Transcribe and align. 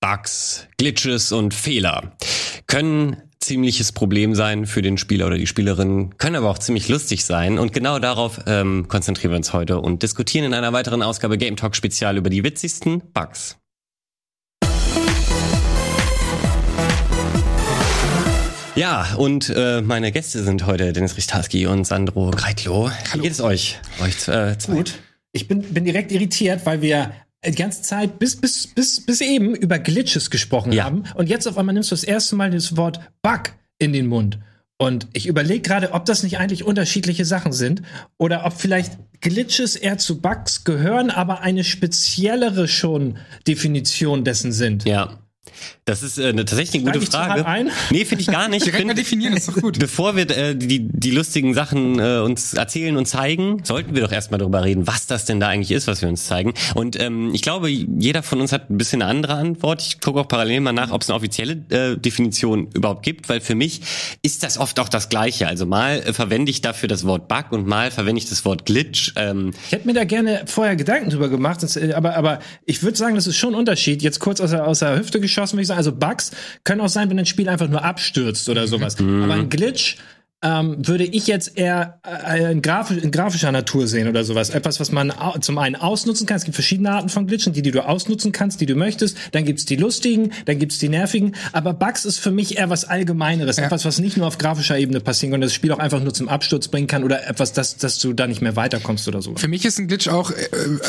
Bugs, 0.00 0.68
Glitches 0.76 1.32
und 1.32 1.54
Fehler 1.54 2.16
können 2.68 3.16
ziemliches 3.40 3.90
Problem 3.92 4.34
sein 4.34 4.66
für 4.66 4.80
den 4.80 4.96
Spieler 4.96 5.26
oder 5.26 5.38
die 5.38 5.46
Spielerin, 5.46 6.16
können 6.18 6.36
aber 6.36 6.50
auch 6.50 6.58
ziemlich 6.58 6.88
lustig 6.88 7.24
sein. 7.24 7.58
Und 7.58 7.72
genau 7.72 7.98
darauf 7.98 8.40
ähm, 8.46 8.86
konzentrieren 8.88 9.32
wir 9.32 9.36
uns 9.38 9.52
heute 9.52 9.80
und 9.80 10.02
diskutieren 10.02 10.44
in 10.44 10.54
einer 10.54 10.72
weiteren 10.72 11.02
Ausgabe 11.02 11.36
Game 11.36 11.56
Talk 11.56 11.74
Spezial 11.74 12.16
über 12.16 12.30
die 12.30 12.44
witzigsten 12.44 13.02
Bugs. 13.12 13.56
Ja, 18.76 19.14
und 19.16 19.52
äh, 19.56 19.80
meine 19.82 20.12
Gäste 20.12 20.44
sind 20.44 20.64
heute 20.64 20.92
Dennis 20.92 21.16
Richtarski 21.16 21.66
und 21.66 21.84
Sandro 21.84 22.30
Greitlo. 22.30 22.88
Wie 23.14 23.20
geht 23.20 23.32
es 23.32 23.40
euch? 23.40 23.80
Euch 24.00 24.28
äh, 24.28 24.56
Gut. 24.68 25.00
Ich 25.32 25.48
bin, 25.48 25.62
bin 25.62 25.84
direkt 25.84 26.12
irritiert, 26.12 26.64
weil 26.64 26.82
wir 26.82 27.12
die 27.46 27.54
ganze 27.54 27.82
Zeit 27.82 28.18
bis, 28.18 28.36
bis, 28.36 28.66
bis, 28.66 29.04
bis 29.04 29.20
eben 29.20 29.54
über 29.54 29.78
Glitches 29.78 30.30
gesprochen 30.30 30.72
Ja. 30.72 30.84
haben. 30.84 31.04
Und 31.14 31.28
jetzt 31.28 31.46
auf 31.46 31.56
einmal 31.58 31.72
nimmst 31.74 31.90
du 31.90 31.94
das 31.94 32.04
erste 32.04 32.36
Mal 32.36 32.50
das 32.50 32.76
Wort 32.76 33.00
Bug 33.22 33.52
in 33.78 33.92
den 33.92 34.06
Mund. 34.06 34.38
Und 34.80 35.08
ich 35.12 35.26
überlege 35.26 35.60
gerade, 35.62 35.92
ob 35.92 36.04
das 36.04 36.22
nicht 36.22 36.38
eigentlich 36.38 36.62
unterschiedliche 36.64 37.24
Sachen 37.24 37.52
sind 37.52 37.82
oder 38.16 38.44
ob 38.44 38.52
vielleicht 38.52 38.96
Glitches 39.20 39.74
eher 39.74 39.98
zu 39.98 40.20
Bugs 40.20 40.62
gehören, 40.64 41.10
aber 41.10 41.40
eine 41.40 41.64
speziellere 41.64 42.68
schon 42.68 43.18
Definition 43.48 44.22
dessen 44.24 44.52
sind. 44.52 44.84
Ja. 44.84 45.18
Das 45.84 46.02
ist 46.02 46.18
äh, 46.18 46.28
eine, 46.28 46.44
tatsächlich 46.44 46.82
eine 46.82 46.92
gute 46.92 47.06
Frage. 47.06 47.46
ein? 47.46 47.70
Nee, 47.90 48.04
finde 48.04 48.22
ich 48.22 48.28
gar 48.28 48.48
nicht. 48.48 48.66
Ich 48.66 48.72
Direkt 48.72 48.86
mal 48.86 48.94
find, 48.94 49.06
definieren, 49.06 49.32
ist 49.34 49.48
doch 49.48 49.54
gut. 49.54 49.78
Bevor 49.78 50.16
wir 50.16 50.28
äh, 50.30 50.54
die, 50.54 50.88
die 50.88 51.10
lustigen 51.10 51.54
Sachen 51.54 51.98
äh, 51.98 52.18
uns 52.18 52.54
erzählen 52.54 52.96
und 52.96 53.06
zeigen, 53.06 53.62
sollten 53.64 53.94
wir 53.94 54.02
doch 54.02 54.12
erstmal 54.12 54.38
darüber 54.38 54.64
reden, 54.64 54.86
was 54.86 55.06
das 55.06 55.24
denn 55.24 55.40
da 55.40 55.48
eigentlich 55.48 55.70
ist, 55.70 55.86
was 55.86 56.02
wir 56.02 56.08
uns 56.08 56.26
zeigen. 56.26 56.54
Und 56.74 57.00
ähm, 57.00 57.32
ich 57.34 57.42
glaube, 57.42 57.68
jeder 57.70 58.22
von 58.22 58.40
uns 58.40 58.52
hat 58.52 58.70
ein 58.70 58.78
bisschen 58.78 59.02
eine 59.02 59.10
andere 59.10 59.34
Antwort. 59.34 59.82
Ich 59.82 60.00
gucke 60.00 60.20
auch 60.20 60.28
parallel 60.28 60.60
mal 60.60 60.72
nach, 60.72 60.90
ob 60.92 61.02
es 61.02 61.08
eine 61.10 61.16
offizielle 61.16 61.52
äh, 61.70 61.96
Definition 61.96 62.68
überhaupt 62.74 63.02
gibt, 63.02 63.28
weil 63.28 63.40
für 63.40 63.54
mich 63.54 63.80
ist 64.22 64.42
das 64.42 64.58
oft 64.58 64.78
auch 64.80 64.88
das 64.88 65.08
Gleiche. 65.08 65.46
Also 65.48 65.66
mal 65.66 66.00
äh, 66.00 66.12
verwende 66.12 66.50
ich 66.50 66.60
dafür 66.60 66.88
das 66.88 67.04
Wort 67.06 67.28
Bug 67.28 67.46
und 67.52 67.66
mal 67.66 67.90
verwende 67.90 68.20
ich 68.20 68.28
das 68.28 68.44
Wort 68.44 68.66
Glitch. 68.66 69.12
Ähm, 69.16 69.52
Ich 69.66 69.72
hätte 69.72 69.86
mir 69.86 69.94
da 69.94 70.04
gerne 70.04 70.42
vorher 70.46 70.76
Gedanken 70.76 71.10
drüber 71.10 71.28
gemacht, 71.28 71.62
das, 71.62 71.76
äh, 71.76 71.92
aber, 71.94 72.16
aber 72.16 72.40
ich 72.66 72.82
würde 72.82 72.96
sagen, 72.96 73.14
das 73.14 73.26
ist 73.26 73.36
schon 73.36 73.54
ein 73.54 73.58
Unterschied. 73.58 74.02
Jetzt 74.02 74.18
kurz 74.20 74.40
aus 74.40 74.50
der, 74.50 74.66
aus 74.66 74.80
der 74.80 74.98
Hüfte 74.98 75.20
geschossen, 75.20 75.37
würde 75.38 75.62
ich 75.62 75.68
sagen. 75.68 75.78
Also 75.78 75.92
Bugs 75.92 76.32
können 76.64 76.80
auch 76.80 76.88
sein, 76.88 77.10
wenn 77.10 77.18
ein 77.18 77.26
Spiel 77.26 77.48
einfach 77.48 77.68
nur 77.68 77.84
abstürzt 77.84 78.48
oder 78.48 78.66
sowas. 78.66 78.96
Aber 78.98 79.34
ein 79.34 79.48
Glitch 79.48 79.96
ähm, 80.40 80.76
würde 80.86 81.04
ich 81.04 81.26
jetzt 81.26 81.58
eher 81.58 82.00
äh, 82.06 82.52
in, 82.52 82.62
grafisch, 82.62 82.98
in 82.98 83.10
grafischer 83.10 83.50
Natur 83.50 83.88
sehen 83.88 84.06
oder 84.06 84.22
sowas. 84.22 84.50
Etwas, 84.50 84.78
was 84.78 84.92
man 84.92 85.12
zum 85.40 85.58
einen 85.58 85.74
ausnutzen 85.74 86.26
kann. 86.26 86.36
Es 86.36 86.44
gibt 86.44 86.54
verschiedene 86.54 86.92
Arten 86.92 87.08
von 87.08 87.26
Glitchen, 87.26 87.52
die, 87.52 87.62
die 87.62 87.72
du 87.72 87.84
ausnutzen 87.84 88.30
kannst, 88.30 88.60
die 88.60 88.66
du 88.66 88.76
möchtest. 88.76 89.16
Dann 89.32 89.44
gibt's 89.44 89.64
die 89.64 89.74
lustigen, 89.74 90.32
dann 90.44 90.58
gibt's 90.60 90.78
die 90.78 90.88
nervigen. 90.88 91.34
Aber 91.52 91.72
Bugs 91.74 92.04
ist 92.04 92.20
für 92.20 92.30
mich 92.30 92.56
eher 92.56 92.70
was 92.70 92.84
Allgemeineres. 92.84 93.58
Etwas, 93.58 93.84
was 93.84 93.98
nicht 93.98 94.16
nur 94.16 94.28
auf 94.28 94.38
grafischer 94.38 94.78
Ebene 94.78 95.00
passieren 95.00 95.32
kann 95.32 95.38
und 95.38 95.40
das 95.42 95.54
Spiel 95.54 95.72
auch 95.72 95.80
einfach 95.80 96.00
nur 96.00 96.14
zum 96.14 96.28
Absturz 96.28 96.68
bringen 96.68 96.86
kann 96.86 97.02
oder 97.02 97.26
etwas, 97.28 97.52
dass, 97.52 97.76
dass 97.76 97.98
du 97.98 98.12
da 98.12 98.28
nicht 98.28 98.40
mehr 98.40 98.54
weiterkommst 98.54 99.08
oder 99.08 99.20
so. 99.20 99.34
Für 99.34 99.48
mich 99.48 99.64
ist 99.64 99.78
ein 99.80 99.88
Glitch 99.88 100.06
auch, 100.06 100.30
äh, 100.30 100.34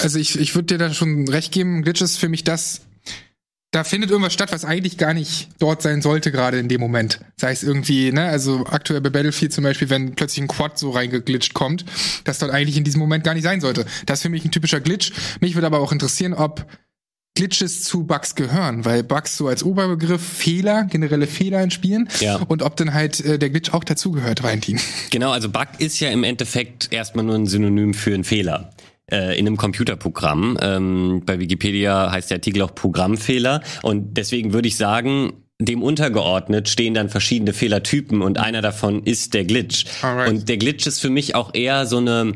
also 0.04 0.20
ich, 0.20 0.40
ich 0.40 0.54
würde 0.54 0.66
dir 0.66 0.78
da 0.78 0.94
schon 0.94 1.28
recht 1.28 1.52
geben, 1.52 1.78
ein 1.78 1.82
Glitch 1.82 2.02
ist 2.02 2.18
für 2.18 2.30
mich 2.30 2.44
das, 2.44 2.82
da 3.72 3.84
findet 3.84 4.10
irgendwas 4.10 4.34
statt, 4.34 4.52
was 4.52 4.66
eigentlich 4.66 4.98
gar 4.98 5.14
nicht 5.14 5.50
dort 5.60 5.82
sein 5.84 6.02
sollte, 6.02 6.32
gerade 6.32 6.58
in 6.58 6.68
dem 6.70 6.82
Moment. 6.82 7.20
Sei 7.38 7.52
es 7.52 7.62
irgendwie, 7.62 8.12
ne, 8.12 8.24
also 8.26 8.66
aktuell 8.66 9.00
bei 9.02 9.10
Battlefield 9.12 9.54
zum 9.54 9.64
Beispiel, 9.64 9.90
wenn 9.92 10.16
plötzlich 10.16 10.42
ein 10.44 10.48
Quad 10.48 10.80
so 10.80 10.90
reingeglitscht 10.90 11.54
kommt, 11.54 11.86
das 12.24 12.40
dort 12.40 12.52
eigentlich 12.52 12.78
in 12.78 12.84
diesem 12.84 13.00
Moment 13.00 13.24
gar 13.24 13.36
nicht 13.36 13.44
sein 13.44 13.62
sollte. 13.62 13.86
Das 14.08 14.20
ist 14.20 14.24
für 14.24 14.30
mich 14.30 14.44
ein 14.44 14.52
typischer 14.52 14.80
Glitch. 14.80 15.12
Mich 15.40 15.54
würde 15.54 15.68
aber 15.68 15.80
auch 15.82 15.92
interessieren, 15.92 16.34
ob 16.34 16.66
Glitches 17.36 17.84
zu 17.84 18.06
Bugs 18.06 18.36
gehören, 18.36 18.84
weil 18.86 19.04
Bugs 19.04 19.38
so 19.38 19.48
als 19.48 19.64
Oberbegriff 19.64 20.22
Fehler, 20.22 20.86
generelle 20.90 21.28
Fehler 21.28 21.62
in 21.64 21.72
Spielen 21.72 22.10
Ja. 22.20 22.38
und 22.38 22.64
ob 22.64 22.76
dann 22.76 22.94
halt 22.94 23.24
äh, 23.24 23.38
der 23.40 23.50
Glitch 23.52 23.72
auch 23.72 23.84
dazugehört, 23.84 24.44
Valentin. 24.44 24.80
Genau, 25.12 25.32
also 25.32 25.48
Bug 25.48 25.68
ist 25.78 26.00
ja 26.00 26.10
im 26.10 26.24
Endeffekt 26.24 26.92
erstmal 26.92 27.24
nur 27.24 27.36
ein 27.36 27.46
Synonym 27.46 27.94
für 27.94 28.14
einen 28.14 28.24
Fehler 28.26 28.72
äh, 29.12 29.38
in 29.38 29.48
einem 29.48 29.58
Computerprogramm. 29.58 30.58
Ähm, 30.62 31.24
bei 31.26 31.40
Wikipedia 31.40 32.12
heißt 32.12 32.32
der 32.32 32.38
Artikel 32.38 32.62
auch 32.62 32.76
Programmfehler 32.76 33.62
und 33.82 34.18
deswegen 34.18 34.54
würde 34.54 34.68
ich 34.68 34.78
sagen, 34.78 35.34
dem 35.62 35.84
untergeordnet 35.84 36.70
stehen 36.70 36.94
dann 36.94 37.10
verschiedene 37.10 37.54
Fehlertypen 37.54 38.22
und 38.22 38.38
einer 38.38 38.62
davon 38.62 39.04
ist 39.04 39.34
der 39.34 39.44
Glitch. 39.44 39.86
Alright. 40.02 40.30
Und 40.30 40.50
der 40.50 40.58
Glitch 40.58 40.88
ist 40.88 41.00
für 41.00 41.10
mich 41.10 41.36
auch 41.36 41.54
eher 41.54 41.86
so 41.86 41.98
eine 41.98 42.34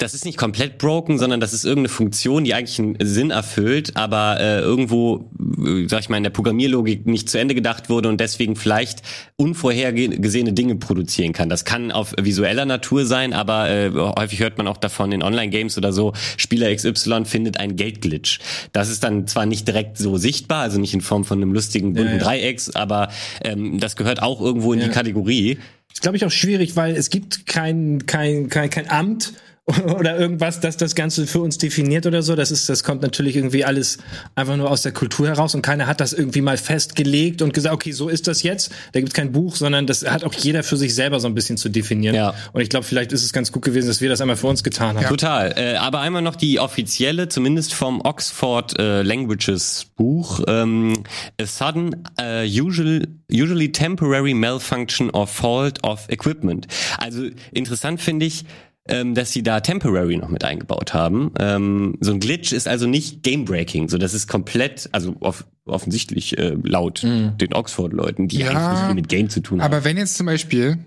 das 0.00 0.14
ist 0.14 0.24
nicht 0.24 0.38
komplett 0.38 0.78
broken, 0.78 1.18
sondern 1.18 1.40
das 1.40 1.52
ist 1.52 1.64
irgendeine 1.64 1.88
Funktion, 1.88 2.44
die 2.44 2.54
eigentlich 2.54 2.78
einen 2.78 2.96
Sinn 3.00 3.32
erfüllt, 3.32 3.96
aber 3.96 4.38
äh, 4.38 4.60
irgendwo, 4.60 5.28
äh, 5.58 5.88
sag 5.88 6.00
ich 6.00 6.08
mal, 6.08 6.16
in 6.18 6.22
der 6.22 6.30
Programmierlogik 6.30 7.04
nicht 7.06 7.28
zu 7.28 7.36
Ende 7.36 7.56
gedacht 7.56 7.90
wurde 7.90 8.08
und 8.08 8.20
deswegen 8.20 8.54
vielleicht 8.54 9.02
unvorhergesehene 9.36 10.52
Dinge 10.52 10.76
produzieren 10.76 11.32
kann. 11.32 11.48
Das 11.48 11.64
kann 11.64 11.90
auf 11.90 12.14
visueller 12.16 12.64
Natur 12.64 13.06
sein, 13.06 13.32
aber 13.32 13.68
äh, 13.68 13.90
häufig 13.92 14.38
hört 14.38 14.56
man 14.56 14.68
auch 14.68 14.76
davon 14.76 15.10
in 15.10 15.22
Online-Games 15.24 15.76
oder 15.76 15.92
so, 15.92 16.12
Spieler 16.36 16.72
XY 16.72 17.24
findet 17.24 17.58
einen 17.58 17.74
Geldglitch. 17.74 18.38
Das 18.72 18.90
ist 18.90 19.02
dann 19.02 19.26
zwar 19.26 19.46
nicht 19.46 19.66
direkt 19.66 19.98
so 19.98 20.16
sichtbar, 20.16 20.62
also 20.62 20.78
nicht 20.78 20.94
in 20.94 21.00
Form 21.00 21.24
von 21.24 21.38
einem 21.42 21.52
lustigen 21.52 21.94
bunten 21.94 22.12
Ja, 22.12 22.18
ja. 22.18 22.22
Dreiecks, 22.22 22.70
aber 22.70 23.08
ähm, 23.42 23.80
das 23.80 23.96
gehört 23.96 24.22
auch 24.22 24.40
irgendwo 24.40 24.72
in 24.72 24.78
die 24.78 24.86
Ja. 24.86 24.92
Kategorie. 24.92 25.58
ist, 25.92 26.02
glaube 26.02 26.16
ich, 26.16 26.24
auch 26.24 26.30
schwierig, 26.30 26.76
weil 26.76 26.94
es 26.94 27.10
gibt 27.10 27.46
kein, 27.46 28.06
kein, 28.06 28.48
kein, 28.48 28.70
kein 28.70 28.88
Amt 28.88 29.32
oder 29.98 30.18
irgendwas, 30.18 30.60
das 30.60 30.76
das 30.76 30.94
Ganze 30.94 31.26
für 31.26 31.40
uns 31.40 31.58
definiert 31.58 32.06
oder 32.06 32.22
so. 32.22 32.34
Das 32.34 32.50
ist, 32.50 32.68
das 32.68 32.84
kommt 32.84 33.02
natürlich 33.02 33.36
irgendwie 33.36 33.64
alles 33.64 33.98
einfach 34.34 34.56
nur 34.56 34.70
aus 34.70 34.82
der 34.82 34.92
Kultur 34.92 35.28
heraus 35.28 35.54
und 35.54 35.62
keiner 35.62 35.86
hat 35.86 36.00
das 36.00 36.12
irgendwie 36.12 36.40
mal 36.40 36.56
festgelegt 36.56 37.42
und 37.42 37.52
gesagt, 37.52 37.74
okay, 37.74 37.92
so 37.92 38.08
ist 38.08 38.28
das 38.28 38.42
jetzt. 38.42 38.72
Da 38.92 39.00
gibt 39.00 39.10
es 39.10 39.14
kein 39.14 39.32
Buch, 39.32 39.56
sondern 39.56 39.86
das 39.86 40.08
hat 40.08 40.24
auch 40.24 40.32
jeder 40.32 40.62
für 40.62 40.76
sich 40.76 40.94
selber 40.94 41.20
so 41.20 41.28
ein 41.28 41.34
bisschen 41.34 41.58
zu 41.58 41.68
definieren. 41.68 42.14
Ja. 42.14 42.34
Und 42.52 42.62
ich 42.62 42.70
glaube, 42.70 42.86
vielleicht 42.86 43.12
ist 43.12 43.22
es 43.22 43.32
ganz 43.32 43.52
gut 43.52 43.62
gewesen, 43.62 43.88
dass 43.88 44.00
wir 44.00 44.08
das 44.08 44.20
einmal 44.20 44.36
für 44.36 44.46
uns 44.46 44.64
getan 44.64 44.96
haben. 44.96 45.06
Total. 45.06 45.54
Äh, 45.56 45.76
aber 45.76 46.00
einmal 46.00 46.22
noch 46.22 46.36
die 46.36 46.60
offizielle, 46.60 47.28
zumindest 47.28 47.74
vom 47.74 48.00
Oxford 48.00 48.78
äh, 48.78 49.02
Languages 49.02 49.86
Buch. 49.96 50.40
Ähm, 50.46 51.02
a 51.40 51.46
sudden, 51.46 52.04
äh, 52.18 52.46
usual, 52.46 53.06
usually 53.30 53.70
temporary 53.70 54.32
malfunction 54.32 55.10
or 55.10 55.26
fault 55.26 55.84
of 55.84 56.08
equipment. 56.08 56.66
Also 56.98 57.26
interessant 57.52 58.00
finde 58.00 58.26
ich, 58.26 58.44
ähm, 58.88 59.14
dass 59.14 59.32
sie 59.32 59.42
da 59.42 59.60
temporary 59.60 60.16
noch 60.16 60.28
mit 60.28 60.44
eingebaut 60.44 60.94
haben. 60.94 61.32
Ähm, 61.38 61.96
so 62.00 62.12
ein 62.12 62.20
Glitch 62.20 62.52
ist 62.52 62.68
also 62.68 62.86
nicht 62.86 63.22
Game-Breaking. 63.22 63.88
So, 63.88 63.98
das 63.98 64.14
ist 64.14 64.26
komplett, 64.26 64.88
also 64.92 65.16
off 65.20 65.44
offensichtlich 65.66 66.38
äh, 66.38 66.56
laut 66.62 67.02
den 67.02 67.52
Oxford-Leuten, 67.52 68.26
die 68.26 68.38
Ja, 68.38 68.48
eigentlich 68.48 68.70
nicht 68.70 68.86
viel 68.86 68.94
mit 68.94 69.08
Game 69.10 69.28
zu 69.28 69.40
tun 69.40 69.60
haben. 69.60 69.70
Aber 69.70 69.84
wenn 69.84 69.98
jetzt 69.98 70.16
zum 70.16 70.24
Beispiel 70.24 70.78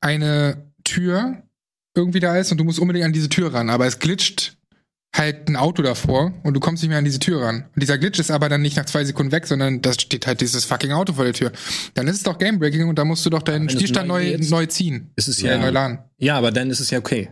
eine 0.00 0.70
Tür 0.84 1.42
irgendwie 1.96 2.20
da 2.20 2.36
ist 2.36 2.52
und 2.52 2.58
du 2.58 2.64
musst 2.64 2.78
unbedingt 2.78 3.04
an 3.04 3.12
diese 3.12 3.28
Tür 3.28 3.52
ran, 3.52 3.68
aber 3.68 3.86
es 3.86 3.98
glitscht 3.98 4.56
halt 5.14 5.48
ein 5.48 5.56
Auto 5.56 5.82
davor 5.82 6.32
und 6.42 6.54
du 6.54 6.60
kommst 6.60 6.82
nicht 6.82 6.88
mehr 6.88 6.98
an 6.98 7.04
diese 7.04 7.18
Tür 7.18 7.42
ran. 7.42 7.64
Und 7.74 7.82
dieser 7.82 7.98
Glitch 7.98 8.18
ist 8.18 8.30
aber 8.30 8.48
dann 8.48 8.62
nicht 8.62 8.76
nach 8.76 8.86
zwei 8.86 9.04
Sekunden 9.04 9.30
weg, 9.32 9.46
sondern 9.46 9.82
da 9.82 9.92
steht 9.92 10.26
halt 10.26 10.40
dieses 10.40 10.64
fucking 10.64 10.92
Auto 10.92 11.12
vor 11.14 11.24
der 11.24 11.34
Tür. 11.34 11.52
Dann 11.94 12.08
ist 12.08 12.16
es 12.16 12.22
doch 12.22 12.38
Gamebreaking 12.38 12.88
und 12.88 12.98
da 12.98 13.04
musst 13.04 13.24
du 13.26 13.30
doch 13.30 13.42
deinen 13.42 13.68
Spielstand 13.68 14.08
neu 14.08 14.38
neu, 14.40 14.66
ziehen. 14.66 15.10
Ist 15.16 15.28
es 15.28 15.40
ja, 15.42 15.58
neu 15.58 15.70
laden. 15.70 15.98
ja, 16.18 16.36
aber 16.36 16.50
dann 16.50 16.70
ist 16.70 16.80
es 16.80 16.90
ja 16.90 16.98
okay. 16.98 17.30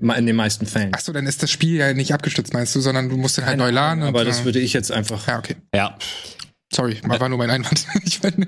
In 0.00 0.26
den 0.26 0.36
meisten 0.36 0.64
Fällen. 0.64 0.94
Achso, 0.94 1.12
dann 1.12 1.26
ist 1.26 1.42
das 1.42 1.50
Spiel 1.50 1.76
ja 1.76 1.92
nicht 1.92 2.14
abgestürzt, 2.14 2.54
meinst 2.54 2.74
du, 2.74 2.80
sondern 2.80 3.10
du 3.10 3.16
musst 3.18 3.36
den 3.36 3.44
halt 3.44 3.58
neu 3.58 3.70
laden. 3.70 4.02
aber 4.02 4.20
und, 4.20 4.26
das 4.26 4.44
würde 4.44 4.58
ich 4.58 4.72
jetzt 4.72 4.90
einfach. 4.90 5.26
Ja, 5.26 5.38
okay. 5.38 5.56
ja. 5.74 5.98
Sorry, 6.72 6.98
war 7.02 7.28
nur 7.28 7.38
mein 7.38 7.50
Einwand. 7.50 7.86
Ich 8.04 8.22
meine, 8.22 8.46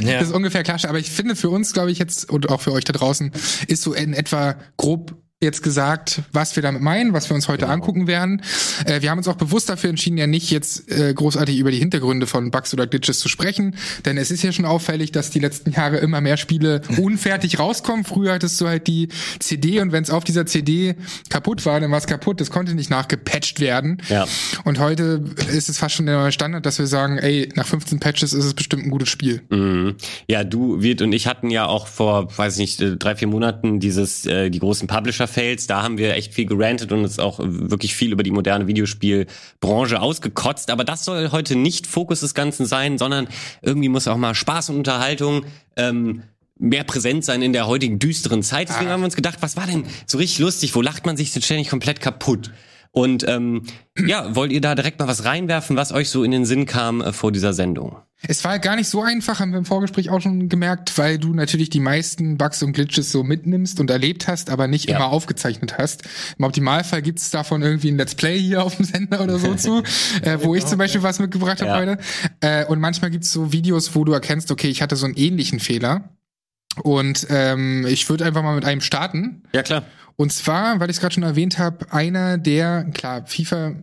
Ja. 0.00 0.20
Das 0.20 0.28
ist 0.28 0.34
ungefähr 0.34 0.62
klar. 0.62 0.78
Aber 0.88 0.98
ich 0.98 1.10
finde 1.10 1.34
für 1.34 1.50
uns, 1.50 1.72
glaube 1.72 1.90
ich, 1.90 1.98
jetzt 1.98 2.30
und 2.30 2.48
auch 2.48 2.60
für 2.60 2.72
euch 2.72 2.84
da 2.84 2.92
draußen, 2.92 3.32
ist 3.66 3.82
so 3.82 3.92
in 3.92 4.14
etwa 4.14 4.54
grob 4.76 5.16
jetzt 5.44 5.62
gesagt, 5.62 6.22
was 6.32 6.56
wir 6.56 6.62
damit 6.62 6.82
meinen, 6.82 7.12
was 7.12 7.30
wir 7.30 7.34
uns 7.34 7.48
heute 7.48 7.68
angucken 7.68 8.06
werden. 8.06 8.42
Äh, 8.84 9.02
wir 9.02 9.10
haben 9.10 9.18
uns 9.18 9.28
auch 9.28 9.36
bewusst 9.36 9.68
dafür 9.68 9.90
entschieden, 9.90 10.18
ja 10.18 10.26
nicht 10.26 10.50
jetzt 10.50 10.90
äh, 10.90 11.14
großartig 11.14 11.58
über 11.58 11.70
die 11.70 11.78
Hintergründe 11.78 12.26
von 12.26 12.50
Bugs 12.50 12.72
oder 12.74 12.86
Glitches 12.86 13.20
zu 13.20 13.28
sprechen, 13.28 13.76
denn 14.04 14.18
es 14.18 14.30
ist 14.30 14.42
ja 14.42 14.52
schon 14.52 14.64
auffällig, 14.64 15.12
dass 15.12 15.30
die 15.30 15.38
letzten 15.38 15.70
Jahre 15.70 15.98
immer 15.98 16.20
mehr 16.20 16.36
Spiele 16.36 16.82
unfertig 16.96 17.58
rauskommen. 17.58 18.04
Früher 18.04 18.32
hattest 18.32 18.60
du 18.60 18.66
halt 18.66 18.86
die 18.86 19.08
CD 19.38 19.80
und 19.80 19.92
wenn 19.92 20.02
es 20.02 20.10
auf 20.10 20.24
dieser 20.24 20.46
CD 20.46 20.96
kaputt 21.28 21.64
war, 21.66 21.80
dann 21.80 21.90
war 21.90 21.98
es 21.98 22.06
kaputt. 22.06 22.40
Das 22.40 22.50
konnte 22.50 22.74
nicht 22.74 22.90
nachgepatcht 22.90 23.60
werden. 23.60 23.98
Ja. 24.08 24.26
Und 24.64 24.78
heute 24.78 25.22
ist 25.52 25.68
es 25.68 25.78
fast 25.78 25.94
schon 25.94 26.06
der 26.06 26.18
neue 26.18 26.32
Standard, 26.32 26.66
dass 26.66 26.78
wir 26.78 26.86
sagen, 26.86 27.18
ey, 27.18 27.48
nach 27.54 27.66
15 27.66 28.00
Patches 28.00 28.32
ist 28.32 28.44
es 28.44 28.54
bestimmt 28.54 28.84
ein 28.84 28.90
gutes 28.90 29.08
Spiel. 29.08 29.42
Mhm. 29.50 29.96
Ja, 30.28 30.44
du, 30.44 30.82
Wirt 30.82 31.02
und 31.02 31.12
ich 31.12 31.26
hatten 31.26 31.50
ja 31.50 31.66
auch 31.66 31.86
vor, 31.86 32.36
weiß 32.36 32.54
ich 32.54 32.58
nicht, 32.58 32.80
äh, 32.80 32.96
drei, 32.96 33.14
vier 33.16 33.28
Monaten 33.28 33.80
dieses, 33.80 34.26
äh, 34.26 34.50
die 34.50 34.58
großen 34.58 34.88
Publisher-Fails. 35.34 35.66
Da 35.66 35.82
haben 35.82 35.98
wir 35.98 36.14
echt 36.14 36.32
viel 36.34 36.46
gerantet 36.46 36.92
und 36.92 37.00
uns 37.02 37.18
auch 37.18 37.38
wirklich 37.42 37.94
viel 37.94 38.12
über 38.12 38.22
die 38.22 38.30
moderne 38.30 38.66
Videospielbranche 38.66 40.00
ausgekotzt. 40.00 40.70
Aber 40.70 40.84
das 40.84 41.04
soll 41.04 41.30
heute 41.32 41.56
nicht 41.56 41.86
Fokus 41.86 42.20
des 42.20 42.34
Ganzen 42.34 42.66
sein, 42.66 42.98
sondern 42.98 43.28
irgendwie 43.62 43.88
muss 43.88 44.08
auch 44.08 44.16
mal 44.16 44.34
Spaß 44.34 44.70
und 44.70 44.76
Unterhaltung 44.76 45.44
ähm, 45.76 46.22
mehr 46.58 46.84
präsent 46.84 47.24
sein 47.24 47.42
in 47.42 47.52
der 47.52 47.66
heutigen 47.66 47.98
düsteren 47.98 48.42
Zeit. 48.42 48.68
Deswegen 48.68 48.88
Ah. 48.88 48.92
haben 48.92 49.00
wir 49.00 49.06
uns 49.06 49.16
gedacht, 49.16 49.38
was 49.40 49.56
war 49.56 49.66
denn 49.66 49.84
so 50.06 50.18
richtig 50.18 50.38
lustig? 50.38 50.74
Wo 50.74 50.82
lacht 50.82 51.04
man 51.06 51.16
sich 51.16 51.32
denn 51.32 51.42
ständig 51.42 51.68
komplett 51.68 52.00
kaputt? 52.00 52.52
Und 52.96 53.26
ähm, 53.26 53.64
ja, 54.06 54.36
wollt 54.36 54.52
ihr 54.52 54.60
da 54.60 54.76
direkt 54.76 55.00
mal 55.00 55.08
was 55.08 55.24
reinwerfen, 55.24 55.76
was 55.76 55.90
euch 55.90 56.10
so 56.10 56.22
in 56.22 56.30
den 56.30 56.44
Sinn 56.44 56.64
kam 56.64 57.00
äh, 57.00 57.12
vor 57.12 57.32
dieser 57.32 57.52
Sendung? 57.52 57.96
Es 58.26 58.44
war 58.44 58.56
gar 58.60 58.76
nicht 58.76 58.88
so 58.88 59.02
einfach, 59.02 59.40
haben 59.40 59.50
wir 59.50 59.58
im 59.58 59.64
Vorgespräch 59.64 60.10
auch 60.10 60.20
schon 60.20 60.48
gemerkt, 60.48 60.96
weil 60.96 61.18
du 61.18 61.34
natürlich 61.34 61.70
die 61.70 61.80
meisten 61.80 62.38
Bugs 62.38 62.62
und 62.62 62.72
Glitches 62.72 63.10
so 63.10 63.24
mitnimmst 63.24 63.80
und 63.80 63.90
erlebt 63.90 64.28
hast, 64.28 64.48
aber 64.48 64.68
nicht 64.68 64.88
Ja. 64.88 64.94
immer 64.96 65.06
aufgezeichnet 65.08 65.76
hast. 65.76 66.04
Im 66.38 66.44
Optimalfall 66.44 67.02
gibt 67.02 67.18
es 67.18 67.30
davon 67.32 67.62
irgendwie 67.62 67.88
ein 67.90 67.96
Let's 67.96 68.14
Play 68.14 68.38
hier 68.38 68.62
auf 68.62 68.76
dem 68.76 68.84
Sender 68.84 69.20
oder 69.24 69.40
so 69.40 69.54
zu, 69.56 69.82
äh, 70.22 70.38
wo 70.42 70.54
ich 70.54 70.64
zum 70.64 70.78
Beispiel 70.78 71.02
was 71.02 71.18
mitgebracht 71.18 71.62
habe 71.62 71.70
Ja. 71.72 71.76
heute. 71.78 71.98
Äh, 72.42 72.64
und 72.66 72.78
manchmal 72.78 73.10
gibt 73.10 73.24
es 73.24 73.32
so 73.32 73.52
Videos, 73.52 73.96
wo 73.96 74.04
du 74.04 74.12
erkennst, 74.12 74.52
okay, 74.52 74.68
ich 74.68 74.82
hatte 74.82 74.94
so 74.94 75.04
einen 75.06 75.16
ähnlichen 75.16 75.58
Fehler. 75.58 76.10
Und 76.82 77.26
ähm, 77.30 77.86
ich 77.88 78.08
würde 78.08 78.24
einfach 78.24 78.42
mal 78.42 78.54
mit 78.54 78.64
einem 78.64 78.80
starten. 78.80 79.42
Ja, 79.52 79.62
klar. 79.62 79.84
Und 80.16 80.32
zwar, 80.32 80.80
weil 80.80 80.90
ich 80.90 80.96
es 80.96 81.00
gerade 81.00 81.14
schon 81.14 81.22
erwähnt 81.22 81.58
habe, 81.58 81.92
einer 81.92 82.38
der, 82.38 82.84
klar, 82.92 83.26
FIFA, 83.26 83.74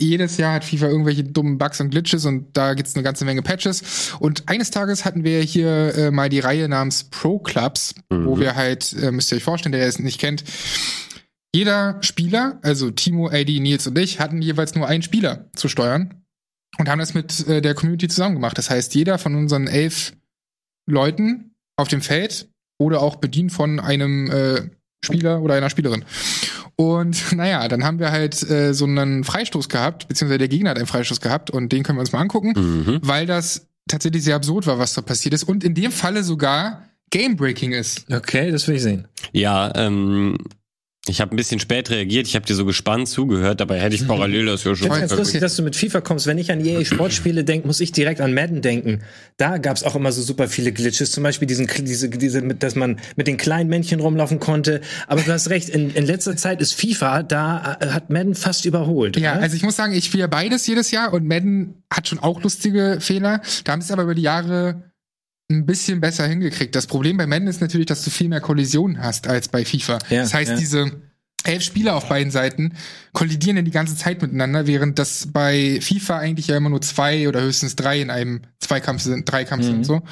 jedes 0.00 0.38
Jahr 0.38 0.54
hat 0.54 0.64
FIFA 0.64 0.88
irgendwelche 0.88 1.24
dummen 1.24 1.58
Bugs 1.58 1.80
und 1.80 1.90
Glitches 1.90 2.24
und 2.24 2.56
da 2.56 2.74
gibt's 2.74 2.94
eine 2.94 3.02
ganze 3.02 3.24
Menge 3.24 3.42
Patches. 3.42 4.14
Und 4.18 4.48
eines 4.48 4.70
Tages 4.70 5.04
hatten 5.04 5.24
wir 5.24 5.40
hier 5.42 5.94
äh, 5.94 6.10
mal 6.10 6.30
die 6.30 6.40
Reihe 6.40 6.68
namens 6.68 7.04
Pro 7.04 7.38
Clubs, 7.38 7.94
wo 8.08 8.38
wir 8.38 8.54
halt, 8.56 8.94
äh, 8.94 9.12
müsst 9.12 9.30
ihr 9.30 9.36
euch 9.36 9.44
vorstellen, 9.44 9.72
der 9.72 9.86
es 9.86 9.98
nicht 9.98 10.18
kennt, 10.18 10.44
jeder 11.54 11.98
Spieler, 12.02 12.58
also 12.62 12.90
Timo, 12.90 13.28
AD, 13.28 13.60
Nils 13.60 13.86
und 13.86 13.98
ich, 13.98 14.20
hatten 14.20 14.40
jeweils 14.40 14.74
nur 14.74 14.86
einen 14.86 15.02
Spieler 15.02 15.50
zu 15.54 15.68
steuern 15.68 16.22
und 16.78 16.88
haben 16.88 17.00
das 17.00 17.14
mit 17.14 17.46
äh, 17.48 17.60
der 17.60 17.74
Community 17.74 18.08
zusammen 18.08 18.36
gemacht. 18.36 18.56
Das 18.56 18.70
heißt, 18.70 18.94
jeder 18.94 19.18
von 19.18 19.34
unseren 19.34 19.66
elf 19.66 20.12
Leuten 20.86 21.54
auf 21.76 21.88
dem 21.88 22.02
Feld 22.02 22.48
wurde 22.78 23.00
auch 23.00 23.16
bedient 23.16 23.52
von 23.52 23.80
einem 23.80 24.30
äh, 24.30 24.70
Spieler 25.04 25.40
oder 25.42 25.54
einer 25.54 25.70
Spielerin. 25.70 26.04
Und 26.76 27.32
naja, 27.36 27.66
dann 27.68 27.84
haben 27.84 27.98
wir 27.98 28.10
halt 28.12 28.48
äh, 28.50 28.72
so 28.74 28.84
einen 28.84 29.24
Freistoß 29.24 29.68
gehabt, 29.68 30.08
beziehungsweise 30.08 30.38
der 30.38 30.48
Gegner 30.48 30.70
hat 30.70 30.76
einen 30.78 30.86
Freistoß 30.86 31.20
gehabt 31.20 31.50
und 31.50 31.72
den 31.72 31.82
können 31.82 31.98
wir 31.98 32.00
uns 32.00 32.12
mal 32.12 32.20
angucken, 32.20 32.52
Mhm. 32.56 33.00
weil 33.02 33.26
das 33.26 33.66
tatsächlich 33.88 34.22
sehr 34.24 34.36
absurd 34.36 34.66
war, 34.66 34.78
was 34.78 34.94
da 34.94 35.00
passiert 35.02 35.34
ist 35.34 35.44
und 35.44 35.64
in 35.64 35.74
dem 35.74 35.90
Falle 35.92 36.22
sogar 36.22 36.84
Game-Breaking 37.10 37.72
ist. 37.72 38.06
Okay, 38.12 38.50
das 38.52 38.68
will 38.68 38.76
ich 38.76 38.82
sehen. 38.82 39.08
Ja, 39.32 39.72
ähm, 39.74 40.36
ich 41.08 41.20
habe 41.22 41.34
ein 41.34 41.36
bisschen 41.36 41.58
spät 41.60 41.88
reagiert. 41.88 42.26
Ich 42.26 42.34
habe 42.34 42.44
dir 42.44 42.54
so 42.54 42.66
gespannt 42.66 43.08
zugehört, 43.08 43.60
dabei 43.60 43.80
hätte 43.80 43.94
ich 43.94 44.06
parallel 44.06 44.46
das 44.46 44.64
ja 44.64 44.72
Ich 44.72 44.78
schon. 44.78 44.88
finde 44.88 45.00
ganz 45.00 45.16
lustig, 45.16 45.40
dass 45.40 45.56
du 45.56 45.62
mit 45.62 45.74
FIFA 45.74 46.02
kommst. 46.02 46.26
Wenn 46.26 46.36
ich 46.36 46.52
an 46.52 46.62
EA 46.64 46.84
Sportspiele 46.84 47.42
denke, 47.42 47.66
muss 47.66 47.80
ich 47.80 47.92
direkt 47.92 48.20
an 48.20 48.34
Madden 48.34 48.60
denken. 48.60 49.00
Da 49.38 49.56
gab's 49.56 49.82
auch 49.82 49.96
immer 49.96 50.12
so 50.12 50.20
super 50.20 50.46
viele 50.46 50.72
Glitches. 50.72 51.10
Zum 51.10 51.22
Beispiel 51.22 51.48
diesen, 51.48 51.66
diese, 51.80 52.10
diese, 52.10 52.42
mit, 52.42 52.62
dass 52.62 52.74
man 52.74 53.00
mit 53.16 53.28
den 53.28 53.38
kleinen 53.38 53.70
Männchen 53.70 54.00
rumlaufen 54.00 54.40
konnte. 54.40 54.82
Aber 55.06 55.22
du 55.22 55.32
hast 55.32 55.48
recht, 55.48 55.70
in, 55.70 55.90
in 55.90 56.04
letzter 56.04 56.36
Zeit 56.36 56.60
ist 56.60 56.74
FIFA, 56.74 57.22
da 57.22 57.78
äh, 57.80 57.86
hat 57.86 58.10
Madden 58.10 58.34
fast 58.34 58.66
überholt. 58.66 59.16
Ja, 59.16 59.32
oder? 59.32 59.42
also 59.42 59.56
ich 59.56 59.62
muss 59.62 59.76
sagen, 59.76 59.94
ich 59.94 60.04
spiele 60.04 60.28
beides 60.28 60.66
jedes 60.66 60.90
Jahr 60.90 61.14
und 61.14 61.26
Madden 61.26 61.82
hat 61.90 62.08
schon 62.08 62.18
auch 62.18 62.42
lustige 62.42 62.98
Fehler. 63.00 63.40
Da 63.64 63.72
haben 63.72 63.80
sie 63.80 63.90
aber 63.94 64.02
über 64.02 64.14
die 64.14 64.22
Jahre 64.22 64.89
ein 65.50 65.66
bisschen 65.66 66.00
besser 66.00 66.26
hingekriegt. 66.26 66.74
Das 66.74 66.86
Problem 66.86 67.16
bei 67.16 67.26
Madden 67.26 67.48
ist 67.48 67.60
natürlich, 67.60 67.86
dass 67.86 68.04
du 68.04 68.10
viel 68.10 68.28
mehr 68.28 68.40
Kollisionen 68.40 69.02
hast 69.02 69.28
als 69.28 69.48
bei 69.48 69.64
FIFA. 69.64 69.98
Ja, 70.08 70.22
das 70.22 70.32
heißt, 70.32 70.52
ja. 70.52 70.56
diese 70.56 70.92
elf 71.44 71.62
Spieler 71.62 71.96
auf 71.96 72.08
beiden 72.08 72.30
Seiten 72.30 72.74
kollidieren 73.12 73.56
ja 73.56 73.62
die 73.62 73.70
ganze 73.70 73.96
Zeit 73.96 74.20
miteinander, 74.20 74.66
während 74.66 74.98
das 74.98 75.28
bei 75.32 75.78
FIFA 75.80 76.18
eigentlich 76.18 76.48
ja 76.48 76.56
immer 76.56 76.68
nur 76.68 76.82
zwei 76.82 77.28
oder 77.28 77.40
höchstens 77.40 77.76
drei 77.76 78.00
in 78.00 78.10
einem 78.10 78.42
Zweikampf 78.58 79.02
sind, 79.02 79.30
Dreikampf 79.30 79.64
Mhm. 79.64 79.70
sind 79.70 79.86
so. 79.86 80.02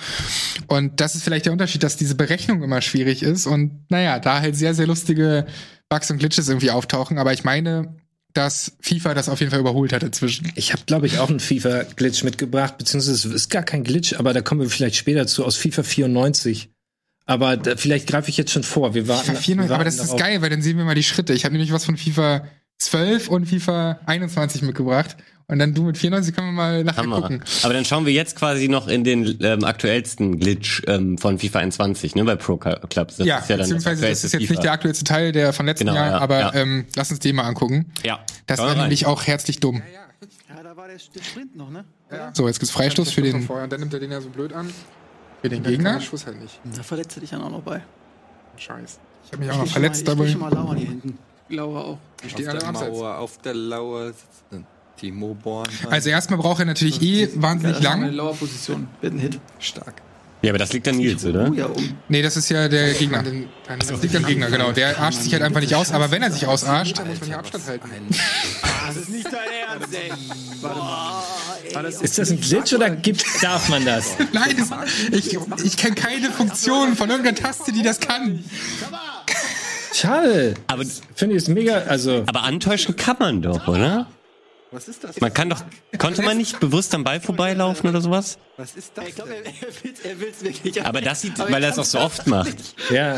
Und 0.67 1.01
das 1.01 1.15
ist 1.15 1.25
vielleicht 1.25 1.45
der 1.47 1.53
Unterschied, 1.53 1.83
dass 1.83 1.97
diese 1.97 2.15
Berechnung 2.15 2.63
immer 2.63 2.81
schwierig 2.81 3.23
ist 3.23 3.47
und 3.47 3.85
naja, 3.91 4.19
da 4.19 4.41
halt 4.41 4.57
sehr, 4.57 4.75
sehr 4.75 4.87
lustige 4.87 5.47
Bugs 5.89 6.11
und 6.11 6.19
Glitches 6.19 6.49
irgendwie 6.49 6.71
auftauchen. 6.71 7.19
Aber 7.19 7.33
ich 7.33 7.45
meine, 7.45 7.95
dass 8.35 8.77
FIFA 8.81 9.15
das 9.15 9.29
auf 9.29 9.41
jeden 9.41 9.51
Fall 9.51 9.61
überholt 9.61 9.93
hat 9.93 10.03
inzwischen. 10.03 10.53
Ich 10.55 10.73
habe, 10.73 10.83
glaube 10.87 11.07
ich, 11.07 11.19
auch 11.19 11.29
einen 11.29 11.41
FIFA-Glitch 11.41 12.25
mitgebracht, 12.25 12.79
beziehungsweise 12.79 13.29
es 13.29 13.35
ist 13.35 13.51
gar 13.51 13.63
kein 13.63 13.85
Glitch, 13.85 14.15
aber 14.15 14.33
da 14.33 14.43
kommen 14.43 14.61
wir 14.61 14.71
vielleicht 14.71 14.97
später 14.97 15.27
zu, 15.27 15.45
aus 15.45 15.57
FIFA 15.57 15.83
94. 15.83 16.71
Aber 17.27 17.57
da, 17.57 17.77
vielleicht 17.77 18.07
greife 18.09 18.31
ich 18.31 18.37
jetzt 18.37 18.53
schon 18.53 18.63
vor. 18.63 18.95
Wir 18.95 19.09
warten, 19.09 19.33
FIFA 19.33 19.41
94, 19.41 19.57
wir 19.57 19.65
aber 19.65 19.71
warten 19.71 19.85
das 19.85 19.95
ist 19.97 20.13
darauf. 20.13 20.21
geil, 20.21 20.43
weil 20.43 20.51
dann 20.51 20.63
sehen 20.63 20.79
wir 20.79 20.85
mal 20.85 20.95
die 20.95 21.03
Schritte. 21.03 21.33
Ich 21.33 21.45
habe 21.45 21.53
nämlich 21.53 21.73
was 21.73 21.85
von 21.85 21.97
FIFA 21.97 22.47
12 22.79 23.29
und 23.29 23.47
FIFA 23.47 24.01
21 24.07 24.63
mitgebracht. 24.63 25.17
Und 25.51 25.59
dann 25.61 25.73
du 25.73 25.83
mit 25.85 25.97
94 25.97 26.35
können 26.35 26.49
wir 26.49 26.53
mal 26.53 26.85
nachher 26.85 27.03
Hammer. 27.05 27.23
gucken. 27.23 27.43
Aber 27.63 27.73
dann 27.73 27.87
schauen 27.87 28.05
wir 28.05 28.13
jetzt 28.13 28.37
quasi 28.37 28.69
noch 28.69 28.87
in 28.87 29.03
den 29.03 29.39
ähm, 29.43 29.65
aktuellsten 29.65 30.39
Glitch 30.39 30.83
ähm, 30.87 31.17
von 31.17 31.39
FIFA 31.39 31.61
21, 31.61 32.15
ne, 32.17 32.25
bei 32.25 32.37
Pro 32.37 32.59
Clubs. 32.59 33.17
Das 33.17 33.27
ja, 33.27 33.39
ist 33.39 33.49
ja 33.49 33.57
dann 33.57 33.65
beziehungsweise 33.65 34.03
das 34.07 34.25
ist 34.25 34.35
aktuellste 34.35 34.39
jetzt 34.39 34.51
nicht 34.51 34.63
der 34.63 34.73
aktuellste 34.73 35.05
Teil 35.05 35.33
der 35.33 35.55
von 35.55 35.65
letzten 35.65 35.87
Genau, 35.87 35.97
Jahr, 35.97 36.11
ja, 36.11 36.19
aber 36.19 36.39
ja. 36.41 36.55
Ähm, 36.55 36.85
lass 36.97 37.11
uns 37.11 37.21
den 37.21 37.35
mal 37.37 37.45
angucken. 37.45 37.91
Ja. 38.05 38.21
Das 38.47 38.59
Schauen 38.59 38.69
war 38.69 38.75
nämlich 38.77 39.07
auch 39.07 39.27
herzlich 39.27 39.59
dumm. 39.59 39.83
Ja, 40.55 40.63
da 40.63 40.77
war 40.77 40.87
der, 40.87 40.99
der 40.99 41.23
Sprint 41.23 41.57
noch, 41.57 41.71
ne? 41.71 41.87
So, 42.35 42.47
jetzt 42.47 42.59
gibt's 42.61 42.75
Freistoß 42.75 43.11
für 43.11 43.23
den, 43.23 43.41
Vorher, 43.43 43.65
und 43.65 43.73
dann 43.73 43.81
nimmt 43.81 43.95
er 43.95 44.01
den 44.01 44.13
ja 44.13 44.21
so 44.21 44.29
blöd 44.29 44.53
an. 44.53 44.71
für 45.41 45.49
den 45.49 45.63
Gegner. 45.63 45.95
der 45.95 46.01
Schuss 46.01 46.27
halt 46.27 46.43
nicht. 46.43 46.61
Da 46.77 46.83
verletzt 46.83 47.17
er 47.17 47.21
dich 47.21 47.31
dann 47.31 47.41
auch 47.41 47.51
noch 47.51 47.63
bei. 47.63 47.83
Scheiß. 48.59 48.99
Ich 49.25 49.33
habe 49.33 49.43
mich 49.43 49.51
auch 49.51 49.55
Ich 49.55 49.61
noch 49.61 49.73
verletzt 49.73 50.07
mal, 50.07 50.13
dabei. 50.15 50.25
Ich 50.25 50.35
geh 50.35 50.39
schon 50.39 50.41
mal 50.43 50.53
lauern 50.53 50.77
hier 50.77 50.89
hinten. 50.89 51.19
Lauer 51.49 51.85
auch. 51.87 51.99
Die 52.21 52.27
Auf 52.27 52.31
stehen 52.33 52.49
alle 52.49 52.59
der 52.59 52.69
am. 52.69 52.75
Mauer, 52.75 53.17
auf 53.19 53.39
der 53.39 53.55
Lauer 53.55 54.07
sitzt 54.09 54.45
ein 54.53 54.67
Timo 54.99 55.35
Born. 55.35 55.69
Also 55.91 56.11
erstmal 56.11 56.39
braucht 56.39 56.61
er 56.61 56.67
natürlich 56.67 57.01
eh 57.03 57.29
wahnsinnig 57.37 57.79
eine 57.79 58.07
lang. 58.07 58.13
Lauerposition. 58.13 58.89
Wird 59.01 59.15
ein 59.15 59.19
Hit. 59.19 59.41
stark. 59.59 60.03
Ja, 60.41 60.53
aber 60.53 60.59
das 60.59 60.73
liegt 60.73 60.87
an 60.87 60.97
Nils, 60.97 61.25
oder? 61.25 61.51
Oh. 61.51 61.77
Nee, 62.09 62.23
das 62.23 62.37
ist 62.37 62.49
ja 62.49 62.69
der 62.69 62.95
Gegner. 62.95 63.25
Das 63.77 64.03
liegt 64.03 64.15
am 64.15 64.25
Gegner, 64.25 64.49
genau. 64.49 64.71
Der 64.71 64.97
arscht 64.97 65.23
sich 65.23 65.33
halt 65.33 65.43
einfach 65.43 65.61
nicht 65.61 65.75
aus. 65.75 65.91
Aber 65.91 66.13
wenn 66.13 66.23
er 66.23 66.31
sich 66.31 66.47
ausarscht, 66.47 66.97
muss 67.05 67.19
man 67.21 67.29
hier 67.29 67.39
Abstand 67.39 67.67
halten. 67.67 67.91
Das 68.87 68.97
ist 68.97 69.09
nicht 69.09 69.27
dein 69.27 69.35
Ernst, 69.69 69.95
ey. 69.95 70.13
Ist 72.05 72.19
das 72.19 72.31
ein 72.31 72.41
Glitch 72.41 72.73
oder 72.73 72.89
gibt, 72.91 73.25
darf 73.43 73.69
man 73.69 73.85
das? 73.85 74.15
Nein, 74.33 74.55
das, 74.57 74.71
ich, 75.11 75.37
ich 75.65 75.77
kenne 75.77 75.97
keine 75.97 76.31
Funktion 76.31 76.95
von 76.95 77.11
irgendeiner 77.11 77.37
Taste, 77.37 77.73
die 77.73 77.83
das 77.83 77.99
kann. 77.99 78.45
Schade. 79.93 80.55
Aber, 80.69 80.85
Finde 81.17 81.35
ich 81.35 81.43
es 81.43 81.49
mega, 81.49 81.79
also. 81.79 82.23
aber 82.27 82.45
antäuschen 82.45 82.95
kann 82.95 83.17
man 83.19 83.43
doch, 83.43 83.67
oder? 83.67 84.07
Was 84.71 84.87
ist 84.87 85.03
das? 85.03 85.19
Man 85.19 85.33
kann 85.33 85.49
doch, 85.49 85.63
konnte 85.97 86.21
man 86.21 86.37
nicht 86.37 86.61
bewusst 86.61 86.95
am 86.95 87.03
Ball 87.03 87.21
vorbeilaufen 87.21 87.89
oder 87.89 88.03
sowas? 88.03 88.37
Was 88.59 88.75
ist 88.75 88.93
das? 88.95 89.09
Ich 89.09 89.15
glaube, 89.15 89.31
denn? 89.31 89.45
er, 89.45 89.51
er 89.51 89.75
will's, 89.83 90.01
er 90.01 90.21
will's 90.21 90.43
wirklich. 90.43 90.85
Aber 90.85 91.01
das 91.01 91.23
sieht, 91.23 91.41
Aber 91.41 91.51
weil 91.51 91.63
er 91.63 91.71
es 91.71 91.79
auch 91.79 91.85
so 91.87 91.99
oft 91.99 92.27
macht. 92.27 92.55
Ja. 92.91 93.17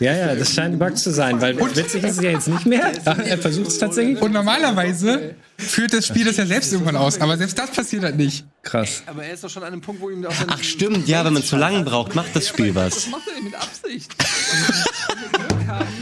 Ja, 0.00 0.14
ja, 0.14 0.34
das 0.34 0.52
scheint 0.52 0.74
ein 0.74 0.78
Bug 0.78 0.98
zu 0.98 1.12
sein, 1.12 1.40
weil 1.40 1.58
witzig 1.58 2.04
ist 2.04 2.18
es 2.18 2.22
ja 2.22 2.30
jetzt 2.30 2.48
nicht 2.48 2.66
mehr. 2.66 2.92
Er 3.28 3.38
versucht 3.38 3.68
es 3.68 3.78
tatsächlich. 3.78 4.20
Und 4.20 4.32
normalerweise 4.32 5.34
führt 5.56 5.92
das 5.94 6.06
Spiel 6.06 6.24
das 6.24 6.36
ja 6.36 6.46
selbst 6.46 6.72
irgendwann 6.72 6.96
aus. 6.96 7.20
Aber 7.20 7.36
selbst 7.38 7.58
das 7.58 7.70
passiert 7.70 8.02
halt 8.02 8.16
nicht. 8.16 8.44
Krass. 8.62 9.02
Aber 9.06 9.24
er 9.24 9.32
ist 9.32 9.44
doch 9.44 9.50
schon 9.50 9.62
an 9.62 9.72
einem 9.72 9.80
Punkt, 9.80 10.00
wo 10.00 10.10
ihm 10.10 10.24
auch 10.26 10.32
Ach 10.46 10.62
stimmt, 10.62 11.08
ja, 11.08 11.24
wenn 11.24 11.32
man 11.32 11.42
zu 11.42 11.56
lang 11.56 11.84
braucht, 11.84 12.14
macht 12.14 12.36
das 12.36 12.48
Spiel 12.48 12.74
was. 12.74 12.94
Das 12.94 13.08
macht 13.08 13.28
er 13.28 13.34
nicht 13.34 13.44
mit 13.44 13.54
Absicht. 13.54 14.14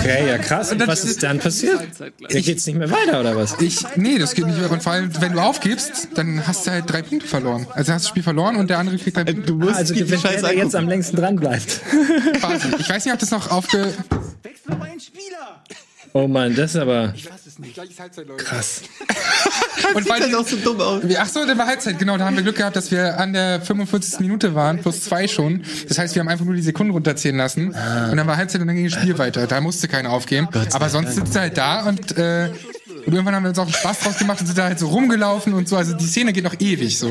Okay, 0.00 0.28
ja 0.28 0.38
krass. 0.38 0.72
Und 0.72 0.86
was 0.86 1.04
ist 1.04 1.22
dann 1.22 1.38
passiert? 1.38 1.80
Ja, 2.28 2.40
geht's 2.40 2.66
nicht 2.66 2.78
mehr 2.78 2.90
weiter 2.90 3.20
oder 3.20 3.36
was? 3.36 3.60
Ich, 3.60 3.84
nee, 3.96 4.18
das 4.18 4.34
geht 4.34 4.46
nicht 4.46 4.58
mehr. 4.58 4.70
Und 4.70 4.82
vor 4.82 4.92
allem, 4.92 5.10
wenn 5.20 5.32
du 5.32 5.40
aufgibst, 5.40 6.08
dann 6.14 6.46
hast 6.46 6.66
du 6.66 6.70
halt 6.70 6.90
drei 6.90 7.02
Punkte 7.02 7.26
verloren. 7.26 7.66
Also 7.74 7.92
hast 7.92 8.04
du 8.04 8.06
das 8.06 8.08
Spiel 8.08 8.22
verloren 8.22 8.56
und 8.56 8.70
der 8.70 8.78
andere 8.78 8.96
kriegt 8.96 9.16
drei 9.16 9.24
Punkte. 9.24 9.56
Ah, 9.60 9.74
also 9.74 9.94
gewinnt 9.94 10.24
der, 10.24 10.40
der 10.40 10.56
jetzt 10.56 10.74
am 10.74 10.88
längsten 10.88 11.16
dran 11.16 11.36
bleibt. 11.36 11.80
Ich 12.78 12.88
weiß 12.88 13.04
nicht, 13.04 13.12
ob 13.12 13.20
das 13.20 13.30
noch 13.30 13.50
aufge... 13.50 13.92
Wechsel 14.42 14.74
mal 14.76 14.88
einen 14.88 15.00
Spieler. 15.00 15.62
Oh 16.12 16.26
Mann, 16.26 16.54
das 16.56 16.74
ist 16.74 16.80
aber 16.80 17.12
Ich 17.14 17.26
weiß 17.30 17.46
es 17.46 17.58
nicht. 17.58 17.74
Gleiches 17.74 18.00
Halbzeit, 18.00 18.26
Leute. 18.26 18.44
krass. 18.44 18.82
Und 19.94 20.08
weil 20.08 20.22
Sieht 20.22 20.32
halt 20.32 20.34
auch 20.34 20.46
so 20.46 20.56
dumm 20.56 20.80
aus. 20.80 21.02
Ach 21.18 21.28
so, 21.28 21.46
der 21.46 21.56
war 21.56 21.66
Halbzeit, 21.66 21.98
genau. 21.98 22.16
Da 22.16 22.26
haben 22.26 22.36
wir 22.36 22.42
Glück 22.42 22.56
gehabt, 22.56 22.76
dass 22.76 22.90
wir 22.90 23.18
an 23.18 23.32
der 23.32 23.60
45. 23.60 24.20
Minute 24.20 24.54
waren, 24.54 24.80
plus 24.80 25.02
zwei 25.02 25.26
schon. 25.26 25.62
Das 25.88 25.98
heißt, 25.98 26.14
wir 26.14 26.20
haben 26.20 26.28
einfach 26.28 26.44
nur 26.44 26.54
die 26.54 26.62
Sekunden 26.62 26.92
runterzählen 26.92 27.36
lassen. 27.36 27.68
Und 27.68 28.16
dann 28.16 28.26
war 28.26 28.36
Halbzeit 28.36 28.60
und 28.60 28.66
dann 28.66 28.76
ging 28.76 28.88
das 28.88 28.94
Spiel 28.94 29.18
weiter. 29.18 29.46
Da 29.46 29.60
musste 29.60 29.88
keiner 29.88 30.10
aufgeben. 30.10 30.48
Aber 30.72 30.88
sonst 30.88 31.14
sitzt 31.14 31.34
er 31.34 31.42
halt 31.42 31.56
da 31.58 31.86
und, 31.88 32.16
äh, 32.18 32.50
und 33.06 33.12
irgendwann 33.12 33.34
haben 33.34 33.44
wir 33.44 33.50
uns 33.50 33.58
auch 33.58 33.64
einen 33.64 33.72
Spaß 33.72 34.00
draus 34.00 34.18
gemacht 34.18 34.40
und 34.40 34.46
sind 34.46 34.58
da 34.58 34.64
halt 34.64 34.78
so 34.78 34.88
rumgelaufen 34.88 35.54
und 35.54 35.68
so. 35.68 35.76
Also 35.76 35.94
die 35.96 36.06
Szene 36.06 36.32
geht 36.32 36.44
noch 36.44 36.58
ewig 36.60 36.98
so. 36.98 37.10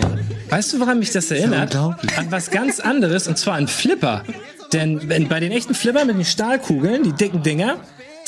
Weißt 0.50 0.74
du, 0.74 0.80
woran 0.80 1.00
mich 1.00 1.12
das 1.12 1.32
erinnert? 1.32 1.76
An 1.76 1.98
was 2.30 2.52
ganz 2.52 2.80
anderes, 2.80 3.28
und 3.28 3.38
zwar 3.38 3.56
an 3.56 3.68
Flipper. 3.68 4.24
Denn 4.74 5.10
wenn, 5.10 5.28
bei 5.28 5.40
den 5.40 5.52
echten 5.52 5.74
Flipper 5.74 6.06
mit 6.06 6.16
den 6.16 6.26
Stahlkugeln, 6.26 7.04
die 7.04 7.14
dicken 7.14 7.42
Dinger, 7.42 7.78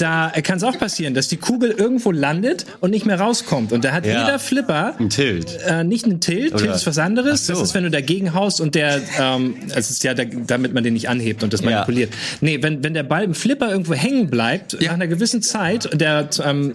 da 0.02 0.32
kann 0.44 0.58
es 0.58 0.64
auch 0.64 0.78
passieren, 0.78 1.14
dass 1.14 1.28
die 1.28 1.38
Kugel 1.38 1.72
irgendwo 1.72 2.12
landet 2.12 2.66
und 2.80 2.92
nicht 2.92 3.06
mehr 3.06 3.20
rauskommt. 3.20 3.72
Und 3.72 3.84
da 3.86 3.92
hat 3.92 4.06
Ja. 4.06 4.22
jeder 4.22 4.40
Flipper 4.40 4.96
Ein 5.00 5.10
Tilt. 5.10 5.58
äh, 5.66 5.84
nicht 5.84 6.06
einen 6.06 6.20
Tilt, 6.20 6.52
Tilt 6.52 6.64
Oder- 6.64 6.76
ist 6.76 6.88
was 6.88 6.98
anderes. 6.98 7.48
So. 7.48 7.54
Das 7.54 7.62
ist, 7.62 7.74
wenn 7.74 7.84
du 7.84 7.92
dagegen 7.92 8.34
haust 8.34 8.60
und 8.62 8.76
der, 8.76 9.02
ähm, 9.20 9.56
es 9.76 9.90
ist 9.92 10.04
ja, 10.04 10.14
da, 10.14 10.24
damit 10.26 10.74
man 10.74 10.84
den 10.84 10.94
nicht 10.94 11.10
anhebt 11.10 11.44
und 11.44 11.54
das 11.54 11.62
manipuliert. 11.62 12.12
Nee, 12.42 12.62
wenn, 12.62 12.84
wenn 12.84 12.94
der 12.94 13.04
Ball 13.04 13.24
im 13.24 13.34
Flipper 13.34 13.70
irgendwo 13.70 13.94
hängen 13.94 14.30
bleibt, 14.30 14.74
Ja. 14.82 14.88
nach 14.90 14.94
einer 14.96 15.08
gewissen 15.08 15.42
Zeit, 15.42 15.86
und 15.86 16.02
der 16.02 16.30
ähm, 16.44 16.72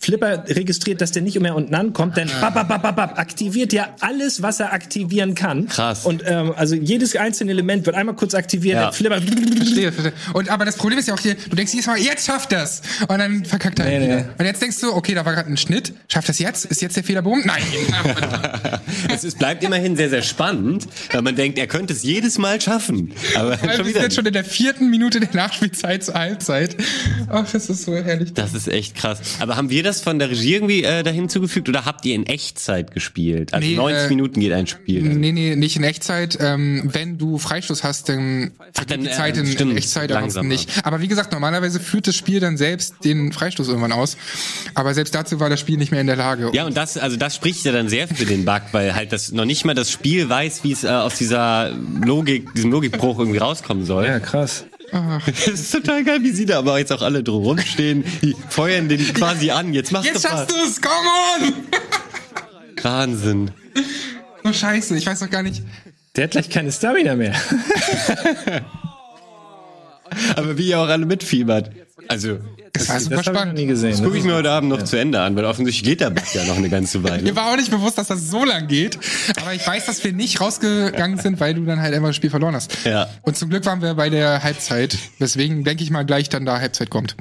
Flipper 0.00 0.44
registriert, 0.48 1.00
dass 1.00 1.12
der 1.12 1.22
nicht 1.22 1.38
mehr 1.40 1.54
unten 1.54 1.74
ankommt, 1.74 2.16
dann 2.16 2.28
bap, 2.40 2.54
bap, 2.54 2.68
bap, 2.68 2.82
bap, 2.82 2.96
bap, 2.96 3.18
aktiviert 3.18 3.72
ja 3.72 3.88
alles, 4.00 4.42
was 4.42 4.58
er 4.60 4.72
aktivieren 4.72 5.34
kann. 5.34 5.66
Krass. 5.68 6.04
Und 6.06 6.22
ähm, 6.26 6.52
also 6.56 6.74
jedes 6.74 7.14
einzelne 7.16 7.50
Element 7.52 7.84
wird 7.86 7.96
einmal 7.96 8.16
kurz 8.16 8.34
aktiviert. 8.34 8.76
Ja. 8.76 8.92
Flipper 8.92 9.20
Verstehe, 9.20 9.92
verstehe. 9.92 10.12
Und 10.32 10.48
aber 10.48 10.64
das 10.64 10.76
Problem 10.76 10.98
ist 10.98 11.08
ja 11.08 11.14
auch 11.14 11.20
hier, 11.20 11.34
du 11.34 11.54
denkst 11.56 11.72
jedes 11.72 11.86
Mal, 11.86 11.98
jetzt 11.98 12.26
schafft 12.26 12.52
das. 12.52 12.80
Und 13.08 13.18
dann 13.18 13.44
verkackt 13.44 13.78
er 13.78 13.86
Nee, 13.86 14.00
wieder. 14.06 14.16
nee. 14.16 14.24
Und 14.38 14.44
jetzt 14.46 14.62
denkst 14.62 14.80
du, 14.80 14.92
okay, 14.94 15.14
da 15.14 15.24
war 15.24 15.34
gerade 15.34 15.50
ein 15.50 15.56
Schnitt. 15.56 15.92
Schafft 16.08 16.28
das 16.28 16.38
jetzt? 16.38 16.64
Ist 16.64 16.80
jetzt 16.80 16.96
der 16.96 17.04
Fehler 17.04 17.22
behoben? 17.22 17.42
Nein. 17.44 17.62
es 19.14 19.24
ist, 19.24 19.38
bleibt 19.38 19.62
immerhin 19.64 19.96
sehr, 19.96 20.08
sehr 20.10 20.22
spannend, 20.22 20.86
weil 21.12 21.22
man 21.22 21.36
denkt, 21.36 21.58
er 21.58 21.66
könnte 21.66 21.92
es 21.92 22.02
jedes 22.02 22.38
Mal 22.38 22.60
schaffen. 22.60 23.12
Aber 23.34 23.50
Wir 23.50 23.68
schon 23.70 23.76
sind 23.76 23.86
wieder. 23.88 24.02
jetzt 24.02 24.14
schon 24.16 24.26
in 24.26 24.32
der 24.32 24.44
vierten 24.44 24.88
Minute 24.90 25.20
der 25.20 25.28
Nachspielzeit 25.34 26.04
zur 26.04 26.14
Halbzeit. 26.14 26.76
Ach, 27.28 27.46
das 27.50 27.68
ist 27.68 27.82
so 27.84 27.94
herrlich. 27.96 28.32
Das 28.34 28.54
ist 28.54 28.68
echt 28.68 28.96
krass. 28.96 29.18
Aber 29.40 29.56
haben 29.56 29.70
wir 29.70 29.82
das 29.82 29.89
von 29.98 30.18
der 30.18 30.30
Regie 30.30 30.54
irgendwie 30.54 30.84
äh, 30.84 31.02
dahin 31.02 31.28
zugefügt 31.28 31.68
oder 31.68 31.84
habt 31.84 32.04
ihr 32.06 32.14
in 32.14 32.26
Echtzeit 32.26 32.92
gespielt? 32.92 33.52
Also 33.52 33.66
Nee, 33.66 33.76
90 33.76 34.04
äh, 34.04 34.08
Minuten 34.08 34.40
geht 34.40 34.52
ein 34.52 34.66
Spiel. 34.66 35.02
Nee, 35.02 35.32
nee, 35.32 35.56
nicht 35.56 35.76
in 35.76 35.82
Echtzeit. 35.82 36.38
Ähm, 36.40 36.88
wenn 36.92 37.18
du 37.18 37.38
Freistoß 37.38 37.82
hast, 37.82 38.08
dann 38.08 38.52
vergeht 38.72 38.90
dann, 38.90 39.00
die 39.02 39.10
Zeit 39.10 39.36
äh, 39.36 39.40
in, 39.40 39.46
stimmt, 39.46 39.72
in 39.72 39.76
Echtzeit, 39.78 40.12
ansonsten 40.12 40.48
nicht. 40.48 40.70
Aber 40.84 41.00
wie 41.00 41.08
gesagt, 41.08 41.32
normalerweise 41.32 41.80
führt 41.80 42.06
das 42.06 42.16
Spiel 42.16 42.40
dann 42.40 42.56
selbst 42.56 43.04
den 43.04 43.32
Freistoß 43.32 43.68
irgendwann 43.68 43.92
aus. 43.92 44.16
Aber 44.74 44.94
selbst 44.94 45.14
dazu 45.14 45.40
war 45.40 45.50
das 45.50 45.58
Spiel 45.60 45.76
nicht 45.76 45.90
mehr 45.90 46.00
in 46.00 46.06
der 46.06 46.16
Lage. 46.16 46.50
Ja, 46.52 46.66
und 46.66 46.76
das, 46.76 46.96
also 46.96 47.16
das 47.16 47.34
spricht 47.34 47.64
ja 47.64 47.72
dann 47.72 47.88
sehr 47.88 48.06
für 48.06 48.26
den 48.26 48.44
Bug, 48.44 48.62
weil 48.72 48.94
halt 48.94 49.12
das 49.12 49.32
noch 49.32 49.44
nicht 49.44 49.64
mal 49.64 49.74
das 49.74 49.90
Spiel 49.90 50.28
weiß, 50.28 50.62
wie 50.62 50.72
es 50.72 50.84
äh, 50.84 50.88
aus 50.88 51.16
dieser 51.16 51.72
Logik, 52.04 52.54
diesem 52.54 52.70
Logikbruch 52.70 53.18
irgendwie 53.18 53.38
rauskommen 53.38 53.84
soll. 53.84 54.06
Ja, 54.06 54.20
krass. 54.20 54.66
Das 55.26 55.46
ist 55.46 55.70
total 55.72 56.04
geil, 56.04 56.18
wie 56.22 56.30
sie 56.30 56.46
da 56.46 56.58
aber 56.58 56.78
jetzt 56.78 56.92
auch 56.92 57.02
alle 57.02 57.22
drum 57.22 57.44
rumstehen. 57.44 58.04
Die 58.22 58.34
feuern 58.48 58.88
den 58.88 59.00
quasi 59.14 59.50
an. 59.50 59.72
Jetzt 59.72 59.92
machst 59.92 60.06
Jetzt 60.06 60.24
du 60.24 60.28
schaffst 60.28 60.48
was. 60.50 60.56
du 60.56 60.70
es, 60.70 60.80
come 60.80 60.94
on! 61.46 61.52
Wahnsinn. 62.82 63.50
So 64.42 64.52
scheiße, 64.52 64.96
ich 64.96 65.06
weiß 65.06 65.20
doch 65.20 65.30
gar 65.30 65.42
nicht. 65.42 65.62
Der 66.16 66.24
hat 66.24 66.32
gleich 66.32 66.50
keine 66.50 66.72
Stamina 66.72 67.14
mehr. 67.14 67.34
Aber 70.36 70.58
wie 70.58 70.68
ihr 70.68 70.78
auch 70.80 70.88
alle 70.88 71.06
mitfiebert. 71.06 71.70
Also, 72.08 72.38
Das 72.72 72.88
war 72.88 73.00
super 73.00 73.16
Das 73.16 73.18
habe 73.18 73.20
ich 73.20 73.26
noch 73.26 73.34
spannend. 73.40 73.58
nie 73.58 73.66
gesehen. 73.66 73.90
das 73.90 74.02
gucke 74.02 74.16
ich 74.18 74.24
mir 74.24 74.34
heute 74.34 74.50
Abend 74.50 74.70
noch 74.70 74.82
zu 74.82 74.96
Ende 74.96 75.20
an, 75.20 75.36
weil 75.36 75.44
offensichtlich 75.44 75.84
geht 75.84 76.00
der 76.00 76.10
Bug 76.10 76.24
ja 76.34 76.44
noch 76.44 76.56
eine 76.56 76.68
ganze 76.68 77.02
Weile. 77.04 77.22
Mir 77.22 77.34
war 77.36 77.52
auch 77.52 77.56
nicht 77.56 77.70
bewusst, 77.70 77.98
dass 77.98 78.08
das 78.08 78.28
so 78.30 78.44
lang 78.44 78.68
geht. 78.68 78.98
Aber 79.40 79.52
ich 79.54 79.66
weiß, 79.66 79.86
dass 79.86 80.02
wir 80.04 80.12
nicht 80.12 80.40
rausgegangen 80.40 81.18
sind, 81.18 81.40
weil 81.40 81.54
du 81.54 81.64
dann 81.64 81.80
halt 81.80 81.94
einfach 81.94 82.08
das 82.08 82.16
Spiel 82.16 82.30
verloren 82.30 82.54
hast. 82.54 82.84
Ja. 82.84 83.08
Und 83.22 83.36
zum 83.36 83.50
Glück 83.50 83.66
waren 83.66 83.82
wir 83.82 83.94
bei 83.94 84.08
der 84.10 84.42
Halbzeit. 84.42 84.96
Deswegen 85.18 85.64
denke 85.64 85.82
ich 85.82 85.90
mal 85.90 86.04
gleich 86.04 86.28
dann 86.28 86.44
da 86.46 86.58
Halbzeit 86.60 86.90
kommt. 86.90 87.16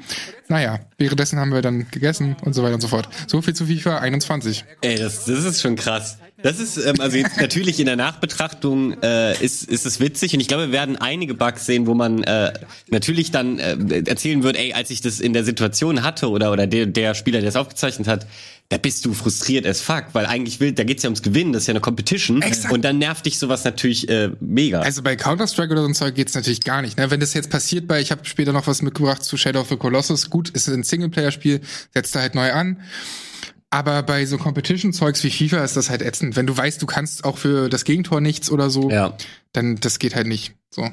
Naja, 0.47 0.79
währenddessen 0.97 1.39
haben 1.39 1.51
wir 1.53 1.61
dann 1.61 1.87
gegessen 1.91 2.35
und 2.43 2.53
so 2.53 2.63
weiter 2.63 2.75
und 2.75 2.81
so 2.81 2.87
fort. 2.87 3.07
So 3.27 3.41
viel 3.41 3.53
zu 3.53 3.65
FIFA 3.65 3.99
21. 3.99 4.65
Ey, 4.81 4.97
das, 4.97 5.25
das 5.25 5.43
ist 5.45 5.61
schon 5.61 5.75
krass. 5.75 6.17
Das 6.41 6.59
ist, 6.59 6.77
ähm, 6.77 6.95
also 6.99 7.17
jetzt 7.17 7.39
natürlich 7.39 7.79
in 7.79 7.85
der 7.85 7.95
Nachbetrachtung 7.95 9.01
äh, 9.01 9.33
ist, 9.43 9.63
ist 9.63 9.85
es 9.85 9.99
witzig 9.99 10.33
und 10.33 10.39
ich 10.39 10.47
glaube, 10.47 10.67
wir 10.67 10.71
werden 10.71 10.95
einige 10.95 11.33
Bugs 11.33 11.65
sehen, 11.65 11.85
wo 11.85 11.93
man 11.93 12.23
äh, 12.23 12.53
natürlich 12.87 13.31
dann 13.31 13.59
äh, 13.59 14.03
erzählen 14.05 14.43
wird, 14.43 14.55
ey, 14.55 14.73
als 14.73 14.89
ich 14.89 15.01
das 15.01 15.19
in 15.19 15.33
der 15.33 15.43
Situation 15.43 16.03
hatte 16.03 16.29
oder, 16.29 16.51
oder 16.51 16.67
der, 16.67 16.85
der 16.85 17.13
Spieler, 17.13 17.41
der 17.41 17.49
es 17.49 17.55
aufgezeichnet 17.55 18.07
hat, 18.07 18.25
da 18.69 18.77
bist 18.77 19.03
du 19.03 19.13
frustriert 19.13 19.65
as 19.65 19.81
fuck, 19.81 20.05
weil 20.13 20.27
eigentlich 20.27 20.59
will, 20.59 20.71
da 20.71 20.83
geht's 20.83 21.03
ja 21.03 21.07
ums 21.07 21.23
Gewinnen, 21.23 21.53
das 21.53 21.63
ist 21.63 21.67
ja 21.67 21.71
eine 21.73 21.81
Competition 21.81 22.41
Exakt. 22.41 22.71
und 22.71 22.83
dann 22.83 22.99
nervt 22.99 23.25
dich 23.25 23.39
sowas 23.39 23.63
natürlich 23.65 24.07
äh, 24.09 24.29
mega. 24.39 24.81
Also 24.81 25.01
bei 25.01 25.15
Counter-Strike 25.15 25.71
oder 25.71 25.81
so 25.81 25.87
ein 25.87 25.95
Zeug 25.95 26.15
geht's 26.15 26.35
natürlich 26.35 26.61
gar 26.61 26.81
nicht. 26.83 26.97
Ne? 26.97 27.09
Wenn 27.09 27.19
das 27.19 27.33
jetzt 27.33 27.49
passiert 27.49 27.87
bei, 27.87 27.99
ich 27.99 28.11
habe 28.11 28.21
später 28.25 28.53
noch 28.53 28.67
was 28.67 28.81
mitgebracht 28.81 29.23
zu 29.23 29.37
Shadow 29.37 29.61
of 29.61 29.69
the 29.69 29.75
Colossus, 29.75 30.29
gut, 30.29 30.49
ist 30.49 30.69
ein 30.69 30.83
Singleplayer-Spiel, 30.83 31.61
setzt 31.93 32.15
da 32.15 32.19
halt 32.19 32.35
neu 32.35 32.51
an. 32.51 32.77
Aber 33.71 34.01
bei 34.03 34.25
so 34.25 34.37
Competition-Zeugs 34.37 35.23
wie 35.23 35.29
FIFA 35.29 35.63
ist 35.63 35.77
das 35.77 35.89
halt 35.89 36.01
ätzend. 36.01 36.35
Wenn 36.35 36.47
du 36.47 36.57
weißt, 36.57 36.81
du 36.81 36.85
kannst 36.87 37.23
auch 37.23 37.37
für 37.37 37.69
das 37.69 37.83
Gegentor 37.83 38.19
nichts 38.19 38.49
oder 38.51 38.69
so, 38.69 38.89
ja. 38.89 39.15
dann 39.53 39.75
das 39.75 39.99
geht 39.99 40.15
halt 40.15 40.27
nicht. 40.27 40.55
So. 40.71 40.89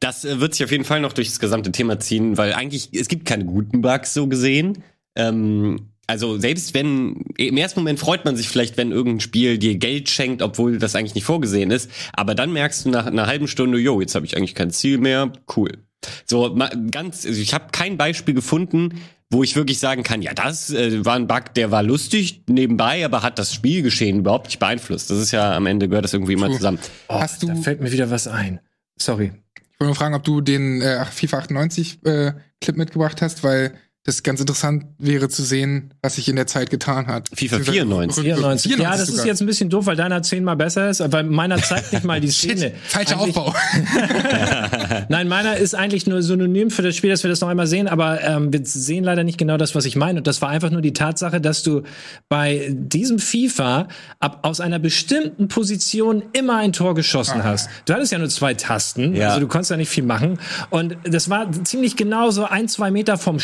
Das 0.00 0.24
äh, 0.24 0.40
wird 0.40 0.54
sich 0.54 0.64
auf 0.64 0.72
jeden 0.72 0.84
Fall 0.84 1.00
noch 1.00 1.12
durch 1.12 1.28
das 1.28 1.38
gesamte 1.38 1.70
Thema 1.70 2.00
ziehen, 2.00 2.36
weil 2.36 2.52
eigentlich, 2.52 2.90
es 2.92 3.08
gibt 3.08 3.26
keine 3.26 3.44
guten 3.44 3.80
Bugs 3.80 4.12
so 4.12 4.26
gesehen. 4.26 4.82
Ähm, 5.14 5.90
also 6.08 6.38
selbst 6.38 6.74
wenn, 6.74 7.24
im 7.36 7.56
ersten 7.56 7.78
Moment 7.78 8.00
freut 8.00 8.24
man 8.24 8.36
sich 8.36 8.48
vielleicht, 8.48 8.76
wenn 8.76 8.90
irgendein 8.90 9.20
Spiel 9.20 9.58
dir 9.58 9.76
Geld 9.76 10.08
schenkt, 10.08 10.42
obwohl 10.42 10.78
das 10.78 10.96
eigentlich 10.96 11.14
nicht 11.14 11.24
vorgesehen 11.24 11.70
ist. 11.70 11.88
Aber 12.12 12.34
dann 12.34 12.52
merkst 12.52 12.84
du 12.84 12.90
nach 12.90 13.06
einer 13.06 13.28
halben 13.28 13.46
Stunde, 13.46 13.78
yo, 13.78 14.00
jetzt 14.00 14.16
habe 14.16 14.26
ich 14.26 14.36
eigentlich 14.36 14.56
kein 14.56 14.72
Ziel 14.72 14.98
mehr, 14.98 15.32
cool. 15.56 15.78
So 16.24 16.56
ganz, 16.90 17.26
also 17.26 17.40
ich 17.40 17.54
habe 17.54 17.66
kein 17.70 17.96
Beispiel 17.96 18.34
gefunden, 18.34 19.00
wo 19.30 19.44
ich 19.44 19.54
wirklich 19.54 19.78
sagen 19.78 20.02
kann, 20.02 20.22
ja, 20.22 20.34
das 20.34 20.70
äh, 20.70 21.04
war 21.04 21.14
ein 21.14 21.28
Bug, 21.28 21.54
der 21.54 21.70
war 21.70 21.82
lustig 21.82 22.42
nebenbei, 22.48 23.04
aber 23.04 23.22
hat 23.22 23.38
das 23.38 23.54
Spielgeschehen 23.54 24.18
überhaupt 24.18 24.46
nicht 24.46 24.58
beeinflusst. 24.58 25.10
Das 25.10 25.18
ist 25.18 25.30
ja 25.30 25.54
am 25.54 25.66
Ende 25.66 25.88
gehört 25.88 26.04
das 26.04 26.12
irgendwie 26.12 26.32
immer 26.32 26.50
zusammen. 26.50 26.78
Hast 27.08 27.42
Da 27.42 27.46
du, 27.46 27.58
ich 27.58 27.64
fällt 27.64 27.80
mir 27.80 27.92
wieder 27.92 28.10
was 28.10 28.26
ein. 28.26 28.60
Sorry. 28.98 29.30
wollte 29.78 29.84
nur 29.84 29.94
fragen, 29.94 30.14
ob 30.14 30.24
du 30.24 30.40
den 30.40 30.82
äh, 30.82 31.04
FIFA 31.04 31.38
98 31.38 32.04
äh, 32.04 32.32
Clip 32.60 32.76
mitgebracht 32.76 33.22
hast, 33.22 33.44
weil 33.44 33.74
das 34.04 34.22
ganz 34.22 34.40
interessant 34.40 34.84
wäre 34.98 35.28
zu 35.28 35.42
sehen, 35.42 35.92
was 36.02 36.14
sich 36.14 36.26
in 36.28 36.36
der 36.36 36.46
Zeit 36.46 36.70
getan 36.70 37.06
hat. 37.06 37.28
FIFA 37.34 37.58
Beziehungsweise 37.58 37.72
94. 37.72 38.24
94. 38.24 38.76
Ja, 38.78 38.90
das 38.96 39.08
ist 39.10 39.24
jetzt 39.26 39.40
ein 39.42 39.46
bisschen 39.46 39.68
doof, 39.68 39.84
weil 39.86 39.96
deiner 39.96 40.22
zehnmal 40.22 40.56
besser 40.56 40.88
ist, 40.88 41.02
aber 41.02 41.22
meiner 41.22 41.58
zeigt 41.62 41.92
nicht 41.92 42.04
mal 42.04 42.18
die 42.20 42.28
Szene. 42.30 42.60
Shit, 42.60 42.72
falscher 42.84 43.20
Eigentlich- 43.20 43.36
Aufbau. 43.36 43.54
Nein, 45.10 45.28
meiner 45.28 45.56
ist 45.56 45.74
eigentlich 45.74 46.06
nur 46.06 46.22
synonym 46.22 46.70
für 46.70 46.82
das 46.82 46.96
Spiel, 46.96 47.10
dass 47.10 47.22
wir 47.22 47.30
das 47.30 47.40
noch 47.42 47.48
einmal 47.48 47.66
sehen, 47.66 47.88
aber 47.88 48.22
ähm, 48.22 48.52
wir 48.52 48.60
sehen 48.64 49.04
leider 49.04 49.22
nicht 49.24 49.36
genau 49.38 49.56
das, 49.58 49.74
was 49.74 49.84
ich 49.84 49.96
meine. 49.96 50.20
Und 50.20 50.26
das 50.26 50.40
war 50.40 50.48
einfach 50.48 50.70
nur 50.70 50.80
die 50.80 50.92
Tatsache, 50.94 51.40
dass 51.40 51.62
du 51.62 51.82
bei 52.30 52.70
diesem 52.72 53.18
FIFA 53.18 53.88
ab 54.18 54.38
aus 54.42 54.60
einer 54.60 54.78
bestimmten 54.78 55.48
Position 55.48 56.22
immer 56.32 56.56
ein 56.56 56.72
Tor 56.72 56.94
geschossen 56.94 57.44
hast. 57.44 57.68
Du 57.84 57.92
hattest 57.92 58.12
ja 58.12 58.18
nur 58.18 58.28
zwei 58.30 58.54
Tasten, 58.54 59.14
Ja. 59.14 59.28
also 59.28 59.40
du 59.40 59.46
konntest 59.48 59.70
ja 59.70 59.76
nicht 59.76 59.90
viel 59.90 60.04
machen. 60.04 60.38
Und 60.70 60.96
das 61.04 61.28
war 61.28 61.50
ziemlich 61.64 61.96
genau 61.96 62.30
so 62.30 62.44
ein, 62.46 62.66
zwei 62.68 62.90
Meter 62.90 63.18
vom 63.18 63.38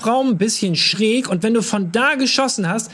Strafraum, 0.00 0.28
ein 0.30 0.38
bisschen 0.38 0.76
schräg. 0.76 1.28
Und 1.28 1.42
wenn 1.42 1.54
du 1.54 1.62
von 1.62 1.92
da 1.92 2.14
geschossen 2.14 2.68
hast, 2.68 2.90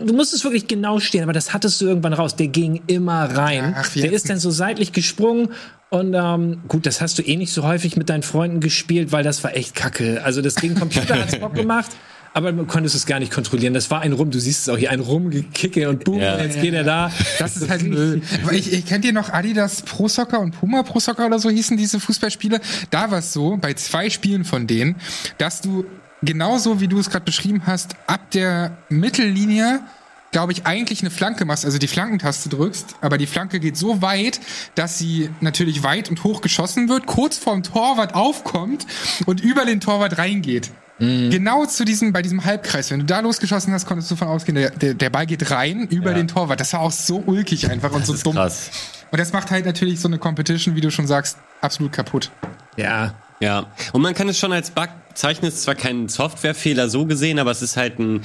du 0.00 0.12
musstest 0.14 0.44
wirklich 0.44 0.66
genau 0.66 0.98
stehen, 1.00 1.22
aber 1.22 1.32
das 1.32 1.52
hattest 1.52 1.80
du 1.80 1.86
irgendwann 1.86 2.12
raus. 2.12 2.36
Der 2.36 2.48
ging 2.48 2.82
immer 2.86 3.24
rein. 3.36 3.74
Ach, 3.76 3.92
Der 3.94 4.12
ist 4.12 4.28
dann 4.30 4.38
so 4.38 4.50
seitlich 4.50 4.92
gesprungen. 4.92 5.48
Und 5.88 6.14
ähm, 6.14 6.62
gut, 6.66 6.84
das 6.86 7.00
hast 7.00 7.18
du 7.18 7.22
eh 7.22 7.36
nicht 7.36 7.52
so 7.52 7.62
häufig 7.62 7.96
mit 7.96 8.08
deinen 8.08 8.22
Freunden 8.24 8.60
gespielt, 8.60 9.12
weil 9.12 9.22
das 9.22 9.44
war 9.44 9.56
echt 9.56 9.74
kacke. 9.74 10.22
Also 10.24 10.42
das 10.42 10.56
gegen 10.56 10.74
Computer 10.74 11.16
hat's 11.16 11.38
Bock 11.38 11.54
gemacht, 11.54 11.90
aber 12.34 12.50
du 12.50 12.64
konntest 12.66 12.96
es 12.96 13.06
gar 13.06 13.20
nicht 13.20 13.32
kontrollieren. 13.32 13.72
Das 13.72 13.88
war 13.88 14.00
ein 14.00 14.12
Rum, 14.12 14.32
du 14.32 14.40
siehst 14.40 14.62
es 14.62 14.68
auch 14.68 14.76
hier, 14.76 14.90
ein 14.90 14.98
Rumgekicke 14.98 15.88
und 15.88 16.02
boom, 16.02 16.18
Ja. 16.18 16.40
jetzt 16.40 16.60
geht 16.60 16.74
er 16.74 16.82
da. 16.82 17.12
Das 17.38 17.56
ist 17.56 17.70
halt 17.70 17.84
Müll. 17.84 18.20
Ich, 18.50 18.72
ich 18.72 18.84
kennt 18.84 19.04
ihr 19.04 19.12
noch 19.12 19.30
Adidas 19.32 19.82
Pro 19.82 20.08
Soccer 20.08 20.40
und 20.40 20.58
Puma 20.58 20.82
Pro 20.82 20.98
Soccer 20.98 21.26
oder 21.26 21.38
so 21.38 21.50
hießen 21.50 21.76
diese 21.76 22.00
Fußballspiele? 22.00 22.60
Da 22.90 23.12
war 23.12 23.18
es 23.20 23.32
so, 23.32 23.56
bei 23.56 23.72
zwei 23.74 24.10
Spielen 24.10 24.44
von 24.44 24.66
denen, 24.66 24.96
dass 25.38 25.60
du 25.60 25.84
genauso 26.26 26.80
wie 26.80 26.88
du 26.88 26.98
es 26.98 27.08
gerade 27.10 27.24
beschrieben 27.24 27.62
hast, 27.66 27.96
ab 28.06 28.30
der 28.32 28.76
Mittellinie 28.88 29.80
glaube 30.32 30.52
ich, 30.52 30.66
eigentlich 30.66 31.00
eine 31.00 31.08
Flanke 31.10 31.46
machst, 31.46 31.64
also 31.64 31.78
die 31.78 31.86
Flankentaste 31.86 32.50
drückst, 32.50 32.96
aber 33.00 33.16
die 33.16 33.26
Flanke 33.26 33.58
geht 33.58 33.78
so 33.78 34.02
weit, 34.02 34.38
dass 34.74 34.98
sie 34.98 35.30
natürlich 35.40 35.82
weit 35.82 36.10
und 36.10 36.24
hoch 36.24 36.42
geschossen 36.42 36.90
wird, 36.90 37.06
kurz 37.06 37.38
vorm 37.38 37.62
Torwart 37.62 38.14
aufkommt 38.14 38.86
und 39.24 39.40
über 39.40 39.64
den 39.64 39.80
Torwart 39.80 40.18
reingeht. 40.18 40.70
Genau 40.98 41.64
zu 41.64 41.84
diesem, 41.86 42.12
bei 42.12 42.20
diesem 42.20 42.44
Halbkreis. 42.44 42.90
Wenn 42.90 43.00
du 43.00 43.06
da 43.06 43.20
losgeschossen 43.20 43.72
hast, 43.72 43.86
konntest 43.86 44.10
du 44.10 44.14
davon 44.14 44.28
ausgehen, 44.28 44.56
der, 44.56 44.70
der, 44.70 44.94
der 44.94 45.10
Ball 45.10 45.24
geht 45.26 45.50
rein 45.50 45.86
über 45.88 46.12
den 46.14 46.28
Torwart. 46.28 46.58
Das 46.60 46.72
war 46.72 46.80
auch 46.80 46.92
so 46.92 47.22
ulkig 47.26 47.70
einfach 47.70 47.92
und 47.92 48.04
so 48.06 48.12
Das 48.12 48.20
ist 48.20 48.26
dumm. 48.26 48.34
krass. 48.34 48.70
Und 49.10 49.18
das 49.18 49.32
macht 49.32 49.50
halt 49.50 49.66
natürlich 49.66 50.00
so 50.00 50.08
eine 50.08 50.18
Competition, 50.18 50.74
wie 50.74 50.80
du 50.80 50.90
schon 50.90 51.06
sagst, 51.06 51.38
absolut 51.60 51.92
kaputt. 51.92 52.30
Ja, 52.76 53.14
Ja, 53.40 53.70
und 53.92 54.02
man 54.02 54.14
kann 54.14 54.28
es 54.28 54.38
schon 54.38 54.52
als 54.52 54.70
Bug 54.70 54.88
zeichnen, 55.14 55.48
es 55.48 55.56
ist 55.56 55.62
zwar 55.64 55.74
kein 55.74 56.08
Softwarefehler 56.08 56.88
so 56.88 57.04
gesehen, 57.06 57.38
aber 57.38 57.50
es 57.50 57.62
ist 57.62 57.76
halt 57.76 57.98
ein 57.98 58.22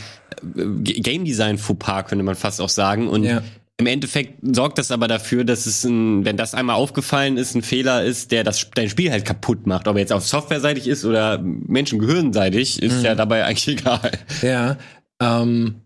äh, 0.56 0.66
Game 1.02 1.26
Design 1.26 1.58
Fauxpas, 1.58 2.04
könnte 2.04 2.24
man 2.24 2.36
fast 2.36 2.62
auch 2.62 2.70
sagen. 2.70 3.08
Und 3.10 3.24
Ja. 3.24 3.42
im 3.78 3.88
Endeffekt 3.88 4.40
sorgt 4.56 4.78
das 4.78 4.92
aber 4.92 5.08
dafür, 5.08 5.44
dass 5.44 5.66
es 5.66 5.84
ein, 5.84 6.24
wenn 6.24 6.38
das 6.38 6.54
einmal 6.54 6.76
aufgefallen 6.76 7.38
ist, 7.38 7.56
ein 7.56 7.62
Fehler 7.62 8.04
ist, 8.04 8.32
der 8.32 8.44
das 8.44 8.70
dein 8.74 8.90
Spiel 8.90 9.12
halt 9.12 9.26
kaputt 9.26 9.68
macht. 9.68 9.88
Ob 9.88 9.96
er 9.96 10.00
jetzt 10.02 10.14
auf 10.14 10.26
Softwareseitig 10.28 10.88
ist 10.88 11.04
oder 11.04 11.40
Menschengehirnseitig, 11.40 12.82
ist 12.82 13.04
ja 13.04 13.16
dabei 13.16 13.44
eigentlich 13.46 13.68
egal. 13.80 14.12
ja. 14.42 14.78
Ähm, 15.22 15.82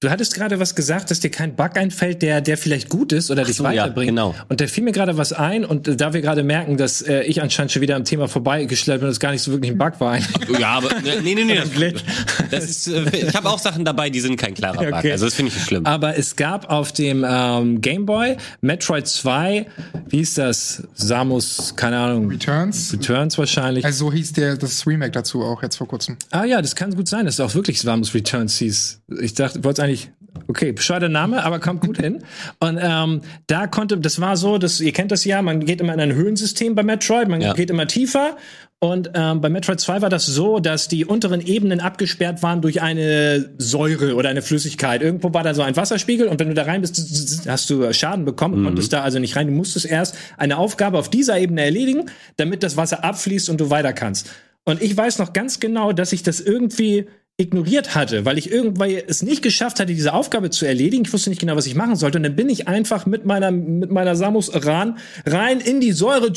Du 0.00 0.10
hattest 0.10 0.34
gerade 0.34 0.60
was 0.60 0.74
gesagt, 0.74 1.10
dass 1.10 1.20
dir 1.20 1.30
kein 1.30 1.56
Bug 1.56 1.70
einfällt, 1.78 2.20
der, 2.20 2.42
der 2.42 2.58
vielleicht 2.58 2.90
gut 2.90 3.12
ist 3.12 3.30
oder 3.30 3.44
dich 3.44 3.56
so, 3.56 3.64
ja, 3.64 3.70
weiterbringt. 3.70 4.08
genau. 4.10 4.34
Und 4.50 4.60
da 4.60 4.66
fiel 4.66 4.84
mir 4.84 4.92
gerade 4.92 5.16
was 5.16 5.32
ein 5.32 5.64
und 5.64 5.88
äh, 5.88 5.96
da 5.96 6.12
wir 6.12 6.20
gerade 6.20 6.42
merken, 6.42 6.76
dass 6.76 7.00
äh, 7.00 7.22
ich 7.22 7.40
anscheinend 7.40 7.72
schon 7.72 7.80
wieder 7.80 7.96
am 7.96 8.04
Thema 8.04 8.28
vorbeigeschleppt 8.28 9.00
bin, 9.00 9.08
das 9.08 9.20
gar 9.20 9.32
nicht 9.32 9.40
so 9.40 9.52
wirklich 9.52 9.72
ein 9.72 9.78
Bug 9.78 9.98
war. 9.98 10.18
Ja, 10.60 10.72
aber 10.72 10.90
nee, 11.22 11.34
nee, 11.34 11.44
nee. 11.44 11.56
Das, 11.56 11.70
Glitch. 11.70 12.02
das 12.50 12.64
ist, 12.64 12.88
äh, 12.88 13.04
ich 13.26 13.34
habe 13.34 13.48
auch 13.48 13.58
Sachen 13.58 13.86
dabei, 13.86 14.10
die 14.10 14.20
sind 14.20 14.36
kein 14.36 14.52
klarer 14.52 14.76
Bug. 14.76 14.92
Okay. 14.98 15.12
Also 15.12 15.24
das 15.24 15.34
finde 15.34 15.48
ich 15.48 15.54
nicht 15.54 15.66
schlimm. 15.66 15.86
Aber 15.86 16.18
es 16.18 16.36
gab 16.36 16.68
auf 16.70 16.92
dem 16.92 17.24
ähm, 17.26 17.80
Game 17.80 18.04
Boy 18.04 18.36
Metroid 18.60 19.06
2, 19.08 19.64
wie 20.10 20.18
hieß 20.18 20.34
das? 20.34 20.82
Samus, 20.92 21.72
keine 21.74 21.96
Ahnung. 21.96 22.28
Returns. 22.28 22.92
Returns 22.92 23.38
wahrscheinlich. 23.38 23.82
Also 23.86 24.10
so 24.10 24.12
hieß 24.12 24.34
der 24.34 24.58
das 24.58 24.86
Remake 24.86 25.12
dazu 25.12 25.42
auch 25.42 25.62
jetzt 25.62 25.76
vor 25.76 25.88
kurzem. 25.88 26.18
ah 26.32 26.44
ja, 26.44 26.60
das 26.60 26.76
kann 26.76 26.94
gut 26.94 27.08
sein, 27.08 27.24
dass 27.24 27.36
es 27.36 27.40
auch 27.40 27.54
wirklich 27.54 27.80
Samus 27.80 28.12
Returns 28.12 28.58
hieß. 28.58 29.00
Ich 29.20 29.34
dachte, 29.34 29.62
wollte 29.64 29.82
eigentlich. 29.82 30.10
Okay, 30.48 30.72
bescheuerter 30.72 31.08
Name, 31.08 31.42
aber 31.44 31.60
kommt 31.60 31.80
gut 31.80 31.96
hin. 31.98 32.22
Und 32.60 32.78
ähm, 32.80 33.22
da 33.46 33.66
konnte, 33.66 33.96
das 33.96 34.20
war 34.20 34.36
so, 34.36 34.58
dass 34.58 34.80
ihr 34.82 34.92
kennt 34.92 35.10
das 35.10 35.24
ja, 35.24 35.40
man 35.40 35.64
geht 35.64 35.80
immer 35.80 35.94
in 35.94 36.00
ein 36.00 36.14
Höhlensystem 36.14 36.74
bei 36.74 36.82
Metroid, 36.82 37.28
man 37.28 37.40
Ja. 37.40 37.54
geht 37.54 37.70
immer 37.70 37.86
tiefer. 37.86 38.36
Und 38.78 39.10
ähm, 39.14 39.40
bei 39.40 39.48
Metroid 39.48 39.80
2 39.80 40.02
war 40.02 40.10
das 40.10 40.26
so, 40.26 40.60
dass 40.60 40.88
die 40.88 41.06
unteren 41.06 41.40
Ebenen 41.40 41.80
abgesperrt 41.80 42.42
waren 42.42 42.60
durch 42.60 42.82
eine 42.82 43.48
Säure 43.56 44.14
oder 44.14 44.28
eine 44.28 44.42
Flüssigkeit. 44.42 45.00
Irgendwo 45.00 45.32
war 45.32 45.42
da 45.42 45.54
so 45.54 45.62
ein 45.62 45.74
Wasserspiegel 45.74 46.28
und 46.28 46.38
wenn 46.38 46.48
du 46.48 46.54
da 46.54 46.64
rein 46.64 46.82
bist, 46.82 47.48
hast 47.48 47.70
du 47.70 47.90
Schaden 47.94 48.26
bekommen, 48.26 48.62
konntest 48.62 48.92
da 48.92 49.00
also 49.02 49.18
nicht 49.18 49.34
rein. 49.36 49.46
Du 49.46 49.54
musstest 49.54 49.86
erst 49.86 50.16
eine 50.36 50.58
Aufgabe 50.58 50.98
auf 50.98 51.08
dieser 51.08 51.38
Ebene 51.38 51.62
erledigen, 51.62 52.10
damit 52.36 52.62
das 52.62 52.76
Wasser 52.76 53.02
abfließt 53.02 53.48
und 53.48 53.58
du 53.58 53.70
weiter 53.70 53.94
kannst. 53.94 54.28
Und 54.64 54.82
ich 54.82 54.94
weiß 54.94 55.18
noch 55.18 55.32
ganz 55.32 55.58
genau, 55.60 55.92
dass 55.92 56.12
ich 56.12 56.22
das 56.22 56.40
irgendwie 56.40 57.06
ignoriert 57.38 57.94
hatte, 57.94 58.24
weil 58.24 58.38
ich 58.38 58.50
irgendwann 58.50 58.88
es 59.06 59.22
nicht 59.22 59.42
geschafft 59.42 59.78
hatte, 59.78 59.92
diese 59.92 60.14
Aufgabe 60.14 60.48
zu 60.48 60.64
erledigen. 60.64 61.04
Ich 61.04 61.12
wusste 61.12 61.28
nicht 61.28 61.38
genau, 61.38 61.54
was 61.54 61.66
ich 61.66 61.74
machen 61.74 61.94
sollte. 61.94 62.16
Und 62.16 62.22
dann 62.22 62.34
bin 62.34 62.48
ich 62.48 62.66
einfach 62.66 63.04
mit 63.04 63.26
meiner, 63.26 63.50
mit 63.50 63.90
meiner 63.90 64.16
Samus 64.16 64.50
Ran 64.54 64.96
rein 65.26 65.60
in 65.60 65.80
die 65.80 65.92
Säure, 65.92 66.32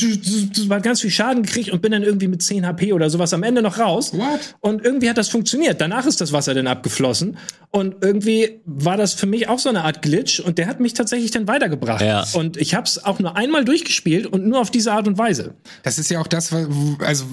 hat 0.70 0.84
ganz 0.84 1.00
viel 1.00 1.10
Schaden 1.10 1.44
gekriegt 1.44 1.70
und 1.70 1.82
bin 1.82 1.94
dann 1.94 2.03
irgendwie 2.03 2.27
mit 2.27 2.41
10 2.41 2.68
HP 2.68 2.91
oder 2.91 3.10
sowas 3.10 3.34
am 3.34 3.44
Ende 3.44 3.62
noch 3.62 3.79
raus. 3.79 4.13
What? 4.13 4.56
Und 4.60 4.84
irgendwie 4.84 5.10
hat 5.10 5.18
das 5.18 5.29
funktioniert. 5.29 5.79
Danach 5.79 6.06
ist 6.06 6.20
das 6.20 6.34
Wasser 6.34 6.53
dann 6.53 6.68
abgeflossen. 6.68 7.38
Und 7.72 7.96
irgendwie 8.01 8.60
war 8.65 8.98
das 8.98 9.13
für 9.13 9.27
mich 9.27 9.48
auch 9.48 9.60
so 9.60 9.70
eine 9.70 9.86
Art 9.86 10.01
Glitch 10.01 10.41
und 10.41 10.58
der 10.58 10.68
hat 10.68 10.82
mich 10.82 10.96
tatsächlich 10.96 11.32
dann 11.32 11.48
weitergebracht. 11.48 12.01
Ja. 12.01 12.25
Und 12.34 12.58
ich 12.58 12.75
habe 12.75 12.84
es 12.84 13.06
auch 13.06 13.20
nur 13.20 13.38
einmal 13.38 13.63
durchgespielt 13.63 14.27
und 14.27 14.46
nur 14.46 14.60
auf 14.60 14.70
diese 14.72 14.91
Art 14.91 15.08
und 15.08 15.18
Weise. 15.18 15.53
Das 15.84 15.98
ist 15.98 16.10
ja 16.10 16.20
auch 16.20 16.27
das, 16.27 16.53
also 17.00 17.25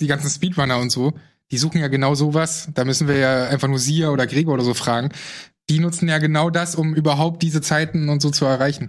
die 0.00 0.06
ganzen 0.08 0.30
Speedrunner 0.30 0.78
und 0.78 0.90
so, 0.90 1.12
die 1.50 1.58
suchen 1.58 1.80
ja 1.80 1.88
genau 1.88 2.14
sowas. 2.14 2.68
Da 2.74 2.84
müssen 2.84 3.08
wir 3.08 3.16
ja 3.16 3.48
einfach 3.48 3.68
nur 3.68 3.78
Sia 3.78 4.10
oder 4.10 4.26
Gregor 4.26 4.54
oder 4.54 4.64
so 4.64 4.74
fragen. 4.74 5.10
Die 5.70 5.78
nutzen 5.78 6.08
ja 6.08 6.18
genau 6.18 6.50
das, 6.50 6.74
um 6.74 6.94
überhaupt 6.94 7.40
diese 7.40 7.62
Zeiten 7.62 8.10
und 8.10 8.20
so 8.20 8.28
zu 8.28 8.44
erreichen. 8.44 8.88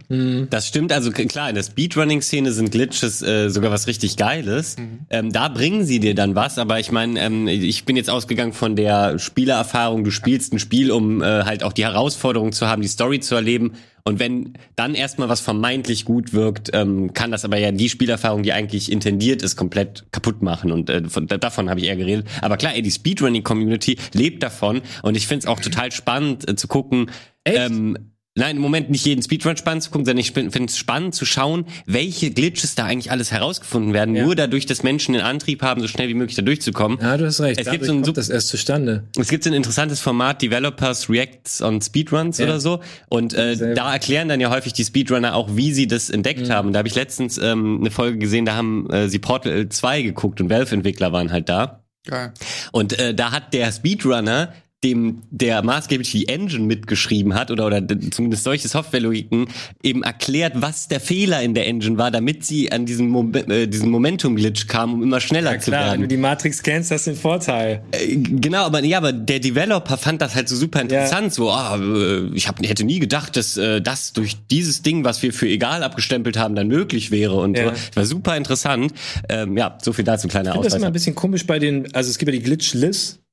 Das 0.50 0.68
stimmt, 0.68 0.92
also 0.92 1.10
klar, 1.12 1.48
in 1.48 1.56
der 1.56 1.64
Speedrunning-Szene 1.64 2.52
sind 2.52 2.70
Glitches 2.70 3.22
äh, 3.22 3.48
sogar 3.50 3.72
was 3.72 3.88
richtig 3.88 4.18
Geiles. 4.18 4.76
Ähm, 5.10 5.32
da 5.32 5.48
bringen 5.48 5.86
sie 5.86 6.02
dir 6.02 6.16
dann 6.16 6.36
was, 6.36 6.58
aber 6.58 6.82
ich 6.82 6.92
meine, 6.92 7.18
ähm, 7.22 7.48
ich 7.48 7.86
bin 7.86 7.96
jetzt 7.96 8.10
ausgegangen 8.10 8.52
von 8.52 8.76
der 8.76 9.20
Spielererfahrung, 9.20 10.04
du 10.04 10.12
spielst 10.12 10.52
ein 10.52 10.60
Spiel, 10.60 10.92
um 10.92 11.22
äh, 11.22 11.44
halt 11.46 11.64
auch 11.64 11.72
die 11.72 11.86
Herausforderung 11.86 12.52
zu 12.52 12.68
haben, 12.68 12.82
die 12.82 12.90
Story 12.90 13.22
zu 13.22 13.36
erleben. 13.36 13.76
Und 14.08 14.20
wenn 14.20 14.54
dann 14.76 14.94
erstmal 14.94 15.30
was 15.30 15.42
vermeintlich 15.42 16.06
gut 16.06 16.32
wirkt, 16.32 16.70
ähm, 16.74 17.14
kann 17.14 17.32
das 17.32 17.44
aber 17.44 17.58
ja 17.58 17.72
die 17.72 17.90
Spielerfahrung, 17.90 18.44
die 18.44 18.54
eigentlich 18.54 18.92
intendiert 18.92 19.42
ist, 19.42 19.56
komplett 19.56 20.06
kaputt 20.12 20.44
machen. 20.44 20.72
Und 20.72 20.92
äh, 20.92 21.10
von, 21.10 21.26
da- 21.26 21.38
davon 21.40 21.72
habe 21.72 21.80
ich 21.80 21.88
eher 21.88 21.96
geredet. 21.96 22.28
Aber 22.42 22.58
klar, 22.58 22.76
ey, 22.76 22.84
die 22.84 22.92
Speedrunning-Community 22.92 23.98
lebt 24.14 24.44
davon. 24.44 24.82
Und 25.02 25.18
ich 25.18 25.26
finde 25.26 25.40
es 25.40 25.46
auch 25.48 25.60
total 25.60 25.92
spannend 25.92 26.48
äh, 26.48 26.56
zu 26.56 26.68
gucken, 26.68 27.10
Echt? 27.46 27.58
ähm, 27.58 28.12
Nein, 28.38 28.58
im 28.58 28.62
Moment 28.62 28.90
nicht 28.90 29.06
jeden 29.06 29.24
Speedrun 29.24 29.56
spannend 29.56 29.84
zu 29.84 29.92
gucken, 29.92 30.04
sondern 30.06 30.20
ich 30.20 30.34
finde 30.34 30.66
es 30.66 30.78
spannend 30.78 31.16
zu 31.16 31.24
schauen, 31.26 31.66
welche 31.86 32.32
Glitches 32.32 32.76
da 32.76 32.84
eigentlich 32.84 33.10
alles 33.10 33.32
herausgefunden 33.32 33.94
werden, 33.94 34.14
Ja. 34.14 34.26
nur 34.26 34.36
dadurch, 34.36 34.66
dass 34.66 34.84
Menschen 34.84 35.14
den 35.14 35.22
Antrieb 35.22 35.62
haben, 35.62 35.80
so 35.80 35.88
schnell 35.88 36.10
wie 36.10 36.14
möglich 36.16 36.36
da 36.36 36.42
durchzukommen. 36.42 37.00
Ja, 37.02 37.16
du 37.16 37.26
hast 37.26 37.40
recht. 37.40 37.62
Es 37.62 37.72
gibt 37.72 37.86
so 37.86 37.94
ein 37.94 38.02
kommt 38.02 38.18
das 38.18 38.28
erst 38.28 38.50
zustande. 38.50 39.06
Es 39.18 39.30
gibt 39.30 39.46
so 39.46 39.50
ein 39.50 39.54
interessantes 39.54 40.02
Format, 40.02 40.42
Developers 40.42 41.10
Reacts 41.10 41.62
on 41.62 41.82
Speedruns 41.82 42.38
Ja. 42.38 42.48
oder 42.48 42.60
so. 42.60 42.82
Und 43.08 43.34
äh, 43.34 43.74
da 43.74 43.94
erklären 43.94 44.28
dann 44.28 44.42
ja 44.42 44.50
häufig 44.50 44.74
die 44.74 44.84
Speedrunner 44.84 45.34
auch, 45.34 45.56
wie 45.56 45.72
sie 45.72 45.88
das 45.88 46.10
entdeckt 46.10 46.50
haben. 46.50 46.68
Und 46.68 46.74
da 46.74 46.80
habe 46.80 46.90
ich 46.90 46.96
letztens 46.96 47.38
ähm, 47.38 47.78
eine 47.80 47.90
Folge 47.90 48.18
gesehen, 48.18 48.44
da 48.46 48.56
haben 48.56 48.90
äh, 48.90 49.08
sie 49.08 49.20
Portal 49.20 49.70
2 49.70 50.02
geguckt 50.02 50.42
und 50.42 50.50
Valve-Entwickler 50.50 51.14
waren 51.14 51.32
halt 51.32 51.48
da. 51.48 51.86
Geil. 52.06 52.34
Und 52.74 53.00
äh, 53.00 53.16
da 53.16 53.32
hat 53.32 53.54
der 53.54 53.72
Speedrunner 53.72 54.54
dem 54.84 55.24
der 55.32 55.64
maßgeblich 55.64 56.12
die 56.12 56.28
Engine 56.28 56.64
mitgeschrieben 56.66 57.34
hat 57.34 57.50
oder 57.50 57.66
oder 57.66 57.82
zumindest 58.12 58.44
solche 58.44 58.68
Softwarelogiken 58.68 59.48
eben 59.82 60.04
erklärt, 60.04 60.54
was 60.58 60.88
der 60.88 61.00
Fehler 61.00 61.42
in 61.42 61.56
der 61.56 61.66
Engine 61.66 61.98
war, 61.98 62.12
damit 62.12 62.46
sie 62.46 62.72
an 62.72 62.86
diesen, 62.86 63.08
Mom 63.10 63.34
äh, 63.34 63.68
diesen 63.68 63.90
Momentum-Glitch 63.90 64.68
kam, 64.68 64.94
um 64.94 65.02
immer 65.04 65.20
schneller 65.22 65.54
Ja, 65.54 65.60
zu 65.60 65.72
klar, 65.72 65.82
wenn 65.86 65.90
werden. 65.92 66.02
du 66.02 66.08
die 66.10 66.18
Matrix 66.18 66.62
kennst, 66.62 66.92
hast 66.92 67.08
du 67.08 67.12
den 67.12 67.18
Vorteil. 67.20 67.84
Äh, 67.92 68.16
Genau, 68.18 68.64
aber 68.64 68.84
ja, 68.84 68.98
aber 69.00 69.12
der 69.12 69.40
Developer 69.40 69.98
fand 69.98 70.22
das 70.22 70.36
halt 70.36 70.48
so 70.50 70.56
super 70.56 70.82
interessant. 70.82 71.34
So, 71.34 71.50
ah, 71.50 71.78
äh, 71.78 72.28
ich 72.36 72.48
hab, 72.48 72.60
hätte 72.66 72.84
nie 72.84 73.00
gedacht, 73.00 73.36
dass 73.38 73.58
äh, 73.58 73.82
das 73.82 74.14
durch 74.14 74.36
dieses 74.52 74.82
Ding, 74.84 75.04
was 75.04 75.24
wir 75.24 75.34
für 75.34 75.48
egal 75.48 75.82
abgestempelt 75.84 76.38
haben, 76.38 76.54
dann 76.56 76.68
möglich 76.68 77.10
wäre 77.12 77.36
und 77.36 77.58
Ja. 77.58 77.74
so. 77.76 77.96
War 77.96 78.06
super 78.06 78.38
interessant. 78.38 78.94
Ähm, 79.30 79.58
ja, 79.58 79.78
so 79.82 79.94
viel 79.94 80.06
dazu, 80.06 80.28
kleiner 80.28 80.50
Ich 80.50 80.54
finde 80.54 80.66
das 80.66 80.74
immer 80.74 80.78
Ausweis. 80.82 80.90
ein 80.90 80.94
bisschen 80.94 81.16
komisch 81.16 81.48
bei 81.48 81.58
den, 81.60 81.92
also 81.96 82.10
es 82.12 82.18
gibt 82.20 82.32
ja 82.32 82.38
die 82.38 82.44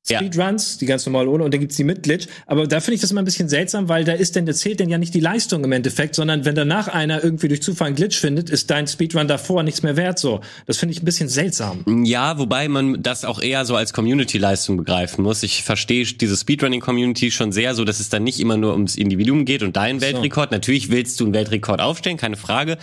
Glitchless 0.04 0.10
Ja. 0.10 0.18
Speedruns, 0.18 0.78
die 0.78 0.86
ganz 0.86 1.06
normal 1.06 1.28
ohne, 1.28 1.44
und 1.44 1.54
dann 1.54 1.60
gibt's 1.60 1.76
die 1.76 1.84
mit 1.84 2.02
Glitch. 2.02 2.26
Aber 2.46 2.66
da 2.66 2.80
finde 2.80 2.96
ich 2.96 3.00
das 3.00 3.10
immer 3.10 3.22
ein 3.22 3.24
bisschen 3.24 3.48
seltsam, 3.48 3.88
weil 3.88 4.04
da 4.04 4.12
ist 4.12 4.34
denn, 4.34 4.46
da 4.46 4.52
zählt 4.52 4.80
denn 4.80 4.88
ja 4.88 4.98
nicht 4.98 5.14
die 5.14 5.20
Leistung 5.20 5.62
im 5.64 5.72
Endeffekt, 5.72 6.14
sondern 6.14 6.44
wenn 6.44 6.54
danach 6.54 6.88
einer 6.88 7.22
irgendwie 7.22 7.48
durch 7.48 7.62
Zufall 7.62 7.88
einen 7.88 7.96
Glitch 7.96 8.18
findet, 8.18 8.50
ist 8.50 8.70
dein 8.70 8.86
Speedrun 8.86 9.28
davor 9.28 9.62
nichts 9.62 9.82
mehr 9.82 9.96
wert. 9.96 10.18
So, 10.18 10.40
das 10.66 10.78
finde 10.78 10.94
ich 10.94 11.02
ein 11.02 11.04
bisschen 11.04 11.28
seltsam. 11.28 11.84
Ja, 12.04 12.38
wobei 12.38 12.68
man 12.68 13.02
das 13.02 13.24
auch 13.24 13.40
eher 13.40 13.64
so 13.64 13.76
als 13.76 13.92
Community-Leistung 13.92 14.76
begreifen 14.76 15.22
muss. 15.22 15.42
Ich 15.42 15.62
verstehe 15.62 16.04
diese 16.04 16.36
Speedrunning-Community 16.36 17.30
schon 17.30 17.52
sehr 17.52 17.74
so, 17.74 17.84
dass 17.84 18.00
es 18.00 18.08
dann 18.08 18.24
nicht 18.24 18.40
immer 18.40 18.56
nur 18.56 18.72
ums 18.72 18.96
Individuum 18.96 19.44
geht 19.44 19.62
und 19.62 19.76
deinen 19.76 20.00
Weltrekord. 20.00 20.50
Natürlich 20.50 20.90
willst 20.90 21.20
du 21.20 21.24
einen 21.24 21.34
Weltrekord 21.34 21.80
aufstellen, 21.80 22.16
keine 22.16 22.36
Frage. 22.36 22.76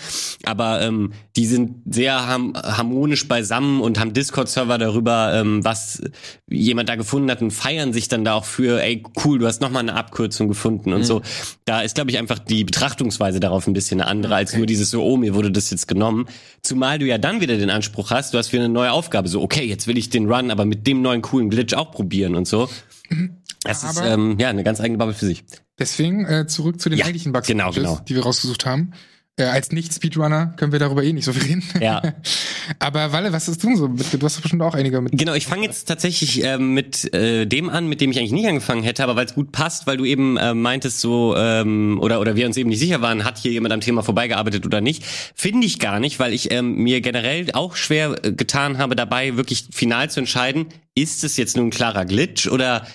Aber 0.43 0.81
ähm, 0.81 1.11
die 1.35 1.45
sind 1.45 1.75
sehr 1.89 2.27
ham 2.27 2.53
harmonisch 2.55 3.27
beisammen 3.27 3.81
und 3.81 3.99
haben 3.99 4.13
Discord-Server 4.13 4.77
darüber, 4.77 5.33
ähm, 5.33 5.63
was 5.63 6.01
jemand 6.49 6.89
da 6.89 6.95
gefunden 6.95 7.08
hat 7.29 7.41
und 7.41 7.51
feiern 7.51 7.93
sich 7.93 8.07
dann 8.07 8.23
da 8.23 8.33
auch 8.33 8.45
für, 8.45 8.81
ey, 8.81 9.03
cool, 9.23 9.39
du 9.39 9.47
hast 9.47 9.61
nochmal 9.61 9.81
eine 9.83 9.93
Abkürzung 9.95 10.47
gefunden 10.47 10.93
und 10.93 11.03
so. 11.03 11.21
Da 11.65 11.81
ist, 11.81 11.95
glaube 11.95 12.11
ich, 12.11 12.17
einfach 12.17 12.39
die 12.39 12.63
Betrachtungsweise 12.63 13.39
darauf 13.39 13.67
ein 13.67 13.73
bisschen 13.73 14.01
eine 14.01 14.09
andere, 14.09 14.35
als 14.35 14.55
nur 14.55 14.65
dieses 14.65 14.91
so, 14.91 15.03
oh, 15.03 15.17
mir 15.17 15.33
wurde 15.35 15.51
das 15.51 15.69
jetzt 15.71 15.87
genommen. 15.87 16.27
Zumal 16.61 16.99
du 16.99 17.05
ja 17.05 17.17
dann 17.17 17.41
wieder 17.41 17.57
den 17.57 17.69
Anspruch 17.69 18.11
hast, 18.11 18.33
du 18.33 18.37
hast 18.37 18.53
wieder 18.53 18.63
eine 18.63 18.73
neue 18.73 18.91
Aufgabe. 18.91 19.27
So, 19.29 19.41
okay, 19.41 19.65
jetzt 19.65 19.87
will 19.87 19.97
ich 19.97 20.09
den 20.09 20.31
Run 20.31 20.51
aber 20.51 20.65
mit 20.65 20.85
dem 20.87 21.01
neuen 21.01 21.21
coolen 21.21 21.49
Glitch 21.49 21.73
auch 21.73 21.91
probieren 21.91 22.35
und 22.35 22.47
so. 22.47 22.69
Das 23.63 23.83
ist 23.83 23.97
Aber- 23.97 24.07
ähm, 24.07 24.37
ja 24.39 24.49
eine 24.49 24.63
ganz 24.63 24.79
eigene 24.79 24.97
Bubble 24.97 25.13
für 25.15 25.25
sich. 25.25 25.43
Deswegen 25.79 26.25
äh, 26.25 26.45
zurück 26.47 26.79
zu 26.81 26.89
den 26.89 26.99
Ja, 26.99 27.05
eigentlichen 27.05 27.31
Bugs, 27.31 27.47
genau, 27.47 27.71
genau. 27.71 27.99
die 28.07 28.15
wir 28.15 28.23
rausgesucht 28.23 28.65
haben. 28.65 28.91
Äh, 29.39 29.43
als 29.43 29.71
Nicht-Speedrunner 29.71 30.53
können 30.57 30.71
wir 30.71 30.79
darüber 30.79 31.03
eh 31.03 31.13
nicht 31.13 31.25
so 31.25 31.33
viel 31.33 31.43
reden. 31.43 31.63
Ja. 31.79 32.01
Aber 32.79 33.11
Walle, 33.13 33.31
was 33.31 33.47
ist 33.47 33.63
du 33.63 33.75
so? 33.75 33.87
Mit, 33.87 34.13
du 34.13 34.25
hast 34.25 34.41
bestimmt 34.41 34.61
auch 34.61 34.75
einige 34.75 35.01
mit. 35.01 35.17
Genau, 35.17 35.33
ich 35.33 35.47
fange 35.47 35.63
jetzt 35.63 35.85
tatsächlich 35.85 36.43
ähm, 36.43 36.73
mit 36.73 37.13
äh, 37.13 37.45
dem 37.45 37.69
an, 37.69 37.87
mit 37.87 38.01
dem 38.01 38.11
ich 38.11 38.19
eigentlich 38.19 38.33
nicht 38.33 38.47
angefangen 38.47 38.83
hätte, 38.83 39.03
aber 39.03 39.15
weil 39.15 39.25
es 39.25 39.33
gut 39.33 39.51
passt, 39.51 39.87
weil 39.87 39.97
du 39.97 40.05
eben 40.05 40.37
äh, 40.37 40.53
meintest 40.53 40.99
so 40.99 41.35
ähm, 41.37 41.99
oder 42.01 42.19
oder 42.19 42.35
wir 42.35 42.45
uns 42.45 42.57
eben 42.57 42.69
nicht 42.69 42.79
sicher 42.79 43.01
waren, 43.01 43.23
hat 43.23 43.37
hier 43.37 43.51
jemand 43.51 43.73
am 43.73 43.81
Thema 43.81 44.03
vorbeigearbeitet 44.03 44.65
oder 44.65 44.81
nicht, 44.81 45.03
finde 45.35 45.65
ich 45.65 45.79
gar 45.79 45.99
nicht, 45.99 46.19
weil 46.19 46.33
ich 46.33 46.51
ähm, 46.51 46.75
mir 46.75 47.01
generell 47.01 47.47
auch 47.53 47.75
schwer 47.75 48.15
äh, 48.23 48.31
getan 48.33 48.77
habe, 48.77 48.95
dabei 48.95 49.37
wirklich 49.37 49.67
final 49.71 50.09
zu 50.09 50.19
entscheiden, 50.19 50.67
ist 50.95 51.23
es 51.23 51.37
jetzt 51.37 51.55
nur 51.55 51.65
ein 51.65 51.71
klarer 51.71 52.05
Glitch 52.05 52.47
oder 52.47 52.85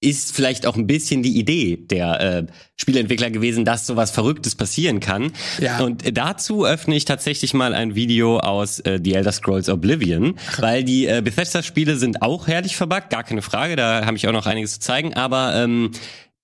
ist 0.00 0.34
vielleicht 0.34 0.66
auch 0.66 0.76
ein 0.76 0.86
bisschen 0.86 1.22
die 1.22 1.38
Idee 1.38 1.76
der 1.76 2.20
äh, 2.20 2.46
Spieleentwickler 2.76 3.30
gewesen, 3.30 3.64
dass 3.64 3.86
sowas 3.86 4.12
Verrücktes 4.12 4.54
passieren 4.54 5.00
kann. 5.00 5.32
Ja. 5.60 5.80
Und 5.80 6.16
dazu 6.16 6.64
öffne 6.64 6.94
ich 6.94 7.04
tatsächlich 7.04 7.52
mal 7.52 7.74
ein 7.74 7.96
Video 7.96 8.38
aus 8.38 8.78
äh, 8.80 9.00
The 9.02 9.14
Elder 9.14 9.32
Scrolls 9.32 9.68
Oblivion, 9.68 10.36
weil 10.58 10.84
die 10.84 11.06
äh, 11.06 11.20
Bethesda-Spiele 11.22 11.96
sind 11.96 12.22
auch 12.22 12.46
herrlich 12.46 12.76
verbuggt, 12.76 13.10
gar 13.10 13.24
keine 13.24 13.42
Frage, 13.42 13.74
da 13.74 14.06
habe 14.06 14.16
ich 14.16 14.28
auch 14.28 14.32
noch 14.32 14.46
einiges 14.46 14.74
zu 14.74 14.80
zeigen, 14.80 15.14
aber 15.14 15.56
ähm, 15.56 15.90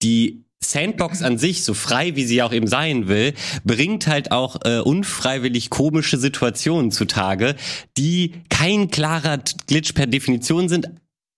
die 0.02 0.44
Sandbox 0.60 1.22
an 1.22 1.38
sich, 1.38 1.62
so 1.62 1.74
frei 1.74 2.16
wie 2.16 2.24
sie 2.24 2.42
auch 2.42 2.52
eben 2.52 2.66
sein 2.66 3.06
will, 3.06 3.34
bringt 3.64 4.06
halt 4.06 4.32
auch 4.32 4.56
äh, 4.64 4.80
unfreiwillig 4.80 5.70
komische 5.70 6.16
Situationen 6.16 6.90
zutage, 6.90 7.54
die 7.96 8.32
kein 8.48 8.90
klarer 8.90 9.38
Glitch 9.66 9.92
per 9.92 10.06
Definition 10.06 10.68
sind, 10.68 10.90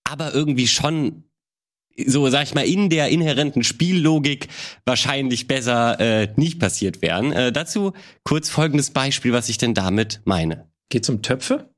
aber 0.09 0.33
irgendwie 0.33 0.69
schon 0.69 1.25
so 2.07 2.29
sag 2.29 2.45
ich 2.45 2.55
mal 2.55 2.67
in 2.67 2.91
der 2.91 3.09
inhärenten 3.09 3.63
Spiellogik 3.63 4.49
wahrscheinlich 4.85 5.47
besser 5.47 6.01
äh, 6.01 6.29
nicht 6.37 6.59
passiert 6.59 7.03
wären. 7.03 7.33
Äh, 7.33 7.53
dazu 7.53 7.93
kurz 8.25 8.49
folgendes 8.49 8.91
Beispiel, 8.91 9.33
was 9.33 9.49
ich 9.49 9.59
denn 9.59 9.75
damit 9.75 10.21
meine. 10.25 10.69
Geht 10.89 11.05
zum 11.05 11.23
Töpfe? 11.23 11.71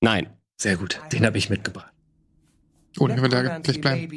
Nein. 0.00 0.28
Sehr 0.58 0.76
gut, 0.76 1.00
den 1.12 1.26
habe 1.26 1.38
ich 1.38 1.50
mitgebracht. 1.50 1.92
Oh, 2.98 3.06
dann 3.06 3.18
können 3.18 3.32
wir 3.32 3.42
da 3.42 3.58
gleich 3.58 3.80
bleiben. 3.80 4.10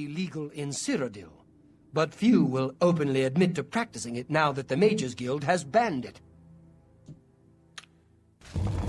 but 1.91 2.13
few 2.13 2.45
will 2.45 2.71
openly 2.81 3.23
admit 3.23 3.55
to 3.55 3.63
practicing 3.63 4.15
it 4.15 4.29
now 4.29 4.51
that 4.51 4.67
the 4.67 4.77
Mages 4.77 5.15
Guild 5.15 5.43
has 5.43 5.63
banned 5.63 6.05
it. 6.05 6.21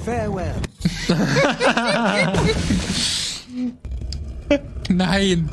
Farewell. 0.05 0.61
Nein. 4.90 5.49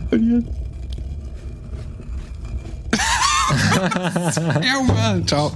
Mann. 4.87 5.25
Ciao. 5.27 5.51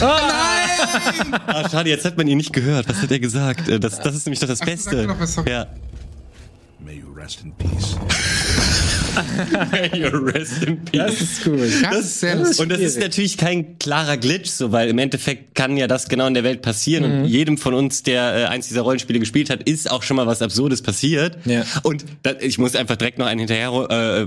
Ah, 0.00 1.68
schade, 1.68 1.90
jetzt 1.90 2.04
hat 2.04 2.16
man 2.16 2.28
ihn 2.28 2.36
nicht 2.36 2.52
gehört. 2.52 2.88
Was 2.88 3.02
hat 3.02 3.10
er 3.10 3.18
gesagt? 3.18 3.68
Äh, 3.68 3.80
Das, 3.80 3.98
das 4.00 4.14
ist 4.14 4.26
nämlich 4.26 4.38
doch 4.40 4.46
das 4.48 4.60
Ach, 4.60 4.64
du 4.66 4.70
Beste. 4.70 5.06
noch 5.06 5.18
was, 5.18 5.36
ja. 5.46 5.66
May 6.78 6.96
you 7.00 7.12
rest 7.12 7.40
in 7.42 7.52
peace. 7.52 7.96
May 9.72 9.90
you 10.00 10.08
rest 10.08 10.62
in 10.64 10.84
peace. 10.84 11.00
Das 11.00 11.20
ist 11.20 11.46
cool. 11.46 11.70
Das, 11.82 11.98
ist 12.00 12.20
sehr 12.20 12.36
lustig. 12.36 12.60
Und 12.60 12.68
das 12.70 12.80
ist 12.80 12.98
natürlich 13.00 13.36
kein 13.36 13.78
klarer 13.78 14.16
Glitch, 14.16 14.50
so 14.50 14.72
weil 14.72 14.88
im 14.88 14.98
Endeffekt 14.98 15.54
kann 15.54 15.76
ja 15.76 15.86
das 15.86 16.08
genau 16.08 16.26
in 16.26 16.34
der 16.34 16.44
Welt 16.44 16.62
passieren 16.62 17.00
Mhm. 17.00 17.20
und 17.22 17.24
jedem 17.26 17.58
von 17.58 17.74
uns, 17.74 18.02
der 18.02 18.34
äh, 18.34 18.44
eins 18.46 18.68
dieser 18.68 18.82
Rollenspiele 18.82 19.18
gespielt 19.18 19.50
hat, 19.50 19.62
ist 19.62 19.90
auch 19.90 20.02
schon 20.02 20.16
mal 20.16 20.26
was 20.26 20.42
Absurdes 20.42 20.82
passiert. 20.82 21.38
Ja. 21.44 21.64
Und 21.82 22.04
da, 22.22 22.32
ich 22.40 22.58
muss 22.58 22.74
einfach 22.76 22.96
direkt 22.96 23.18
noch 23.18 23.26
einen 23.26 23.40
hinterher 23.40 23.70
äh, 23.90 24.26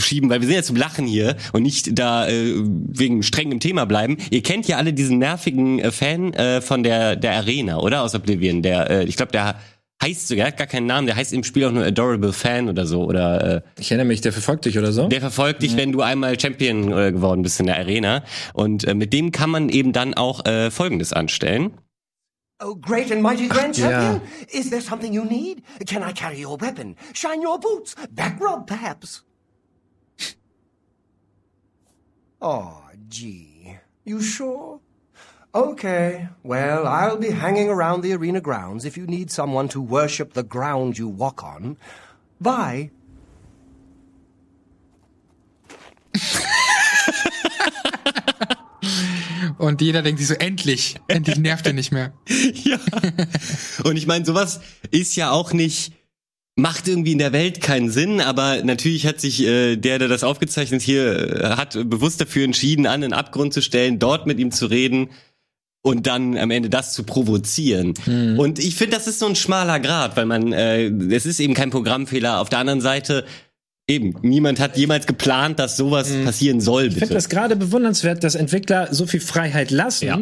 schieben, 0.00 0.30
weil 0.30 0.40
wir 0.40 0.46
sind 0.46 0.56
ja 0.56 0.62
zum 0.62 0.76
Lachen 0.76 1.06
hier 1.06 1.36
und 1.52 1.62
nicht 1.62 1.98
da 1.98 2.28
äh, 2.28 2.54
wegen 2.56 3.22
strengem 3.22 3.60
Thema 3.60 3.84
bleiben. 3.86 4.16
Ihr 4.30 4.42
kennt 4.42 4.68
ja 4.68 4.76
alle 4.76 4.92
diesen 4.92 5.18
nervigen 5.18 5.78
äh, 5.78 5.90
Fan 5.90 6.32
äh, 6.34 6.60
von 6.60 6.82
der 6.82 7.16
der 7.16 7.32
Arena, 7.32 7.78
oder 7.78 8.02
aus 8.02 8.14
Oblivion? 8.14 8.62
Der, 8.62 8.90
äh, 8.90 9.04
ich 9.04 9.16
glaube, 9.16 9.32
der 9.32 9.56
heißt 10.02 10.28
sogar, 10.28 10.48
hat 10.48 10.56
gar 10.56 10.66
keinen 10.66 10.86
Namen, 10.86 11.06
der 11.06 11.16
heißt 11.16 11.32
im 11.32 11.44
Spiel 11.44 11.64
auch 11.64 11.72
nur 11.72 11.84
Adorable 11.84 12.32
Fan 12.32 12.68
oder 12.68 12.86
so 12.86 13.04
oder 13.04 13.56
äh, 13.56 13.62
Ich 13.78 13.90
erinnere 13.90 14.06
mich, 14.08 14.20
der 14.20 14.32
verfolgt 14.32 14.64
dich 14.64 14.76
oder 14.78 14.92
so. 14.92 15.08
der 15.08 15.20
verfolgt 15.20 15.62
dich, 15.62 15.76
wenn 15.76 15.92
du 15.92 16.02
einmal 16.02 16.38
Champion 16.38 16.92
äh, 16.92 17.12
geworden 17.12 17.42
bist 17.42 17.60
in 17.60 17.66
der 17.66 17.78
Arena. 17.78 18.24
Und 18.52 18.84
äh, 18.84 18.94
mit 18.94 19.12
dem 19.12 19.30
kann 19.32 19.48
man 19.50 19.68
eben 19.68 19.92
dann 19.92 20.14
auch 20.14 20.44
äh, 20.44 20.70
Folgendes 20.70 21.12
anstellen. 21.12 21.72
Oh, 22.64 22.74
great 22.76 23.10
and 23.10 23.22
mighty 23.22 23.48
Grand 23.48 23.76
Yeah. 23.78 23.90
Champion! 23.90 24.20
Is 24.52 24.70
there 24.70 24.82
something 24.82 25.12
you 25.12 25.24
need? 25.24 25.62
Can 25.86 26.02
I 26.02 26.12
carry 26.12 26.44
your 26.44 26.60
weapon? 26.60 26.94
Shine 27.12 27.40
your 27.44 27.58
boots? 27.58 27.94
Back 28.12 28.40
rub, 28.40 28.66
perhaps? 28.66 29.24
Oh, 32.40 32.74
gee. 33.08 33.78
You 34.04 34.20
sure? 34.20 34.80
Okay, 35.54 36.28
well, 36.42 36.86
I'll 36.86 37.18
be 37.18 37.30
hanging 37.30 37.68
around 37.68 38.02
the 38.02 38.14
arena 38.14 38.40
grounds 38.40 38.86
if 38.86 38.96
you 38.96 39.06
need 39.06 39.30
someone 39.30 39.68
to 39.68 39.82
worship 39.82 40.32
the 40.32 40.42
ground 40.42 40.96
you 40.96 41.08
walk 41.08 41.44
on. 41.44 41.76
Bye. 42.40 42.90
Und 49.58 49.82
jeder 49.82 50.00
denkt 50.00 50.20
sich 50.20 50.28
so, 50.28 50.34
endlich, 50.34 50.96
endlich 51.06 51.36
nervt 51.36 51.66
er 51.66 51.74
nicht 51.74 51.92
mehr. 51.92 52.14
ja. 52.64 52.78
Und 53.84 53.96
ich 53.96 54.06
meine, 54.06 54.24
sowas 54.24 54.60
ist 54.90 55.14
ja 55.16 55.30
auch 55.30 55.52
nicht 55.52 55.92
macht 56.56 56.86
irgendwie 56.86 57.12
in 57.12 57.18
der 57.18 57.32
Welt 57.32 57.62
keinen 57.62 57.90
Sinn, 57.90 58.20
aber 58.20 58.62
natürlich 58.62 59.06
hat 59.06 59.20
sich 59.20 59.42
äh, 59.42 59.76
der, 59.76 59.98
der 59.98 60.08
das 60.08 60.22
aufgezeichnet 60.22 60.82
hier 60.82 61.40
äh, 61.40 61.56
hat 61.56 61.72
bewusst 61.88 62.20
dafür 62.20 62.44
entschieden, 62.44 62.86
an 62.86 63.00
den 63.00 63.14
Abgrund 63.14 63.54
zu 63.54 63.62
stellen, 63.62 63.98
dort 63.98 64.26
mit 64.26 64.38
ihm 64.38 64.50
zu 64.50 64.66
reden 64.66 65.08
und 65.82 66.06
dann 66.06 66.38
am 66.38 66.50
Ende 66.50 66.70
das 66.70 66.92
zu 66.92 67.02
provozieren. 67.02 67.94
Und 68.38 68.58
ich 68.58 68.76
finde, 68.76 68.96
das 68.96 69.08
ist 69.08 69.18
so 69.18 69.26
ein 69.26 69.34
schmaler 69.34 69.80
Grad, 69.80 70.16
weil 70.16 70.26
man, 70.26 70.52
äh, 70.52 70.86
es 71.14 71.26
ist 71.26 71.40
eben 71.40 71.54
kein 71.54 71.70
Programmfehler. 71.70 72.40
Auf 72.40 72.48
der 72.48 72.60
anderen 72.60 72.80
Seite 72.80 73.24
eben 73.88 74.14
niemand 74.22 74.60
hat 74.60 74.76
jemals 74.76 75.06
geplant, 75.06 75.58
dass 75.58 75.76
sowas 75.76 76.08
passieren 76.24 76.60
soll. 76.60 76.84
Ich 76.84 76.88
finde 76.90 77.00
Bitte. 77.06 77.14
das 77.14 77.28
gerade 77.28 77.56
bewundernswert, 77.56 78.22
dass 78.22 78.36
Entwickler 78.36 78.88
so 78.94 79.06
viel 79.06 79.18
Freiheit 79.20 79.70
lassen, 79.72 80.06
Ja. 80.06 80.20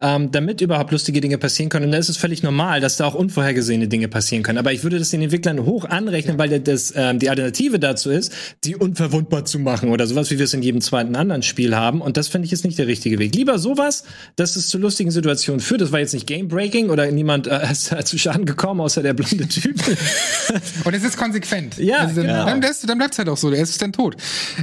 ähm, 0.00 0.30
damit 0.32 0.62
überhaupt 0.62 0.90
lustige 0.92 1.20
Dinge 1.20 1.36
passieren 1.36 1.68
können. 1.68 1.84
Und 1.86 1.92
da 1.92 1.98
ist 1.98 2.08
es 2.08 2.16
völlig 2.16 2.42
normal, 2.42 2.80
dass 2.80 2.96
da 2.96 3.04
auch 3.04 3.14
unvorhergesehene 3.14 3.86
Dinge 3.86 4.08
passieren 4.08 4.42
können. 4.42 4.56
Aber 4.58 4.72
ich 4.72 4.82
würde 4.82 4.98
das 4.98 5.10
den 5.10 5.20
Entwicklern 5.22 5.64
hoch 5.66 5.84
anrechnen, 5.84 6.38
weil 6.38 6.58
das 6.58 6.92
ähm, 6.96 7.18
die 7.18 7.28
Alternative 7.28 7.78
dazu 7.78 8.10
ist, 8.10 8.32
die 8.64 8.76
unverwundbar 8.76 9.44
zu 9.44 9.58
machen 9.58 9.90
oder 9.90 10.06
sowas, 10.06 10.30
wie 10.30 10.38
wir 10.38 10.44
es 10.46 10.54
in 10.54 10.62
jedem 10.62 10.80
zweiten 10.80 11.14
anderen 11.14 11.42
Spiel 11.42 11.76
haben. 11.76 12.00
Und 12.00 12.16
das 12.16 12.28
finde 12.28 12.46
ich 12.46 12.52
ist 12.52 12.64
nicht 12.64 12.78
der 12.78 12.86
richtige 12.86 13.18
Weg. 13.18 13.34
Lieber 13.34 13.58
sowas, 13.58 14.04
dass 14.36 14.56
es 14.56 14.68
zu 14.70 14.78
lustigen 14.78 15.10
Situationen 15.10 15.60
führt. 15.60 15.82
Das 15.82 15.92
war 15.92 16.00
jetzt 16.00 16.14
nicht 16.14 16.26
Game-Breaking 16.26 16.88
oder 16.88 17.08
niemand 17.10 17.46
äh, 17.46 17.60
ist 17.70 17.94
zu 18.06 18.18
Schaden 18.18 18.46
gekommen, 18.46 18.80
außer 18.80 19.02
der 19.02 19.12
blonde 19.12 19.46
Typ. 19.48 19.76
Und 20.84 20.94
es 20.94 21.04
ist 21.04 21.16
konsequent. 21.18 21.76
Ja, 21.78 21.98
also 21.98 22.20
genau. 22.22 22.46
dann, 22.46 22.60
bleibt- 22.60 22.88
dann 22.88 22.98
bleibt 23.02 23.14
es 23.14 23.18
halt 23.18 23.28
auch 23.28 23.36
so. 23.36 23.50
Er 23.50 23.62
ist 23.62 23.82
dann 23.82 23.92
tot. 23.92 24.16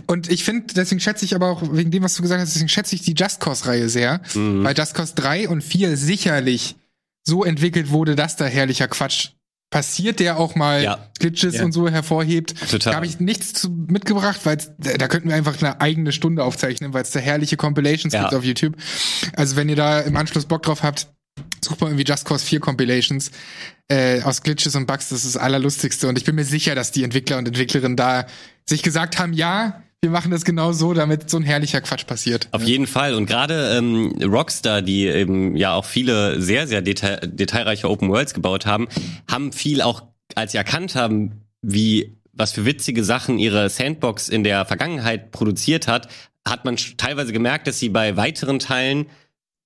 Und 0.07 0.31
ich 0.31 0.43
finde, 0.43 0.73
deswegen 0.73 0.99
schätze 1.01 1.25
ich 1.25 1.35
aber 1.35 1.49
auch, 1.49 1.61
wegen 1.71 1.91
dem, 1.91 2.03
was 2.03 2.15
du 2.15 2.21
gesagt 2.21 2.41
hast, 2.41 2.53
deswegen 2.53 2.69
schätze 2.69 2.95
ich 2.95 3.01
die 3.01 3.13
Just 3.13 3.39
Cause-Reihe 3.39 3.89
sehr. 3.89 4.21
Mhm. 4.33 4.63
Weil 4.63 4.77
Just 4.77 4.93
Cause 4.95 5.13
3 5.15 5.49
und 5.49 5.61
4 5.63 5.97
sicherlich 5.97 6.75
so 7.25 7.43
entwickelt 7.43 7.89
wurde, 7.91 8.15
dass 8.15 8.35
da 8.37 8.45
herrlicher 8.45 8.87
Quatsch 8.87 9.29
passiert, 9.71 10.19
der 10.19 10.39
auch 10.39 10.55
mal 10.55 10.81
Ja. 10.81 11.09
Glitches 11.19 11.55
Ja. 11.57 11.63
und 11.65 11.73
so 11.73 11.87
hervorhebt. 11.87 12.55
Total. 12.71 12.91
Da 12.91 12.95
habe 12.95 13.05
ich 13.05 13.19
nichts 13.19 13.53
zu 13.53 13.69
mitgebracht, 13.69 14.39
weil 14.45 14.57
da 14.79 15.07
könnten 15.07 15.29
wir 15.29 15.35
einfach 15.35 15.61
eine 15.61 15.79
eigene 15.79 16.11
Stunde 16.11 16.43
aufzeichnen, 16.43 16.93
weil 16.93 17.03
es 17.03 17.11
da 17.11 17.19
herrliche 17.19 17.55
Compilations 17.55 18.13
Ja. 18.13 18.21
gibt 18.21 18.33
auf 18.33 18.43
YouTube. 18.43 18.75
Also 19.35 19.57
wenn 19.57 19.69
ihr 19.69 19.75
da 19.75 19.99
im 19.99 20.15
Anschluss 20.17 20.45
Bock 20.45 20.63
drauf 20.63 20.81
habt, 20.81 21.09
sucht 21.63 21.81
mal 21.81 21.87
irgendwie 21.87 22.05
Just 22.05 22.25
Cause 22.25 22.45
4 22.45 22.59
Compilations 22.59 23.31
äh, 23.89 24.21
aus 24.21 24.43
Glitches 24.43 24.75
und 24.75 24.85
Bugs, 24.85 25.09
das 25.09 25.25
ist 25.25 25.35
das 25.35 25.41
Allerlustigste. 25.41 26.07
Und 26.07 26.17
ich 26.17 26.23
bin 26.23 26.35
mir 26.35 26.45
sicher, 26.45 26.75
dass 26.75 26.91
die 26.91 27.03
Entwickler 27.03 27.37
und 27.37 27.47
Entwicklerinnen 27.47 27.97
da 27.97 28.27
sich 28.65 28.83
gesagt 28.83 29.17
haben, 29.19 29.33
ja, 29.33 29.83
wir 30.01 30.11
machen 30.11 30.31
das 30.31 30.45
genau 30.45 30.71
so, 30.71 30.93
damit 30.93 31.29
so 31.29 31.37
ein 31.37 31.43
herrlicher 31.43 31.81
Quatsch 31.81 32.05
passiert. 32.05 32.47
Auf 32.51 32.63
jeden 32.63 32.87
Fall. 32.87 33.15
Und 33.15 33.25
gerade 33.25 33.77
ähm, 33.77 34.13
Rockstar, 34.23 34.81
die 34.81 35.07
eben 35.07 35.57
ja 35.57 35.73
auch 35.73 35.85
viele 35.85 36.41
sehr, 36.41 36.67
sehr 36.67 36.81
detail 36.81 37.19
detailreiche 37.25 37.89
Open 37.89 38.09
Worlds 38.09 38.33
gebaut 38.33 38.65
haben, 38.65 38.87
haben 39.29 39.51
viel 39.51 39.81
auch, 39.81 40.03
als 40.35 40.53
sie 40.53 40.57
erkannt 40.57 40.95
haben, 40.95 41.41
wie 41.61 42.15
was 42.31 42.53
für 42.53 42.63
witzige 42.63 43.03
Sachen 43.03 43.37
ihre 43.37 43.69
Sandbox 43.69 44.29
in 44.29 44.45
der 44.45 44.63
Vergangenheit 44.63 45.31
produziert 45.31 45.89
hat, 45.89 46.07
hat 46.47 46.63
man 46.63 46.77
teilweise 46.95 47.33
gemerkt, 47.33 47.67
dass 47.67 47.79
sie 47.79 47.89
bei 47.89 48.15
weiteren 48.15 48.59
Teilen 48.59 49.07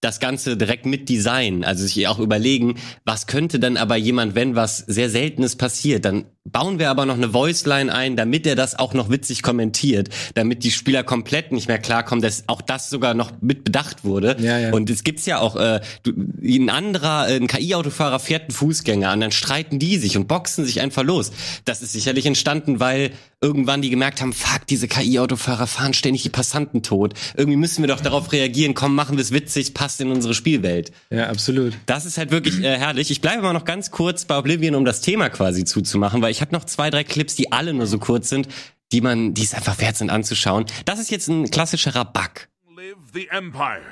das 0.04 0.20
Ganze 0.20 0.58
direkt 0.58 0.86
mit 0.86 1.10
designen, 1.10 1.63
also 1.63 1.86
sich 1.86 2.08
auch 2.08 2.20
überlegen, 2.20 2.76
was 3.06 3.28
könnte 3.28 3.60
dann 3.60 3.78
aber 3.78 3.96
jemand, 3.96 4.36
wenn 4.36 4.56
was 4.56 4.78
sehr 4.78 5.10
Seltenes 5.10 5.56
passiert, 5.56 6.06
dann 6.06 6.26
bauen 6.45 6.77
wir 6.77 6.89
aber 6.89 7.06
noch 7.06 7.15
eine 7.15 7.34
Voiceline 7.34 7.93
ein, 7.93 8.17
damit 8.17 8.45
er 8.45 8.56
das 8.56 8.77
auch 8.77 8.93
noch 8.93 9.10
witzig 9.10 9.43
kommentiert, 9.43 10.10
damit 10.34 10.63
die 10.63 10.71
Spieler 10.71 11.03
komplett 11.03 11.53
nicht 11.53 11.69
mehr 11.69 11.79
klarkommen, 11.79 12.21
dass 12.21 12.43
auch 12.47 12.62
das 12.62 12.89
sogar 12.89 13.13
noch 13.13 13.32
mit 13.39 13.63
bedacht 13.63 14.03
wurde. 14.03 14.36
Ja, 14.39 14.60
ja. 14.60 14.73
Und 14.73 14.89
es 14.89 15.03
gibt's 15.06 15.25
ja 15.25 15.39
auch, 15.39 15.56
äh, 15.56 15.79
ein 16.06 16.69
anderer, 16.69 17.29
äh, 17.29 17.38
ein 17.38 17.47
KI-Autofahrer 17.47 18.19
fährt 18.19 18.43
einen 18.43 18.51
Fußgänger 18.51 19.10
an, 19.10 19.21
dann 19.21 19.32
streiten 19.32 19.79
die 19.79 19.97
sich 19.97 20.17
und 20.17 20.27
boxen 20.27 20.65
sich 20.65 20.82
einfach 20.82 21.03
los. 21.03 21.32
Das 21.63 21.82
ist 21.82 21.93
sicherlich 21.93 22.25
entstanden, 22.25 22.82
weil 22.82 23.12
irgendwann 23.39 23.82
die 23.82 23.89
gemerkt 23.89 24.21
haben, 24.21 24.34
fuck, 24.34 24.65
diese 24.67 24.88
KI-Autofahrer 24.88 25.67
fahren 25.67 25.93
ständig 25.93 26.23
die 26.23 26.29
Passanten 26.29 26.82
tot. 26.82 27.13
Irgendwie 27.36 27.58
müssen 27.58 27.84
wir 27.84 27.88
doch 27.88 27.99
darauf 27.99 28.32
reagieren, 28.32 28.73
komm, 28.73 28.95
machen 28.95 29.17
wir 29.17 29.21
es 29.21 29.32
witzig, 29.32 29.73
passt 29.73 30.01
in 30.01 30.12
unsere 30.12 30.34
Spielwelt. 30.34 30.91
ja, 31.10 31.27
absolut. 31.27 31.73
Das 31.86 32.06
ist 32.06 32.17
halt 32.17 32.32
wirklich 32.32 32.60
äh, 32.62 32.77
herrlich. 32.77 33.12
Ich 33.12 33.21
bleibe 33.21 33.41
mal 33.41 33.53
noch 33.53 33.65
ganz 33.65 33.91
kurz 33.91 34.25
bei 34.25 34.38
Oblivion, 34.38 34.75
um 34.75 34.86
das 34.86 35.01
Thema 35.01 35.29
quasi 35.29 35.65
zuzumachen, 35.65 36.21
weil 36.21 36.33
ich 36.34 36.41
habe 36.41 36.52
noch 36.52 36.65
zwei, 36.65 36.89
drei 36.89 37.04
Clips, 37.04 37.36
die 37.36 37.52
alle 37.52 37.74
nur 37.74 37.86
so 37.86 38.00
kurz 38.00 38.28
sind, 38.28 38.48
die 38.91 39.02
man, 39.02 39.34
die 39.36 39.43
es 39.43 39.54
einfach 39.54 39.80
wert 39.80 39.96
sind 39.96 40.10
anzuschauen. 40.10 40.65
Das 40.86 41.00
ist 41.00 41.12
jetzt 41.12 41.28
ein 41.28 41.50
klassischerer 41.52 42.06
Bug. 42.06 42.48
Live 42.76 42.98
the 43.13 43.28
Empire. 43.30 43.84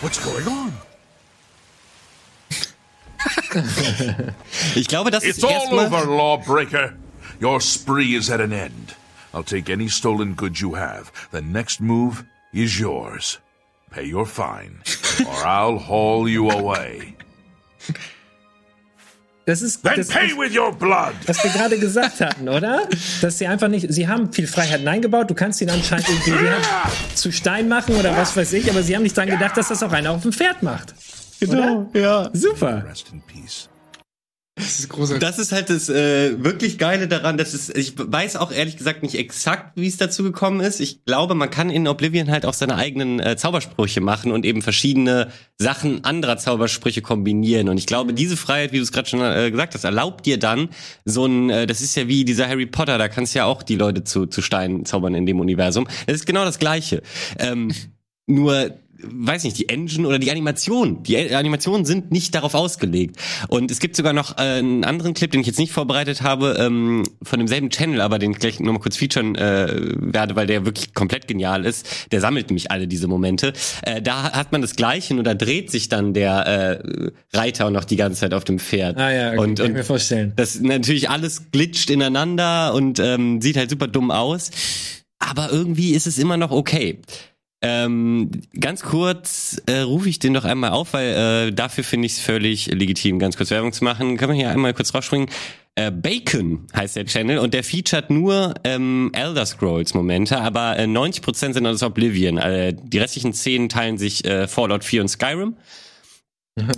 What's 0.00 0.20
going 0.22 0.46
on? 0.46 0.72
Ich 4.74 4.88
glaube, 4.88 5.10
das 5.10 5.24
It's 5.24 5.38
ist 5.38 5.44
all 5.44 5.52
erstmal 5.52 5.86
over, 5.86 6.04
lawbreaker. 6.06 6.94
Your 7.40 7.60
spree 7.60 8.16
is 8.16 8.30
at 8.30 8.40
an 8.40 8.52
end. 8.52 8.96
I'll 9.34 9.44
take 9.44 9.70
any 9.70 9.88
stolen 9.88 10.36
goods 10.36 10.60
you 10.60 10.74
have. 10.76 11.12
The 11.32 11.42
next 11.42 11.80
move 11.80 12.24
is 12.52 12.78
yours. 12.78 13.40
Pay 13.90 14.10
your 14.10 14.26
fine, 14.26 14.80
or 15.26 15.46
I'll 15.46 15.78
haul 15.78 16.28
you 16.28 16.50
away. 16.50 17.16
Das 19.48 19.62
ist 19.62 19.82
Then 19.82 19.94
das, 19.96 20.08
pay 20.08 20.36
with 20.36 20.54
your 20.54 20.70
blood. 20.74 21.14
was 21.24 21.42
wir 21.42 21.50
gerade 21.50 21.78
gesagt 21.78 22.20
hatten, 22.20 22.50
oder? 22.50 22.86
Dass 23.22 23.38
sie 23.38 23.46
einfach 23.46 23.68
nicht, 23.68 23.90
sie 23.90 24.06
haben 24.06 24.30
viel 24.30 24.46
Freiheit 24.46 24.86
eingebaut, 24.86 25.30
du 25.30 25.34
kannst 25.34 25.62
ihn 25.62 25.70
anscheinend 25.70 26.06
irgendwie 26.06 26.44
ja, 26.44 26.58
zu 27.14 27.32
Stein 27.32 27.66
machen 27.66 27.96
oder 27.96 28.14
was 28.14 28.36
weiß 28.36 28.52
ich, 28.52 28.68
aber 28.70 28.82
sie 28.82 28.94
haben 28.94 29.04
nicht 29.04 29.16
dran 29.16 29.30
gedacht, 29.30 29.56
dass 29.56 29.68
das 29.68 29.82
auch 29.82 29.92
einer 29.92 30.10
auf 30.10 30.20
dem 30.20 30.34
Pferd 30.34 30.62
macht. 30.62 30.94
Genau, 31.40 31.88
ja. 31.94 32.28
Super. 32.34 32.84
Rest 32.86 33.06
in 33.10 33.22
peace. 33.22 33.70
Das 34.68 34.80
ist 34.80 34.88
großartig. 34.90 35.26
Das 35.26 35.38
ist 35.38 35.50
halt 35.50 35.70
das 35.70 35.88
äh, 35.88 36.44
wirklich 36.44 36.76
Geile 36.76 37.08
daran, 37.08 37.38
dass 37.38 37.54
es, 37.54 37.70
ich 37.70 37.94
weiß 37.96 38.36
auch 38.36 38.52
ehrlich 38.52 38.76
gesagt 38.76 39.02
nicht 39.02 39.14
exakt, 39.14 39.72
wie 39.76 39.86
es 39.86 39.96
dazu 39.96 40.22
gekommen 40.22 40.60
ist. 40.60 40.80
Ich 40.80 41.04
glaube, 41.06 41.34
man 41.34 41.48
kann 41.48 41.70
in 41.70 41.88
Oblivion 41.88 42.30
halt 42.30 42.44
auch 42.44 42.52
seine 42.52 42.76
eigenen 42.76 43.18
äh, 43.18 43.36
Zaubersprüche 43.38 44.02
machen 44.02 44.30
und 44.30 44.44
eben 44.44 44.60
verschiedene 44.60 45.28
Sachen 45.56 46.04
anderer 46.04 46.36
Zaubersprüche 46.36 47.00
kombinieren. 47.00 47.70
Und 47.70 47.78
ich 47.78 47.86
glaube, 47.86 48.12
diese 48.12 48.36
Freiheit, 48.36 48.72
wie 48.72 48.76
du 48.76 48.82
es 48.82 48.92
gerade 48.92 49.08
schon 49.08 49.22
äh, 49.22 49.50
gesagt 49.50 49.74
hast, 49.74 49.84
erlaubt 49.84 50.26
dir 50.26 50.38
dann 50.38 50.68
so 51.06 51.24
ein, 51.24 51.48
äh, 51.48 51.66
das 51.66 51.80
ist 51.80 51.96
ja 51.96 52.06
wie 52.06 52.26
dieser 52.26 52.46
Harry 52.46 52.66
Potter, 52.66 52.98
da 52.98 53.08
kannst 53.08 53.34
du 53.34 53.38
ja 53.38 53.46
auch 53.46 53.62
die 53.62 53.76
Leute 53.76 54.04
zu, 54.04 54.26
zu 54.26 54.42
Steinen 54.42 54.84
zaubern 54.84 55.14
in 55.14 55.24
dem 55.24 55.40
Universum. 55.40 55.88
Das 56.06 56.16
ist 56.16 56.26
genau 56.26 56.44
das 56.44 56.58
Gleiche. 56.58 57.00
Ähm, 57.38 57.72
nur 58.26 58.78
weiß 59.02 59.44
nicht, 59.44 59.56
die 59.58 59.68
Engine 59.68 60.06
oder 60.08 60.18
die 60.18 60.30
Animation. 60.30 61.02
Die 61.04 61.16
A- 61.16 61.38
Animationen 61.38 61.84
sind 61.84 62.10
nicht 62.10 62.34
darauf 62.34 62.54
ausgelegt. 62.54 63.16
Und 63.48 63.70
es 63.70 63.78
gibt 63.78 63.94
sogar 63.96 64.12
noch 64.12 64.36
äh, 64.38 64.58
einen 64.58 64.84
anderen 64.84 65.14
Clip, 65.14 65.30
den 65.30 65.40
ich 65.40 65.46
jetzt 65.46 65.58
nicht 65.58 65.72
vorbereitet 65.72 66.22
habe, 66.22 66.56
ähm, 66.58 67.04
von 67.22 67.38
demselben 67.38 67.70
Channel, 67.70 68.00
aber 68.00 68.18
den 68.18 68.32
ich 68.32 68.38
gleich 68.38 68.58
nochmal 68.60 68.80
kurz 68.82 68.96
featuren 68.96 69.34
äh, 69.36 69.68
werde, 69.96 70.34
weil 70.36 70.46
der 70.46 70.64
wirklich 70.64 70.94
komplett 70.94 71.28
genial 71.28 71.64
ist. 71.64 71.86
Der 72.12 72.20
sammelt 72.20 72.48
nämlich 72.48 72.70
alle 72.70 72.88
diese 72.88 73.06
Momente. 73.06 73.52
Äh, 73.82 74.02
da 74.02 74.32
hat 74.32 74.52
man 74.52 74.62
das 74.62 74.74
Gleiche 74.76 75.14
und 75.14 75.24
da 75.24 75.34
dreht 75.34 75.70
sich 75.70 75.88
dann 75.88 76.12
der 76.14 76.82
äh, 76.82 77.10
Reiter 77.36 77.70
noch 77.70 77.84
die 77.84 77.96
ganze 77.96 78.20
Zeit 78.20 78.34
auf 78.34 78.44
dem 78.44 78.58
Pferd. 78.58 78.96
Ah 78.98 79.12
ja, 79.12 79.28
okay, 79.30 79.38
und, 79.38 79.54
kann 79.58 79.64
ich 79.66 79.70
und 79.70 79.76
mir 79.76 79.84
vorstellen. 79.84 80.32
das 80.36 80.60
natürlich 80.60 81.08
alles 81.08 81.50
glitscht 81.52 81.90
ineinander 81.90 82.74
und 82.74 82.98
ähm, 82.98 83.40
sieht 83.40 83.56
halt 83.56 83.70
super 83.70 83.86
dumm 83.86 84.10
aus. 84.10 84.50
Aber 85.20 85.50
irgendwie 85.50 85.92
ist 85.92 86.06
es 86.06 86.18
immer 86.18 86.36
noch 86.36 86.50
okay. 86.50 87.00
Ähm, 87.60 88.30
ganz 88.58 88.82
kurz 88.82 89.60
äh, 89.66 89.80
rufe 89.80 90.08
ich 90.08 90.20
den 90.20 90.34
doch 90.34 90.44
einmal 90.44 90.70
auf, 90.70 90.92
weil 90.92 91.48
äh, 91.48 91.52
dafür 91.52 91.82
finde 91.82 92.06
ich 92.06 92.12
es 92.12 92.20
völlig 92.20 92.66
legitim, 92.66 93.18
ganz 93.18 93.36
kurz 93.36 93.50
Werbung 93.50 93.72
zu 93.72 93.82
machen. 93.82 94.16
Können 94.16 94.32
wir 94.32 94.38
hier 94.38 94.50
einmal 94.50 94.74
kurz 94.74 94.94
rausspringen? 94.94 95.28
Äh, 95.74 95.90
Bacon 95.90 96.66
heißt 96.74 96.96
der 96.96 97.06
Channel 97.06 97.38
und 97.38 97.54
der 97.54 97.64
featuret 97.64 98.10
nur 98.10 98.54
ähm, 98.62 99.10
Elder 99.12 99.46
Scrolls 99.46 99.94
Momente, 99.94 100.40
aber 100.40 100.78
äh, 100.78 100.84
90% 100.84 101.54
sind 101.54 101.66
aus 101.66 101.82
Oblivion. 101.82 102.38
Äh, 102.38 102.74
die 102.74 102.98
restlichen 102.98 103.32
10 103.32 103.68
teilen 103.68 103.98
sich 103.98 104.24
äh, 104.24 104.46
Fallout 104.46 104.84
4 104.84 105.02
und 105.02 105.08
Skyrim. 105.08 105.56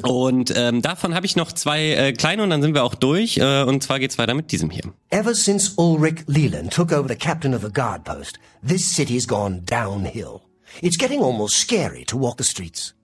Und 0.02 0.52
ähm, 0.56 0.82
davon 0.82 1.14
habe 1.14 1.24
ich 1.24 1.36
noch 1.36 1.52
zwei 1.52 1.92
äh, 1.92 2.12
kleine 2.12 2.42
und 2.42 2.50
dann 2.50 2.60
sind 2.60 2.74
wir 2.74 2.84
auch 2.84 2.94
durch. 2.94 3.38
Äh, 3.38 3.62
und 3.62 3.82
zwar 3.82 3.98
geht's 3.98 4.18
weiter 4.18 4.34
mit 4.34 4.52
diesem 4.52 4.70
hier. 4.70 4.82
Ever 5.08 5.34
since 5.34 5.72
Ulrich 5.76 6.24
Leland 6.26 6.72
took 6.72 6.92
over 6.92 7.08
the 7.08 7.16
captain 7.16 7.54
of 7.54 7.62
the 7.62 7.72
guard 7.72 8.04
post, 8.04 8.38
this 8.66 8.94
city's 8.94 9.26
gone 9.26 9.62
downhill. 9.62 10.40
It's 10.82 10.96
getting 10.96 11.20
almost 11.20 11.56
scary 11.56 12.04
to 12.06 12.16
walk 12.16 12.36
the 12.36 12.44
streets. 12.44 12.94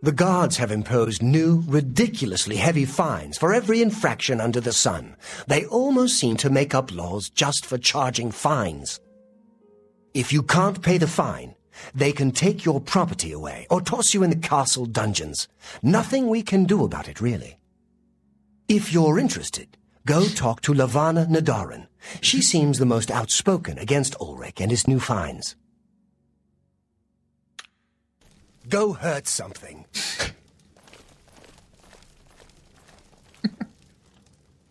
The 0.00 0.12
guards 0.12 0.58
have 0.58 0.70
imposed 0.70 1.22
new, 1.22 1.64
ridiculously 1.66 2.56
heavy 2.56 2.84
fines 2.84 3.36
for 3.36 3.52
every 3.52 3.82
infraction 3.82 4.40
under 4.40 4.60
the 4.60 4.72
sun. 4.72 5.16
They 5.48 5.64
almost 5.66 6.18
seem 6.18 6.36
to 6.38 6.50
make 6.50 6.72
up 6.72 6.94
laws 6.94 7.28
just 7.30 7.66
for 7.66 7.78
charging 7.78 8.30
fines. 8.30 9.00
If 10.14 10.32
you 10.32 10.42
can't 10.42 10.80
pay 10.82 10.98
the 10.98 11.08
fine, 11.08 11.56
they 11.94 12.12
can 12.12 12.30
take 12.30 12.64
your 12.64 12.80
property 12.80 13.32
away 13.32 13.66
or 13.70 13.80
toss 13.80 14.14
you 14.14 14.22
in 14.22 14.30
the 14.30 14.36
castle 14.36 14.86
dungeons. 14.86 15.48
Nothing 15.82 16.28
we 16.28 16.42
can 16.42 16.64
do 16.64 16.84
about 16.84 17.08
it, 17.08 17.20
really. 17.20 17.58
If 18.68 18.92
you're 18.92 19.18
interested, 19.18 19.76
go 20.06 20.28
talk 20.28 20.60
to 20.62 20.74
Lavana 20.74 21.26
Nadarin. 21.26 21.88
She 22.20 22.40
seems 22.40 22.78
the 22.78 22.86
most 22.86 23.10
outspoken 23.10 23.78
against 23.78 24.14
Ulrich 24.20 24.60
and 24.60 24.70
his 24.70 24.86
new 24.86 25.00
fines. 25.00 25.56
Go 28.68 28.92
hurt 28.92 29.26
something. 29.26 29.84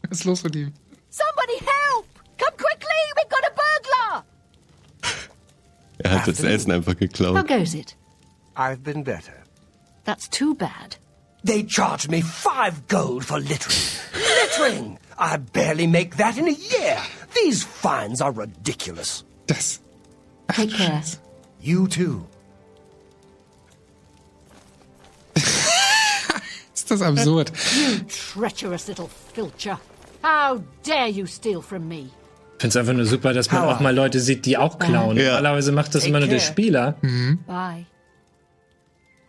Was 0.09 0.19
ist 0.19 0.25
los 0.25 0.43
mit 0.43 0.55
ihm? 0.55 0.73
Somebody 1.09 1.57
help! 1.65 2.05
Come 2.37 2.55
quickly! 2.57 3.01
We've 3.15 3.29
got 3.29 3.43
a 3.43 3.53
burglar! 3.55 4.23
Er 6.03 6.09
hat 6.11 6.27
das 6.27 6.43
Essen 6.43 6.71
einfach 6.71 6.93
How 6.93 6.99
geklaut. 6.99 7.47
goes 7.47 7.73
it? 7.73 7.95
I've 8.55 8.83
been 8.83 9.03
better. 9.03 9.43
That's 10.05 10.27
too 10.29 10.55
bad. 10.55 10.95
They 11.43 11.63
charged 11.63 12.09
me 12.09 12.21
five 12.21 12.87
gold 12.87 13.25
for 13.25 13.39
littering. 13.39 13.77
littering! 14.13 14.99
I 15.17 15.37
barely 15.37 15.87
make 15.87 16.17
that 16.17 16.37
in 16.37 16.47
a 16.47 16.51
year. 16.51 16.97
These 17.35 17.63
fines 17.63 18.21
are 18.21 18.31
ridiculous. 18.31 19.23
Das. 19.47 19.79
Take 20.51 20.71
care. 20.71 21.01
You 21.61 21.87
too. 21.87 22.25
Ist 26.89 27.01
das 27.01 27.01
absurd. 27.01 27.51
Treacherous 28.33 28.87
little 28.87 29.09
filcher. 29.33 29.77
How 30.23 30.61
dare 30.87 31.09
you 31.09 31.25
steal 31.25 31.61
from 31.61 31.85
me? 31.87 31.95
Ich 32.55 32.61
finde 32.61 32.67
es 32.69 32.75
einfach 32.77 32.93
nur 32.93 33.05
super, 33.05 33.33
dass 33.33 33.51
man 33.51 33.61
Power. 33.63 33.75
auch 33.75 33.79
mal 33.81 33.93
Leute 33.93 34.21
sieht, 34.21 34.45
die 34.45 34.57
auch 34.57 34.79
klauen. 34.79 35.17
Ja. 35.17 35.33
Normalerweise 35.35 35.73
macht 35.73 35.93
das 35.93 36.03
Take 36.03 36.09
immer 36.09 36.19
nur 36.19 36.29
der 36.29 36.39
care. 36.39 36.47
Spieler. 36.47 36.95
Bye. 37.45 37.85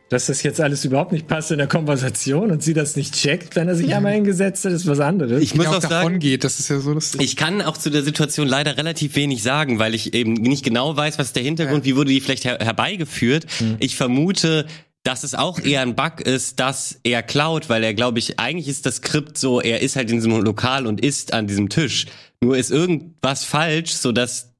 Dass 0.09 0.27
das 0.27 0.43
jetzt 0.45 0.61
alles 0.61 0.85
überhaupt 0.87 1.11
nicht 1.13 1.27
passt 1.27 1.51
in 1.51 1.59
der 1.59 1.67
Konversation 1.67 2.51
und 2.51 2.63
sie 2.63 2.73
das 2.73 2.97
nicht 2.97 3.15
checkt, 3.15 3.57
wenn 3.57 3.69
er 3.69 3.75
sich 3.75 3.95
einmal 3.95 4.13
hingesetzt 4.15 4.65
hat, 4.65 4.73
ist 4.73 4.87
was 4.87 5.01
anderes. 5.01 5.43
Ich 5.43 5.55
muss 5.55 5.65
Der 5.67 5.71
auch 5.77 5.81
davon 5.81 5.91
sagen, 5.91 6.19
geht, 6.21 6.45
das 6.45 6.59
ist 6.61 6.71
ja 6.71 6.79
so 6.81 6.93
lustig. 6.95 7.21
ich 7.21 7.37
kann 7.37 7.61
auch 7.61 7.77
zu 7.77 7.91
der 7.91 8.03
Situation 8.03 8.47
leider 8.49 8.79
relativ 8.79 9.17
wenig 9.17 9.43
sagen, 9.43 9.79
weil 9.81 9.95
ich 9.95 10.15
eben 10.15 10.33
nicht 10.33 10.65
genau 10.65 10.97
weiß, 10.97 11.19
was 11.19 11.27
ist 11.27 11.37
der 11.37 11.43
Hintergrund, 11.43 11.85
wie 11.85 11.97
wurde 11.97 12.11
die 12.11 12.21
vielleicht 12.23 12.45
her 12.47 12.57
herbeigeführt. 12.59 13.47
Ich 13.81 13.97
vermute, 13.97 14.65
dass 15.09 15.25
es 15.25 15.35
auch 15.35 15.59
eher 15.59 15.81
ein 15.81 15.97
Bug 15.97 16.21
ist, 16.21 16.61
dass 16.61 17.01
er 17.03 17.23
klaut, 17.23 17.71
weil 17.71 17.83
er, 17.83 17.95
glaube 17.95 18.19
ich, 18.19 18.39
eigentlich 18.39 18.69
ist 18.69 18.85
das 18.85 18.97
Skript 18.97 19.39
so, 19.39 19.59
er 19.59 19.81
ist 19.81 19.97
halt 19.97 20.11
in 20.11 20.17
diesem 20.17 20.39
Lokal 20.39 20.87
und 20.87 21.01
isst 21.01 21.33
an 21.33 21.47
diesem 21.47 21.71
Tisch. 21.71 22.05
Nur 22.43 22.59
ist 22.59 22.71
irgendwas 22.71 23.43
falsch, 23.43 23.93
so 23.93 24.13
dass 24.13 24.53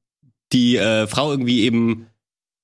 die 0.51 0.75
äh, 0.75 1.05
Frau 1.05 1.29
irgendwie 1.29 1.61
eben 1.61 2.07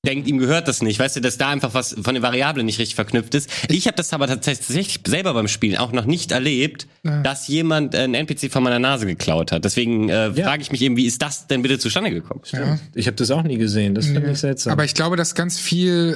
denkt, 0.05 0.27
ihm 0.27 0.37
gehört 0.37 0.67
das 0.67 0.81
nicht. 0.81 0.99
Weißt 0.99 1.15
du, 1.15 1.19
dass 1.19 1.37
da 1.37 1.49
einfach 1.49 1.73
was 1.73 1.95
von 2.01 2.13
den 2.13 2.23
Variablen 2.23 2.65
nicht 2.65 2.79
richtig 2.79 2.95
verknüpft 2.95 3.35
ist. 3.35 3.49
Ich 3.69 3.87
habe 3.87 3.97
das 3.97 4.13
aber 4.13 4.27
tatsächlich 4.27 4.99
selber 5.05 5.33
beim 5.33 5.47
Spielen 5.47 5.77
auch 5.77 5.91
noch 5.91 6.05
nicht 6.05 6.31
erlebt, 6.31 6.87
dass 7.23 7.47
jemand 7.47 7.95
einen 7.95 8.13
NPC 8.13 8.51
von 8.51 8.63
meiner 8.63 8.79
Nase 8.79 9.05
geklaut 9.05 9.51
hat. 9.51 9.65
Deswegen 9.65 10.09
äh, 10.09 10.29
Ja. 10.29 10.45
frage 10.45 10.61
ich 10.61 10.71
mich 10.71 10.81
eben, 10.81 10.95
wie 10.97 11.05
ist 11.05 11.21
das 11.21 11.47
denn 11.47 11.61
bitte 11.61 11.77
zustande 11.79 12.11
gekommen? 12.11 12.41
ja. 12.51 12.79
Ich 12.93 13.07
habe 13.07 13.15
das 13.17 13.29
auch 13.31 13.43
nie 13.43 13.57
gesehen. 13.57 13.95
Das 13.95 14.05
finde 14.05 14.31
ich 14.31 14.37
seltsam. 14.39 14.73
Aber 14.73 14.85
ich 14.85 14.93
glaube, 14.93 15.15
dass 15.17 15.35
ganz 15.35 15.59
viel 15.59 16.13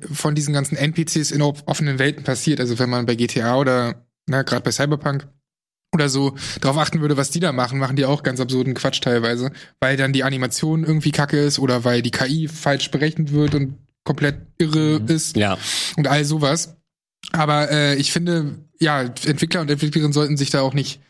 äh, 0.00 0.14
von 0.14 0.34
diesen 0.34 0.52
ganzen 0.54 0.76
NPCs 0.76 1.30
in 1.30 1.42
offenen 1.42 1.98
Welten 1.98 2.24
passiert. 2.24 2.60
Also 2.60 2.78
wenn 2.78 2.90
man 2.90 3.06
bei 3.06 3.14
GTA 3.14 3.56
oder 3.56 4.06
na, 4.26 4.42
gerade 4.42 4.62
bei 4.62 4.70
Cyberpunk 4.72 5.26
oder 5.92 6.08
so 6.08 6.34
darauf 6.60 6.78
achten 6.78 7.00
würde, 7.00 7.16
was 7.16 7.30
die 7.30 7.40
da 7.40 7.52
machen, 7.52 7.78
machen 7.78 7.96
die 7.96 8.04
auch 8.04 8.22
ganz 8.22 8.40
absurden 8.40 8.74
Quatsch 8.74 9.00
teilweise, 9.00 9.50
weil 9.80 9.96
dann 9.96 10.12
die 10.12 10.24
Animation 10.24 10.84
irgendwie 10.84 11.10
kacke 11.10 11.38
ist 11.38 11.58
oder 11.58 11.84
weil 11.84 12.02
die 12.02 12.10
KI 12.12 12.48
falsch 12.48 12.90
berechnet 12.90 13.32
wird 13.32 13.54
und 13.54 13.74
komplett 14.04 14.36
irre 14.58 15.00
ist 15.08 15.36
Ja, 15.36 15.58
und 15.96 16.06
all 16.06 16.24
sowas. 16.24 16.76
Aber 17.32 17.70
äh, 17.70 17.96
ich 17.96 18.12
finde, 18.12 18.58
ja, 18.80 19.02
Entwickler 19.02 19.60
und 19.60 19.70
Entwicklerinnen 19.70 20.12
sollten 20.12 20.36
sich 20.36 20.50
da 20.50 20.62
auch 20.62 20.74
nicht 20.74 21.00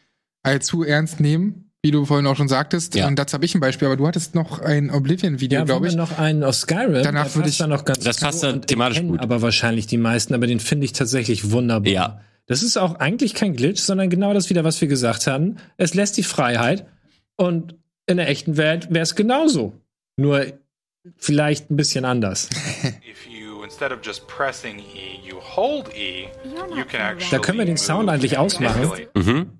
allzu 0.42 0.82
ernst 0.82 1.20
nehmen, 1.20 1.70
wie 1.82 1.90
du 1.92 2.04
vorhin 2.04 2.26
auch 2.26 2.36
schon 2.36 2.48
sagtest. 2.48 2.94
Ja. 2.94 3.06
Und 3.06 3.18
dazu 3.18 3.34
habe 3.34 3.44
ich 3.44 3.54
ein 3.54 3.60
Beispiel, 3.60 3.86
aber 3.86 3.96
du 3.96 4.06
hattest 4.06 4.34
noch 4.34 4.58
ein 4.60 4.90
Oblivion-Video, 4.90 5.60
ja, 5.60 5.64
glaube 5.64 5.88
ich. 5.88 5.94
noch 5.94 6.18
einen 6.18 6.42
aus 6.42 6.62
Skyrim. 6.62 7.02
Danach 7.04 7.34
würde 7.34 7.48
ich- 7.48 7.58
da 7.58 7.66
noch 7.66 7.84
ganz 7.84 8.00
Das 8.02 8.18
passt 8.18 8.40
zu 8.40 8.46
da 8.46 8.52
und 8.54 8.66
thematisch 8.66 9.02
gut. 9.02 9.20
Aber 9.20 9.40
wahrscheinlich 9.40 9.86
die 9.86 9.98
meisten, 9.98 10.34
aber 10.34 10.46
den 10.46 10.60
finde 10.60 10.84
ich 10.86 10.92
tatsächlich 10.92 11.50
wunderbar. 11.52 11.92
Ja. 11.92 12.20
Das 12.50 12.64
ist 12.64 12.76
auch 12.76 12.96
eigentlich 12.96 13.34
kein 13.34 13.54
Glitch, 13.54 13.80
sondern 13.80 14.10
genau 14.10 14.34
das 14.34 14.50
wieder, 14.50 14.64
was 14.64 14.80
wir 14.80 14.88
gesagt 14.88 15.28
hatten. 15.28 15.58
Es 15.76 15.94
lässt 15.94 16.16
die 16.16 16.24
Freiheit 16.24 16.84
und 17.36 17.76
in 18.06 18.16
der 18.16 18.28
echten 18.28 18.56
Welt 18.56 18.88
wäre 18.90 19.04
es 19.04 19.14
genauso. 19.14 19.72
Nur 20.16 20.46
vielleicht 21.16 21.70
ein 21.70 21.76
bisschen 21.76 22.04
anders. 22.04 22.48
if 23.08 23.24
you 23.28 23.62
instead 23.62 23.92
of 23.92 24.00
just 24.02 24.26
pressing 24.26 24.80
E, 24.80 25.24
you 25.24 25.36
hold 25.40 25.94
E, 25.94 26.26
You're 26.44 26.68
not 26.68 26.70
you 26.70 26.84
can 26.84 26.86
correct. 26.86 27.22
actually. 27.22 27.30
Da 27.30 27.38
können 27.38 27.58
wir 27.58 27.66
den 27.66 27.76
Sound 27.76 28.10
eigentlich 28.10 28.36
and 28.36 28.46
ausmachen. 28.46 28.90
mhm. 29.14 29.50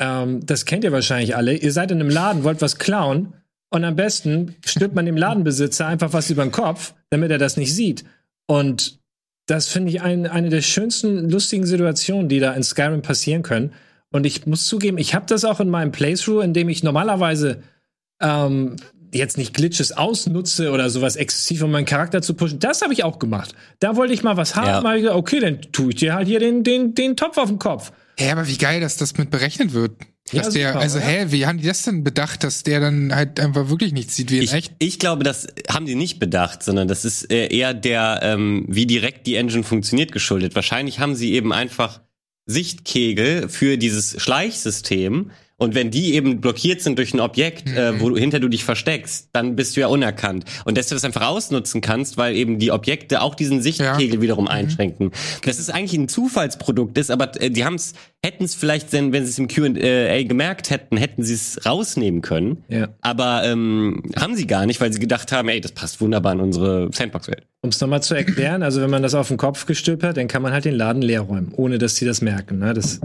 Ähm, 0.00 0.44
das 0.44 0.64
kennt 0.64 0.82
ihr 0.82 0.90
wahrscheinlich 0.90 1.36
alle. 1.36 1.54
Ihr 1.54 1.70
seid 1.72 1.92
in 1.92 2.00
einem 2.00 2.10
Laden, 2.10 2.42
wollt 2.42 2.60
was 2.62 2.78
klauen 2.78 3.34
und 3.72 3.84
am 3.84 3.94
besten 3.94 4.56
stülpt 4.66 4.96
man 4.96 5.06
dem 5.06 5.16
Ladenbesitzer 5.16 5.86
einfach 5.86 6.12
was 6.12 6.30
über 6.30 6.42
den 6.42 6.50
Kopf, 6.50 6.94
damit 7.10 7.30
er 7.30 7.38
das 7.38 7.56
nicht 7.56 7.72
sieht. 7.72 8.04
Und 8.48 8.99
das 9.50 9.68
finde 9.68 9.90
ich 9.90 10.00
ein, 10.02 10.26
eine 10.26 10.48
der 10.48 10.62
schönsten, 10.62 11.28
lustigen 11.28 11.66
Situationen, 11.66 12.28
die 12.28 12.38
da 12.38 12.52
in 12.52 12.62
Skyrim 12.62 13.02
passieren 13.02 13.42
können. 13.42 13.72
Und 14.12 14.24
ich 14.26 14.46
muss 14.46 14.66
zugeben, 14.66 14.98
ich 14.98 15.14
habe 15.14 15.26
das 15.26 15.44
auch 15.44 15.60
in 15.60 15.68
meinem 15.70 15.92
Playthrough, 15.92 16.42
in 16.42 16.52
dem 16.54 16.68
ich 16.68 16.82
normalerweise 16.82 17.62
ähm, 18.20 18.76
jetzt 19.12 19.38
nicht 19.38 19.54
Glitches 19.54 19.92
ausnutze 19.92 20.70
oder 20.70 20.90
sowas 20.90 21.16
exzessiv, 21.16 21.62
um 21.62 21.70
meinen 21.70 21.84
Charakter 21.84 22.22
zu 22.22 22.34
pushen. 22.34 22.58
Das 22.58 22.82
habe 22.82 22.92
ich 22.92 23.04
auch 23.04 23.18
gemacht. 23.18 23.54
Da 23.80 23.96
wollte 23.96 24.12
ich 24.14 24.22
mal 24.22 24.36
was 24.36 24.56
haben, 24.56 24.66
Ja. 24.68 24.80
mal 24.80 25.00
gesagt, 25.00 25.16
okay, 25.16 25.40
dann 25.40 25.60
tue 25.72 25.90
ich 25.90 25.96
dir 25.96 26.14
halt 26.14 26.28
hier 26.28 26.38
den, 26.40 26.62
den, 26.62 26.94
den 26.94 27.16
Topf 27.16 27.36
auf 27.38 27.48
den 27.48 27.58
Kopf. 27.58 27.92
Hä, 28.18 28.30
aber 28.30 28.46
wie 28.46 28.58
geil, 28.58 28.80
dass 28.80 28.96
das 28.96 29.16
mit 29.16 29.30
berechnet 29.30 29.72
wird. 29.72 29.92
Ja, 30.32 30.42
Dass 30.42 30.54
der, 30.54 30.68
super, 30.68 30.80
also 30.80 30.98
oder? 30.98 31.06
hä, 31.06 31.26
wie 31.30 31.46
haben 31.46 31.58
die 31.58 31.66
das 31.66 31.82
denn 31.82 32.04
bedacht, 32.04 32.44
dass 32.44 32.62
der 32.62 32.80
dann 32.80 33.14
halt 33.14 33.40
einfach 33.40 33.68
wirklich 33.68 33.92
nichts 33.92 34.14
sieht 34.16 34.30
wie 34.30 34.38
in 34.38 34.42
Ich, 34.44 34.52
echt? 34.52 34.72
ich 34.78 34.98
glaube, 34.98 35.24
das 35.24 35.48
haben 35.68 35.86
die 35.86 35.94
nicht 35.94 36.18
bedacht, 36.18 36.62
sondern 36.62 36.86
das 36.88 37.04
ist 37.04 37.30
äh, 37.32 37.48
eher 37.48 37.74
der, 37.74 38.20
ähm, 38.22 38.64
wie 38.68 38.86
direkt 38.86 39.26
die 39.26 39.34
Engine 39.34 39.64
funktioniert, 39.64 40.12
geschuldet. 40.12 40.54
Wahrscheinlich 40.54 41.00
haben 41.00 41.14
sie 41.16 41.32
eben 41.32 41.52
einfach 41.52 42.00
Sichtkegel 42.46 43.48
für 43.48 43.76
dieses 43.78 44.20
Schleichsystem. 44.22 45.30
Und 45.60 45.74
wenn 45.74 45.90
die 45.90 46.14
eben 46.14 46.40
blockiert 46.40 46.80
sind 46.80 46.96
durch 46.96 47.12
ein 47.12 47.20
Objekt, 47.20 47.68
äh, 47.68 48.00
wo 48.00 48.08
du, 48.08 48.16
hinter 48.16 48.40
du 48.40 48.48
dich 48.48 48.64
versteckst, 48.64 49.28
dann 49.34 49.56
bist 49.56 49.76
du 49.76 49.82
ja 49.82 49.88
unerkannt. 49.88 50.44
Und 50.64 50.78
dass 50.78 50.88
du 50.88 50.94
das 50.94 51.04
einfach 51.04 51.26
ausnutzen 51.26 51.82
kannst, 51.82 52.16
weil 52.16 52.34
eben 52.34 52.58
die 52.58 52.72
Objekte 52.72 53.20
auch 53.20 53.34
diesen 53.34 53.60
Sichtkegel 53.60 54.22
wiederum 54.22 54.48
einschränken. 54.48 55.12
Das 55.44 55.58
ist 55.58 55.68
eigentlich 55.68 56.00
ein 56.00 56.08
Zufallsprodukt 56.08 56.96
ist, 56.96 57.10
aber 57.10 57.38
äh, 57.42 57.50
die 57.50 57.66
haben 57.66 57.74
es, 57.74 57.92
hätten 58.24 58.44
es 58.44 58.54
vielleicht, 58.54 58.90
wenn, 58.94 59.12
wenn 59.12 59.26
sie 59.26 59.32
es 59.32 59.38
im 59.38 59.48
Q&A 59.48 60.22
gemerkt 60.22 60.70
hätten, 60.70 60.96
hätten 60.96 61.22
sie 61.24 61.34
es 61.34 61.60
rausnehmen 61.66 62.22
können. 62.22 62.64
Ja. 62.68 62.88
Aber 63.02 63.42
ähm, 63.44 64.02
haben 64.18 64.36
sie 64.36 64.46
gar 64.46 64.64
nicht, 64.64 64.80
weil 64.80 64.94
sie 64.94 64.98
gedacht 64.98 65.30
haben, 65.30 65.50
ey, 65.50 65.60
das 65.60 65.72
passt 65.72 66.00
wunderbar 66.00 66.32
in 66.32 66.40
unsere 66.40 66.88
Sandbox-Welt. 66.90 67.42
Um 67.60 67.68
es 67.68 67.78
nochmal 67.82 68.02
zu 68.02 68.14
erklären, 68.14 68.62
also 68.62 68.80
wenn 68.80 68.88
man 68.88 69.02
das 69.02 69.14
auf 69.14 69.28
den 69.28 69.36
Kopf 69.36 69.66
gestülpt 69.66 70.04
hat, 70.04 70.16
dann 70.16 70.26
kann 70.26 70.40
man 70.40 70.54
halt 70.54 70.64
den 70.64 70.74
Laden 70.74 71.02
leer 71.02 71.20
räumen, 71.20 71.52
ohne 71.54 71.76
dass 71.76 71.96
sie 71.96 72.06
das 72.06 72.22
merken. 72.22 72.60
Ne? 72.60 72.72
Das, 72.72 73.00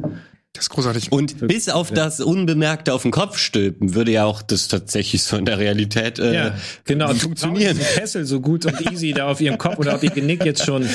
Das 0.56 0.66
ist 0.66 0.70
großartig. 0.70 1.12
Und 1.12 1.48
bis 1.48 1.70
auf 1.70 1.92
das 1.92 2.20
Unbemerkte 2.20 2.94
auf 2.94 3.02
den 3.02 3.12
Kopf 3.12 3.38
stülpen, 3.38 3.94
würde 3.94 4.12
ja 4.12 4.26
auch 4.26 4.42
das 4.42 4.68
tatsächlich 4.68 5.24
so 5.24 5.38
in 5.38 5.46
der 5.46 5.60
Realität 5.60 6.18
äh, 6.20 6.34
ja, 6.34 6.56
genau. 6.86 7.14
funktionieren. 7.14 7.78
Ein 7.78 7.86
Kessel 7.96 8.26
so 8.26 8.40
gut 8.40 8.66
und 8.66 8.92
easy 8.92 9.12
da 9.12 9.28
auf 9.28 9.42
ihrem 9.42 9.58
Kopf 9.58 9.78
oder 9.78 9.96
auf 9.96 10.04
ihr 10.04 10.12
Genick 10.12 10.46
jetzt 10.46 10.66
schon. 10.66 10.88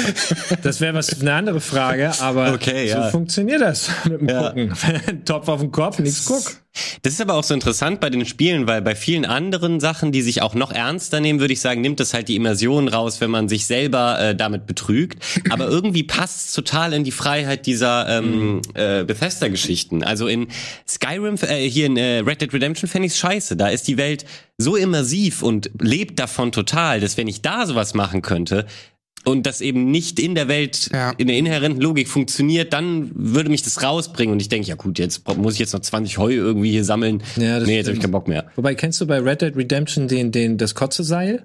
Das 0.63 0.81
wäre 0.81 0.95
was 0.95 1.21
eine 1.21 1.35
andere 1.35 1.61
Frage, 1.61 2.13
aber 2.21 2.55
Okay, 2.55 2.89
so 2.89 2.99
ja. 2.99 3.11
funktioniert 3.11 3.61
das 3.61 3.91
mit 4.05 4.21
dem 4.21 4.29
Ja. 4.29 4.49
Gucken. 4.49 4.73
Topf 5.25 5.49
auf 5.49 5.61
den 5.61 5.71
Kopf, 5.71 5.99
nichts 5.99 6.25
guck. 6.25 6.43
Das 7.03 7.15
ist 7.15 7.21
aber 7.21 7.35
auch 7.35 7.43
so 7.43 7.53
interessant 7.53 8.01
bei 8.01 8.11
den 8.11 8.25
Spielen, 8.25 8.67
weil 8.67 8.81
bei 8.81 8.95
vielen 8.95 9.25
anderen 9.25 9.81
Sachen, 9.81 10.13
die 10.13 10.23
sich 10.23 10.41
auch 10.41 10.55
noch 10.55 10.71
ernster 10.71 11.21
nehmen, 11.21 11.41
würde 11.41 11.53
ich 11.53 11.61
sagen, 11.61 11.81
nimmt 11.81 11.99
das 11.99 12.15
halt 12.15 12.29
die 12.29 12.37
Immersion 12.37 12.89
raus, 12.89 13.21
wenn 13.21 13.31
man 13.31 13.49
sich 13.49 13.67
selber 13.67 14.21
äh, 14.21 14.37
damit 14.37 14.67
betrügt. 14.67 15.23
Aber 15.51 15.67
irgendwie 15.67 16.05
passt 16.05 16.49
es 16.49 16.53
total 16.53 16.93
in 16.93 17.03
die 17.03 17.11
Freiheit 17.11 17.67
dieser 17.67 18.09
ähm, 18.09 18.63
äh, 18.75 19.05
Bethesda-Geschichten. 19.05 20.05
Also 20.05 20.29
in 20.29 20.49
Skyrim, 20.87 21.37
äh, 21.43 21.69
hier 21.69 21.87
in 21.87 21.97
äh, 21.97 22.19
Red 22.19 22.41
Dead 22.41 22.53
Redemption 22.53 22.89
fände 22.89 23.07
ich 23.07 23.17
scheiße. 23.17 23.57
Da 23.57 23.69
ist 23.69 23.89
die 23.89 23.97
Welt 23.97 24.25
so 24.59 24.77
immersiv 24.77 25.43
und 25.43 25.71
lebt 25.81 26.19
davon 26.19 26.53
total, 26.53 27.01
dass 27.01 27.17
wenn 27.17 27.29
ich 27.29 27.43
da 27.43 27.67
sowas 27.67 27.95
machen 27.95 28.23
könnte, 28.23 28.67
und 29.25 29.45
das 29.47 29.61
eben 29.61 29.91
nicht 29.91 30.19
in 30.19 30.35
der 30.35 30.49
Welt, 30.49 30.89
Ja. 30.93 31.11
in 31.19 31.27
der 31.29 31.37
inhärenten 31.37 31.81
Logik 31.81 32.09
funktioniert, 32.09 32.73
dann 32.73 33.11
würde 33.15 33.51
mich 33.51 33.63
das 33.63 33.83
rausbringen. 33.83 34.33
Und 34.33 34.41
ich 34.41 34.49
denke, 34.49 34.69
ja 34.69 34.75
gut, 34.77 34.99
jetzt 34.99 35.27
muss 35.37 35.55
ich 35.55 35.59
jetzt 35.61 35.73
noch 35.73 35.81
20 35.81 36.19
Heu 36.19 36.33
irgendwie 36.33 36.71
hier 36.71 36.85
sammeln. 36.85 37.23
Ja, 37.37 37.59
das 37.59 37.69
nee, 37.69 37.77
jetzt 37.77 37.87
habe 37.87 37.97
ich 37.97 38.03
keinen 38.03 38.13
Bock 38.13 38.29
mehr. 38.29 38.47
Wobei, 38.57 38.75
kennst 38.75 39.01
du 39.01 39.07
bei 39.07 39.19
Red 39.19 39.43
Dead 39.43 39.57
Redemption 39.57 40.09
den, 40.09 40.33
den, 40.33 40.57
das 40.59 40.75
Kotzeseil? 40.75 41.43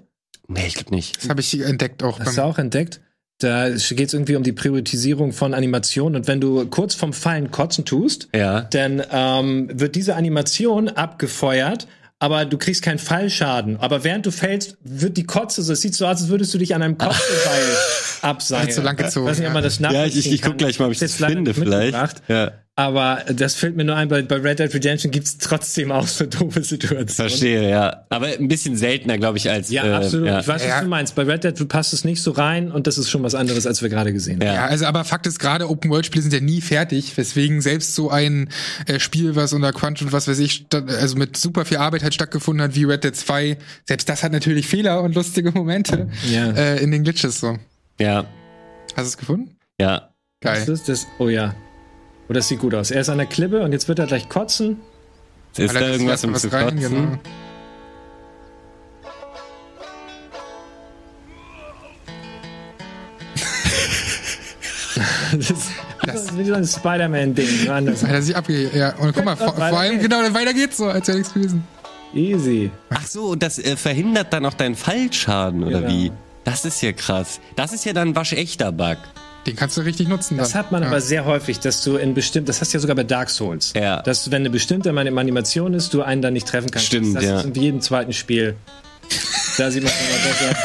Nee, 0.47 0.67
ich 0.67 0.75
glaube 0.75 0.93
nicht. 0.95 1.17
Das 1.21 1.29
habe 1.29 1.41
ich 1.41 1.59
entdeckt 1.59 2.03
auch. 2.03 2.19
Hast 2.19 2.37
du 2.37 2.43
auch 2.43 2.57
entdeckt? 2.57 3.01
Da 3.39 3.69
geht 3.69 3.81
es 4.07 4.13
irgendwie 4.13 4.37
um 4.37 4.43
die 4.43 4.53
Priorisierung 4.53 5.33
von 5.33 5.53
Animationen 5.53 6.15
und 6.21 6.27
wenn 6.29 6.39
du 6.39 6.65
kurz 6.67 6.95
vorm 6.95 7.11
Fallen 7.11 7.51
kotzen 7.51 7.83
tust, 7.83 8.29
Ja. 8.33 8.61
dann 8.61 9.03
ähm, 9.11 9.69
wird 9.73 9.95
diese 9.95 10.15
Animation 10.15 10.87
abgefeuert, 10.87 11.87
aber 12.25 12.45
du 12.45 12.57
kriegst 12.57 12.81
keinen 12.81 12.97
Fallschaden. 12.97 13.77
Aber 13.79 14.03
während 14.03 14.25
du 14.25 14.31
fällst, 14.31 14.77
wird 14.83 15.15
die 15.15 15.25
Kotze 15.25 15.61
so, 15.61 15.73
es 15.73 15.81
sieht 15.81 15.93
so 15.93 16.07
aus, 16.07 16.21
als 16.21 16.27
würdest 16.27 16.51
du 16.55 16.57
dich 16.57 16.73
an 16.73 16.81
einem 16.81 16.97
Kotzeseil 16.97 17.63
abseilen. 18.23 18.71
So 18.71 18.81
lang 18.81 18.95
gezogen, 18.95 19.27
Weiß 19.27 19.37
nicht, 19.37 19.47
ob 19.47 19.53
man 19.53 19.61
das 19.61 19.77
Ja, 19.77 20.05
ich, 20.05 20.17
ich, 20.17 20.31
ich 20.31 20.41
guck 20.41 20.57
gleich 20.57 20.79
mal, 20.79 20.87
ob 20.87 20.91
ich 20.91 20.97
das 20.97 21.19
leider 21.19 21.35
finde 21.35 21.53
vielleicht. 21.53 22.23
Ja, 22.27 22.51
Aber 22.77 23.23
das 23.33 23.55
fällt 23.55 23.77
mir 23.77 23.85
nur 23.85 23.95
ein, 23.95 24.09
bei, 24.09 24.21
bei 24.21 24.35
Red 24.35 24.59
Dead 24.59 24.73
Redemption 24.73 25.09
gibt's 25.09 25.37
trotzdem 25.37 25.93
auch 25.93 26.05
so 26.07 26.25
doofe 26.25 26.61
Situationen. 26.61 27.07
verstehe, 27.29 27.69
ja. 27.69 28.03
Aber 28.09 28.27
ein 28.27 28.49
bisschen 28.49 28.75
seltener, 28.75 29.17
glaube 29.17 29.37
ich, 29.37 29.49
als 29.49 29.69
Ja, 29.69 29.85
äh, 29.85 29.93
absolut. 29.93 30.27
Ja. 30.27 30.41
Ich 30.41 30.47
weiß, 30.49 30.61
was 30.61 30.67
Ja. 30.67 30.81
du 30.81 30.89
meinst. 30.89 31.15
Bei 31.15 31.23
Red 31.23 31.45
Dead 31.45 31.69
passt 31.69 31.93
es 31.93 32.03
nicht 32.03 32.21
so 32.21 32.31
rein 32.31 32.73
und 32.73 32.85
das 32.85 32.97
ist 32.97 33.09
schon 33.09 33.23
was 33.23 33.33
anderes, 33.33 33.65
als 33.65 33.81
wir 33.81 33.87
gerade 33.87 34.11
gesehen 34.11 34.41
haben. 34.41 34.47
Ja. 34.47 34.53
ja, 34.55 34.65
also 34.65 34.85
aber 34.87 35.05
Fakt 35.05 35.25
ist, 35.25 35.39
gerade 35.39 35.69
Open-World-Spiele 35.69 36.21
sind 36.23 36.33
ja 36.33 36.41
nie 36.41 36.59
fertig, 36.59 37.15
weswegen 37.15 37.61
selbst 37.61 37.95
so 37.95 38.09
ein 38.09 38.49
äh, 38.87 38.99
Spiel, 38.99 39.37
was 39.37 39.53
unter 39.53 39.71
Crunch 39.71 40.01
und 40.01 40.11
was 40.11 40.27
weiß 40.27 40.39
ich, 40.39 40.51
statt, 40.67 40.89
also 40.89 41.15
mit 41.15 41.37
super 41.37 41.63
viel 41.63 41.77
Arbeit 41.77 42.03
halt 42.03 42.13
stattgefunden 42.13 42.61
hat, 42.61 42.75
wie 42.75 42.83
Red 42.83 43.05
Dead 43.05 43.15
2, 43.15 43.57
selbst 43.85 44.09
das 44.09 44.21
hat 44.21 44.33
natürlich 44.33 44.67
Fehler 44.67 45.01
und 45.01 45.15
lustige 45.15 45.51
Momente 45.51 46.09
Ja. 46.29 46.51
äh, 46.51 46.83
in 46.83 46.91
den 46.91 47.05
Glitches 47.05 47.39
so. 47.39 47.57
ja, 48.01 48.25
Hast 48.97 48.97
du 48.97 49.01
es 49.09 49.17
gefunden? 49.17 49.55
ja. 49.79 50.09
Das 50.41 50.65
Geil. 50.65 50.73
ist 50.73 50.89
das, 50.89 51.07
oh 51.17 51.29
ja. 51.29 51.55
Oh, 52.27 52.33
das 52.33 52.47
sieht 52.47 52.59
gut 52.59 52.73
aus. 52.73 52.91
Er 52.91 53.01
ist 53.01 53.09
an 53.09 53.17
der 53.19 53.27
Klippe 53.27 53.61
und 53.61 53.71
jetzt 53.71 53.87
wird 53.87 53.99
er 53.99 54.07
gleich 54.07 54.27
kotzen. 54.29 54.79
Ist 55.57 55.73
da 55.73 55.79
Allerdings 55.79 55.97
irgendwas 56.01 56.23
um 56.25 56.35
zu 56.35 56.47
rein, 56.51 56.75
kotzen? 56.75 56.79
genau. 56.95 57.17
Das 65.31 65.49
ist, 65.51 65.71
das 66.05 66.21
ist 66.25 66.37
wie 66.37 66.45
so 66.45 66.53
ein 66.53 66.65
Spider-Man-Ding. 66.65 67.65
nur 67.65 67.73
anders. 67.73 68.03
Hat 68.03 68.11
er 68.11 68.21
sich 68.21 68.35
abge... 68.35 68.69
Ja, 68.77 68.95
und 68.95 69.13
guck 69.13 69.25
mal, 69.25 69.35
vor, 69.35 69.53
vor 69.53 69.63
allem, 69.63 69.99
genau, 69.99 70.17
weiter 70.33 70.53
geht's 70.53 70.77
so, 70.77 70.85
als 70.85 71.07
wäre 71.07 71.17
nichts 71.17 71.33
gewesen. 71.33 71.63
Easy. 72.13 72.71
Ach 72.89 73.05
so, 73.05 73.25
und 73.31 73.43
das 73.43 73.59
äh, 73.59 73.75
verhindert 73.75 74.31
dann 74.31 74.45
auch 74.45 74.53
deinen 74.53 74.75
Fallschaden, 74.75 75.63
oder 75.63 75.81
Genau. 75.81 75.91
wie? 75.91 76.11
Das 76.45 76.63
ist 76.63 76.81
ja 76.81 76.91
krass. 76.93 77.39
Das 77.55 77.73
ist 77.73 77.83
ja 77.85 77.91
dann 77.93 78.09
ein 78.09 78.15
waschechter 78.15 78.71
Bug. 78.71 78.97
Den 79.45 79.55
kannst 79.55 79.77
du 79.77 79.81
richtig 79.81 80.07
nutzen 80.07 80.37
Das 80.37 80.51
dann. 80.51 80.59
hat 80.59 80.71
man 80.71 80.81
ja. 80.81 80.87
aber 80.89 81.01
sehr 81.01 81.25
häufig, 81.25 81.59
dass 81.59 81.83
du 81.83 81.97
in 81.97 82.13
bestimmt, 82.15 82.49
das 82.49 82.61
hast 82.61 82.73
du 82.73 82.77
ja 82.77 82.81
sogar 82.81 82.95
bei 82.95 83.03
Dark 83.03 83.29
Souls, 83.29 83.73
Ja. 83.75 84.01
dass 84.01 84.31
wenn 84.31 84.41
eine 84.41 84.49
bestimmte 84.49 84.91
Man- 84.91 85.17
Animation 85.17 85.73
ist, 85.73 85.93
du 85.93 86.01
einen 86.01 86.21
dann 86.21 86.33
nicht 86.33 86.47
treffen 86.47 86.71
kannst. 86.71 86.87
Stimmt, 86.87 87.15
das 87.15 87.23
ja. 87.23 87.39
ist 87.39 87.45
in 87.45 87.53
jedem 87.53 87.81
zweiten 87.81 88.13
Spiel. 88.13 88.55
Da 89.57 89.69
sieht 89.69 89.83
man 89.83 89.91
immer 89.91 90.29
besser. 90.29 90.57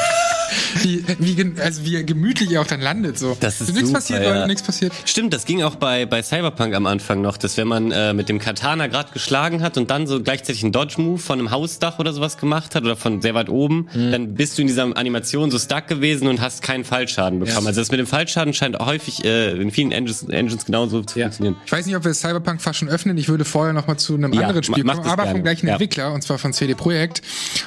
Wie, 0.81 1.03
wie, 1.19 1.53
also 1.61 1.85
wie 1.85 2.03
gemütlich 2.05 2.51
er 2.51 2.61
auch 2.61 2.67
dann 2.67 2.81
landet. 2.81 3.17
So. 3.19 3.35
Das 3.39 3.61
ist 3.61 3.69
nichts 3.73 3.87
super, 3.89 3.99
passiert, 3.99 4.23
ja. 4.23 4.33
Leute, 4.35 4.47
nichts 4.47 4.63
passiert. 4.63 4.93
Stimmt, 5.05 5.33
das 5.33 5.45
ging 5.45 5.61
auch 5.63 5.75
bei, 5.75 6.05
bei 6.05 6.21
Cyberpunk 6.23 6.73
am 6.75 6.85
Anfang 6.85 7.21
noch, 7.21 7.37
dass 7.37 7.57
wenn 7.57 7.67
man 7.67 7.91
äh, 7.91 8.13
mit 8.13 8.29
dem 8.29 8.39
Katana 8.39 8.87
gerade 8.87 9.11
geschlagen 9.11 9.61
hat 9.61 9.77
und 9.77 9.89
dann 9.91 10.07
so 10.07 10.21
gleichzeitig 10.21 10.63
einen 10.63 10.71
Dodge-Move 10.71 11.17
von 11.19 11.39
einem 11.39 11.51
Hausdach 11.51 11.99
oder 11.99 12.13
sowas 12.13 12.37
gemacht 12.37 12.75
hat 12.75 12.83
oder 12.83 12.95
von 12.95 13.21
sehr 13.21 13.33
weit 13.33 13.49
oben, 13.49 13.87
Mhm. 13.93 14.11
dann 14.11 14.33
bist 14.35 14.57
du 14.57 14.61
in 14.61 14.67
dieser 14.67 14.83
Animation 14.95 15.51
so 15.51 15.59
stuck 15.59 15.87
gewesen 15.87 16.27
und 16.27 16.39
hast 16.41 16.61
keinen 16.61 16.83
Fallschaden 16.83 17.39
bekommen. 17.39 17.61
Ja. 17.63 17.67
Also 17.67 17.81
das 17.81 17.91
mit 17.91 17.99
dem 17.99 18.07
Fallschaden 18.07 18.53
scheint 18.53 18.77
häufig 18.79 19.25
äh, 19.25 19.51
in 19.61 19.71
vielen 19.71 19.91
Engines, 19.91 20.23
Engines 20.23 20.65
genauso 20.65 21.01
zu 21.03 21.19
Ja. 21.19 21.25
funktionieren. 21.25 21.55
Ich 21.65 21.71
weiß 21.71 21.85
nicht, 21.85 21.95
ob 21.95 22.05
wir 22.05 22.13
Cyberpunk 22.13 22.61
fast 22.61 22.79
schon 22.79 22.89
öffnen. 22.89 23.17
Ich 23.17 23.27
würde 23.29 23.45
vorher 23.45 23.73
noch 23.73 23.87
mal 23.87 23.97
zu 23.97 24.15
einem 24.15 24.31
anderen 24.37 24.63
Spiel 24.63 24.83
kommen, 24.83 24.99
aber 24.99 25.23
gerne. 25.23 25.31
vom 25.31 25.43
gleichen. 25.43 25.67
Entwickler, 25.67 26.13
und 26.13 26.21
zwar 26.23 26.37
von 26.37 26.53
CD 26.53 26.73
Projekt. 26.75 27.21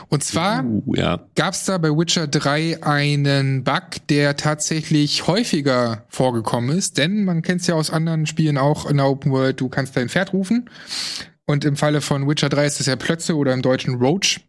Und 0.09 0.23
zwar 0.25 0.65
Uh, 0.65 0.95
ja. 0.95 1.21
gab's 1.35 1.65
da 1.65 1.79
bei 1.79 1.89
Witcher 1.91 2.27
3 2.27 2.79
einen 2.95 3.65
Bug, 3.65 4.07
der 4.09 4.37
tatsächlich 4.37 5.27
häufiger 5.27 6.05
vorgekommen 6.09 6.77
ist, 6.77 6.99
denn 6.99 7.25
man 7.25 7.43
kennt 7.43 7.61
es 7.61 7.67
ja 7.67 7.75
aus 7.75 7.91
anderen 7.91 8.27
Spielen 8.27 8.59
auch 8.59 8.87
in 8.87 8.97
der 8.97 9.07
Open 9.07 9.33
World, 9.33 9.61
du 9.61 9.69
kannst 9.69 9.97
dein 9.97 10.09
Pferd 10.09 10.33
rufen. 10.33 10.71
Und 11.47 11.65
im 11.65 11.77
Falle 11.77 12.01
von 12.01 12.29
Witcher 12.29 12.49
3 12.49 12.67
ist 12.67 12.81
es 12.81 12.87
ja 12.87 12.97
Plötze 12.97 13.37
oder 13.37 13.53
im 13.53 13.63
Deutschen 13.63 13.97
Roach. 13.97 14.41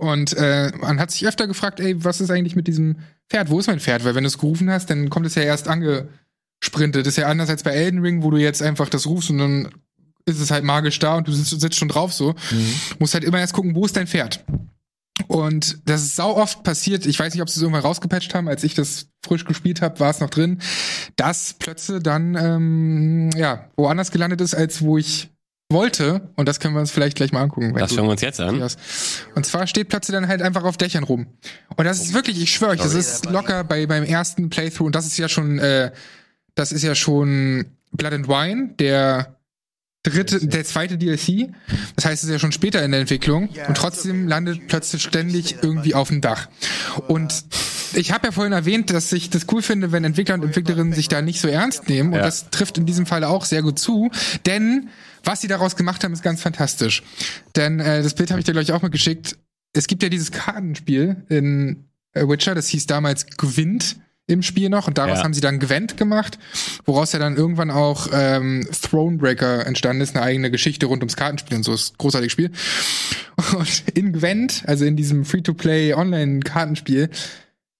Und 0.00 0.36
äh, 0.36 0.72
man 0.78 0.98
hat 0.98 1.12
sich 1.12 1.26
öfter 1.26 1.46
gefragt, 1.46 1.78
ey, 1.78 2.02
was 2.04 2.20
ist 2.20 2.30
eigentlich 2.30 2.56
mit 2.56 2.66
diesem 2.66 2.96
Pferd? 3.30 3.50
Wo 3.50 3.60
ist 3.60 3.68
mein 3.68 3.78
Pferd? 3.78 4.04
Weil 4.04 4.16
wenn 4.16 4.24
du 4.24 4.28
es 4.28 4.38
gerufen 4.38 4.68
hast, 4.70 4.90
dann 4.90 5.10
kommt 5.10 5.26
es 5.26 5.36
ja 5.36 5.42
erst 5.42 5.68
angesprintet. 5.68 7.06
Das 7.06 7.14
ist 7.14 7.18
ja 7.18 7.28
anders 7.28 7.48
als 7.50 7.62
bei 7.62 7.70
Elden 7.70 8.00
Ring, 8.00 8.22
wo 8.24 8.30
du 8.30 8.38
jetzt 8.38 8.62
einfach 8.62 8.88
das 8.88 9.06
rufst 9.06 9.30
und 9.30 9.38
dann 9.38 9.68
ist 10.24 10.40
es 10.40 10.50
halt 10.50 10.64
magisch 10.64 10.98
da 10.98 11.16
und 11.16 11.28
du 11.28 11.32
sitzt, 11.32 11.60
sitzt 11.60 11.76
schon 11.76 11.88
drauf 11.88 12.12
so. 12.12 12.34
Musst 12.98 13.14
halt 13.14 13.22
immer 13.22 13.38
erst 13.38 13.52
gucken, 13.52 13.76
wo 13.76 13.84
ist 13.84 13.96
dein 13.96 14.08
Pferd? 14.08 14.44
Und 15.28 15.78
das 15.88 16.02
ist 16.02 16.16
sau 16.16 16.36
oft 16.36 16.62
passiert. 16.62 17.06
Ich 17.06 17.18
weiß 17.18 17.34
nicht, 17.34 17.42
ob 17.42 17.48
sie 17.48 17.58
es 17.58 17.62
irgendwann 17.62 17.82
rausgepatcht 17.82 18.34
haben. 18.34 18.48
Als 18.48 18.64
ich 18.64 18.74
das 18.74 19.08
frisch 19.24 19.44
gespielt 19.44 19.82
habe, 19.82 19.98
war 20.00 20.10
es 20.10 20.20
noch 20.20 20.30
drin, 20.30 20.60
dass 21.16 21.54
Plötze 21.54 22.00
dann 22.00 22.36
ähm, 22.36 23.30
ja 23.36 23.68
woanders 23.76 24.10
gelandet 24.10 24.40
ist, 24.40 24.54
als 24.54 24.82
wo 24.82 24.98
ich 24.98 25.30
wollte. 25.70 26.28
Und 26.36 26.48
das 26.48 26.60
können 26.60 26.74
wir 26.74 26.80
uns 26.80 26.90
vielleicht 26.90 27.16
gleich 27.16 27.32
mal 27.32 27.42
angucken. 27.42 27.74
Das 27.74 27.94
schauen 27.94 28.06
wir 28.06 28.12
uns 28.12 28.20
jetzt 28.20 28.40
an. 28.40 28.60
und 29.34 29.46
zwar 29.46 29.66
steht 29.66 29.88
Plötze 29.88 30.12
dann 30.12 30.28
halt 30.28 30.42
einfach 30.42 30.64
auf 30.64 30.76
Dächern 30.76 31.04
rum. 31.04 31.26
Und 31.76 31.84
das 31.84 32.00
ist 32.00 32.14
wirklich, 32.14 32.40
ich 32.40 32.52
schwöre 32.52 32.72
euch, 32.72 32.80
das 32.80 32.94
ist 32.94 33.26
locker 33.26 33.64
bei 33.64 33.86
beim 33.86 34.04
ersten 34.04 34.48
Playthrough. 34.48 34.86
Und 34.86 34.94
das 34.94 35.06
ist 35.06 35.16
ja 35.18 35.28
schon, 35.28 35.58
äh, 35.58 35.90
das 36.54 36.72
ist 36.72 36.82
ja 36.82 36.94
schon 36.94 37.66
Blood 37.92 38.12
and 38.12 38.28
Wine, 38.28 38.74
der 38.78 39.35
dritte, 40.10 40.46
der 40.46 40.64
zweite 40.64 40.96
DLC. 40.98 41.48
Das 41.96 42.04
heißt, 42.04 42.22
es 42.22 42.28
ist 42.28 42.32
ja 42.32 42.38
schon 42.38 42.52
später 42.52 42.82
in 42.84 42.90
der 42.92 43.00
Entwicklung. 43.00 43.48
Und 43.68 43.76
trotzdem 43.76 44.26
landet 44.28 44.66
Plötze 44.68 44.98
ständig 44.98 45.56
irgendwie 45.62 45.94
auf 45.94 46.08
dem 46.08 46.20
Dach. 46.20 46.48
Und 47.08 47.44
ich 47.94 48.12
habe 48.12 48.28
ja 48.28 48.32
vorhin 48.32 48.52
erwähnt, 48.52 48.90
dass 48.90 49.12
ich 49.12 49.30
das 49.30 49.46
cool 49.52 49.62
finde, 49.62 49.92
wenn 49.92 50.04
Entwickler 50.04 50.34
und 50.34 50.42
Entwicklerinnen 50.44 50.92
sich 50.92 51.08
da 51.08 51.22
nicht 51.22 51.40
so 51.40 51.48
ernst 51.48 51.88
nehmen. 51.88 52.10
Und 52.10 52.16
Ja. 52.18 52.24
das 52.24 52.50
trifft 52.50 52.78
in 52.78 52.86
diesem 52.86 53.06
Fall 53.06 53.24
auch 53.24 53.44
sehr 53.44 53.62
gut 53.62 53.78
zu. 53.78 54.10
Denn 54.46 54.88
was 55.24 55.40
sie 55.40 55.48
daraus 55.48 55.76
gemacht 55.76 56.04
haben, 56.04 56.12
ist 56.12 56.22
ganz 56.22 56.40
fantastisch. 56.40 57.02
Denn 57.56 57.80
äh, 57.80 58.02
das 58.02 58.14
Bild 58.14 58.30
habe 58.30 58.40
ich 58.40 58.44
dir, 58.46 58.52
glaube 58.52 58.62
ich, 58.64 58.72
auch 58.72 58.82
mal 58.82 58.88
geschickt. 58.90 59.36
Es 59.72 59.86
gibt 59.86 60.02
ja 60.02 60.08
dieses 60.08 60.30
Kartenspiel 60.30 61.24
in 61.28 61.84
äh, 62.12 62.26
Witcher, 62.28 62.54
das 62.54 62.68
hieß 62.68 62.86
damals 62.86 63.26
Gwent 63.36 63.96
im 64.28 64.42
Spiel 64.42 64.68
noch 64.68 64.88
und 64.88 64.98
daraus 64.98 65.18
Ja. 65.18 65.24
haben 65.24 65.34
sie 65.34 65.40
dann 65.40 65.60
Gwent 65.60 65.96
gemacht, 65.96 66.38
woraus 66.84 67.12
ja 67.12 67.18
dann 67.18 67.36
irgendwann 67.36 67.70
auch 67.70 68.08
ähm, 68.12 68.66
Thronebreaker 68.82 69.66
entstanden 69.66 70.02
ist, 70.02 70.16
eine 70.16 70.24
eigene 70.24 70.50
Geschichte 70.50 70.86
rund 70.86 71.02
ums 71.02 71.16
Kartenspiel 71.16 71.56
und 71.56 71.62
so, 71.62 71.72
ist 71.72 71.92
ein 71.94 71.98
großartiges 71.98 72.32
Spiel. 72.32 72.50
Und 73.56 73.84
in 73.94 74.12
Gwent, 74.12 74.62
also 74.66 74.84
in 74.86 74.96
diesem 74.96 75.24
Free-to-Play 75.26 75.92
Online-Kartenspiel, 75.94 77.10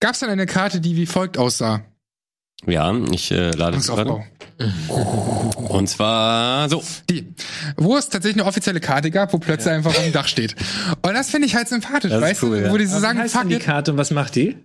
gab 0.00 0.12
es 0.12 0.20
dann 0.20 0.28
eine 0.30 0.46
Karte, 0.46 0.80
die 0.80 0.94
wie 0.96 1.06
folgt 1.06 1.38
aussah. 1.38 1.82
Ja, 2.66 2.94
ich 3.10 3.30
äh, 3.32 3.50
lade 3.52 3.78
es 3.78 3.86
gerade. 3.86 4.22
Und 5.68 5.88
zwar 5.88 6.68
so. 6.68 6.82
Die, 7.10 7.34
wo 7.76 7.96
es 7.96 8.08
tatsächlich 8.08 8.40
eine 8.42 8.48
offizielle 8.48 8.80
Karte 8.80 9.10
gab, 9.10 9.32
wo 9.32 9.38
plötzlich 9.38 9.72
einfach 9.72 9.90
auf 9.90 10.02
dem 10.02 10.12
Dach 10.12 10.28
steht. 10.28 10.54
Und 11.02 11.14
das 11.14 11.30
finde 11.30 11.46
ich 11.46 11.54
halt 11.56 11.68
sympathisch, 11.68 12.10
Das 12.10 12.20
weißt 12.22 12.42
cool, 12.44 12.60
du, 12.60 12.66
ja. 12.66 12.72
wo 12.72 12.78
die 12.78 12.86
so 12.86 12.98
sagen, 12.98 13.26
fuck 13.28 13.48
die. 13.48 13.58
Karte 13.58 13.92
und 13.92 13.98
was 13.98 14.10
macht 14.10 14.34
die? 14.36 14.56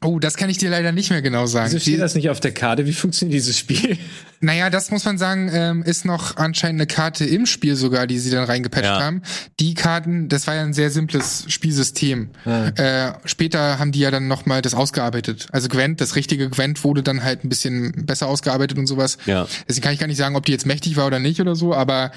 Oh, 0.00 0.20
das 0.20 0.36
kann 0.36 0.48
ich 0.48 0.58
dir 0.58 0.70
leider 0.70 0.92
nicht 0.92 1.10
mehr 1.10 1.22
genau 1.22 1.46
sagen. 1.46 1.70
Wieso 1.70 1.80
steht 1.80 1.94
Die, 1.94 1.98
das 1.98 2.14
nicht 2.14 2.30
auf 2.30 2.38
der 2.38 2.52
Karte? 2.52 2.86
Wie 2.86 2.92
funktioniert 2.92 3.34
dieses 3.34 3.58
Spiel? 3.58 3.98
naja, 4.40 4.70
das 4.70 4.92
muss 4.92 5.04
man 5.04 5.18
sagen, 5.18 5.50
ähm, 5.52 5.82
ist 5.82 6.04
noch 6.04 6.36
anscheinend 6.36 6.80
eine 6.80 6.86
Karte 6.86 7.24
im 7.24 7.46
Spiel 7.46 7.74
sogar, 7.74 8.06
die 8.06 8.20
sie 8.20 8.30
dann 8.30 8.44
reingepatcht 8.44 8.84
Ja. 8.84 9.00
haben. 9.00 9.22
Die 9.58 9.74
Karten, 9.74 10.28
das 10.28 10.46
war 10.46 10.54
ja 10.54 10.62
ein 10.62 10.72
sehr 10.72 10.90
simples 10.92 11.46
Spielsystem. 11.48 12.30
Äh, 12.44 13.12
später 13.24 13.80
haben 13.80 13.90
die 13.90 13.98
ja 13.98 14.12
dann 14.12 14.28
nochmal 14.28 14.62
das 14.62 14.74
ausgearbeitet. 14.74 15.48
Also 15.50 15.68
Gwent, 15.68 16.00
das 16.00 16.14
richtige 16.14 16.48
Gwent 16.48 16.84
wurde 16.84 17.02
dann 17.02 17.24
halt 17.24 17.44
ein 17.44 17.48
bisschen 17.48 18.06
besser 18.06 18.28
ausgearbeitet 18.28 18.78
und 18.78 18.86
sowas. 18.86 19.18
Ja. 19.26 19.48
Deswegen 19.68 19.82
kann 19.82 19.94
ich 19.94 19.98
gar 19.98 20.06
nicht 20.06 20.16
sagen, 20.16 20.36
ob 20.36 20.46
die 20.46 20.52
jetzt 20.52 20.64
mächtig 20.66 20.96
war 20.96 21.08
oder 21.08 21.18
nicht 21.18 21.40
oder 21.40 21.56
so, 21.56 21.74
aber 21.74 22.12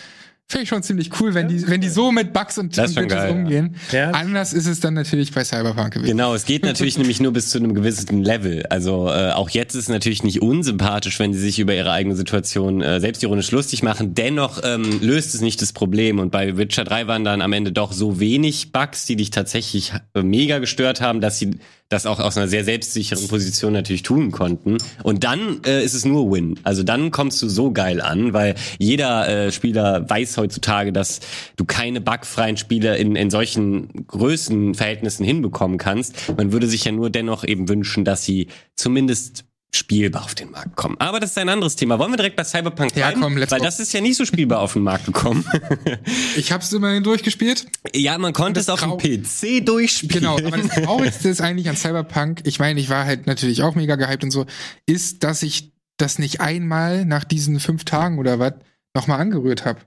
finde 0.52 0.64
ich 0.64 0.70
schon 0.70 0.84
ziemlich 0.84 1.20
cool, 1.20 1.34
wenn 1.34 1.48
die, 1.48 1.68
wenn 1.68 1.82
die 1.82 1.90
so 1.90 2.12
mit 2.12 2.34
Bugs 2.34 2.58
und, 2.58 2.78
und 2.78 3.08
geil, 3.08 3.32
umgehen. 3.32 3.76
Ja. 3.92 4.12
Anders 4.12 4.54
ist 4.54 4.68
es 4.68 4.80
dann 4.80 4.94
natürlich 4.94 5.32
bei 5.32 5.44
Cyberpunk 5.44 5.94
gewesen. 5.94 6.12
Genau, 6.12 6.36
es 6.36 6.46
geht 6.46 6.64
natürlich 6.64 6.98
nämlich 7.00 7.20
nur 7.20 7.34
bis 7.34 7.50
zu 7.50 7.58
einem 7.58 7.74
gewissen 7.74 8.24
Level. 8.24 8.66
Also 8.68 9.10
äh, 9.10 9.32
auch 9.32 9.50
jetzt 9.50 9.76
ist 9.76 9.84
es 9.84 9.90
natürlich 9.90 10.24
nicht 10.24 10.42
unsympathisch, 10.42 11.20
wenn 11.20 11.34
sie 11.34 11.40
sich 11.40 11.60
über 11.60 11.74
ihre 11.74 11.92
eigene 11.92 12.16
Situation 12.16 12.82
äh, 12.82 13.00
selbstironisch 13.00 13.52
lustig 13.52 13.82
machen. 13.82 14.14
Dennoch 14.14 14.62
ähm, 14.64 15.00
löst 15.02 15.34
es 15.34 15.42
nicht 15.42 15.62
das 15.62 15.74
Problem. 15.74 16.20
Und 16.20 16.32
bei 16.32 16.58
Witcher 16.58 16.84
3 16.84 17.08
waren 17.08 17.24
dann 17.24 17.42
am 17.42 17.54
Ende 17.54 17.72
doch 17.72 17.94
so 17.94 18.20
wenig 18.20 18.72
Bugs, 18.72 19.06
die 19.06 19.16
dich 19.16 19.32
tatsächlich 19.32 19.94
äh, 20.14 20.22
mega 20.22 20.60
gestört 20.60 21.02
haben, 21.02 21.22
dass 21.22 21.40
sie 21.40 21.58
das 21.92 22.06
auch 22.06 22.20
aus 22.20 22.38
einer 22.38 22.48
sehr 22.48 22.64
selbstsicheren 22.64 23.28
Position 23.28 23.74
natürlich 23.74 24.04
tun 24.04 24.32
konnten. 24.32 24.78
Und 25.04 25.24
dann 25.24 25.62
äh, 25.66 25.84
ist 25.84 25.94
es 25.94 26.06
nur 26.06 26.32
Win. 26.32 26.60
Also 26.64 26.84
dann 26.84 27.12
kommst 27.12 27.42
du 27.42 27.50
so 27.50 27.72
geil 27.72 28.02
an, 28.02 28.34
weil 28.34 28.56
jeder 28.80 29.28
äh, 29.28 29.52
Spieler 29.52 30.10
weiß 30.10 30.38
heutzutage, 30.38 30.94
dass 30.94 31.20
du 31.58 31.66
keine 31.66 32.00
bugfreien 32.00 32.56
Spiele 32.58 32.98
in, 32.98 33.16
in 33.16 33.30
solchen 33.30 34.08
Größenverhältnissen 34.08 35.26
hinbekommen 35.26 35.78
kannst. 35.78 36.16
Man 36.38 36.54
würde 36.54 36.68
sich 36.68 36.86
ja 36.86 36.94
nur 36.94 37.10
dennoch 37.10 37.44
eben 37.44 37.68
wünschen, 37.68 38.06
dass 38.06 38.24
sie 38.24 38.48
zumindest 38.76 39.44
spielbar 39.74 40.24
auf 40.26 40.36
den 40.36 40.52
Markt 40.52 40.76
kommen. 40.76 40.98
Aber 41.00 41.20
das 41.20 41.32
ist 41.32 41.38
ein 41.38 41.48
anderes 41.50 41.76
Thema. 41.78 41.98
Wollen 41.98 42.12
wir 42.12 42.18
direkt 42.18 42.36
bei 42.36 42.44
Cyberpunk 42.44 42.92
Ja, 42.96 43.08
bleiben? 43.08 43.22
komm, 43.22 43.38
let's 43.38 43.52
Weil 43.52 43.60
go. 43.60 43.66
das 43.66 43.80
ist 43.80 43.94
ja 43.94 44.02
nicht 44.02 44.18
so 44.18 44.26
spielbar 44.26 44.60
auf 44.60 44.74
den 44.74 44.84
Markt 44.84 45.06
gekommen. 45.06 45.46
Ich 46.36 46.52
habe 46.52 46.64
es 46.64 46.72
immerhin 46.74 47.04
durchgespielt. 47.04 47.66
ja, 47.94 48.18
man 48.18 48.34
konnte 48.34 48.60
es 48.60 48.70
auf 48.70 48.82
dem 48.82 48.98
PC 48.98 49.66
durchspielen. 49.66 50.22
Genau, 50.22 50.38
aber 50.38 50.58
das 50.58 50.70
Traurigste 50.84 51.30
ist 51.30 51.42
eigentlich 51.42 51.70
an 51.70 51.76
Cyberpunk, 51.76 52.42
ich 52.46 52.60
meine, 52.60 52.80
ich 52.80 52.90
war 52.90 53.06
halt 53.06 53.28
natürlich 53.28 53.64
auch 53.64 53.76
mega 53.76 53.96
gehypt 53.96 54.24
und 54.24 54.32
so, 54.32 54.46
ist, 54.86 55.24
dass 55.24 55.44
ich 55.44 55.72
das 55.98 56.20
nicht 56.20 56.42
einmal 56.42 57.06
nach 57.06 57.24
diesen 57.24 57.60
fünf 57.60 57.84
Tagen 57.86 58.18
oder 58.20 58.40
was 58.40 58.54
nochmal 58.96 59.20
angerührt 59.20 59.66
habe. 59.66 59.80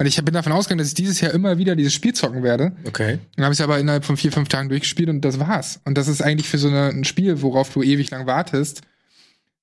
Und 0.00 0.06
ich 0.06 0.16
bin 0.22 0.34
davon 0.34 0.52
ausgegangen, 0.52 0.78
dass 0.78 0.88
ich 0.88 0.94
dieses 0.94 1.20
Jahr 1.20 1.32
immer 1.32 1.58
wieder 1.58 1.76
dieses 1.76 1.92
Spiel 1.94 2.12
zocken 2.12 2.42
werde. 2.42 2.72
Okay. 2.86 3.18
Dann 3.36 3.44
habe 3.44 3.52
ich 3.54 3.60
es 3.60 3.64
aber 3.64 3.78
innerhalb 3.78 4.04
von 4.04 4.16
vier, 4.16 4.32
fünf 4.32 4.48
Tagen 4.48 4.68
durchgespielt 4.68 5.08
und 5.08 5.20
das 5.22 5.38
war's. 5.38 5.80
Und 5.84 5.96
das 5.96 6.08
ist 6.08 6.22
eigentlich 6.22 6.48
für 6.48 6.58
so 6.58 6.68
eine, 6.68 6.88
ein 6.88 7.04
Spiel, 7.04 7.40
worauf 7.42 7.72
du 7.72 7.82
ewig 7.82 8.10
lang 8.10 8.26
wartest, 8.26 8.80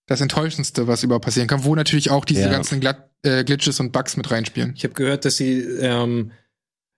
das 0.10 0.22
Enttäuschendste, 0.22 0.88
was 0.88 1.04
überhaupt 1.04 1.26
passieren 1.26 1.48
kann, 1.48 1.64
wo 1.64 1.76
natürlich 1.76 2.10
auch 2.12 2.26
diese 2.26 2.42
Ja. 2.42 2.50
ganzen 2.50 2.80
Glatt, 2.80 3.10
äh, 3.24 3.44
Glitches 3.44 3.80
und 3.80 3.92
Bugs 3.92 4.18
mit 4.18 4.30
reinspielen. 4.30 4.74
Ich 4.76 4.84
habe 4.84 4.94
gehört, 4.96 5.24
dass 5.24 5.38
sie 5.38 5.60
ähm, 5.62 6.32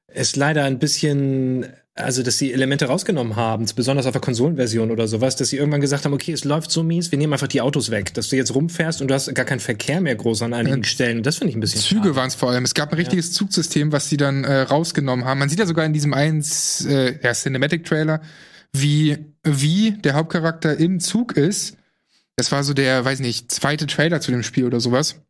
es 0.07 0.35
leider 0.35 0.63
ein 0.63 0.79
bisschen, 0.79 1.65
also 1.93 2.23
dass 2.23 2.37
sie 2.37 2.53
Elemente 2.53 2.85
rausgenommen 2.85 3.35
haben, 3.35 3.65
besonders 3.75 4.05
auf 4.05 4.13
der 4.13 4.21
Konsolenversion 4.21 4.91
oder 4.91 5.07
sowas, 5.07 5.35
dass 5.35 5.49
sie 5.49 5.57
irgendwann 5.57 5.81
gesagt 5.81 6.05
haben, 6.05 6.13
okay, 6.13 6.31
es 6.31 6.45
läuft 6.45 6.71
so 6.71 6.83
mies, 6.83 7.11
wir 7.11 7.17
nehmen 7.17 7.33
einfach 7.33 7.47
die 7.47 7.59
Autos 7.61 7.91
weg, 7.91 8.13
dass 8.13 8.29
du 8.29 8.37
jetzt 8.37 8.55
rumfährst 8.55 9.01
und 9.01 9.09
du 9.09 9.13
hast 9.13 9.33
gar 9.35 9.45
keinen 9.45 9.59
Verkehr 9.59 9.99
mehr 9.99 10.15
groß 10.15 10.41
an 10.43 10.53
einigen 10.53 10.77
Ja. 10.79 10.83
Stellen. 10.83 11.17
Und 11.17 11.25
das 11.25 11.37
finde 11.37 11.49
ich 11.51 11.57
ein 11.57 11.61
bisschen 11.61 11.81
Züge 11.81 12.15
waren 12.15 12.27
es 12.29 12.35
vor 12.35 12.49
allem. 12.49 12.63
Es 12.63 12.73
gab 12.73 12.91
ein 12.91 12.97
richtiges 12.97 13.33
Zugsystem, 13.33 13.91
was 13.91 14.07
sie 14.09 14.17
dann 14.17 14.43
äh, 14.45 14.61
rausgenommen 14.61 15.25
haben. 15.25 15.39
Man 15.39 15.49
sieht 15.49 15.59
ja 15.59 15.65
sogar 15.65 15.85
in 15.85 15.93
diesem 15.93 16.13
einen 16.13 16.43
äh, 16.87 17.15
ja, 17.21 17.33
Cinematic-Trailer, 17.33 18.21
wie, 18.73 19.17
wie 19.43 19.91
der 19.91 20.13
Hauptcharakter 20.13 20.77
im 20.77 21.01
Zug 21.01 21.35
ist. 21.35 21.75
Das 22.35 22.51
war 22.51 22.63
so 22.63 22.73
der, 22.73 23.03
weiß 23.03 23.19
nicht, 23.19 23.51
zweite 23.51 23.87
Trailer 23.87 24.21
zu 24.21 24.31
dem 24.31 24.43
Spiel 24.43 24.65
oder 24.65 24.79
sowas. 24.79 25.21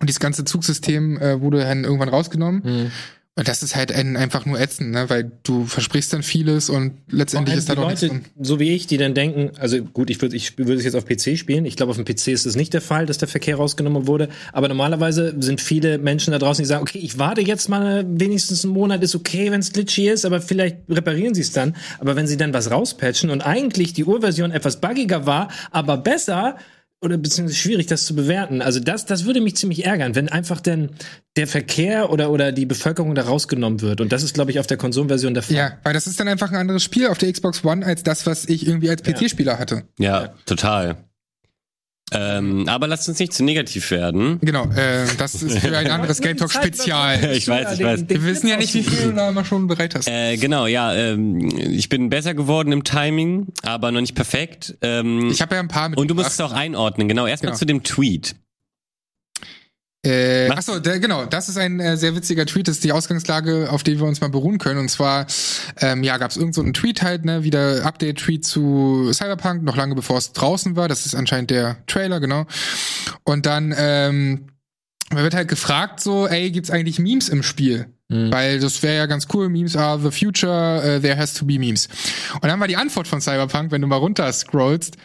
Und 0.00 0.08
dieses 0.08 0.20
ganze 0.20 0.44
Zugsystem 0.44 1.18
äh, 1.20 1.40
wurde 1.40 1.58
dann 1.58 1.84
irgendwann 1.84 2.08
rausgenommen. 2.08 2.62
Mhm. 2.64 2.92
Und 3.38 3.46
das 3.46 3.62
ist 3.62 3.76
halt 3.76 3.92
ein, 3.92 4.16
einfach 4.16 4.46
nur 4.46 4.58
ätzend, 4.58 4.90
ne? 4.90 5.08
weil 5.08 5.30
du 5.44 5.64
versprichst 5.64 6.12
dann 6.12 6.24
vieles 6.24 6.68
und 6.70 6.94
letztendlich 7.08 7.56
ist 7.56 7.68
da 7.68 7.76
doch 7.76 7.86
nichts 7.86 8.02
Leute, 8.02 8.14
drin. 8.14 8.24
so 8.40 8.58
wie 8.58 8.74
ich, 8.74 8.88
die 8.88 8.96
dann 8.96 9.14
denken, 9.14 9.52
also 9.60 9.80
gut, 9.80 10.10
ich 10.10 10.20
würde 10.20 10.34
ich 10.34 10.58
würde 10.58 10.74
es 10.74 10.82
jetzt 10.82 10.96
auf 10.96 11.06
PC 11.06 11.38
spielen. 11.38 11.64
Ich 11.64 11.76
glaube, 11.76 11.90
auf 11.90 11.96
dem 11.96 12.04
PC 12.04 12.32
ist 12.32 12.46
es 12.46 12.56
nicht 12.56 12.74
der 12.74 12.80
Fall, 12.80 13.06
dass 13.06 13.18
der 13.18 13.28
Verkehr 13.28 13.54
rausgenommen 13.54 14.08
wurde. 14.08 14.28
Aber 14.52 14.66
normalerweise 14.66 15.36
sind 15.38 15.60
viele 15.60 15.98
Menschen 15.98 16.32
da 16.32 16.40
draußen, 16.40 16.64
die 16.64 16.66
sagen, 16.66 16.82
okay, 16.82 16.98
ich 16.98 17.20
warte 17.20 17.40
jetzt 17.40 17.68
mal 17.68 18.04
wenigstens 18.08 18.64
einen 18.64 18.74
Monat, 18.74 19.04
ist 19.04 19.14
okay, 19.14 19.52
wenn 19.52 19.60
es 19.60 19.72
glitchy 19.72 20.08
ist, 20.08 20.24
aber 20.24 20.40
vielleicht 20.40 20.78
reparieren 20.88 21.36
sie 21.36 21.42
es 21.42 21.52
dann. 21.52 21.76
Aber 22.00 22.16
wenn 22.16 22.26
sie 22.26 22.38
dann 22.38 22.52
was 22.52 22.72
rauspatchen 22.72 23.30
und 23.30 23.42
eigentlich 23.42 23.92
die 23.92 24.02
Urversion 24.02 24.50
etwas 24.50 24.80
buggiger 24.80 25.26
war, 25.26 25.46
aber 25.70 25.96
besser, 25.96 26.56
oder 27.00 27.16
beziehungsweise 27.16 27.58
schwierig, 27.58 27.86
das 27.86 28.04
zu 28.04 28.14
bewerten. 28.14 28.60
Also 28.60 28.80
das, 28.80 29.06
das 29.06 29.24
würde 29.24 29.40
mich 29.40 29.56
ziemlich 29.56 29.86
ärgern, 29.86 30.14
wenn 30.14 30.28
einfach 30.28 30.60
denn 30.60 30.90
der 31.36 31.46
Verkehr 31.46 32.10
oder, 32.10 32.30
oder 32.30 32.50
die 32.50 32.66
Bevölkerung 32.66 33.14
da 33.14 33.22
rausgenommen 33.22 33.80
wird. 33.80 34.00
Und 34.00 34.10
das 34.10 34.22
ist, 34.22 34.34
glaube 34.34 34.50
ich, 34.50 34.58
auf 34.58 34.66
der 34.66 34.76
Konsolenversion 34.76 35.34
der 35.34 35.42
Fall. 35.42 35.56
Ja, 35.56 35.78
weil 35.84 35.92
das 35.94 36.06
ist 36.06 36.18
dann 36.18 36.26
einfach 36.26 36.50
ein 36.50 36.56
anderes 36.56 36.82
Spiel 36.82 37.06
auf 37.06 37.18
der 37.18 37.32
Xbox 37.32 37.64
One 37.64 37.86
als 37.86 38.02
das, 38.02 38.26
was 38.26 38.46
ich 38.46 38.66
irgendwie 38.66 38.90
als 38.90 39.02
PC-Spieler 39.02 39.58
hatte. 39.58 39.84
Ja, 39.98 40.34
total. 40.44 41.07
Ähm, 42.12 42.66
aber 42.68 42.86
lasst 42.86 43.08
uns 43.08 43.18
nicht 43.18 43.32
zu 43.32 43.44
negativ 43.44 43.90
werden. 43.90 44.38
Genau, 44.40 44.64
äh, 44.70 45.06
das 45.18 45.42
ist 45.42 45.58
für 45.58 45.76
ein 45.76 45.90
anderes 45.90 46.20
Game 46.22 46.36
Talk 46.36 46.52
Spezial. 46.52 47.18
Ich 47.32 47.46
weiß, 47.48 47.78
ich 47.78 47.84
weiß. 47.84 48.04
Wir 48.08 48.24
wissen 48.24 48.48
ja 48.48 48.56
nicht, 48.56 48.72
wie 48.74 48.82
viel 48.82 49.08
du 49.08 49.12
da 49.14 49.28
immer 49.28 49.44
schon 49.44 49.66
bereit 49.66 49.94
hast. 49.94 50.08
Äh, 50.08 50.36
genau, 50.36 50.66
ja, 50.66 50.94
ähm, 50.94 51.48
ich 51.58 51.88
bin 51.88 52.08
besser 52.08 52.34
geworden 52.34 52.72
im 52.72 52.84
Timing, 52.84 53.48
aber 53.62 53.90
noch 53.92 54.00
nicht 54.00 54.14
perfekt. 54.14 54.76
Ähm, 54.82 55.28
Ich 55.30 55.42
habe 55.42 55.54
ja 55.54 55.60
ein 55.60 55.68
paar 55.68 55.90
mit. 55.90 55.98
und 55.98 56.08
du 56.08 56.14
musst 56.14 56.30
es 56.30 56.40
auch 56.40 56.52
einordnen, 56.52 57.08
genau. 57.08 57.26
Erstmal 57.26 57.50
Genau. 57.50 57.58
zu 57.58 57.66
dem 57.66 57.82
Tweet. 57.82 58.34
Äh, 60.08 60.48
achso, 60.50 60.78
der, 60.78 61.00
genau, 61.00 61.26
das 61.26 61.48
ist 61.48 61.58
ein 61.58 61.80
äh, 61.80 61.96
sehr 61.96 62.16
witziger 62.16 62.46
Tweet, 62.46 62.66
das 62.66 62.76
ist 62.76 62.84
die 62.84 62.92
Ausgangslage, 62.92 63.68
auf 63.70 63.82
die 63.82 63.98
wir 63.98 64.06
uns 64.06 64.20
mal 64.20 64.30
beruhen 64.30 64.58
können. 64.58 64.80
Und 64.80 64.88
zwar, 64.88 65.26
ähm, 65.80 66.02
ja, 66.02 66.16
gab 66.16 66.30
es 66.30 66.36
irgendeinen 66.36 66.54
so 66.54 66.62
einen 66.62 66.74
Tweet 66.74 67.02
halt, 67.02 67.24
ne, 67.24 67.44
wieder 67.44 67.84
Update-Tweet 67.84 68.44
zu 68.44 69.10
Cyberpunk, 69.12 69.62
noch 69.62 69.76
lange 69.76 69.94
bevor 69.94 70.16
es 70.16 70.32
draußen 70.32 70.76
war. 70.76 70.88
Das 70.88 71.04
ist 71.04 71.14
anscheinend 71.14 71.50
der 71.50 71.76
Trailer, 71.86 72.20
genau. 72.20 72.46
Und 73.24 73.44
dann, 73.44 73.74
ähm, 73.76 74.46
man 75.12 75.22
wird 75.22 75.34
halt 75.34 75.48
gefragt 75.48 76.00
so, 76.00 76.26
ey, 76.26 76.50
gibt's 76.50 76.70
eigentlich 76.70 76.98
Memes 76.98 77.28
im 77.28 77.42
Spiel? 77.42 77.86
Weil 78.10 78.58
das 78.58 78.82
wäre 78.82 78.96
ja 78.96 79.06
ganz 79.06 79.28
cool, 79.34 79.50
Memes 79.50 79.76
are 79.76 80.00
the 80.00 80.10
future, 80.10 80.96
uh, 80.96 81.00
there 81.00 81.18
has 81.18 81.34
to 81.34 81.44
be 81.44 81.58
Memes. 81.58 81.88
Und 82.40 82.44
dann 82.44 82.58
war 82.58 82.66
die 82.66 82.76
Antwort 82.76 83.06
von 83.06 83.20
Cyberpunk, 83.20 83.70
wenn 83.70 83.82
du 83.82 83.86
mal 83.86 83.96
runter 83.96 84.32
scrollst, 84.32 84.96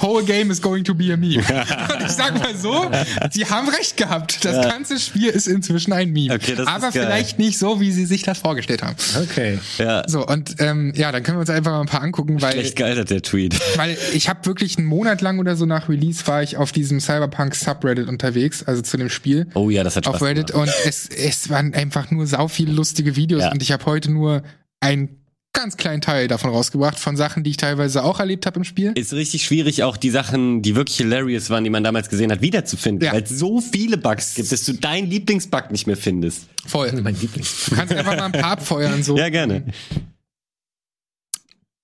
whole 0.00 0.22
game 0.24 0.50
is 0.50 0.60
going 0.62 0.84
to 0.84 0.94
be 0.94 1.12
a 1.12 1.16
meme. 1.16 1.38
Und 1.94 2.02
ich 2.02 2.12
sag 2.12 2.38
mal 2.38 2.56
so, 2.56 2.90
sie 3.30 3.44
haben 3.46 3.68
recht 3.68 3.96
gehabt. 3.96 4.44
Das 4.44 4.66
ganze 4.68 4.98
Spiel 4.98 5.28
ist 5.28 5.46
inzwischen 5.48 5.92
ein 5.92 6.10
Meme. 6.12 6.34
Okay, 6.34 6.52
das 6.54 6.60
ist 6.60 6.68
Aber 6.68 6.92
vielleicht 6.92 7.38
nicht 7.38 7.58
so, 7.58 7.80
wie 7.80 7.90
sie 7.92 8.06
sich 8.06 8.22
das 8.22 8.38
vorgestellt 8.38 8.82
haben. 8.82 8.96
Okay. 9.22 9.58
Ja, 9.78 10.04
So, 10.08 10.26
und 10.26 10.56
ähm, 10.60 10.92
ja, 10.96 11.10
dann 11.12 11.22
können 11.22 11.38
wir 11.38 11.40
uns 11.40 11.50
einfach 11.50 11.72
mal 11.72 11.80
ein 11.80 11.86
paar 11.86 12.02
angucken, 12.02 12.40
weil, 12.40 12.52
schlecht 12.52 12.76
gealtert, 12.76 13.10
der 13.10 13.22
Tweet. 13.22 13.58
weil 13.76 13.96
ich 14.12 14.28
habe 14.28 14.46
wirklich 14.46 14.78
einen 14.78 14.86
Monat 14.86 15.20
lang 15.20 15.38
oder 15.38 15.56
so 15.56 15.66
nach 15.66 15.88
Release 15.88 16.26
war 16.26 16.42
ich 16.42 16.56
auf 16.56 16.72
diesem 16.72 17.00
Cyberpunk 17.00 17.54
Subreddit 17.54 18.08
unterwegs, 18.08 18.62
also 18.62 18.82
zu 18.82 18.96
dem 18.96 19.10
Spiel. 19.10 19.48
Oh 19.54 19.68
ja, 19.70 19.82
das 19.84 19.96
hat 19.96 20.04
Spaß 20.04 20.14
auf 20.16 20.22
Reddit 20.22 20.52
gemacht. 20.52 20.68
und 20.68 20.74
es, 20.88 21.08
es 21.08 21.48
waren 21.50 21.74
einfach 21.74 22.10
nur 22.10 22.26
sau 22.26 22.48
viele 22.48 22.72
lustige 22.72 23.16
Videos 23.16 23.42
Ja. 23.42 23.50
und 23.52 23.62
ich 23.62 23.72
habe 23.72 23.84
heute 23.86 24.10
nur 24.10 24.42
einen 24.80 25.17
ganz 25.58 25.76
kleinen 25.76 26.00
Teil 26.00 26.28
davon 26.28 26.50
rausgebracht, 26.50 27.00
von 27.00 27.16
Sachen, 27.16 27.42
die 27.42 27.50
ich 27.50 27.56
teilweise 27.56 28.04
auch 28.04 28.20
erlebt 28.20 28.46
habe 28.46 28.60
im 28.60 28.64
Spiel. 28.64 28.92
Ist 28.94 29.12
richtig 29.12 29.44
schwierig, 29.44 29.82
auch 29.82 29.96
die 29.96 30.10
Sachen, 30.10 30.62
die 30.62 30.76
wirklich 30.76 30.98
hilarious 30.98 31.50
waren, 31.50 31.64
die 31.64 31.70
man 31.70 31.82
damals 31.82 32.08
gesehen 32.08 32.30
hat, 32.30 32.42
wiederzufinden. 32.42 33.04
Ja. 33.04 33.12
Weil 33.12 33.24
es 33.24 33.30
so 33.30 33.60
viele 33.60 33.98
Bugs 33.98 34.34
gibt, 34.34 34.52
dass 34.52 34.64
du 34.64 34.74
deinen 34.74 35.10
Lieblingsbug 35.10 35.72
nicht 35.72 35.88
mehr 35.88 35.96
findest. 35.96 36.46
Voll. 36.64 36.92
Mein 37.02 37.18
Lieblings. 37.20 37.66
Du 37.68 37.74
kannst 37.74 37.92
einfach 37.92 38.16
mal 38.16 38.26
ein 38.26 38.32
paar 38.32 38.52
abfeuern. 38.52 39.02
So. 39.02 39.16
Ja, 39.18 39.30
gerne. 39.30 39.64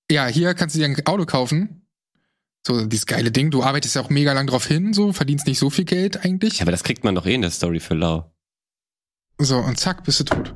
Ja, 0.08 0.28
hier 0.28 0.54
kannst 0.54 0.76
du 0.76 0.78
dir 0.78 0.84
ein 0.84 1.06
Auto 1.06 1.26
kaufen. 1.26 1.82
So, 2.64 2.86
dieses 2.86 3.06
geile 3.06 3.32
Ding. 3.32 3.50
Du 3.50 3.64
arbeitest 3.64 3.96
ja 3.96 4.02
auch 4.02 4.08
mega 4.08 4.32
lang 4.32 4.46
drauf 4.46 4.66
hin, 4.66 4.94
so, 4.94 5.12
verdienst 5.12 5.48
nicht 5.48 5.58
so 5.58 5.68
viel 5.68 5.84
Geld 5.84 6.24
eigentlich. 6.24 6.58
Ja, 6.58 6.62
aber 6.62 6.70
das 6.70 6.84
kriegt 6.84 7.02
man 7.02 7.16
doch 7.16 7.26
eh 7.26 7.34
in 7.34 7.42
der 7.42 7.50
Story 7.50 7.80
für 7.80 7.94
lau. 7.94 8.32
So, 9.38 9.58
und 9.58 9.80
zack, 9.80 10.04
bist 10.04 10.20
du 10.20 10.24
tot. 10.24 10.54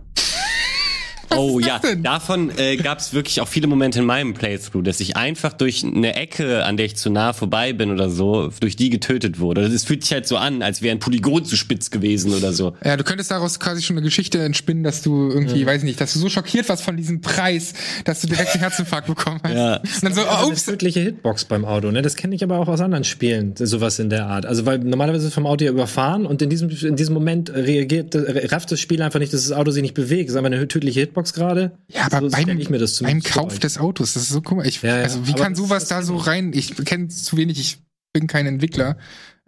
Oh 1.36 1.60
ja, 1.60 1.78
denn? 1.78 2.02
davon 2.02 2.50
äh, 2.56 2.76
gab 2.76 2.98
es 2.98 3.12
wirklich 3.12 3.40
auch 3.40 3.48
viele 3.48 3.66
Momente 3.66 3.98
in 4.00 4.06
meinem 4.06 4.34
Playthrough, 4.34 4.82
dass 4.82 5.00
ich 5.00 5.16
einfach 5.16 5.52
durch 5.52 5.84
eine 5.84 6.14
Ecke, 6.14 6.64
an 6.64 6.76
der 6.76 6.86
ich 6.86 6.96
zu 6.96 7.10
nah 7.10 7.32
vorbei 7.32 7.72
bin 7.72 7.90
oder 7.90 8.08
so, 8.10 8.50
durch 8.60 8.76
die 8.76 8.90
getötet 8.90 9.38
wurde. 9.38 9.62
Es 9.62 9.84
fühlt 9.84 10.02
sich 10.02 10.12
halt 10.12 10.26
so 10.26 10.36
an, 10.36 10.62
als 10.62 10.82
wäre 10.82 10.94
ein 10.94 10.98
Polygon 11.00 11.44
zu 11.44 11.56
spitz 11.56 11.90
gewesen 11.90 12.32
oder 12.32 12.52
so. 12.52 12.74
Ja, 12.84 12.96
du 12.96 13.04
könntest 13.04 13.30
daraus 13.30 13.60
quasi 13.60 13.82
schon 13.82 13.96
eine 13.96 14.04
Geschichte 14.04 14.42
entspinnen, 14.42 14.82
dass 14.84 15.02
du 15.02 15.30
irgendwie, 15.30 15.66
weiß 15.66 15.78
ich 15.78 15.84
nicht, 15.84 16.00
dass 16.00 16.12
du 16.14 16.18
so 16.18 16.28
schockiert 16.28 16.68
warst 16.68 16.82
von 16.82 16.96
diesem 16.96 17.20
Preis, 17.20 17.74
dass 18.04 18.20
du 18.20 18.26
direkt 18.26 18.52
einen 18.52 18.60
Herzinfarkt 18.60 19.06
bekommen 19.06 19.40
hast. 19.42 19.54
Ja. 19.54 19.76
Und 19.76 20.02
dann 20.02 20.14
so, 20.14 20.22
Also 20.22 20.32
oh, 20.32 20.42
eine 20.44 20.52
ups. 20.52 20.64
tödliche 20.64 21.00
Hitbox 21.00 21.44
beim 21.44 21.64
Auto, 21.64 21.90
ne? 21.90 22.02
Das 22.02 22.16
kenne 22.16 22.34
ich 22.34 22.42
aber 22.42 22.58
auch 22.58 22.68
aus 22.68 22.80
anderen 22.80 23.04
Spielen, 23.04 23.54
sowas 23.56 23.98
in 23.98 24.10
der 24.10 24.26
Art. 24.26 24.46
Also 24.46 24.66
weil 24.66 24.78
normalerweise 24.78 25.26
ist 25.28 25.34
vom 25.34 25.46
Auto 25.46 25.64
ja 25.64 25.70
überfahren 25.70 26.26
und 26.26 26.42
in 26.42 26.50
diesem 26.50 26.70
in 26.70 26.96
diesem 26.96 27.14
Moment 27.14 27.50
reagiert 27.54 28.14
äh, 28.14 28.46
rafft 28.46 28.72
das 28.72 28.80
Spiel 28.80 29.02
einfach 29.02 29.18
nicht, 29.18 29.32
dass 29.32 29.46
das 29.46 29.52
Auto 29.56 29.70
sich 29.70 29.82
nicht 29.82 29.94
bewegt. 29.94 30.28
Das 30.28 30.34
ist 30.34 30.36
einfach 30.36 30.50
eine 30.50 30.68
tödliche 30.68 31.00
Hitbox 31.00 31.17
gerade. 31.24 31.78
Ja, 31.88 32.06
aber 32.10 32.30
so 32.30 32.36
beim, 32.36 32.58
ich 32.58 32.70
mir 32.70 32.78
das 32.78 33.00
beim 33.00 33.22
Kauf 33.22 33.52
vor. 33.52 33.60
des 33.60 33.78
Autos, 33.78 34.14
das 34.14 34.24
ist 34.24 34.28
so 34.30 34.40
komisch. 34.40 34.66
Ich, 34.66 34.82
Ja, 34.82 34.96
ja, 34.96 35.02
also 35.02 35.26
wie 35.26 35.34
kann 35.34 35.54
sowas 35.54 35.86
da 35.86 36.02
so 36.02 36.16
rein? 36.16 36.52
Ich 36.54 36.74
kenne 36.84 37.08
zu 37.08 37.36
wenig, 37.36 37.58
ich 37.58 37.78
bin 38.12 38.26
kein 38.26 38.46
Entwickler. 38.46 38.96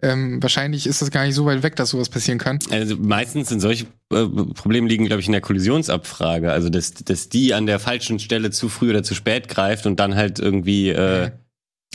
Ähm, 0.03 0.41
wahrscheinlich 0.41 0.87
ist 0.87 1.01
das 1.01 1.11
gar 1.11 1.25
nicht 1.25 1.35
so 1.35 1.45
weit 1.45 1.61
weg, 1.61 1.75
dass 1.75 1.91
sowas 1.91 2.09
passieren 2.09 2.39
kann. 2.39 2.57
Also 2.71 2.95
meistens 2.97 3.49
sind 3.49 3.59
solche 3.59 3.85
äh, 4.11 4.25
Probleme 4.55 4.87
liegen, 4.87 5.05
glaube 5.05 5.19
ich, 5.19 5.27
in 5.27 5.31
der 5.31 5.41
Kollisionsabfrage. 5.41 6.51
Also 6.51 6.69
dass, 6.69 6.93
dass 6.93 7.29
die 7.29 7.53
an 7.53 7.67
der 7.67 7.79
falschen 7.79 8.17
Stelle 8.17 8.49
zu 8.49 8.67
früh 8.67 8.89
oder 8.89 9.03
zu 9.03 9.13
spät 9.13 9.47
greift 9.47 9.85
und 9.85 9.99
dann 9.99 10.15
halt 10.15 10.39
irgendwie. 10.39 10.89
Äh, 10.89 11.31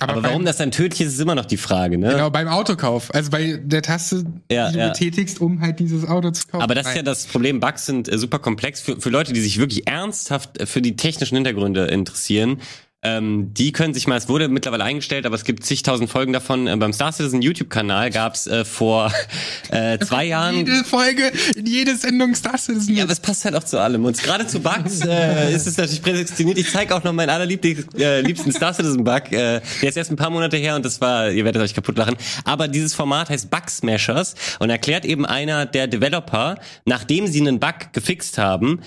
Aber, 0.01 0.12
aber 0.12 0.22
beim, 0.22 0.30
warum 0.30 0.44
das 0.44 0.59
dann 0.59 0.70
tödlich 0.70 1.01
ist, 1.01 1.14
ist 1.14 1.20
immer 1.20 1.34
noch 1.34 1.47
die 1.47 1.57
Frage, 1.57 1.97
ne? 1.97 2.11
Genau, 2.11 2.28
beim 2.28 2.49
Autokauf. 2.49 3.14
Also 3.14 3.30
bei 3.30 3.59
der 3.62 3.80
Taste, 3.80 4.24
Ja, 4.51 4.68
die 4.68 4.74
du 4.74 4.80
ja. 4.80 4.88
betätigst, 4.88 5.40
um 5.40 5.62
halt 5.62 5.78
dieses 5.78 6.07
Auto 6.07 6.30
zu 6.32 6.47
kaufen. 6.49 6.62
Aber 6.62 6.74
das 6.74 6.88
ist 6.88 6.97
ja 6.97 7.03
das 7.03 7.26
Problem. 7.26 7.61
Bugs 7.61 7.86
sind 7.86 8.12
äh, 8.12 8.18
super 8.18 8.38
komplex 8.38 8.82
für, 8.82 9.01
für 9.01 9.09
Leute, 9.09 9.32
die 9.32 9.40
sich 9.40 9.59
wirklich 9.59 9.86
ernsthaft 9.86 10.61
äh, 10.61 10.66
für 10.66 10.82
die 10.82 10.97
technischen 10.97 11.36
Hintergründe 11.36 11.86
interessieren. 11.86 12.61
Ähm, 13.03 13.53
die 13.53 13.72
können 13.72 13.94
sich 13.94 14.07
mal, 14.07 14.16
es 14.16 14.28
wurde 14.28 14.49
mittlerweile 14.49 14.82
eingestellt, 14.82 15.26
aber 15.26 15.34
es 15.34 15.44
gibt 15.44 15.64
zigtausend 15.64 16.11
Folgen 16.11 16.32
davon. 16.32 16.66
Äh, 16.66 16.76
beim 16.76 16.92
Star 16.92 17.12
Citizen 17.12 17.42
YouTube-Kanal 17.42 18.11
gab's 18.11 18.47
äh, 18.47 18.64
vor 18.64 19.12
äh, 19.70 19.99
zwei 19.99 20.24
Jahren. 20.24 20.57
Jede 20.57 20.82
Folge, 20.82 21.30
in 21.55 21.66
jede 21.66 21.94
Sendung 21.94 22.34
Star 22.34 22.59
Citizen. 22.59 22.97
Ja, 22.97 23.05
aber 23.05 23.12
es 23.12 23.20
passt 23.20 23.44
halt 23.44 23.55
auch 23.55 23.64
zu 23.64 23.78
allem. 23.78 24.05
Und 24.05 24.20
gerade 24.20 24.47
zu 24.47 24.61
Bugs 24.61 25.03
äh, 25.05 25.53
ist 25.55 25.66
es 25.66 25.76
natürlich 25.76 26.03
prädestiniert. 26.03 26.59
Ich 26.59 26.70
zeige 26.70 26.94
auch 26.97 27.05
noch 27.05 27.12
meinen 27.12 27.30
allerliebsten 27.30 28.01
äh, 28.01 28.22
liebsten 28.22 28.51
Star 28.51 28.72
Citizen 28.72 29.05
Bug. 29.05 29.30
Äh, 29.30 29.61
der 29.82 29.88
ist 29.88 29.97
erst 29.97 30.11
ein 30.11 30.16
paar 30.16 30.30
Monate 30.30 30.57
her 30.57 30.74
und 30.74 30.84
das 30.84 31.01
war, 31.01 31.30
ihr 31.30 31.44
werdet 31.44 31.62
euch 31.62 31.74
kaputt 31.74 31.99
lachen. 31.99 32.16
Aber 32.44 32.66
dieses 32.66 32.94
Format 32.94 33.28
heißt 33.28 33.51
Bug 33.51 33.68
Smashers 33.68 34.34
und 34.59 34.70
erklärt 34.70 35.05
eben 35.05 35.26
einer 35.26 35.66
der 35.66 35.86
Developer, 35.86 36.59
nachdem 36.86 37.26
sie 37.26 37.40
einen 37.40 37.61
Bug 37.61 37.92
gefixt 37.92 38.38
haben, 38.38 38.80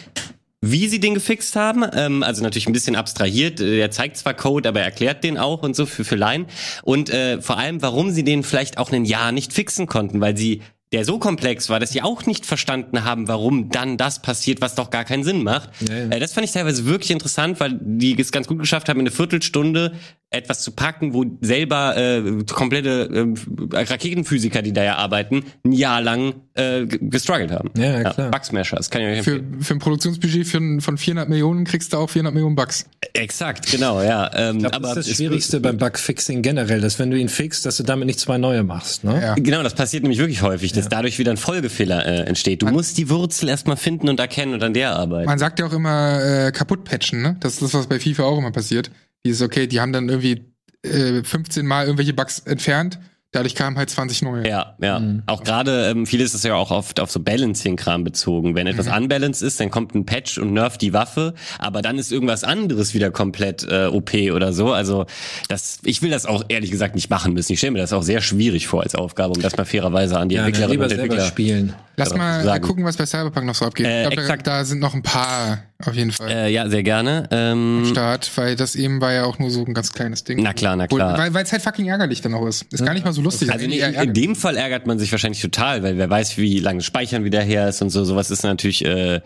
wie 0.62 0.88
sie 0.90 1.00
den 1.00 1.14
gefixt 1.14 1.56
haben, 1.56 1.86
ähm, 1.94 2.24
also 2.24 2.44
natürlich 2.44 2.68
ein 2.68 2.74
bisschen 2.74 2.96
abstrahiert. 2.96 3.62
äh, 3.62 3.80
Er 3.80 3.92
zeigt 3.92 4.18
zwar 4.18 4.34
Code, 4.34 4.68
aber 4.70 4.80
er 4.80 4.86
erklärt 4.86 5.24
den 5.24 5.38
auch 5.38 5.64
und 5.64 5.76
so 5.76 5.86
für, 5.86 6.04
für 6.04 6.16
Laien. 6.16 6.48
Und 6.84 7.10
äh, 7.10 7.42
vor 7.42 7.58
allem, 7.58 7.82
warum 7.82 8.12
sie 8.12 8.24
den 8.24 8.44
vielleicht 8.44 8.78
auch 8.78 8.92
ein 8.92 9.06
Jahr 9.06 9.32
nicht 9.32 9.54
fixen 9.54 9.88
konnten, 9.88 10.20
weil 10.22 10.36
sie 10.36 10.62
der 10.92 11.06
so 11.06 11.20
komplex 11.20 11.70
war, 11.70 11.80
dass 11.80 11.92
sie 11.92 12.02
auch 12.02 12.26
nicht 12.26 12.48
verstanden 12.48 13.04
haben, 13.04 13.28
warum 13.28 13.70
dann 13.70 13.96
das 13.96 14.22
passiert, 14.22 14.60
was 14.60 14.74
doch 14.74 14.90
gar 14.90 15.06
keinen 15.06 15.24
Sinn 15.24 15.44
macht. 15.44 15.70
Ja, 15.88 15.96
ja. 15.96 16.10
Äh, 16.10 16.20
das 16.20 16.34
fand 16.34 16.46
ich 16.46 16.52
teilweise 16.52 16.86
wirklich 16.86 17.12
interessant, 17.12 17.60
weil 17.60 17.78
die 17.80 18.20
es 18.20 18.32
ganz 18.32 18.48
gut 18.48 18.60
geschafft 18.60 18.90
haben, 18.90 19.00
in 19.00 19.06
eine 19.06 19.16
Viertelstunde 19.16 19.94
etwas 20.32 20.62
zu 20.62 20.72
packen, 20.72 21.14
wo 21.14 21.26
selber 21.42 21.98
äh, 21.98 22.44
komplette 22.52 23.10
äh, 23.12 23.76
Raketenphysiker, 23.76 24.62
die 24.62 24.74
da 24.74 24.84
ja 24.84 24.96
arbeiten, 24.98 25.44
ein 25.66 25.72
Jahr 25.72 26.02
lang 26.02 26.36
äh, 26.54 26.86
gestruggelt 26.86 27.52
haben. 27.52 27.72
Ja, 27.76 28.00
ja, 28.02 28.14
klar. 28.14 28.30
Bugsmasher, 28.30 28.78
das 28.78 28.92
kann 28.92 29.02
ich 29.02 29.08
euch 29.08 29.24
Für, 29.24 29.38
empfehlen. 29.38 29.62
für 29.62 29.74
ein 29.74 29.80
Produktionsbudget 29.80 30.48
von, 30.48 30.82
von 30.82 30.98
400 31.00 31.30
Millionen 31.30 31.66
kriegst 31.66 31.94
du 31.94 31.98
auch 31.98 32.10
400 32.12 32.34
Millionen 32.34 32.56
Bucks. 32.56 32.86
Exakt, 33.14 33.72
genau, 33.72 34.02
ja. 34.04 34.30
Ähm, 34.36 34.58
Ich 34.58 34.62
glaub, 34.64 34.76
aber 34.76 34.90
das 34.90 34.98
ist 34.98 35.10
das 35.10 35.16
Schwierigste 35.18 35.60
beim 35.62 35.78
Bugfixing 35.78 36.44
generell, 36.44 36.82
dass 36.82 37.00
wenn 37.00 37.10
du 37.10 37.18
ihn 37.18 37.30
fixst, 37.30 37.66
dass 37.66 37.78
du 37.78 37.84
damit 37.84 38.06
nicht 38.06 38.20
zwei 38.20 38.38
neue 38.38 38.62
machst. 38.62 39.04
Ne? 39.04 39.20
Ja. 39.20 39.34
Genau, 39.34 39.64
das 39.64 39.74
passiert 39.74 40.04
nämlich 40.04 40.20
wirklich 40.20 40.44
häufig, 40.44 40.74
dass 40.74 40.90
dadurch 40.90 41.18
wieder 41.18 41.32
ein 41.32 41.38
Folgefehler 41.38 42.06
äh, 42.06 42.20
entsteht. 42.26 42.62
Du 42.62 42.68
musst 42.68 43.00
die 43.00 43.10
Wurzel 43.10 43.50
erstmal 43.50 43.78
finden 43.78 44.10
und 44.10 44.20
erkennen 44.20 44.54
und 44.54 44.64
an 44.64 44.74
der 44.76 44.96
arbeiten. 44.96 45.26
Man 45.26 45.40
sagt 45.40 45.60
ja 45.60 45.66
auch 45.66 45.74
immer 45.74 46.24
äh, 46.24 46.52
kaputt 46.52 46.84
patchen, 46.84 47.24
ne? 47.24 47.36
Das 47.40 47.54
ist 47.54 47.62
das, 47.64 47.74
was 47.74 47.88
bei 47.88 48.00
FIFA 48.00 48.24
auch 48.24 48.38
immer 48.38 48.52
passiert. 48.52 48.92
Dieses, 49.26 49.42
okay, 49.42 49.68
die 49.68 49.80
haben 49.80 49.94
dann 49.94 50.10
irgendwie 50.10 50.54
äh, 50.84 51.24
15 51.24 51.66
Mal 51.66 51.86
irgendwelche 51.86 52.14
Bugs 52.14 52.40
entfernt, 52.40 53.00
dadurch 53.32 53.54
kamen 53.54 53.78
halt 53.78 53.90
20 53.90 54.24
neue. 54.24 54.48
Ja, 54.48 54.76
ja. 54.82 55.02
Auch 55.28 55.44
gerade, 55.44 55.90
ähm, 55.90 56.06
viel 56.06 56.22
ist 56.22 56.34
es 56.34 56.44
ja 56.44 56.56
auch 56.56 56.72
oft 56.72 57.00
auf 57.00 57.12
so 57.12 57.20
Balancing-Kram 57.20 58.04
bezogen. 58.04 58.56
Wenn 58.56 58.66
etwas 58.66 58.88
unbalanced 58.88 59.44
ist, 59.44 59.60
dann 59.60 59.70
kommt 59.70 59.94
ein 59.94 60.06
Patch 60.06 60.38
und 60.38 60.54
nervt 60.54 60.82
die 60.82 60.94
Waffe, 60.94 61.36
aber 61.60 61.82
dann 61.82 61.98
ist 62.00 62.12
irgendwas 62.12 62.44
anderes 62.44 62.94
wieder 62.94 63.12
komplett 63.12 63.68
äh, 63.70 63.86
OP 63.86 64.14
oder 64.34 64.52
so. 64.54 64.74
Also 64.74 65.06
das, 65.48 65.80
ich 65.84 66.02
will 66.02 66.10
das 66.10 66.26
auch 66.26 66.44
ehrlich 66.48 66.72
gesagt 66.72 66.96
nicht 66.96 67.10
machen 67.10 67.34
müssen. 67.34 67.54
Ich 67.54 67.60
stelle 67.60 67.72
mir 67.72 67.80
das 67.80 67.94
auch 67.94 68.04
sehr 68.04 68.22
schwierig 68.22 68.68
vor 68.68 68.82
als 68.82 68.96
Aufgabe, 68.96 69.34
um 69.36 69.42
das 69.42 69.58
mal 69.58 69.66
fairerweise 69.66 70.18
an 70.18 70.30
die 70.30 70.36
Ja, 70.36 70.46
Entwicklerinnen 70.46 70.86
und 70.86 70.92
Entwickler 70.92 71.26
spielen. 71.26 71.74
Lass 71.98 72.16
mal 72.16 72.44
sagen. 72.44 72.64
gucken, 72.66 72.84
was 72.84 72.98
bei 72.98 73.06
Cyberpunk 73.06 73.46
noch 73.46 73.56
so 73.56 73.66
abgeht. 73.66 73.86
Äh, 73.86 74.10
ich 74.10 74.26
glaube, 74.26 74.44
da 74.44 74.64
sind 74.64 74.80
noch 74.80 74.96
ein 74.96 75.04
paar 75.04 75.60
auf 75.86 75.96
jeden 75.96 76.12
Fall 76.12 76.30
Äh, 76.30 76.52
ja, 76.52 76.70
sehr 76.70 76.84
gerne. 76.84 77.28
Ähm, 77.32 77.86
Start, 77.90 78.30
weil 78.36 78.56
das 78.56 78.76
eben 78.76 79.00
war 79.00 79.14
ja 79.14 79.24
auch 79.24 79.40
nur 79.40 79.50
so 79.50 79.64
ein 79.64 79.74
ganz 79.74 79.94
kleines 79.94 80.24
Ding. 80.24 80.42
Na 80.44 80.54
klar, 80.54 80.76
na 80.76 80.88
klar. 80.88 81.18
Weil 81.34 81.44
es 81.44 81.52
halt 81.52 81.62
fucking 81.62 81.88
ärgerlich 81.88 82.22
dann 82.22 82.34
auch 82.34 82.46
ist. 82.46 82.66
Ist 82.74 82.84
gar 82.84 82.94
nicht 82.94 83.06
mal 83.06 83.14
so 83.14 83.22
lustig. 83.22 83.52
Also 83.52 83.66
in, 83.66 83.72
in 83.72 84.14
dem 84.14 84.36
Fall 84.36 84.58
ärgert 84.58 84.88
man 84.88 85.00
sich 85.00 85.12
wahrscheinlich 85.12 85.42
total, 85.42 85.82
weil 85.84 85.98
wer 85.98 86.10
weiß, 86.10 86.38
wie 86.38 86.60
lange 86.60 86.82
Speichern 86.82 87.24
wieder 87.24 87.42
her 87.42 87.70
ist 87.70 87.82
und 87.82 87.90
so. 87.92 88.04
Sowas 88.04 88.30
ist 88.30 88.44
natürlich 88.44 88.84
äh, 88.84 89.22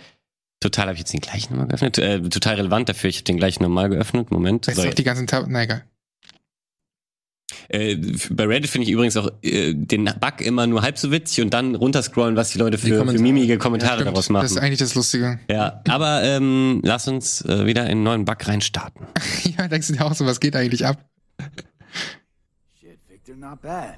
total. 0.60 0.86
Habe 0.86 0.94
ich 0.94 1.00
jetzt 1.00 1.14
den 1.14 1.22
gleichen 1.22 1.54
nochmal 1.54 1.68
geöffnet? 1.68 1.98
Äh, 1.98 2.22
total 2.22 2.56
relevant 2.56 2.88
dafür. 2.90 3.10
Ich 3.10 3.18
habe 3.18 3.26
den 3.26 3.38
gleichen 3.38 3.64
nochmal 3.64 3.90
geöffnet. 3.90 4.30
Moment. 4.30 4.68
Weißt 4.68 4.78
du 4.78 4.90
auch 4.90 4.94
die 4.94 5.04
ganzen 5.04 5.26
Tab 5.28 5.46
Na 5.48 5.64
egal. 5.64 5.84
Äh, 7.70 7.96
bei 8.32 8.46
Reddit 8.46 8.70
finde 8.70 8.88
ich 8.88 8.92
übrigens 8.92 9.18
auch 9.18 9.30
äh, 9.42 9.74
den 9.74 10.06
Bug 10.06 10.42
immer 10.42 10.68
nur 10.68 10.82
halb 10.82 10.98
so 10.98 11.12
witzig 11.12 11.44
und 11.44 11.54
dann 11.54 11.76
runterscrollen, 11.76 12.36
was 12.36 12.52
die 12.52 12.58
Leute 12.58 12.78
für, 12.78 12.88
für 12.88 12.98
Kommentare. 12.98 13.24
mimige 13.24 13.58
Kommentare 13.58 14.02
Stimmt, 14.02 14.08
daraus 14.08 14.28
das 14.28 14.44
ist 14.46 14.56
machen. 14.56 14.64
eigentlich 14.64 14.80
das 14.80 14.96
Lustige. 14.96 15.40
Ja, 15.50 15.82
aber 15.88 16.24
ähm, 16.24 16.82
lass 16.84 17.08
uns 17.08 17.44
äh, 17.46 17.66
wieder 17.66 17.84
in 17.86 17.92
einen 17.92 18.04
neuen 18.04 18.26
Bug 18.26 18.48
reinstarten. 18.48 19.06
ja, 19.58 19.68
denkst 19.68 19.88
du 19.88 19.94
dir 19.94 20.06
auch 20.06 20.14
so, 20.14 20.26
was 20.26 20.40
geht 20.40 20.56
eigentlich 20.56 20.86
ab? 20.86 21.04
Shit, 22.80 23.00
Victor, 23.10 23.36
not 23.36 23.62
bad. 23.62 23.98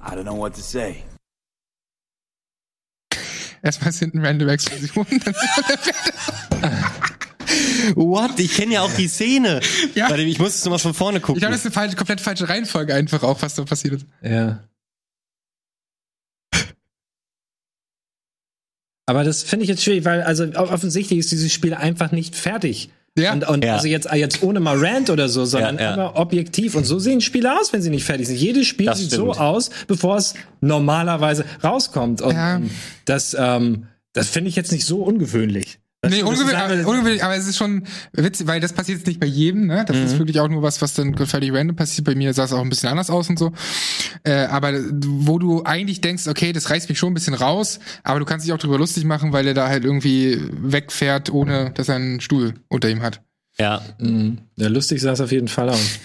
I 0.00 0.14
don't 0.14 0.24
know 0.24 0.36
what 0.36 0.54
to 0.54 0.60
say. 0.60 0.96
Erstmal 3.62 3.90
ist 3.90 3.98
hinten 3.98 4.24
random 4.24 4.50
Explosion. 4.50 5.06
What? 7.94 8.38
Ich 8.40 8.54
kenne 8.54 8.74
ja 8.74 8.82
auch 8.82 8.92
die 8.92 9.08
Szene. 9.08 9.60
Ja. 9.94 10.08
Warte, 10.10 10.22
ich 10.22 10.38
muss 10.38 10.54
es 10.56 10.64
nochmal 10.64 10.78
von 10.78 10.94
vorne 10.94 11.20
gucken. 11.20 11.36
ich 11.36 11.40
glaube, 11.40 11.52
das 11.52 11.60
ist 11.60 11.66
eine 11.66 11.72
falsche, 11.74 11.96
komplett 11.96 12.20
falsche 12.20 12.48
Reihenfolge 12.48 12.94
einfach 12.94 13.22
auch, 13.22 13.40
was 13.42 13.54
da 13.54 13.64
passiert 13.64 13.94
ist. 13.94 14.06
Ja. 14.22 14.64
Aber 19.06 19.22
das 19.24 19.42
finde 19.42 19.64
ich 19.64 19.68
jetzt 19.68 19.82
schwierig, 19.84 20.04
weil 20.04 20.22
also 20.22 20.44
offensichtlich 20.54 21.18
ist 21.18 21.30
dieses 21.30 21.52
Spiel 21.52 21.74
einfach 21.74 22.10
nicht 22.10 22.34
fertig. 22.34 22.90
Ja. 23.16 23.32
Und, 23.32 23.46
und 23.46 23.64
Ja. 23.64 23.74
also 23.76 23.86
jetzt, 23.86 24.08
jetzt 24.12 24.42
ohne 24.42 24.58
mal 24.60 24.76
Rant 24.82 25.10
oder 25.10 25.28
so, 25.28 25.44
sondern 25.44 25.76
Ja, 25.76 25.82
ja. 25.82 25.92
aber 25.92 26.16
objektiv. 26.18 26.74
Und 26.74 26.84
so 26.84 26.98
sehen 26.98 27.20
Spiele 27.20 27.58
aus, 27.60 27.72
wenn 27.72 27.82
sie 27.82 27.90
nicht 27.90 28.04
fertig 28.04 28.26
sind. 28.26 28.36
Jedes 28.36 28.66
Spiel 28.66 28.86
Das 28.86 28.98
sieht 28.98 29.08
stimmt. 29.12 29.26
so 29.26 29.40
aus, 29.40 29.70
bevor 29.86 30.16
es 30.16 30.34
normalerweise 30.60 31.44
rauskommt. 31.62 32.22
Und 32.22 32.34
Ja. 32.34 32.60
das, 33.04 33.36
ähm, 33.38 33.86
das 34.14 34.28
finde 34.30 34.48
ich 34.48 34.56
jetzt 34.56 34.72
nicht 34.72 34.84
so 34.86 35.02
ungewöhnlich. 35.02 35.78
Das- 36.04 36.12
Nee, 36.12 36.22
ungewöhnlich, 36.22 36.86
ungewöhnlich, 36.86 37.24
aber 37.24 37.36
es 37.36 37.46
ist 37.46 37.56
schon 37.56 37.84
witzig, 38.12 38.46
weil 38.46 38.60
das 38.60 38.72
passiert 38.72 38.98
jetzt 38.98 39.06
nicht 39.06 39.20
bei 39.20 39.26
jedem, 39.26 39.66
ne? 39.66 39.84
Das 39.86 39.96
Mhm. 39.96 40.04
ist 40.04 40.18
wirklich 40.18 40.40
auch 40.40 40.48
nur 40.48 40.62
was, 40.62 40.80
was 40.82 40.94
dann 40.94 41.14
völlig 41.26 41.52
random 41.52 41.76
passiert. 41.76 42.04
Bei 42.06 42.14
mir 42.14 42.32
sah 42.34 42.44
es 42.44 42.52
auch 42.52 42.60
ein 42.62 42.68
bisschen 42.68 42.88
anders 42.88 43.10
aus 43.10 43.28
und 43.28 43.38
so. 43.38 43.52
Äh, 44.24 44.44
aber 44.46 44.72
wo 45.04 45.38
du 45.38 45.62
eigentlich 45.64 46.00
denkst, 46.00 46.26
okay, 46.28 46.52
das 46.52 46.70
reißt 46.70 46.88
mich 46.88 46.98
schon 46.98 47.10
ein 47.10 47.14
bisschen 47.14 47.34
raus, 47.34 47.78
aber 48.02 48.18
du 48.20 48.24
kannst 48.24 48.46
dich 48.46 48.52
auch 48.52 48.58
drüber 48.58 48.78
lustig 48.78 49.04
machen, 49.04 49.32
weil 49.32 49.46
er 49.46 49.54
da 49.54 49.68
halt 49.68 49.84
irgendwie 49.84 50.40
wegfährt, 50.50 51.30
ohne 51.30 51.72
dass 51.74 51.88
er 51.88 51.96
einen 51.96 52.20
Stuhl 52.20 52.54
unter 52.68 52.88
ihm 52.88 53.02
hat. 53.02 53.20
Ja, 53.58 53.82
Mhm. 53.98 54.38
Ja, 54.56 54.68
lustig 54.68 55.00
sah 55.00 55.12
es 55.12 55.20
auf 55.20 55.30
jeden 55.32 55.48
Fall 55.48 55.68
aus. 55.68 55.98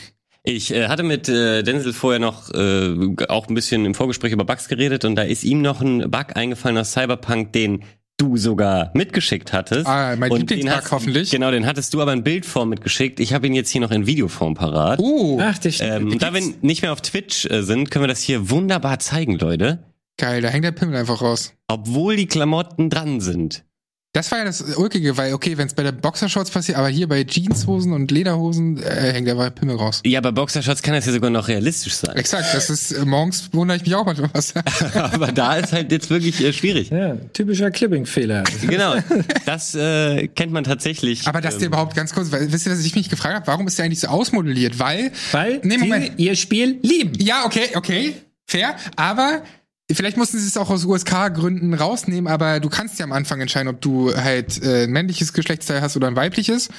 Ich 0.44 0.74
äh, 0.74 0.88
hatte 0.88 1.04
mit 1.04 1.28
äh, 1.28 1.64
Denzel 1.64 1.94
vorher 1.94 2.20
noch 2.20 2.50
äh, 2.54 2.96
auch 3.28 3.48
ein 3.50 3.56
bisschen 3.56 3.86
im 3.86 3.94
Vorgespräch 3.94 4.32
über 4.32 4.46
Bugs 4.46 4.68
geredet 4.70 5.04
und 5.04 5.16
da 5.16 5.24
ist 5.24 5.44
ihm 5.44 5.62
noch 5.62 5.82
ein 5.82 6.10
Bug 6.10 6.36
eingefallen 6.36 6.78
aus 6.78 6.94
Cyberpunk, 6.94 7.52
den 7.54 7.84
du 8.20 8.38
sogar 8.38 8.92
mitgeschickt 8.94 9.54
hattest. 9.54 9.88
Ah, 9.88 10.16
mein 10.18 10.32
Und 10.32 10.40
Lieblingsbug 10.42 10.70
den 10.72 10.78
hast- 10.78 10.92
hoffentlich. 10.92 11.32
Genau, 11.32 11.52
den 11.52 11.66
hattest 11.66 11.94
du 11.94 12.02
aber 12.02 12.14
in 12.14 12.24
Bildform 12.24 12.70
mitgeschickt. 12.70 13.20
Ich 13.20 13.34
habe 13.34 13.48
ihn 13.48 13.54
jetzt 13.54 13.70
hier 13.70 13.82
noch 13.82 13.92
in 13.92 14.06
Videoform 14.06 14.54
parat. 14.54 15.00
Oh, 15.00 15.40
Ach, 15.42 15.58
der 15.58 15.72
ähm, 15.82 16.12
und 16.12 16.22
da 16.22 16.34
wir 16.34 16.42
nicht 16.62 16.82
mehr 16.82 16.92
auf 16.92 17.02
Twitch 17.02 17.46
äh, 17.46 17.62
sind, 17.64 17.90
können 17.92 18.04
wir 18.04 18.08
das 18.08 18.22
hier 18.22 18.50
wunderbar 18.50 19.00
zeigen, 19.00 19.38
Leute. 19.40 19.80
geil, 20.18 20.42
da 20.42 20.50
hängt 20.50 20.66
der 20.66 20.72
Pimmel 20.74 20.96
einfach 20.98 21.22
raus. 21.22 21.54
Obwohl 21.68 22.16
die 22.18 22.28
Klamotten 22.28 22.90
dran 22.90 23.22
sind. 23.22 23.64
Das 24.12 24.32
war 24.32 24.40
ja 24.40 24.46
das 24.46 24.62
Ulkige, 24.76 25.18
weil, 25.18 25.34
okay, 25.34 25.56
wenn 25.60 25.68
es 25.68 25.76
bei 25.76 25.84
der 25.84 25.92
Boxershorts 25.92 26.50
passiert, 26.50 26.80
aber 26.80 26.88
hier 26.90 27.08
bei 27.08 27.24
Jeanshosen 27.24 27.94
und 27.94 28.10
Lederhosen 28.10 28.82
äh, 28.82 29.14
hängt 29.14 29.28
der 29.28 29.36
Pimmel 29.52 29.76
raus. 29.76 30.02
Ja, 30.04 30.20
bei 30.20 30.32
Boxershorts 30.32 30.82
kann 30.82 30.96
das 30.96 31.06
ja 31.06 31.12
sogar 31.12 31.30
noch 31.30 31.48
realistisch 31.48 31.94
sein. 31.94 32.16
Exakt, 32.16 32.48
das 32.56 32.72
ist, 32.72 32.92
äh, 32.92 33.06
morgens 33.06 33.50
wundere 33.54 33.78
ich 33.78 33.84
mich 33.84 33.94
auch 33.94 34.08
manchmal 34.08 34.32
was. 34.34 34.56
Aber 34.96 35.32
da 35.32 35.58
ist 35.58 35.74
halt 35.74 35.92
jetzt 35.92 36.10
wirklich 36.10 36.44
äh, 36.44 36.52
schwierig. 36.54 36.90
Ja, 36.90 37.18
typischer 37.34 37.70
Clipping-Fehler. 37.70 38.46
Genau, 38.62 38.96
das 39.46 39.76
äh, 39.76 40.28
kennt 40.30 40.54
man 40.54 40.64
tatsächlich. 40.64 41.28
Aber 41.28 41.40
dass 41.40 41.58
der 41.60 41.66
ähm, 41.68 41.74
überhaupt 41.74 41.96
ganz 41.96 42.12
kurz, 42.12 42.32
weil, 42.32 42.52
wisst 42.52 42.66
ihr, 42.66 42.72
was 42.72 42.84
ich 42.84 42.96
mich 42.96 43.10
gefragt 43.10 43.36
habe, 43.36 43.46
warum 43.48 43.68
ist 43.68 43.78
der 43.78 43.86
eigentlich 43.86 44.00
so 44.00 44.08
ausmodelliert? 44.08 44.80
Weil, 44.80 45.12
Weil 45.32 45.62
Nee, 45.64 45.78
Moment. 45.78 46.14
ihr 46.18 46.36
Spiel 46.36 46.80
lieben. 46.82 47.14
ja, 47.20 47.46
okay, 47.46 47.70
okay, 47.76 48.16
fair, 48.48 48.76
aber 48.96 49.44
vielleicht 49.92 50.18
mussten 50.18 50.38
sie 50.40 50.48
es 50.48 50.58
auch 50.58 50.70
aus 50.70 50.86
USK-Gründen 50.86 51.74
rausnehmen, 51.74 52.32
aber 52.32 52.60
du 52.60 52.70
kannst 52.70 53.00
ja 53.00 53.06
am 53.06 53.12
Anfang 53.12 53.42
entscheiden, 53.42 53.68
ob 53.70 53.82
du 53.82 54.14
halt 54.16 54.62
äh, 54.64 54.84
ein 54.84 54.92
männliches 54.92 55.34
Geschlechtsteil 55.34 55.82
hast 55.82 55.96
oder 55.98 56.08
ein 56.08 56.16
weibliches. 56.16 56.70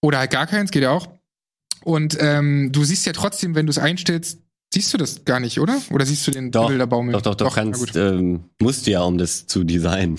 Oder 0.00 0.18
halt 0.18 0.30
gar 0.30 0.46
keins, 0.46 0.70
geht 0.70 0.82
ja 0.82 0.90
auch. 0.90 1.08
Und 1.84 2.16
ähm, 2.20 2.70
du 2.72 2.84
siehst 2.84 3.06
ja 3.06 3.12
trotzdem, 3.12 3.54
wenn 3.54 3.66
du 3.66 3.70
es 3.70 3.78
einstellst, 3.78 4.38
siehst 4.72 4.92
du 4.92 4.98
das 4.98 5.24
gar 5.24 5.40
nicht, 5.40 5.60
oder? 5.60 5.80
Oder 5.90 6.04
siehst 6.06 6.26
du 6.26 6.30
den 6.30 6.50
doch, 6.50 6.68
Bilderbaum? 6.68 7.12
doch, 7.12 7.22
doch, 7.22 7.34
doch, 7.34 7.54
kannst, 7.54 7.94
ähm, 7.96 8.44
musst 8.60 8.86
du 8.86 8.90
ja, 8.90 9.02
um 9.02 9.18
das 9.18 9.46
zu 9.46 9.64
designen. 9.64 10.18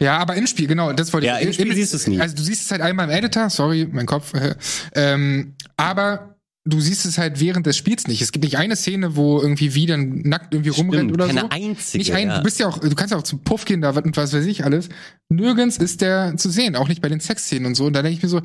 Ja, 0.00 0.18
aber 0.18 0.34
im 0.36 0.46
Spiel, 0.46 0.66
genau, 0.66 0.92
das 0.92 1.12
wollte 1.12 1.26
Ja, 1.26 1.38
ich. 1.38 1.46
im 1.46 1.52
Spiel 1.52 1.74
siehst 1.74 1.92
du's 1.92 2.06
nie. 2.06 2.20
Also 2.20 2.34
du 2.34 2.42
siehst 2.42 2.62
es 2.64 2.70
halt 2.70 2.80
einmal 2.80 3.08
im 3.08 3.14
Editor, 3.14 3.50
sorry, 3.50 3.86
mein 3.90 4.06
Kopf. 4.06 4.32
Äh, 4.34 4.54
ähm, 4.94 5.54
aber 5.76 6.37
du 6.68 6.80
siehst 6.80 7.06
es 7.06 7.18
halt 7.18 7.40
während 7.40 7.66
des 7.66 7.76
Spiels 7.76 8.06
nicht. 8.06 8.20
Es 8.20 8.32
gibt 8.32 8.44
nicht 8.44 8.58
eine 8.58 8.76
Szene, 8.76 9.16
wo 9.16 9.40
irgendwie 9.40 9.74
wie 9.74 9.86
dann 9.86 10.20
nackt 10.20 10.52
irgendwie 10.52 10.70
rumrennt 10.70 11.12
oder 11.12 11.26
keine 11.26 11.40
so. 11.40 11.48
einzige, 11.50 11.98
Nicht 11.98 12.12
ein, 12.12 12.28
ja. 12.28 12.38
du 12.38 12.42
bist 12.42 12.58
ja 12.58 12.68
auch, 12.68 12.78
du 12.78 12.94
kannst 12.94 13.12
ja 13.12 13.18
auch 13.18 13.22
zum 13.22 13.42
Puff 13.42 13.64
gehen 13.64 13.80
da 13.80 13.90
und 13.90 14.16
was 14.16 14.32
weiß 14.32 14.44
ich 14.46 14.64
alles. 14.64 14.88
Nirgends 15.28 15.78
ist 15.78 16.00
der 16.00 16.36
zu 16.36 16.50
sehen, 16.50 16.76
auch 16.76 16.88
nicht 16.88 17.00
bei 17.00 17.08
den 17.08 17.20
Sexszenen 17.20 17.66
und 17.66 17.74
so. 17.74 17.86
Und 17.86 17.94
da 17.94 18.02
denke 18.02 18.16
ich 18.16 18.22
mir 18.22 18.28
so, 18.28 18.42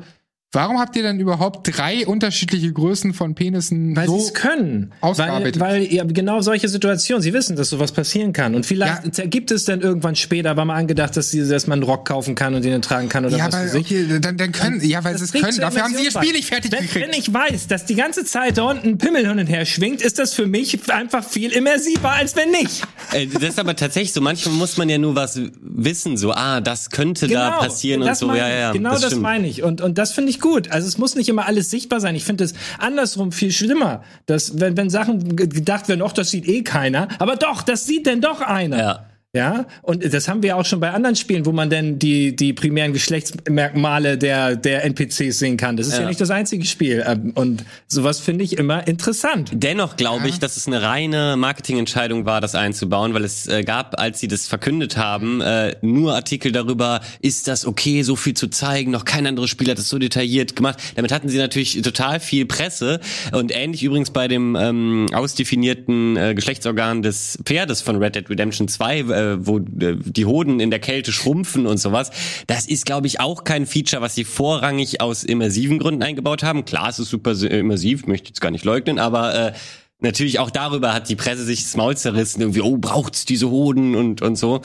warum 0.54 0.78
habt 0.78 0.96
ihr 0.96 1.02
denn 1.02 1.18
überhaupt 1.20 1.76
drei 1.76 2.06
unterschiedliche 2.06 2.72
Größen 2.72 3.14
von 3.14 3.34
Penissen 3.34 3.96
Weil 3.96 4.06
so 4.06 4.18
sie 4.18 4.26
es 4.26 4.34
können. 4.34 4.92
Weil, 5.00 5.10
ausgearbeitet? 5.10 5.60
weil 5.60 5.82
ja, 5.92 6.04
genau 6.04 6.40
solche 6.40 6.68
Situationen, 6.68 7.22
sie 7.22 7.32
wissen, 7.32 7.56
dass 7.56 7.70
sowas 7.70 7.92
passieren 7.92 8.32
kann. 8.32 8.54
Und 8.54 8.66
vielleicht 8.66 9.18
Ja. 9.18 9.24
gibt 9.26 9.50
es 9.50 9.64
dann 9.64 9.80
irgendwann 9.80 10.16
später, 10.16 10.56
war 10.56 10.64
mal 10.64 10.76
angedacht, 10.76 11.16
dass, 11.16 11.30
sie, 11.30 11.46
dass 11.48 11.66
man 11.66 11.78
einen 11.80 11.82
Rock 11.82 12.06
kaufen 12.06 12.34
kann 12.34 12.54
und 12.54 12.64
den 12.64 12.80
tragen 12.82 13.08
kann 13.08 13.24
oder 13.24 13.36
ja, 13.36 13.46
was 13.46 13.54
aber 13.54 13.64
weiß 13.64 13.74
ich. 13.74 13.86
okay, 13.86 14.18
dann, 14.20 14.36
dann 14.36 14.52
können, 14.52 14.80
ja, 14.84 15.02
weil 15.04 15.16
sie 15.18 15.24
es 15.24 15.32
können. 15.32 15.56
Dafür 15.58 15.82
haben 15.82 15.94
sie 15.94 16.04
ihr 16.04 16.10
Spiel 16.10 16.32
nicht 16.32 16.48
fertig 16.48 16.72
wenn, 16.72 16.80
gekriegt. 16.82 17.06
Wenn 17.08 17.18
ich 17.18 17.32
weiß, 17.32 17.66
dass 17.66 17.84
die 17.86 17.94
ganze 17.94 18.24
Zeit 18.24 18.58
da 18.58 18.64
unten 18.70 18.88
ein 18.88 18.98
Pimmel 18.98 19.26
hin 19.26 19.38
und 19.38 19.46
her 19.46 19.64
schwingt, 19.66 20.02
ist 20.02 20.18
das 20.18 20.34
für 20.34 20.46
mich 20.46 20.78
einfach 20.92 21.24
viel 21.24 21.50
immersiver, 21.52 22.10
als 22.12 22.36
wenn 22.36 22.50
nicht. 22.50 22.82
Äh, 23.12 23.26
das 23.26 23.42
ist 23.42 23.58
aber 23.58 23.76
tatsächlich 23.76 24.12
so, 24.12 24.20
manchmal 24.20 24.54
muss 24.54 24.76
man 24.76 24.88
ja 24.88 24.98
nur 24.98 25.14
was 25.14 25.40
wissen, 25.60 26.16
so, 26.16 26.32
ah, 26.32 26.60
das 26.60 26.90
könnte 26.90 27.28
da 27.28 27.52
passieren 27.52 28.02
und 28.02 28.08
das 28.08 28.18
so, 28.18 28.26
meine 28.26 28.38
ja, 28.38 28.48
ich. 28.48 28.54
ja. 28.60 28.72
Genau 28.72 28.90
das, 28.92 29.04
stimmt. 29.06 29.22
meine 29.22 29.46
ich. 29.48 29.62
Und, 29.62 29.80
und 29.80 29.98
das 29.98 30.12
finde 30.12 30.30
ich 30.30 30.40
gut. 30.44 30.70
Also 30.70 30.86
es 30.86 30.98
muss 30.98 31.14
nicht 31.16 31.28
immer 31.30 31.46
alles 31.46 31.70
sichtbar 31.70 32.00
sein. 32.00 32.14
Ich 32.14 32.24
finde 32.24 32.44
es 32.44 32.52
andersrum 32.78 33.32
viel 33.32 33.50
schlimmer, 33.50 34.02
dass 34.26 34.60
wenn, 34.60 34.76
wenn 34.76 34.90
Sachen 34.90 35.34
ge- 35.36 35.46
gedacht 35.48 35.88
werden, 35.88 36.02
ach, 36.04 36.12
das 36.12 36.30
sieht 36.30 36.46
eh 36.46 36.62
keiner, 36.62 37.08
aber 37.18 37.36
doch, 37.36 37.62
das 37.62 37.86
sieht 37.86 38.04
denn 38.06 38.20
doch 38.20 38.40
einer. 38.42 38.78
Ja. 38.78 39.06
Ja, 39.34 39.66
und 39.82 40.14
das 40.14 40.28
haben 40.28 40.44
wir 40.44 40.56
auch 40.56 40.64
schon 40.64 40.78
bei 40.78 40.90
anderen 40.92 41.16
Spielen, 41.16 41.44
wo 41.44 41.50
man 41.50 41.68
denn 41.68 41.98
die, 41.98 42.36
die 42.36 42.52
primären 42.52 42.92
Geschlechtsmerkmale 42.92 44.16
der, 44.16 44.54
der 44.54 44.84
NPCs 44.84 45.38
sehen 45.40 45.56
kann. 45.56 45.76
Das 45.76 45.88
ist 45.88 45.94
ja, 45.94 46.02
Ja. 46.02 46.08
nicht 46.08 46.20
das 46.20 46.30
einzige 46.30 46.64
Spiel. 46.64 47.04
Ähm, 47.06 47.32
Und 47.34 47.64
sowas 47.88 48.20
finde 48.20 48.44
ich 48.44 48.56
immer 48.58 48.86
interessant. 48.86 49.50
Dennoch 49.52 49.96
glaube 49.96 50.28
ich, 50.28 50.38
dass 50.38 50.56
es 50.56 50.68
eine 50.68 50.82
reine 50.82 51.36
Marketingentscheidung 51.36 52.26
war, 52.26 52.40
das 52.40 52.54
einzubauen, 52.54 53.12
weil 53.12 53.24
es 53.24 53.48
äh, 53.48 53.64
gab, 53.64 53.98
als 54.00 54.20
sie 54.20 54.28
das 54.28 54.46
verkündet 54.46 54.96
haben, 54.96 55.40
äh, 55.40 55.74
nur 55.82 56.14
Artikel 56.14 56.52
darüber, 56.52 57.00
ist 57.20 57.48
das 57.48 57.66
okay, 57.66 58.02
so 58.02 58.14
viel 58.14 58.34
zu 58.34 58.46
zeigen, 58.48 58.92
noch 58.92 59.04
kein 59.04 59.26
anderes 59.26 59.50
Spiel 59.50 59.68
hat 59.68 59.78
es 59.80 59.88
so 59.88 59.98
detailliert 59.98 60.54
gemacht. 60.54 60.78
Damit 60.94 61.10
hatten 61.10 61.28
sie 61.28 61.38
natürlich 61.38 61.82
total 61.82 62.20
viel 62.20 62.46
Presse 62.46 63.00
und 63.32 63.50
ähnlich 63.52 63.82
übrigens 63.82 64.10
bei 64.10 64.28
dem 64.28 64.54
ähm, 64.54 65.06
ausdefinierten 65.12 66.16
äh, 66.16 66.34
Geschlechtsorgan 66.34 67.02
des 67.02 67.38
Pferdes 67.44 67.80
von 67.82 67.96
Red 67.96 68.14
Dead 68.14 68.30
Redemption 68.30 68.68
2, 68.68 69.00
äh, 69.32 69.46
wo 69.46 69.58
äh, 69.58 69.96
die 69.98 70.26
Hoden 70.26 70.60
in 70.60 70.70
der 70.70 70.80
Kälte 70.80 71.12
schrumpfen 71.12 71.66
und 71.66 71.78
sowas. 71.78 72.10
Das 72.46 72.66
ist, 72.66 72.86
glaube 72.86 73.06
ich, 73.06 73.20
auch 73.20 73.44
kein 73.44 73.66
Feature, 73.66 74.02
was 74.02 74.14
sie 74.14 74.24
vorrangig 74.24 75.00
aus 75.00 75.24
immersiven 75.24 75.78
Gründen 75.78 76.02
eingebaut 76.02 76.42
haben. 76.42 76.64
Klar, 76.64 76.88
es 76.88 76.98
ist 76.98 77.10
super 77.10 77.32
äh, 77.32 77.58
immersiv, 77.58 78.06
möchte 78.06 78.24
ich 78.24 78.30
jetzt 78.30 78.40
gar 78.40 78.50
nicht 78.50 78.64
leugnen, 78.64 78.98
aber 78.98 79.34
äh, 79.34 79.52
natürlich 80.00 80.38
auch 80.38 80.50
darüber 80.50 80.92
hat 80.92 81.08
die 81.08 81.16
Presse 81.16 81.44
sich 81.44 81.62
das 81.62 81.76
Maul 81.76 81.96
zerrissen, 81.96 82.40
irgendwie, 82.40 82.60
oh, 82.60 82.76
braucht's 82.76 83.24
diese 83.24 83.50
Hoden 83.50 83.94
und, 83.94 84.22
und 84.22 84.36
so. 84.36 84.60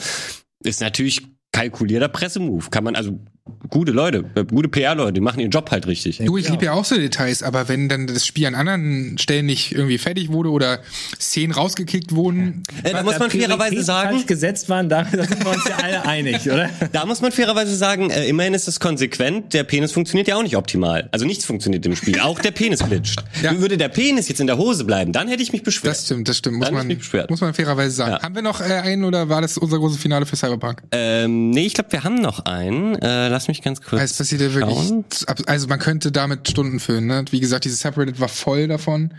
Ist 0.62 0.80
natürlich 0.80 1.22
kalkulierter 1.52 2.08
Pressemove. 2.08 2.70
Kann 2.70 2.84
man, 2.84 2.96
also, 2.96 3.18
gute 3.68 3.92
Leute, 3.92 4.24
äh, 4.34 4.44
gute 4.44 4.68
PR-Leute, 4.68 5.14
die 5.14 5.20
machen 5.20 5.40
ihren 5.40 5.50
Job 5.50 5.70
halt 5.70 5.86
richtig. 5.86 6.18
Du, 6.18 6.36
ich 6.36 6.48
liebe 6.48 6.64
ja 6.64 6.72
auch 6.72 6.84
so 6.84 6.96
Details, 6.96 7.42
aber 7.42 7.68
wenn 7.68 7.88
dann 7.88 8.06
das 8.06 8.26
Spiel 8.26 8.46
an 8.46 8.54
anderen 8.54 9.16
Stellen 9.18 9.46
nicht 9.46 9.72
irgendwie 9.72 9.98
fertig 9.98 10.30
wurde 10.30 10.50
oder 10.50 10.80
Szenen 11.20 11.52
rausgekickt 11.52 12.14
wurden, 12.14 12.62
Äh, 12.82 12.92
da 12.92 13.02
muss 13.02 13.18
man 13.18 13.30
fairerweise 13.30 13.82
sagen, 13.82 14.24
gesetzt 14.26 14.68
waren, 14.68 14.88
da, 14.88 15.02
da 15.02 15.24
sind 15.24 15.44
wir 15.44 15.50
uns 15.52 15.64
ja 15.68 15.76
alle 15.82 16.04
einig, 16.06 16.46
oder? 16.46 16.70
Da 16.92 17.06
muss 17.06 17.20
man 17.20 17.32
fairerweise 17.32 17.74
sagen, 17.74 18.10
äh, 18.10 18.26
immerhin 18.26 18.54
ist 18.54 18.68
es 18.68 18.80
konsequent. 18.80 19.52
Der 19.54 19.64
Penis 19.64 19.92
funktioniert 19.92 20.28
ja 20.28 20.36
auch 20.36 20.42
nicht 20.42 20.56
optimal. 20.56 21.08
Also 21.12 21.26
nichts 21.26 21.44
funktioniert 21.44 21.84
im 21.86 21.94
Spiel. 21.96 22.20
Auch 22.20 22.38
der 22.38 22.50
Penis 22.50 22.80
glitscht. 22.80 23.22
Ja. 23.42 23.58
Würde 23.60 23.76
der 23.76 23.88
Penis 23.88 24.28
jetzt 24.28 24.40
in 24.40 24.46
der 24.46 24.58
Hose 24.58 24.84
bleiben, 24.84 25.12
dann 25.12 25.28
hätte 25.28 25.42
ich 25.42 25.52
mich 25.52 25.62
beschwert. 25.62 25.94
das 25.94 26.06
stimmt, 26.06 26.28
das 26.28 26.38
stimmt, 26.38 26.58
muss 26.58 26.66
Dann 26.66 26.74
man, 26.74 27.26
muss 27.28 27.40
man 27.40 27.54
fairerweise 27.54 27.90
sagen. 27.94 28.12
Ja. 28.12 28.22
Haben 28.22 28.34
wir 28.34 28.42
noch 28.42 28.60
äh, 28.60 28.64
einen 28.64 29.04
oder 29.04 29.28
war 29.28 29.40
das 29.40 29.58
unser 29.58 29.78
großes 29.78 30.00
Finale 30.00 30.26
für 30.26 30.36
Cyberpunk? 30.36 30.82
ähm, 30.92 31.50
nee, 31.50 31.66
ich 31.66 31.74
glaube, 31.74 31.92
wir 31.92 32.04
haben 32.04 32.20
noch 32.20 32.40
einen. 32.44 32.94
Äh, 32.96 33.29
lass 33.30 33.48
mich 33.48 33.62
ganz 33.62 33.80
kurz. 33.80 34.02
Es 34.02 34.14
passiert 34.14 34.40
ja 34.40 34.52
wirklich, 34.54 34.88
schauen. 34.88 35.04
also 35.46 35.66
man 35.68 35.78
könnte 35.78 36.12
damit 36.12 36.48
Stunden 36.48 36.80
füllen, 36.80 37.06
ne? 37.06 37.24
Wie 37.30 37.40
gesagt, 37.40 37.64
dieses 37.64 37.80
Subreddit 37.80 38.20
war 38.20 38.28
voll 38.28 38.68
davon 38.68 39.14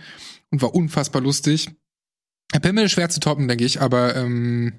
und 0.52 0.62
war 0.62 0.76
unfassbar 0.76 1.22
lustig. 1.22 1.70
Herr 2.52 2.60
Pimmel 2.60 2.86
ist 2.86 2.92
schwer 2.92 3.10
zu 3.10 3.20
toppen, 3.20 3.48
denke 3.48 3.64
ich, 3.64 3.82
aber 3.82 4.16
ähm, 4.16 4.74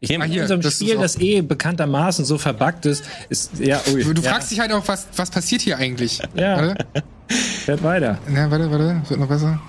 Ich 0.00 0.14
Ah, 0.14 0.18
meine, 0.18 0.24
hier, 0.32 0.36
in 0.38 0.42
unserem 0.42 0.60
das 0.62 0.74
ist 0.74 0.80
Spiel, 0.80 0.98
das 0.98 1.20
eh 1.20 1.40
bekanntermaßen 1.42 2.24
so 2.24 2.38
verbuggt 2.38 2.86
ist, 2.86 3.04
ist 3.28 3.58
ja, 3.58 3.80
ui, 3.92 4.02
du 4.02 4.22
ja, 4.22 4.30
fragst 4.32 4.50
dich 4.50 4.58
halt 4.60 4.72
auch, 4.72 4.88
was, 4.88 5.06
was 5.14 5.30
passiert 5.30 5.60
hier 5.62 5.76
eigentlich? 5.78 6.20
Ja. 6.34 6.56
Warte, 6.56 6.86
fährt 7.28 7.82
weiter. 7.82 8.18
Na, 8.28 8.50
warte, 8.50 8.70
warte, 8.70 9.02
wird 9.08 9.20
noch 9.20 9.28
besser. 9.28 9.60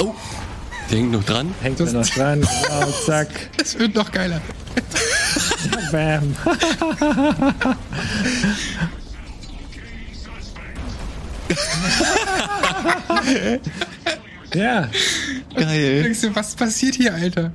Oh, 0.00 0.14
der 0.90 0.98
hängt 0.98 1.12
noch 1.12 1.24
dran. 1.24 1.54
Hängt 1.60 1.78
mir 1.78 1.92
noch 1.92 2.08
dran, 2.08 2.40
genau, 2.40 2.90
zack, 3.06 3.28
Es 3.62 3.78
wird 3.78 3.94
noch 3.94 4.10
geiler. 4.10 4.40
Bam. 5.92 6.34
ja, 14.54 14.88
Geil. 15.54 16.02
Denkst 16.02 16.20
du, 16.22 16.34
was 16.34 16.54
passiert 16.54 16.94
hier, 16.96 17.14
Alter? 17.14 17.52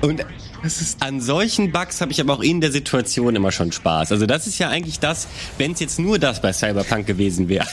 Und 0.00 0.24
Das 0.62 0.80
ist 0.80 1.02
an 1.02 1.20
solchen 1.20 1.72
Bugs 1.72 2.00
habe 2.00 2.12
ich 2.12 2.20
aber 2.20 2.34
auch 2.34 2.42
in 2.42 2.60
der 2.60 2.70
Situation 2.70 3.34
immer 3.36 3.50
schon 3.52 3.72
Spaß. 3.72 4.12
Also 4.12 4.26
das 4.26 4.46
ist 4.46 4.58
ja 4.58 4.68
eigentlich 4.68 4.98
das, 5.00 5.26
wenn 5.58 5.72
es 5.72 5.80
jetzt 5.80 5.98
nur 5.98 6.18
das 6.18 6.42
bei 6.42 6.52
Cyberpunk 6.52 7.06
gewesen 7.06 7.48
wäre. 7.48 7.66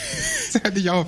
das 0.53 0.63
hört 0.63 0.75
nicht 0.75 0.89
auf. 0.89 1.07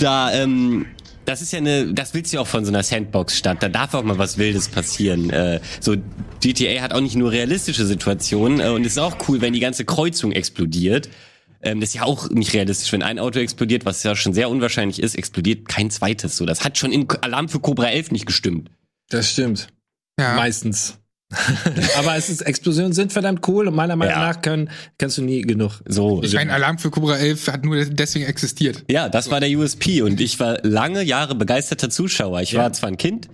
da, 0.00 0.32
ähm, 0.32 0.86
das 1.24 1.42
ist 1.42 1.52
ja 1.52 1.58
eine, 1.58 1.92
das 1.92 2.14
willst 2.14 2.32
du 2.32 2.36
ja 2.36 2.40
auch 2.42 2.46
von 2.46 2.64
so 2.64 2.70
einer 2.70 2.82
Sandbox-Stadt. 2.82 3.62
Da 3.62 3.68
darf 3.68 3.94
auch 3.94 4.02
mal 4.02 4.18
was 4.18 4.38
Wildes 4.38 4.68
passieren. 4.68 5.30
Äh, 5.30 5.60
so 5.80 5.96
GTA 6.40 6.82
hat 6.82 6.92
auch 6.92 7.00
nicht 7.00 7.16
nur 7.16 7.30
realistische 7.30 7.86
Situationen 7.86 8.60
äh, 8.60 8.68
und 8.68 8.84
es 8.84 8.92
ist 8.92 8.98
auch 8.98 9.16
cool, 9.28 9.40
wenn 9.40 9.52
die 9.52 9.60
ganze 9.60 9.84
Kreuzung 9.84 10.32
explodiert. 10.32 11.08
Ähm, 11.62 11.80
das 11.80 11.90
ist 11.90 11.94
ja 11.94 12.02
auch 12.02 12.30
nicht 12.30 12.52
realistisch, 12.54 12.92
wenn 12.92 13.02
ein 13.02 13.18
Auto 13.18 13.38
explodiert, 13.38 13.84
was 13.84 14.02
ja 14.02 14.16
schon 14.16 14.34
sehr 14.34 14.50
unwahrscheinlich 14.50 15.00
ist, 15.00 15.14
explodiert 15.14 15.68
kein 15.68 15.90
zweites. 15.90 16.36
So, 16.36 16.46
das 16.46 16.64
hat 16.64 16.76
schon 16.78 16.92
in 16.92 17.08
Alarm 17.20 17.48
für 17.48 17.60
Cobra 17.60 17.86
11 17.86 18.10
nicht 18.10 18.26
gestimmt. 18.26 18.70
das 19.08 19.30
stimmt. 19.30 19.68
Ja. 20.18 20.34
Meistens. 20.34 20.98
Aber 21.98 22.16
es 22.16 22.28
ist, 22.28 22.42
Explosionen 22.42 22.92
sind 22.92 23.12
verdammt 23.12 23.46
cool 23.48 23.68
und 23.68 23.74
meiner 23.74 23.96
Meinung 23.96 24.14
Ja. 24.14 24.28
nach 24.28 24.42
können, 24.42 24.70
kannst 24.98 25.18
du 25.18 25.22
nie 25.22 25.42
genug. 25.42 25.80
So. 25.86 26.22
Ich 26.22 26.34
meine, 26.34 26.52
Alarm 26.52 26.78
für 26.78 26.90
Cobra 26.90 27.16
11 27.16 27.48
hat 27.48 27.64
nur 27.64 27.84
deswegen 27.84 28.24
existiert. 28.26 28.84
Ja, 28.90 29.08
das 29.08 29.30
war 29.30 29.40
der 29.40 29.50
USP 29.50 30.02
und 30.02 30.20
ich 30.20 30.38
war 30.40 30.58
lange 30.62 31.02
Jahre 31.02 31.34
begeisterter 31.34 31.90
Zuschauer. 31.90 32.40
Ich 32.42 32.54
war 32.54 32.72
zwar 32.72 32.88
ein 32.90 32.96
Kind 32.96 33.28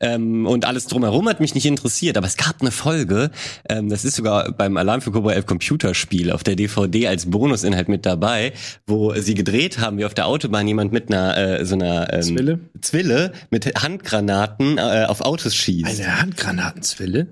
ähm, 0.00 0.46
und 0.46 0.64
alles 0.64 0.86
drumherum 0.86 1.28
hat 1.28 1.40
mich 1.40 1.54
nicht 1.54 1.66
interessiert, 1.66 2.16
aber 2.16 2.26
es 2.26 2.36
gab 2.36 2.60
eine 2.60 2.70
Folge, 2.72 3.30
ähm, 3.68 3.88
das 3.88 4.04
ist 4.04 4.16
sogar 4.16 4.52
beim 4.52 4.76
Alarm 4.76 5.00
für 5.00 5.12
Cobra 5.12 5.32
11 5.32 5.46
Computerspiel 5.46 6.30
auf 6.32 6.42
der 6.42 6.56
DVD 6.56 7.06
als 7.08 7.30
Bonusinhalt 7.30 7.88
mit 7.88 8.04
dabei, 8.04 8.52
wo 8.86 9.14
sie 9.14 9.34
gedreht 9.34 9.78
haben, 9.78 9.98
wie 9.98 10.04
auf 10.04 10.14
der 10.14 10.26
Autobahn 10.26 10.66
jemand 10.66 10.92
mit 10.92 11.08
einer 11.12 11.36
äh, 11.60 11.64
so 11.64 11.76
einer 11.76 12.12
ähm, 12.12 12.22
Zwille? 12.22 12.60
Zwille 12.80 13.32
mit 13.50 13.66
Handgranaten 13.82 14.78
äh, 14.78 15.06
auf 15.08 15.20
Autos 15.20 15.54
schießt. 15.54 15.86
Eine 16.00 16.20
Handgranatenzwille? 16.20 17.28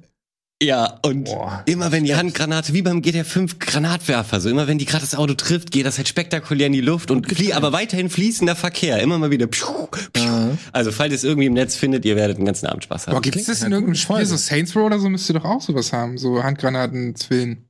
Ja, 0.62 1.00
und 1.02 1.24
Boah. 1.24 1.64
immer 1.66 1.90
wenn 1.90 2.04
die 2.04 2.14
Handgranate, 2.14 2.72
wie 2.72 2.82
beim 2.82 3.02
GTA 3.02 3.24
5 3.24 3.58
Granatwerfer, 3.58 4.40
so 4.40 4.48
immer 4.48 4.68
wenn 4.68 4.78
die 4.78 4.84
gerade 4.84 5.02
das 5.02 5.16
Auto 5.16 5.34
trifft, 5.34 5.72
geht 5.72 5.86
das 5.86 5.96
halt 5.96 6.06
spektakulär 6.06 6.68
in 6.68 6.72
die 6.72 6.80
Luft 6.80 7.10
und 7.10 7.26
flie 7.26 7.52
aber 7.52 7.72
weiterhin 7.72 8.08
fließender 8.08 8.54
Verkehr, 8.54 9.00
immer 9.00 9.18
mal 9.18 9.32
wieder. 9.32 9.48
Piu, 9.48 9.88
piu. 10.12 10.56
Also 10.72 10.92
falls 10.92 11.10
ihr 11.10 11.16
es 11.16 11.24
irgendwie 11.24 11.46
im 11.46 11.54
Netz 11.54 11.74
findet, 11.74 12.04
ihr 12.04 12.14
werdet 12.14 12.38
den 12.38 12.44
ganzen 12.44 12.66
Abend 12.66 12.84
Spaß 12.84 13.08
haben. 13.08 13.16
Aber 13.16 13.22
gibt 13.22 13.36
es 13.36 13.46
das 13.46 13.62
in 13.62 13.70
nach 13.70 13.78
irgendeinem 13.78 13.96
Spiel? 13.96 14.24
So 14.24 14.36
Saints 14.36 14.76
Row 14.76 14.84
oder 14.84 15.00
so 15.00 15.08
müsste 15.08 15.32
doch 15.32 15.44
auch 15.44 15.60
sowas 15.60 15.92
haben. 15.92 16.16
So 16.16 16.44
Handgranaten, 16.44 17.16
Zwillen. 17.16 17.66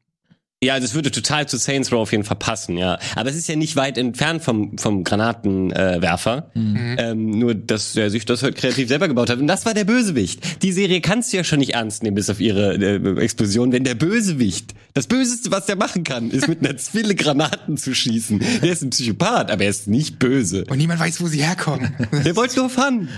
Ja, 0.63 0.77
es 0.77 0.95
würde 0.95 1.11
total 1.11 1.49
zu 1.49 1.57
Saints 1.57 1.91
Row 1.91 1.99
auf 1.99 2.13
jeden 2.13 2.23
Fall 2.23 2.37
passen, 2.37 2.77
ja. 2.77 2.99
Aber 3.17 3.29
es 3.29 3.37
ist 3.37 3.49
ja 3.49 3.57
nicht 3.57 3.75
weit 3.75 3.99
entfernt 3.99 4.45
vom, 4.45 4.79
vom 4.79 5.03
Granatenwerfer. 5.03 5.97
Äh, 5.97 6.03
Werfer. 6.03 6.51
ähm, 6.55 7.31
nur, 7.31 7.55
dass 7.55 7.97
er 7.97 8.11
sich 8.11 8.25
das 8.27 8.45
halt 8.45 8.55
kreativ 8.55 8.87
selber 8.87 9.09
gebaut 9.09 9.29
hat. 9.29 9.41
Und 9.41 9.49
das 9.49 9.67
war 9.67 9.75
der 9.75 9.85
Bösewicht. 9.85 10.63
Die 10.63 10.71
Serie 10.71 11.01
kannst 11.01 11.33
du 11.33 11.39
ja 11.39 11.45
schon 11.45 11.59
nicht 11.59 11.75
ernst 11.75 12.05
nehmen, 12.05 12.15
bis 12.15 12.31
auf 12.31 12.41
ihre 12.41 12.75
äh, 12.75 13.21
Explosion, 13.21 13.73
wenn 13.73 13.83
der 13.83 13.97
Bösewicht, 13.97 14.75
das 14.95 15.09
Böseste, 15.09 15.51
was 15.51 15.67
der 15.67 15.77
machen 15.77 16.05
kann, 16.05 16.31
ist 16.31 16.47
mit 16.47 16.61
einer 16.65 16.77
Zwille 16.77 17.17
Granaten 17.17 17.77
zu 17.77 17.95
schießen. 17.95 18.41
Der 18.63 18.71
ist 18.71 18.83
ein 18.83 18.91
Psychopath, 18.91 19.51
aber 19.51 19.65
er 19.65 19.71
ist 19.71 19.89
nicht 19.89 20.19
böse. 20.19 20.65
Und 20.69 20.79
niemand 20.79 21.01
weiß, 21.01 21.21
wo 21.21 21.27
sie 21.27 21.43
herkommen. 21.43 21.93
Der 22.25 22.37
wollte 22.37 22.61
nur 22.61 22.71
Fun. 22.71 23.09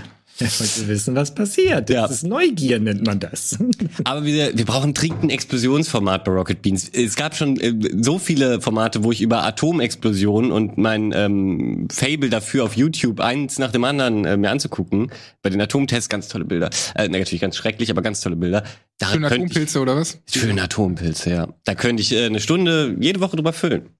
Ich 0.40 0.60
wollte 0.60 0.88
wissen, 0.88 1.14
was 1.14 1.32
passiert. 1.34 1.88
Das 1.90 1.94
Ja. 1.94 2.06
ist 2.06 2.22
Neugier, 2.24 2.80
nennt 2.80 3.06
man 3.06 3.20
das. 3.20 3.56
Aber 4.04 4.24
wir, 4.24 4.56
wir 4.58 4.64
brauchen 4.64 4.92
dringend 4.92 5.22
ein 5.22 5.30
Explosionsformat 5.30 6.24
bei 6.24 6.32
Rocket 6.32 6.60
Beans. 6.60 6.88
Es 6.92 7.14
gab 7.14 7.36
schon 7.36 7.58
äh, 7.60 7.72
so 8.00 8.18
viele 8.18 8.60
Formate, 8.60 9.04
wo 9.04 9.12
ich 9.12 9.20
über 9.20 9.44
Atomexplosionen 9.44 10.50
und 10.50 10.76
mein 10.76 11.12
ähm, 11.14 11.86
Fable 11.90 12.30
dafür 12.30 12.64
auf 12.64 12.76
YouTube 12.76 13.20
eins 13.20 13.58
nach 13.58 13.70
dem 13.70 13.84
anderen 13.84 14.24
äh, 14.24 14.36
mir 14.36 14.50
anzugucken. 14.50 15.12
Bei 15.42 15.50
den 15.50 15.60
Atomtests 15.60 16.08
ganz 16.08 16.28
tolle 16.28 16.44
Bilder. 16.44 16.70
Äh, 16.96 17.08
natürlich 17.08 17.40
ganz 17.40 17.56
schrecklich, 17.56 17.90
aber 17.90 18.02
ganz 18.02 18.20
tolle 18.20 18.36
Bilder. 18.36 18.64
Da 18.98 19.08
Schöne 19.08 19.26
Atompilze 19.26 19.80
oder 19.80 19.96
was? 19.96 20.20
Ich, 20.26 20.40
schöne 20.40 20.62
Atompilze, 20.62 21.30
ja. 21.30 21.48
Da 21.64 21.74
könnte 21.74 22.00
ich 22.00 22.12
äh, 22.12 22.26
eine 22.26 22.40
Stunde 22.40 22.96
jede 23.00 23.20
Woche 23.20 23.34
drüber 23.36 23.52
füllen. 23.52 23.90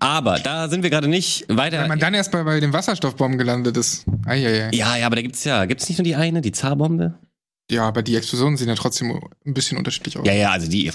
Aber 0.00 0.38
da 0.40 0.68
sind 0.68 0.82
wir 0.82 0.90
gerade 0.90 1.06
nicht 1.06 1.44
weiter. 1.48 1.80
Wenn 1.82 1.88
man 1.88 2.00
dann 2.00 2.12
erst 2.14 2.32
bei, 2.32 2.42
bei 2.42 2.58
den 2.58 2.72
Wasserstoffbomben 2.72 3.38
gelandet 3.38 3.76
ist. 3.76 4.04
Eieiei. 4.26 4.70
ja, 4.72 4.96
ja, 4.96 5.06
aber 5.06 5.16
da 5.16 5.22
gibt's 5.22 5.44
ja, 5.44 5.64
gibt's 5.66 5.88
nicht 5.88 5.98
nur 5.98 6.04
die 6.04 6.16
eine, 6.16 6.40
die 6.40 6.50
Zarbombe? 6.52 7.14
Ja, 7.70 7.86
aber 7.86 8.02
die 8.02 8.16
Explosionen 8.16 8.56
sehen 8.56 8.68
ja 8.68 8.74
trotzdem 8.74 9.12
ein 9.46 9.54
bisschen 9.54 9.78
unterschiedlich 9.78 10.18
aus. 10.18 10.26
Ja, 10.26 10.32
ja, 10.34 10.50
also 10.50 10.68
die. 10.68 10.84
Ja, 10.86 10.92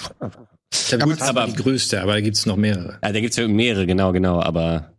gut, 0.98 1.22
aber 1.22 1.42
aber- 1.42 1.46
die 1.46 1.54
größte, 1.62 2.02
aber 2.02 2.12
da 2.12 2.20
gibt's 2.20 2.44
noch 2.44 2.56
mehrere. 2.56 2.98
Ja, 3.02 3.12
da 3.12 3.20
gibt's 3.20 3.36
ja 3.36 3.48
mehrere, 3.48 3.86
genau, 3.86 4.12
genau, 4.12 4.40
aber 4.42 4.92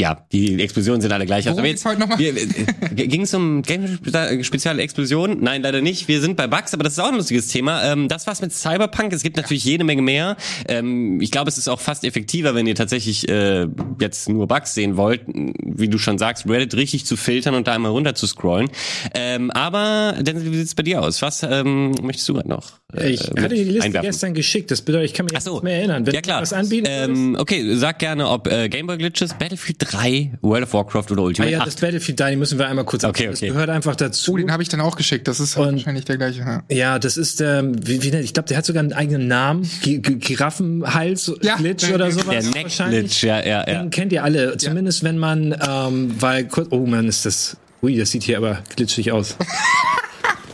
ja, 0.00 0.26
die 0.32 0.60
Explosionen 0.60 1.00
sind 1.00 1.12
alle 1.12 1.24
gleich. 1.24 1.44
Worum 1.46 1.58
aber 1.58 1.68
geht's 1.68 1.84
heute 1.84 2.00
nochmal? 2.00 2.18
Ging 2.18 3.22
es 3.22 3.32
um 3.32 3.62
Game-spezielle 3.62 4.82
Explosionen? 4.82 5.40
Nein, 5.40 5.62
leider 5.62 5.82
nicht. 5.82 6.08
Wir 6.08 6.20
sind 6.20 6.36
bei 6.36 6.48
Bugs, 6.48 6.74
aber 6.74 6.82
das 6.82 6.94
ist 6.94 6.98
auch 6.98 7.08
ein 7.08 7.14
lustiges 7.14 7.46
Thema. 7.46 7.84
Ähm, 7.84 8.08
das 8.08 8.26
war's 8.26 8.40
mit 8.40 8.52
Cyberpunk. 8.52 9.12
Es 9.12 9.22
gibt 9.22 9.36
natürlich 9.36 9.64
jede 9.64 9.84
Menge 9.84 10.02
mehr. 10.02 10.36
Ähm, 10.66 11.20
ich 11.20 11.30
glaube, 11.30 11.48
es 11.48 11.58
ist 11.58 11.68
auch 11.68 11.80
fast 11.80 12.02
effektiver, 12.02 12.56
wenn 12.56 12.66
ihr 12.66 12.74
tatsächlich 12.74 13.28
äh, 13.28 13.68
jetzt 14.00 14.28
nur 14.28 14.48
Bugs 14.48 14.74
sehen 14.74 14.96
wollt, 14.96 15.22
wie 15.28 15.88
du 15.88 15.98
schon 15.98 16.18
sagst, 16.18 16.48
Reddit 16.48 16.74
richtig 16.74 17.06
zu 17.06 17.16
filtern 17.16 17.54
und 17.54 17.68
da 17.68 17.74
einmal 17.74 17.92
runter 17.92 18.16
zu 18.16 18.26
scrollen. 18.26 18.70
Ähm, 19.14 19.52
aber, 19.52 20.16
Denzel, 20.20 20.50
wie 20.50 20.56
sieht's 20.56 20.74
bei 20.74 20.82
dir 20.82 21.02
aus? 21.02 21.22
Was 21.22 21.44
ähm, 21.44 21.92
möchtest 22.02 22.28
du 22.28 22.34
gerade 22.34 22.48
noch? 22.48 22.80
Äh, 22.96 23.10
Ich 23.10 23.20
hatte 23.30 23.48
die 23.54 23.64
Liste 23.64 23.84
einwerfen? 23.84 24.10
gestern 24.10 24.34
geschickt. 24.34 24.70
Das 24.70 24.82
bedeutet, 24.82 25.10
ich 25.10 25.14
kann 25.14 25.26
mich 25.26 25.38
so. 25.40 25.54
nicht 25.54 25.62
mehr 25.64 25.76
erinnern. 25.78 26.06
Wenn 26.06 26.14
ja 26.14 26.20
klar. 26.20 26.42
was 26.42 26.52
anbieten 26.52 26.86
ähm, 26.88 27.36
okay, 27.38 27.74
sag 27.76 27.98
gerne, 27.98 28.28
ob 28.28 28.46
äh, 28.50 28.68
Gameboy 28.68 28.98
Glitches, 28.98 29.34
Battlefield 29.34 29.76
3, 29.80 30.32
World 30.42 30.64
of 30.64 30.72
Warcraft 30.74 31.06
oder 31.10 31.22
Ah 31.22 31.24
Ultimate 31.26 31.52
ja, 31.52 31.60
8. 31.60 31.66
das 31.66 31.76
Battlefield 31.76 32.20
da, 32.20 32.30
die 32.30 32.36
müssen 32.36 32.58
wir 32.58 32.66
einmal 32.68 32.84
kurz 32.84 33.04
Okay, 33.04 33.24
okay. 33.24 33.30
Das 33.30 33.40
gehört 33.40 33.70
einfach 33.70 33.96
dazu. 33.96 34.32
Oh, 34.32 34.36
den 34.36 34.50
habe 34.52 34.62
ich 34.62 34.68
dann 34.68 34.80
auch 34.80 34.96
geschickt. 34.96 35.28
Das 35.28 35.40
ist 35.40 35.56
Und- 35.56 35.72
wahrscheinlich 35.74 36.04
der 36.04 36.16
gleiche. 36.16 36.40
Ja. 36.40 36.62
Ja, 36.70 36.98
das 36.98 37.16
ist, 37.16 37.40
ähm, 37.40 37.74
wie, 37.86 38.02
wie 38.02 38.10
nennt- 38.10 38.24
ich 38.24 38.32
glaube, 38.34 38.48
der 38.48 38.58
hat 38.58 38.64
sogar 38.66 38.82
einen 38.82 38.92
eigenen 38.92 39.28
Namen. 39.28 39.68
Gi- 39.82 40.00
Giraffenhals, 40.00 41.32
Ja, 41.42 41.56
Glitch 41.56 41.88
oder 41.90 42.06
der 42.06 42.12
sowas. 42.12 42.26
der 42.28 42.42
Neck 42.44 42.64
wahrscheinlich. 42.64 43.00
Glitch, 43.00 43.24
ja, 43.24 43.44
ja, 43.44 43.68
ja. 43.70 43.82
Den 43.82 43.90
kennt 43.90 44.12
ihr 44.12 44.24
alle. 44.24 44.56
Zumindest 44.56 45.02
wenn 45.04 45.18
man, 45.18 45.54
ähm, 45.68 46.14
weil, 46.20 46.44
kurz- 46.48 46.68
oh 46.70 46.86
man, 46.86 47.06
ist 47.08 47.26
das, 47.26 47.56
ui, 47.82 47.96
das 47.96 48.10
sieht 48.10 48.22
hier 48.24 48.36
aber 48.38 48.58
glitschig 48.76 49.12
aus. 49.12 49.36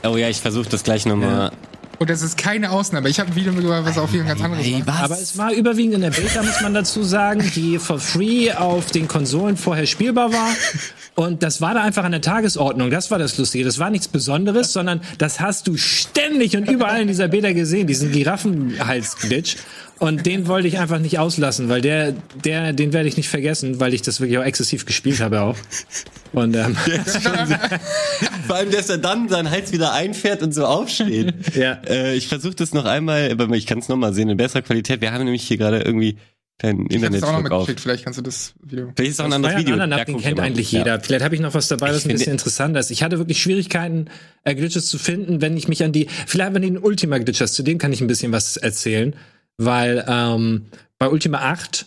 Oh 0.03 0.17
ja, 0.17 0.31
ich 0.31 0.39
versuche 0.39 0.67
das 0.71 0.83
gleich 0.83 1.05
nochmal. 1.05 1.51
Und 2.01 2.09
das 2.09 2.23
ist 2.23 2.39
keine 2.39 2.71
Ausnahme. 2.71 3.11
Ich 3.11 3.21
habe 3.21 3.31
ein 3.31 3.37
Video 3.37 3.53
mitgebracht, 3.53 3.83
was 3.85 3.99
auf 3.99 4.11
jeden 4.15 4.27
ganz 4.27 4.41
anderes 4.41 4.65
Ey, 4.65 4.83
was? 4.87 5.03
Aber 5.03 5.21
es 5.21 5.37
war 5.37 5.53
überwiegend 5.53 5.97
in 5.97 6.01
der 6.01 6.11
Beta, 6.11 6.43
muss 6.43 6.63
man 6.63 6.73
dazu 6.73 7.03
sagen, 7.03 7.45
die 7.55 7.79
for 7.79 7.99
free 7.99 8.51
auf 8.53 8.91
den 8.91 9.07
Konsolen 9.07 9.59
vorher 9.59 9.85
spielbar 9.85 10.33
war. 10.33 10.49
Und 11.15 11.43
das 11.43 11.61
war 11.61 11.75
da 11.75 11.83
einfach 11.83 12.05
an 12.05 12.13
der 12.13 12.23
Tagesordnung. 12.23 12.91
Das 12.91 13.11
war 13.11 13.19
das 13.19 13.37
Lustige. 13.37 13.67
Das 13.67 13.79
war 13.79 13.91
nichts 13.91 14.09
Besonderes, 14.09 14.73
sondern 14.73 15.03
das 15.19 15.41
hast 15.41 15.69
du 15.69 15.77
ständig 15.77 16.57
und 16.57 16.71
überall 16.71 17.03
in 17.03 17.09
dieser 17.09 17.29
Beta 17.29 17.53
gesehen, 17.53 17.87
diesen 17.87 18.11
Giraffenhals-Glitch. 18.13 19.57
Und 20.01 20.25
den 20.25 20.49
wollte 20.49 20.67
ich 20.67 20.79
einfach 20.79 20.99
nicht 20.99 21.19
auslassen, 21.19 21.69
weil 21.69 21.83
der, 21.83 22.13
der, 22.45 22.73
den 22.73 22.95
werde 22.95 23.07
ich 23.07 23.19
nicht 23.19 23.29
vergessen, 23.29 23.81
weil 23.81 23.93
ich 23.93 24.01
das 24.01 24.19
wirklich 24.19 24.39
auch 24.39 24.45
exzessiv 24.45 24.87
gespielt 24.87 25.21
habe 25.21 25.43
auch. 25.43 25.57
Und 26.33 26.57
ähm, 26.57 26.75
Vor 28.47 28.57
allem, 28.57 28.71
dass 28.71 28.89
er 28.89 28.99
dann 28.99 29.29
seinen 29.29 29.51
Hals 29.51 29.73
wieder 29.73 29.93
einfährt 29.93 30.43
und 30.43 30.55
so 30.55 30.65
aufsteht. 30.65 31.35
Ja. 31.55 31.81
Äh, 31.87 32.15
ich 32.17 32.29
versuche 32.29 32.55
das 32.55 32.73
noch 32.73 32.87
einmal, 32.87 33.31
aber 33.31 33.55
ich 33.55 33.67
kann 33.67 33.79
es 33.79 33.89
nochmal 33.89 34.15
sehen 34.15 34.31
in 34.31 34.37
besserer 34.37 34.63
Qualität. 34.63 35.01
Wir 35.03 35.13
haben 35.13 35.25
nämlich 35.25 35.43
hier 35.43 35.59
gerade 35.59 35.81
irgendwie 35.83 36.17
keinen 36.59 36.87
Ich 36.91 37.03
habe 37.03 37.11
das 37.11 37.23
auch 37.23 37.33
noch 37.33 37.43
mitgeschickt. 37.43 37.81
Vielleicht 37.81 38.05
kannst 38.05 38.19
du 38.19 38.23
das 38.23 38.55
Video. 38.63 38.93
Vielleicht 38.97 39.13
ist 39.13 39.21
auch 39.21 39.27
ein 39.27 39.33
anderes 39.35 39.55
ja 39.55 39.61
Video. 39.61 39.77
Nap, 39.87 40.07
den 40.07 40.17
ich 40.17 40.23
kennt 40.23 40.41
eigentlich 40.41 40.73
Ja. 40.73 40.79
jeder. 40.79 41.01
Vielleicht 41.01 41.25
habe 41.25 41.35
ich 41.35 41.41
noch 41.41 41.55
was 41.55 41.69
dabei, 41.69 41.89
Ich 41.91 41.97
was 41.97 42.07
ein 42.07 42.13
bisschen 42.13 42.33
interessanter 42.33 42.81
ist. 42.81 42.91
Ich 42.91 43.03
hatte 43.03 43.19
wirklich 43.19 43.41
Schwierigkeiten, 43.43 44.07
äh, 44.45 44.55
Glitches 44.55 44.87
zu 44.87 44.99
finden, 44.99 45.41
wenn 45.41 45.57
ich 45.57 45.69
mich 45.69 45.85
an 45.85 45.93
die, 45.93 46.07
vielleicht 46.27 46.55
wenn 46.55 46.63
die 46.63 46.79
Ultima 46.79 47.19
Glitches, 47.19 47.53
zu 47.53 47.63
denen 47.63 47.79
kann 47.79 47.93
ich 47.93 48.01
ein 48.01 48.07
bisschen 48.07 48.33
was 48.33 48.57
erzählen, 48.57 49.15
weil 49.61 50.05
ähm, 50.09 50.67
bei 50.99 51.09
Ultima 51.09 51.39
8 51.39 51.87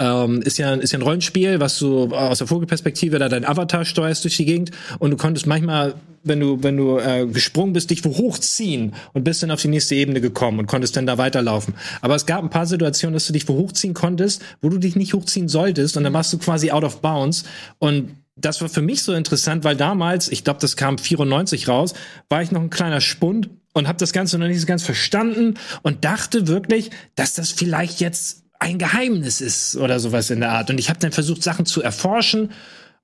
ähm, 0.00 0.40
ist 0.42 0.58
ja 0.58 0.74
ist 0.74 0.92
ja 0.92 0.98
ein 0.98 1.02
Rollenspiel, 1.02 1.60
was 1.60 1.78
du 1.78 2.14
aus 2.14 2.38
der 2.38 2.46
Vogelperspektive 2.46 3.18
da 3.18 3.28
dein 3.28 3.44
Avatar 3.44 3.84
steuerst 3.84 4.24
durch 4.24 4.38
die 4.38 4.46
Gegend 4.46 4.70
und 4.98 5.10
du 5.10 5.16
konntest 5.18 5.46
manchmal, 5.46 5.94
wenn 6.24 6.40
du 6.40 6.62
wenn 6.62 6.78
du 6.78 6.98
äh, 6.98 7.26
gesprungen 7.26 7.74
bist, 7.74 7.90
dich 7.90 8.04
wo 8.04 8.16
hochziehen 8.16 8.94
und 9.12 9.24
bist 9.24 9.42
dann 9.42 9.50
auf 9.50 9.60
die 9.60 9.68
nächste 9.68 9.94
Ebene 9.94 10.22
gekommen 10.22 10.58
und 10.60 10.66
konntest 10.66 10.96
dann 10.96 11.06
da 11.06 11.18
weiterlaufen. 11.18 11.74
Aber 12.00 12.14
es 12.14 12.24
gab 12.24 12.42
ein 12.42 12.50
paar 12.50 12.66
Situationen, 12.66 13.12
dass 13.12 13.26
du 13.26 13.34
dich 13.34 13.46
wo 13.46 13.54
hochziehen 13.54 13.92
konntest, 13.92 14.42
wo 14.62 14.70
du 14.70 14.78
dich 14.78 14.96
nicht 14.96 15.12
hochziehen 15.12 15.48
solltest 15.48 15.98
und 15.98 16.04
dann 16.04 16.14
warst 16.14 16.32
du 16.32 16.38
quasi 16.38 16.70
out 16.70 16.84
of 16.84 17.02
bounds 17.02 17.44
und 17.78 18.16
das 18.36 18.62
war 18.62 18.70
für 18.70 18.80
mich 18.80 19.02
so 19.02 19.12
interessant, 19.12 19.64
weil 19.64 19.76
damals, 19.76 20.30
ich 20.30 20.44
glaube, 20.44 20.60
das 20.60 20.76
kam 20.76 20.96
94 20.96 21.68
raus, 21.68 21.92
war 22.30 22.40
ich 22.40 22.52
noch 22.52 22.62
ein 22.62 22.70
kleiner 22.70 23.02
Spund 23.02 23.50
und 23.72 23.88
habe 23.88 23.98
das 23.98 24.12
Ganze 24.12 24.38
noch 24.38 24.46
nicht 24.46 24.60
so 24.60 24.66
ganz 24.66 24.82
verstanden 24.82 25.54
und 25.82 26.04
dachte 26.04 26.46
wirklich, 26.46 26.90
dass 27.14 27.34
das 27.34 27.50
vielleicht 27.50 28.00
jetzt 28.00 28.44
ein 28.58 28.78
Geheimnis 28.78 29.40
ist 29.40 29.76
oder 29.76 29.98
sowas 30.00 30.30
in 30.30 30.40
der 30.40 30.52
Art. 30.52 30.70
Und 30.70 30.78
ich 30.78 30.88
habe 30.90 30.98
dann 30.98 31.12
versucht, 31.12 31.42
Sachen 31.42 31.66
zu 31.66 31.82
erforschen. 31.82 32.50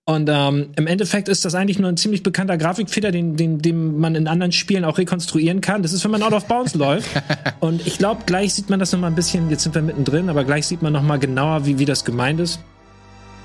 Und 0.04 0.28
ähm, 0.30 0.68
im 0.76 0.86
Endeffekt 0.86 1.28
ist 1.28 1.44
das 1.44 1.54
eigentlich 1.54 1.78
nur 1.80 1.88
ein 1.88 1.96
ziemlich 1.96 2.22
bekannter 2.22 2.56
Grafikfehler, 2.58 3.10
den, 3.10 3.36
den, 3.36 3.58
den 3.58 3.98
man 3.98 4.14
in 4.14 4.28
anderen 4.28 4.52
Spielen 4.52 4.84
auch 4.84 4.98
rekonstruieren 4.98 5.60
kann. 5.60 5.82
Das 5.82 5.92
ist, 5.92 6.04
wenn 6.04 6.12
man 6.12 6.22
out 6.22 6.32
of 6.32 6.46
bounds 6.46 6.74
läuft. 6.76 7.08
Und 7.58 7.84
ich 7.86 7.98
glaube, 7.98 8.22
gleich 8.26 8.54
sieht 8.54 8.70
man 8.70 8.78
das 8.78 8.92
noch 8.92 9.00
mal 9.00 9.08
ein 9.08 9.16
bisschen, 9.16 9.50
jetzt 9.50 9.64
sind 9.64 9.74
wir 9.74 9.82
mittendrin, 9.82 10.28
aber 10.28 10.44
gleich 10.44 10.66
sieht 10.66 10.82
man 10.82 10.92
noch 10.92 11.02
mal 11.02 11.18
genauer, 11.18 11.66
wie, 11.66 11.78
wie 11.78 11.86
das 11.86 12.04
gemeint 12.04 12.38
ist. 12.38 12.60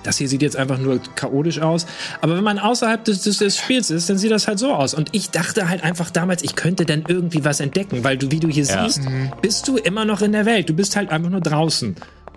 Das 0.04 0.18
hier 0.18 0.28
sieht 0.28 0.42
jetzt 0.42 0.56
einfach 0.58 0.78
nur 0.80 1.00
chaotisch 1.16 1.60
aus. 1.60 1.86
Aber 2.22 2.36
wenn 2.36 2.44
man 2.44 2.58
außerhalb 2.60 3.04
des, 3.06 3.22
des, 3.22 3.38
des 3.38 3.58
Spiels 3.58 3.92
ist, 3.92 4.10
dann 4.10 4.18
sieht 4.18 4.32
das 4.32 4.48
halt 4.48 4.60
so 4.60 4.74
aus. 4.74 4.94
Und 4.94 5.10
ich 5.12 5.30
dachte 5.30 5.70
halt 5.70 5.84
einfach 5.84 6.10
damals, 6.10 6.44
ich 6.44 6.56
könnte 6.56 6.86
dann 6.86 7.04
irgendwie 7.08 7.46
was 7.46 7.60
entdecken, 7.60 8.04
weil 8.04 8.18
du, 8.18 8.32
wie 8.32 8.40
du 8.40 8.48
hier 8.48 8.66
Ja. 8.66 8.84
siehst, 8.90 9.02
bist 9.42 9.68
du 9.68 9.78
immer 9.78 10.06
noch 10.06 10.22
in 10.22 10.32
der 10.32 10.46
Welt. 10.46 10.70
Du 10.70 10.74
bist 10.74 10.96
halt 10.96 11.12
einfach 11.12 11.30
nur 11.30 11.42
draußen. 11.42 11.96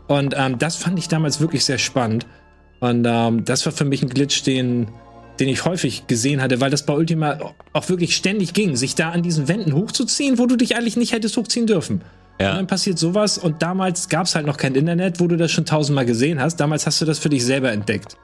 Und 0.09 0.35
ähm, 0.37 0.59
das 0.59 0.77
fand 0.77 0.99
ich 0.99 1.09
damals 1.09 1.41
wirklich 1.41 1.65
sehr 1.65 1.79
spannend. 1.79 2.27
Und 2.81 3.07
ähm, 3.09 3.45
das 3.45 3.65
war 3.65 3.73
für 3.73 3.87
mich 3.87 4.03
ein 4.03 4.11
Glitch, 4.11 4.43
den, 4.43 4.89
den 5.41 5.49
ich 5.49 5.65
häufig 5.65 6.07
gesehen 6.07 6.43
hatte, 6.43 6.61
weil 6.61 6.71
das 6.71 6.85
bei 6.85 6.93
Ultima 6.93 7.39
auch 7.73 7.89
wirklich 7.89 8.15
ständig 8.15 8.53
ging, 8.53 8.77
sich 8.77 8.95
da 8.95 9.11
an 9.11 9.23
diesen 9.23 9.49
Wänden 9.49 9.73
hochzuziehen, 9.75 10.39
wo 10.39 10.45
du 10.47 10.57
dich 10.57 10.77
eigentlich 10.77 10.97
nicht 10.99 11.13
hättest 11.13 11.37
hochziehen 11.39 11.67
dürfen. 11.67 12.03
Und 12.39 12.45
Ja. 12.45 12.55
dann 12.57 12.67
passiert 12.67 12.99
sowas 12.99 13.39
und 13.39 13.63
damals 13.63 14.09
gab 14.09 14.27
es 14.27 14.35
halt 14.35 14.47
noch 14.47 14.57
kein 14.57 14.75
Internet, 14.75 15.21
wo 15.21 15.27
du 15.29 15.37
das 15.37 15.53
schon 15.53 15.67
tausendmal 15.67 16.05
gesehen 16.07 16.41
hast. 16.41 16.57
Damals 16.57 16.87
hast 16.87 17.01
du 17.01 17.05
das 17.05 17.19
für 17.19 17.29
dich 17.29 17.45
selber 17.45 17.71
entdeckt. 17.71 18.17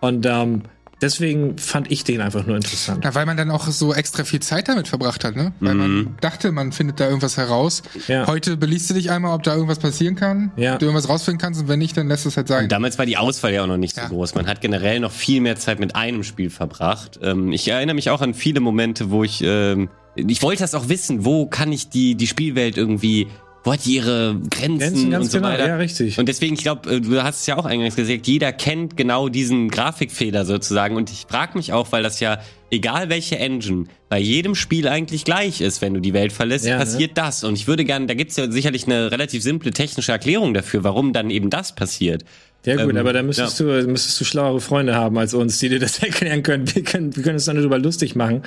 Und 0.00 0.24
ähm, 0.26 0.62
deswegen 1.02 1.58
fand 1.58 1.90
ich 1.92 2.02
den 2.02 2.20
einfach 2.22 2.46
nur 2.46 2.56
interessant. 2.56 3.04
Ja, 3.04 3.14
weil 3.14 3.26
man 3.26 3.36
dann 3.36 3.50
auch 3.50 3.66
so 3.66 3.92
extra 3.92 4.24
viel 4.24 4.40
Zeit 4.40 4.68
damit 4.68 4.88
verbracht 4.88 5.22
hat, 5.22 5.36
ne? 5.36 5.52
Weil 5.60 5.74
Mhm. 5.74 5.80
man 5.80 6.16
dachte, 6.22 6.50
man 6.50 6.72
findet 6.72 6.98
da 6.98 7.06
irgendwas 7.08 7.36
heraus. 7.36 7.82
Ja. 8.06 8.26
Heute 8.26 8.56
beliest 8.56 8.88
du 8.88 8.94
dich 8.94 9.10
einmal, 9.10 9.34
ob 9.34 9.42
da 9.42 9.54
irgendwas 9.54 9.78
passieren 9.80 10.14
kann, 10.16 10.50
Ja. 10.56 10.72
ob 10.74 10.78
du 10.78 10.86
irgendwas 10.86 11.08
rausfinden 11.10 11.38
kannst 11.40 11.60
und 11.60 11.68
wenn 11.68 11.78
nicht, 11.78 11.94
dann 11.96 12.08
lässt 12.08 12.24
es 12.26 12.36
halt 12.38 12.48
sein. 12.48 12.64
Und 12.64 12.72
damals 12.72 12.98
war 12.98 13.04
die 13.06 13.16
Auswahl 13.18 13.52
ja 13.52 13.62
auch 13.62 13.66
noch 13.66 13.76
nicht 13.76 13.96
Ja. 13.98 14.04
so 14.08 14.14
groß. 14.14 14.34
Man 14.34 14.46
hat 14.46 14.60
generell 14.62 14.98
noch 15.00 15.12
viel 15.12 15.40
mehr 15.42 15.56
Zeit 15.56 15.78
mit 15.78 15.94
einem 15.94 16.24
Spiel 16.24 16.48
verbracht. 16.48 17.20
Ähm, 17.22 17.52
ich 17.52 17.68
erinnere 17.68 17.94
mich 17.94 18.08
auch 18.08 18.22
an 18.22 18.32
viele 18.32 18.60
Momente, 18.60 19.10
wo 19.10 19.24
ich, 19.24 19.42
ähm, 19.44 19.90
ich 20.16 20.42
wollte 20.42 20.62
das 20.62 20.74
auch 20.74 20.88
wissen, 20.88 21.24
wo 21.24 21.46
kann 21.46 21.70
ich 21.70 21.90
die, 21.90 22.14
die 22.16 22.26
Spielwelt 22.26 22.76
irgendwie 22.78 23.28
wo 23.64 23.72
hat 23.72 23.84
die 23.84 23.96
ihre 23.96 24.36
Grenzen, 24.50 24.78
Grenzen, 24.78 25.10
ganz 25.10 25.24
und 25.26 25.30
so 25.32 25.38
genau, 25.38 25.48
weiter. 25.50 25.66
ja, 25.66 25.76
richtig. 25.76 26.18
Und 26.18 26.28
deswegen, 26.28 26.54
ich 26.54 26.62
glaube, 26.62 27.00
du 27.00 27.22
hast 27.22 27.40
es 27.40 27.46
ja 27.46 27.56
auch 27.58 27.64
eingangs 27.66 27.96
gesagt, 27.96 28.26
jeder 28.26 28.52
kennt 28.52 28.96
genau 28.96 29.28
diesen 29.28 29.68
Grafikfehler 29.68 30.44
sozusagen. 30.44 30.96
Und 30.96 31.10
ich 31.10 31.26
frage 31.28 31.58
mich 31.58 31.72
auch, 31.72 31.90
weil 31.92 32.02
das 32.02 32.20
ja, 32.20 32.40
egal 32.70 33.08
welche 33.08 33.38
Engine, 33.38 33.84
bei 34.08 34.18
jedem 34.18 34.54
Spiel 34.54 34.88
eigentlich 34.88 35.24
gleich 35.24 35.60
ist, 35.60 35.82
wenn 35.82 35.92
du 35.92 36.00
die 36.00 36.14
Welt 36.14 36.32
verlässt, 36.32 36.64
Ja, 36.64 36.78
ne? 36.78 36.84
passiert 36.84 37.18
das. 37.18 37.44
Und 37.44 37.54
ich 37.56 37.66
würde 37.66 37.84
gerne, 37.84 38.06
da 38.06 38.14
gibt's 38.14 38.36
ja 38.36 38.50
sicherlich 38.50 38.86
eine 38.86 39.10
relativ 39.10 39.42
simple 39.42 39.70
technische 39.72 40.12
Erklärung 40.12 40.54
dafür, 40.54 40.84
warum 40.84 41.12
dann 41.12 41.28
eben 41.30 41.50
das 41.50 41.74
passiert. 41.74 42.24
Ja 42.64 42.76
gut, 42.84 42.94
Ähm, 42.94 42.96
aber 42.98 43.12
da 43.12 43.22
müsstest, 43.22 43.60
du, 43.60 43.64
müsstest 43.86 44.20
du 44.20 44.24
schlauere 44.24 44.60
Freunde 44.60 44.94
haben 44.94 45.16
als 45.16 45.32
uns, 45.32 45.58
die 45.58 45.68
dir 45.68 45.78
das 45.78 45.98
erklären 46.02 46.42
können. 46.42 46.74
Wir 46.74 46.82
können, 46.82 47.14
wir 47.14 47.22
können 47.22 47.36
uns 47.36 47.44
dann 47.44 47.56
darüber 47.56 47.78
lustig 47.78 48.16
machen. 48.16 48.42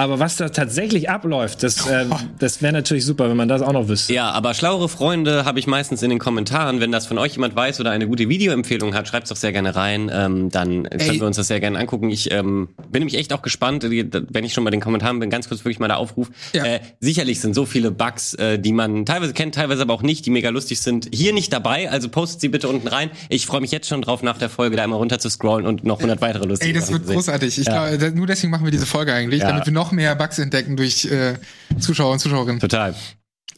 Aber 0.00 0.18
was 0.18 0.36
da 0.36 0.48
tatsächlich 0.48 1.10
abläuft, 1.10 1.62
das, 1.62 1.86
äh, 1.90 2.06
das 2.38 2.62
wäre 2.62 2.72
natürlich 2.72 3.04
super, 3.04 3.28
wenn 3.28 3.36
man 3.36 3.48
das 3.48 3.60
auch 3.60 3.74
noch 3.74 3.88
wüsste. 3.88 4.14
Ja, 4.14 4.30
aber 4.30 4.54
schlauere 4.54 4.88
Freunde 4.88 5.44
habe 5.44 5.58
ich 5.58 5.66
meistens 5.66 6.02
in 6.02 6.08
den 6.08 6.18
Kommentaren. 6.18 6.80
Wenn 6.80 6.90
das 6.90 7.06
von 7.06 7.18
euch 7.18 7.34
jemand 7.34 7.54
weiß 7.54 7.80
oder 7.80 7.90
eine 7.90 8.08
gute 8.08 8.28
Videoempfehlung 8.30 8.94
hat, 8.94 9.08
schreibt's 9.08 9.28
doch 9.28 9.36
sehr 9.36 9.52
gerne 9.52 9.76
rein. 9.76 10.10
Ähm, 10.12 10.48
dann 10.48 10.84
können 10.84 11.00
Ey. 11.00 11.20
wir 11.20 11.26
uns 11.26 11.36
das 11.36 11.48
sehr 11.48 11.60
gerne 11.60 11.78
angucken. 11.78 12.08
Ich 12.08 12.30
ähm, 12.32 12.70
bin 12.90 13.00
nämlich 13.00 13.18
echt 13.18 13.34
auch 13.34 13.42
gespannt, 13.42 13.84
äh, 13.84 14.08
wenn 14.30 14.44
ich 14.44 14.54
schon 14.54 14.64
bei 14.64 14.70
den 14.70 14.80
Kommentaren 14.80 15.20
bin, 15.20 15.28
ganz 15.28 15.48
kurz 15.48 15.60
wirklich 15.66 15.80
mal 15.80 15.88
der 15.88 15.98
Aufruf. 15.98 16.30
Ja. 16.54 16.64
Äh, 16.64 16.80
sicherlich 17.00 17.40
sind 17.40 17.54
so 17.54 17.66
viele 17.66 17.90
Bugs, 17.90 18.32
äh, 18.34 18.58
die 18.58 18.72
man 18.72 19.04
teilweise 19.04 19.34
kennt, 19.34 19.54
teilweise 19.54 19.82
aber 19.82 19.92
auch 19.92 20.02
nicht, 20.02 20.24
die 20.24 20.30
mega 20.30 20.48
lustig 20.48 20.80
sind, 20.80 21.10
hier 21.12 21.34
nicht 21.34 21.52
dabei. 21.52 21.90
Also 21.90 22.08
postet 22.08 22.40
sie 22.40 22.48
bitte 22.48 22.68
unten 22.68 22.88
rein. 22.88 23.10
Ich 23.28 23.44
freue 23.44 23.59
mich 23.60 23.70
jetzt 23.70 23.88
schon 23.88 24.02
drauf, 24.02 24.22
nach 24.22 24.38
der 24.38 24.48
Folge 24.50 24.76
da 24.76 24.84
einmal 24.84 24.98
runter 24.98 25.18
zu 25.18 25.28
scrollen 25.30 25.66
und 25.66 25.84
noch 25.84 25.98
100 25.98 26.20
weitere 26.20 26.46
lustige 26.46 26.72
Ey, 26.74 26.78
das 26.78 26.90
wird 26.90 27.06
sehen. 27.06 27.14
großartig. 27.14 27.58
Ich 27.58 27.66
Ja. 27.66 27.88
glaube, 27.94 28.12
nur 28.16 28.26
deswegen 28.26 28.50
machen 28.50 28.64
wir 28.64 28.70
diese 28.72 28.86
Folge 28.86 29.12
eigentlich, 29.14 29.40
Ja. 29.40 29.48
damit 29.48 29.66
wir 29.66 29.72
noch 29.72 29.92
mehr 29.92 30.14
Bugs 30.16 30.38
entdecken 30.38 30.76
durch 30.76 31.04
äh, 31.06 31.34
Zuschauer 31.78 32.12
und 32.12 32.18
Zuschauerinnen. 32.18 32.60
Total. 32.60 32.94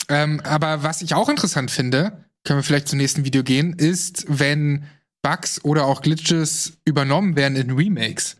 Ähm, 0.08 0.40
aber 0.44 0.82
was 0.82 1.02
ich 1.02 1.14
auch 1.14 1.28
interessant 1.28 1.70
finde, 1.70 2.24
können 2.44 2.58
wir 2.58 2.64
vielleicht 2.64 2.88
zum 2.88 2.98
nächsten 2.98 3.24
Video 3.24 3.42
gehen, 3.42 3.72
ist, 3.74 4.24
wenn 4.28 4.84
Bugs 5.22 5.64
oder 5.64 5.86
auch 5.86 6.02
Glitches 6.02 6.72
übernommen 6.84 7.36
werden 7.36 7.56
in 7.56 7.70
Remakes. 7.70 8.36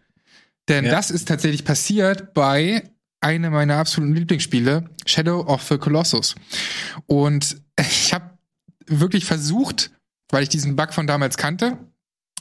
Denn 0.69 0.85
Ja. 0.85 0.91
das 0.91 1.11
ist 1.11 1.29
tatsächlich 1.29 1.65
passiert 1.65 2.35
bei 2.35 2.83
einem 3.21 3.53
meiner 3.53 3.77
absoluten 3.77 4.15
Lieblingsspiele, 4.17 4.91
Shadow 5.07 5.43
of 5.47 5.63
the 5.69 5.79
Colossus. 5.79 6.35
Und 7.07 7.57
ich 7.81 8.13
habe 8.13 8.31
wirklich 8.87 9.25
versucht, 9.25 9.93
weil 10.33 10.43
ich 10.43 10.49
diesen 10.49 10.75
Bug 10.75 10.93
von 10.93 11.07
damals 11.07 11.37
kannte, 11.37 11.79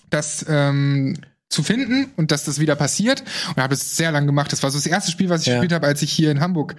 das 0.09 0.43
ähm, 0.49 1.17
zu 1.49 1.61
finden 1.63 2.11
und 2.15 2.31
dass 2.31 2.45
das 2.45 2.59
wieder 2.59 2.75
passiert. 2.75 3.23
Und 3.49 3.57
habe 3.61 3.73
es 3.75 3.95
sehr 3.97 4.11
lang 4.11 4.25
gemacht. 4.25 4.51
Das 4.51 4.63
war 4.63 4.71
so 4.71 4.77
das 4.77 4.87
erste 4.87 5.11
Spiel, 5.11 5.29
was 5.29 5.41
ich 5.41 5.47
Ja. 5.47 5.55
gespielt 5.55 5.73
habe, 5.73 5.85
als 5.85 6.01
ich 6.01 6.11
hier 6.11 6.31
in 6.31 6.39
Hamburg 6.39 6.75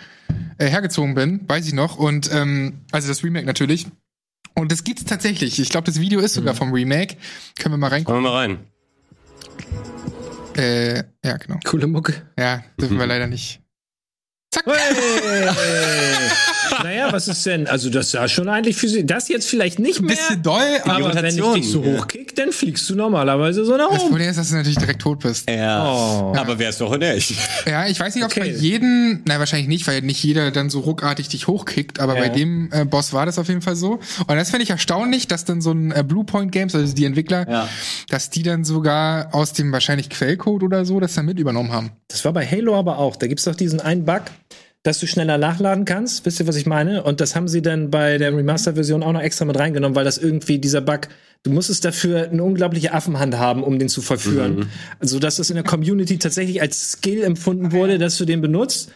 äh, 0.59 0.67
hergezogen 0.67 1.15
bin, 1.15 1.47
weiß 1.49 1.67
ich 1.67 1.75
noch. 1.75 1.97
Und 1.99 2.33
ähm, 2.33 2.81
also 2.91 3.07
das 3.09 3.23
Remake 3.23 3.47
natürlich. 3.47 3.87
Und 4.55 4.73
das 4.73 4.85
gibt's 4.85 5.05
tatsächlich. 5.05 5.59
Ich 5.61 5.69
glaube, 5.71 5.87
das 5.87 6.01
Video 6.01 6.21
ist 6.21 6.35
sogar 6.35 6.55
vom 6.55 6.73
Remake. 6.73 7.17
Können 7.59 7.75
wir 7.75 7.79
mal 7.79 7.89
reingucken. 7.89 8.23
Kommen 8.23 8.25
wir 8.25 8.31
mal 8.33 8.37
rein. 8.39 8.59
Äh, 10.57 11.05
ja, 11.25 11.37
genau. 11.39 11.59
Coole 11.65 11.87
Mucke. 11.87 12.15
Ja, 12.39 12.63
dürfen 12.81 12.99
wir 12.99 13.07
leider 13.13 13.27
nicht. 13.27 13.61
Zack. 14.51 14.65
Hey! 14.67 15.49
Naja, 16.83 17.13
was 17.13 17.29
ist 17.29 17.45
denn? 17.47 17.67
Also, 17.67 17.91
das 17.91 18.11
sah 18.11 18.29
schon 18.29 18.49
eigentlich 18.49 18.77
für 18.77 18.89
sie. 18.89 19.05
Das 19.05 19.29
jetzt 19.29 19.49
vielleicht 19.49 19.79
nicht 19.79 20.01
Ein 20.01 20.07
mehr. 20.07 20.17
bisschen 20.17 20.43
doll, 20.43 20.61
aber 20.85 21.15
wenn 21.15 21.25
ich 21.27 21.37
dich 21.55 21.71
so 21.71 21.85
hochkick, 21.85 22.35
dann 22.37 22.53
fliegst 22.53 22.89
du 22.91 22.95
normalerweise 22.95 23.65
so 23.65 23.77
nach 23.77 23.91
das 23.91 24.01
oben. 24.01 24.11
Problem 24.11 24.29
ist, 24.31 24.39
dass 24.39 24.49
du 24.51 24.55
natürlich 24.57 24.79
direkt 24.79 25.03
tot 25.03 25.21
bist. 25.21 25.49
Ja. 25.51 25.85
Oh. 25.85 26.35
Aber 26.37 26.59
wär's 26.59 26.79
doch 26.79 26.97
nicht. 26.97 27.35
Ja, 27.67 27.87
ich 27.87 27.99
weiß 28.01 28.15
nicht, 28.15 28.25
ob 28.25 28.31
Okay. 28.33 28.41
bei 28.41 28.47
jedem, 28.49 29.23
nein, 29.27 29.39
wahrscheinlich 29.39 29.69
nicht, 29.69 29.87
weil 29.87 30.01
nicht 30.03 30.23
jeder 30.25 30.51
dann 30.51 30.71
so 30.71 30.81
ruckartig 30.81 31.29
dich 31.29 31.47
hochkickt, 31.47 32.01
aber 32.01 32.15
Ja. 32.17 32.23
bei 32.23 32.29
dem 32.31 32.71
äh, 32.73 32.85
Boss 32.85 33.13
war 33.13 33.27
das 33.27 33.39
auf 33.39 33.49
jeden 33.49 33.63
Fall 33.63 33.77
so. 33.77 34.01
Und 34.27 34.37
das 34.37 34.51
finde 34.51 34.65
ich 34.65 34.71
erstaunlich, 34.71 35.29
dass 35.29 35.45
dann 35.45 35.61
so 35.61 35.73
ein 35.73 35.93
äh, 35.93 36.03
Bluepoint 36.07 36.53
Games, 36.53 36.75
also 36.75 36.95
die 36.95 37.05
Entwickler, 37.05 37.49
Ja. 37.49 37.69
dass 38.09 38.31
die 38.31 38.43
dann 38.43 38.65
sogar 38.65 39.35
aus 39.35 39.53
dem 39.53 39.73
wahrscheinlich 39.73 40.09
Quellcode 40.11 40.63
oder 40.63 40.85
so 40.85 41.01
das 41.01 41.15
dann 41.15 41.27
mit 41.27 41.39
übernommen 41.39 41.73
haben. 41.73 41.91
Das 42.09 42.25
war 42.25 42.33
bei 42.33 42.47
Halo 42.47 42.77
aber 42.79 42.99
auch. 42.99 43.17
Da 43.17 43.27
gibt's 43.27 43.45
doch 43.45 43.55
diesen 43.55 43.81
einen 43.81 44.05
Bug, 44.05 44.23
dass 44.83 44.99
du 44.99 45.07
schneller 45.07 45.39
nachladen 45.39 45.85
kannst. 45.85 46.27
Wisst 46.27 46.41
ihr, 46.41 46.47
was 46.47 46.57
ich 46.57 46.67
meine? 46.67 47.05
Und 47.05 47.21
das 47.21 47.37
haben 47.37 47.47
sie 47.49 47.63
dann 47.63 47.91
bei 47.91 48.19
der 48.19 48.37
Remaster-Version 48.37 49.03
auch 49.03 49.13
noch 49.13 49.21
extra 49.21 49.45
mit 49.45 49.59
reingenommen, 49.59 49.95
weil 49.95 50.05
das 50.05 50.19
irgendwie 50.19 50.59
dieser 50.59 50.81
Bug, 50.81 51.09
du 51.45 51.51
musstest 51.53 51.85
dafür 51.85 52.29
eine 52.31 52.43
unglaubliche 52.43 52.93
Affenhand 52.93 53.37
haben, 53.39 53.63
um 53.63 53.79
den 53.79 53.89
zu 53.89 54.03
verführen. 54.03 54.57
Mhm. 54.57 54.69
Also, 54.99 55.19
dass 55.19 55.37
das 55.37 55.51
in 55.51 55.57
der 55.57 55.65
Community 55.65 56.19
tatsächlich 56.19 56.61
als 56.61 56.93
Skill 56.93 57.23
empfunden 57.23 57.73
wurde, 57.73 57.99
dass 57.99 58.19
du 58.19 58.25
den 58.25 58.41
benutzt. 58.41 58.91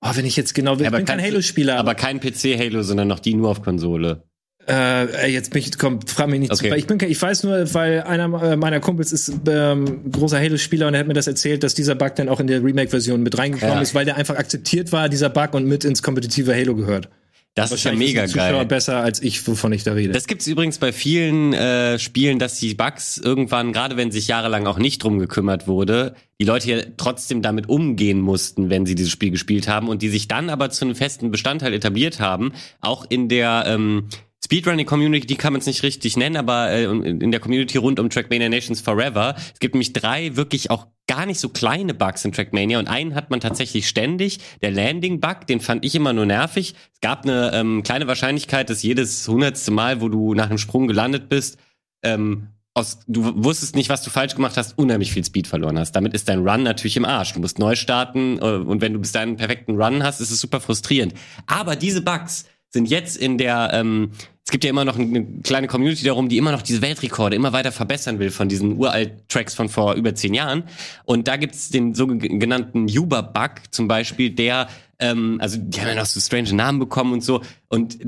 Oh, 0.00 0.10
wenn 0.14 0.26
ich 0.26 0.36
jetzt 0.36 0.54
genau 0.54 0.78
will, 0.78 0.86
ich 0.86 0.92
bin 0.92 1.04
kein 1.04 1.22
Halo-Spieler. 1.22 1.76
Aber 1.76 1.94
kein 1.94 2.20
PC-Halo, 2.20 2.82
sondern 2.82 3.08
noch 3.08 3.20
die 3.20 3.34
nur 3.34 3.50
auf 3.50 3.62
Konsole. 3.62 4.24
Äh, 4.68 5.32
jetzt 5.32 5.50
bin 5.52 5.60
ich, 5.62 5.76
komm, 5.76 6.00
frag 6.06 6.28
mich 6.28 6.40
nicht 6.40 6.52
Okay. 6.52 6.70
zu. 6.70 6.76
Ich, 6.76 6.86
bin, 6.86 6.98
ich 7.08 7.20
weiß 7.20 7.42
nur, 7.44 7.74
weil 7.74 8.02
einer 8.02 8.42
äh, 8.42 8.56
meiner 8.56 8.78
Kumpels 8.80 9.12
ist 9.12 9.32
ähm, 9.48 10.10
großer 10.10 10.38
Halo-Spieler 10.38 10.86
und 10.86 10.94
er 10.94 11.00
hat 11.00 11.08
mir 11.08 11.14
das 11.14 11.26
erzählt, 11.26 11.62
dass 11.64 11.74
dieser 11.74 11.94
Bug 11.96 12.14
dann 12.14 12.28
auch 12.28 12.38
in 12.40 12.46
der 12.46 12.62
Remake-Version 12.62 13.22
mit 13.22 13.36
reingekommen 13.36 13.74
Ja. 13.76 13.80
ist, 13.82 13.94
weil 13.94 14.04
der 14.04 14.16
einfach 14.16 14.36
akzeptiert 14.36 14.92
war, 14.92 15.08
dieser 15.08 15.30
Bug 15.30 15.54
und 15.54 15.66
mit 15.66 15.84
ins 15.84 16.02
kompetitive 16.02 16.54
Halo 16.54 16.76
gehört. 16.76 17.08
Das 17.54 17.70
ist 17.70 17.84
ja 17.84 17.92
mega 17.92 18.24
Zuschauer 18.26 18.50
geil. 18.60 18.64
besser 18.66 19.00
als 19.00 19.20
ich, 19.22 19.46
wovon 19.46 19.72
ich 19.72 19.84
da 19.84 19.92
rede. 19.92 20.14
Das 20.14 20.26
gibt's 20.26 20.46
übrigens 20.46 20.78
bei 20.78 20.90
vielen 20.90 21.52
äh, 21.52 21.98
Spielen, 21.98 22.38
dass 22.38 22.58
die 22.58 22.72
Bugs 22.74 23.18
irgendwann, 23.18 23.74
gerade 23.74 23.98
wenn 23.98 24.10
sich 24.10 24.26
jahrelang 24.26 24.66
auch 24.66 24.78
nicht 24.78 25.02
drum 25.04 25.18
gekümmert 25.18 25.66
wurde, 25.66 26.14
die 26.40 26.46
Leute 26.46 26.70
ja 26.70 26.78
trotzdem 26.96 27.42
damit 27.42 27.68
umgehen 27.68 28.20
mussten, 28.22 28.70
wenn 28.70 28.86
sie 28.86 28.94
dieses 28.94 29.12
Spiel 29.12 29.30
gespielt 29.30 29.68
haben 29.68 29.88
und 29.88 30.00
die 30.00 30.08
sich 30.08 30.28
dann 30.28 30.48
aber 30.48 30.70
zu 30.70 30.86
einem 30.86 30.94
festen 30.94 31.30
Bestandteil 31.30 31.74
etabliert 31.74 32.20
haben, 32.20 32.52
auch 32.80 33.04
in 33.10 33.28
der 33.28 33.64
ähm, 33.66 34.04
Speedrunning-Community, 34.52 35.26
die 35.26 35.36
kann 35.36 35.54
man 35.54 35.60
es 35.60 35.66
nicht 35.66 35.82
richtig 35.82 36.18
nennen, 36.18 36.36
aber 36.36 36.70
äh, 36.70 36.84
in 36.84 37.30
der 37.30 37.40
Community 37.40 37.78
rund 37.78 37.98
um 37.98 38.10
Trackmania 38.10 38.50
Nations 38.50 38.82
Forever. 38.82 39.34
Es 39.54 39.60
gibt 39.60 39.74
nämlich 39.74 39.94
drei 39.94 40.36
wirklich 40.36 40.70
auch 40.70 40.88
gar 41.06 41.24
nicht 41.24 41.40
so 41.40 41.48
kleine 41.48 41.94
Bugs 41.94 42.22
in 42.26 42.32
Trackmania 42.32 42.78
und 42.78 42.86
einen 42.86 43.14
hat 43.14 43.30
man 43.30 43.40
tatsächlich 43.40 43.88
ständig. 43.88 44.40
Der 44.60 44.70
Landing-Bug, 44.70 45.46
den 45.46 45.60
fand 45.60 45.86
ich 45.86 45.94
immer 45.94 46.12
nur 46.12 46.26
nervig. 46.26 46.74
Es 46.92 47.00
gab 47.00 47.24
eine 47.24 47.50
ähm, 47.54 47.82
kleine 47.82 48.06
Wahrscheinlichkeit, 48.08 48.68
dass 48.68 48.82
jedes 48.82 49.26
hundertste 49.26 49.70
Mal, 49.70 50.02
wo 50.02 50.10
du 50.10 50.34
nach 50.34 50.50
einem 50.50 50.58
Sprung 50.58 50.86
gelandet 50.86 51.30
bist, 51.30 51.56
ähm, 52.02 52.48
aus, 52.74 52.98
du 53.06 53.32
wusstest 53.42 53.74
nicht, 53.74 53.88
was 53.88 54.02
du 54.02 54.10
falsch 54.10 54.34
gemacht 54.34 54.58
hast, 54.58 54.76
unheimlich 54.76 55.12
viel 55.12 55.24
Speed 55.24 55.46
verloren 55.46 55.78
hast. 55.78 55.92
Damit 55.92 56.12
ist 56.12 56.28
dein 56.28 56.46
Run 56.46 56.62
natürlich 56.62 56.98
im 56.98 57.06
Arsch. 57.06 57.32
Du 57.32 57.40
musst 57.40 57.58
neu 57.58 57.74
starten 57.74 58.36
äh, 58.36 58.42
und 58.42 58.82
wenn 58.82 58.92
du 58.92 58.98
bis 58.98 59.12
dahin 59.12 59.30
einen 59.30 59.38
perfekten 59.38 59.80
Run 59.82 60.02
hast, 60.02 60.20
ist 60.20 60.30
es 60.30 60.42
super 60.42 60.60
frustrierend. 60.60 61.14
Aber 61.46 61.74
diese 61.74 62.02
Bugs 62.02 62.44
sind 62.68 62.88
jetzt 62.88 63.16
in 63.16 63.38
der, 63.38 63.70
ähm, 63.72 64.12
es 64.44 64.50
gibt 64.50 64.64
ja 64.64 64.70
immer 64.70 64.84
noch 64.84 64.98
eine 64.98 65.24
kleine 65.42 65.68
Community 65.68 66.04
darum, 66.04 66.28
die 66.28 66.36
immer 66.36 66.50
noch 66.50 66.62
diese 66.62 66.82
Weltrekorde 66.82 67.36
immer 67.36 67.52
weiter 67.52 67.70
verbessern 67.70 68.18
will 68.18 68.30
von 68.30 68.48
diesen 68.48 68.76
uralt 68.76 69.28
Tracks 69.28 69.54
von 69.54 69.68
vor 69.68 69.94
über 69.94 70.14
zehn 70.14 70.34
Jahren. 70.34 70.64
Und 71.04 71.28
da 71.28 71.36
gibt's 71.36 71.70
den 71.70 71.94
sogenannten 71.94 72.86
Uber-Bug 72.88 73.50
zum 73.70 73.86
Beispiel, 73.86 74.30
der, 74.30 74.68
ähm, 74.98 75.38
also 75.40 75.58
die 75.60 75.80
haben 75.80 75.88
ja 75.88 75.94
noch 75.94 76.06
so 76.06 76.18
strange 76.18 76.52
Namen 76.54 76.80
bekommen 76.80 77.12
und 77.12 77.22
so. 77.22 77.42
Und 77.68 77.98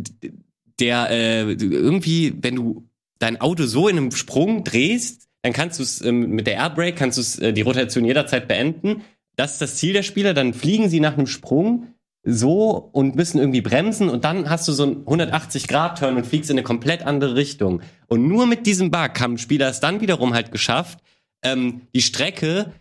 der 0.80 1.08
äh, 1.10 1.52
irgendwie, 1.52 2.34
wenn 2.40 2.56
du 2.56 2.88
dein 3.20 3.40
Auto 3.40 3.66
so 3.66 3.86
in 3.86 3.96
einem 3.96 4.10
Sprung 4.10 4.64
drehst, 4.64 5.28
dann 5.42 5.52
kannst 5.52 5.78
du 5.78 5.84
es 5.84 6.02
ähm, 6.02 6.30
mit 6.30 6.48
der 6.48 6.54
Airbrake 6.54 6.96
kannst 6.96 7.18
du 7.18 7.20
es 7.20 7.38
äh, 7.38 7.52
die 7.52 7.62
Rotation 7.62 8.04
jederzeit 8.04 8.48
beenden. 8.48 9.02
Das 9.36 9.52
ist 9.52 9.60
das 9.60 9.76
Ziel 9.76 9.92
der 9.92 10.02
Spieler. 10.02 10.34
Dann 10.34 10.52
fliegen 10.52 10.88
sie 10.88 11.00
nach 11.00 11.16
einem 11.16 11.26
Sprung 11.26 11.93
so 12.24 12.88
und 12.92 13.16
müssen 13.16 13.38
irgendwie 13.38 13.60
bremsen 13.60 14.08
und 14.08 14.24
dann 14.24 14.48
hast 14.48 14.66
du 14.66 14.72
so 14.72 14.84
einen 14.84 14.98
180 15.00 15.68
Grad 15.68 15.98
Turn 15.98 16.16
und 16.16 16.26
fliegst 16.26 16.50
in 16.50 16.56
eine 16.56 16.64
komplett 16.64 17.06
andere 17.06 17.36
Richtung. 17.36 17.82
Und 18.06 18.26
nur 18.26 18.46
mit 18.46 18.66
diesem 18.66 18.90
Bug 18.90 19.20
haben 19.20 19.38
Spieler 19.38 19.68
es 19.68 19.80
dann 19.80 20.00
wiederum 20.00 20.32
halt 20.32 20.50
geschafft, 20.50 21.00
ähm, 21.42 21.82
die 21.94 22.00
Strecke 22.00 22.72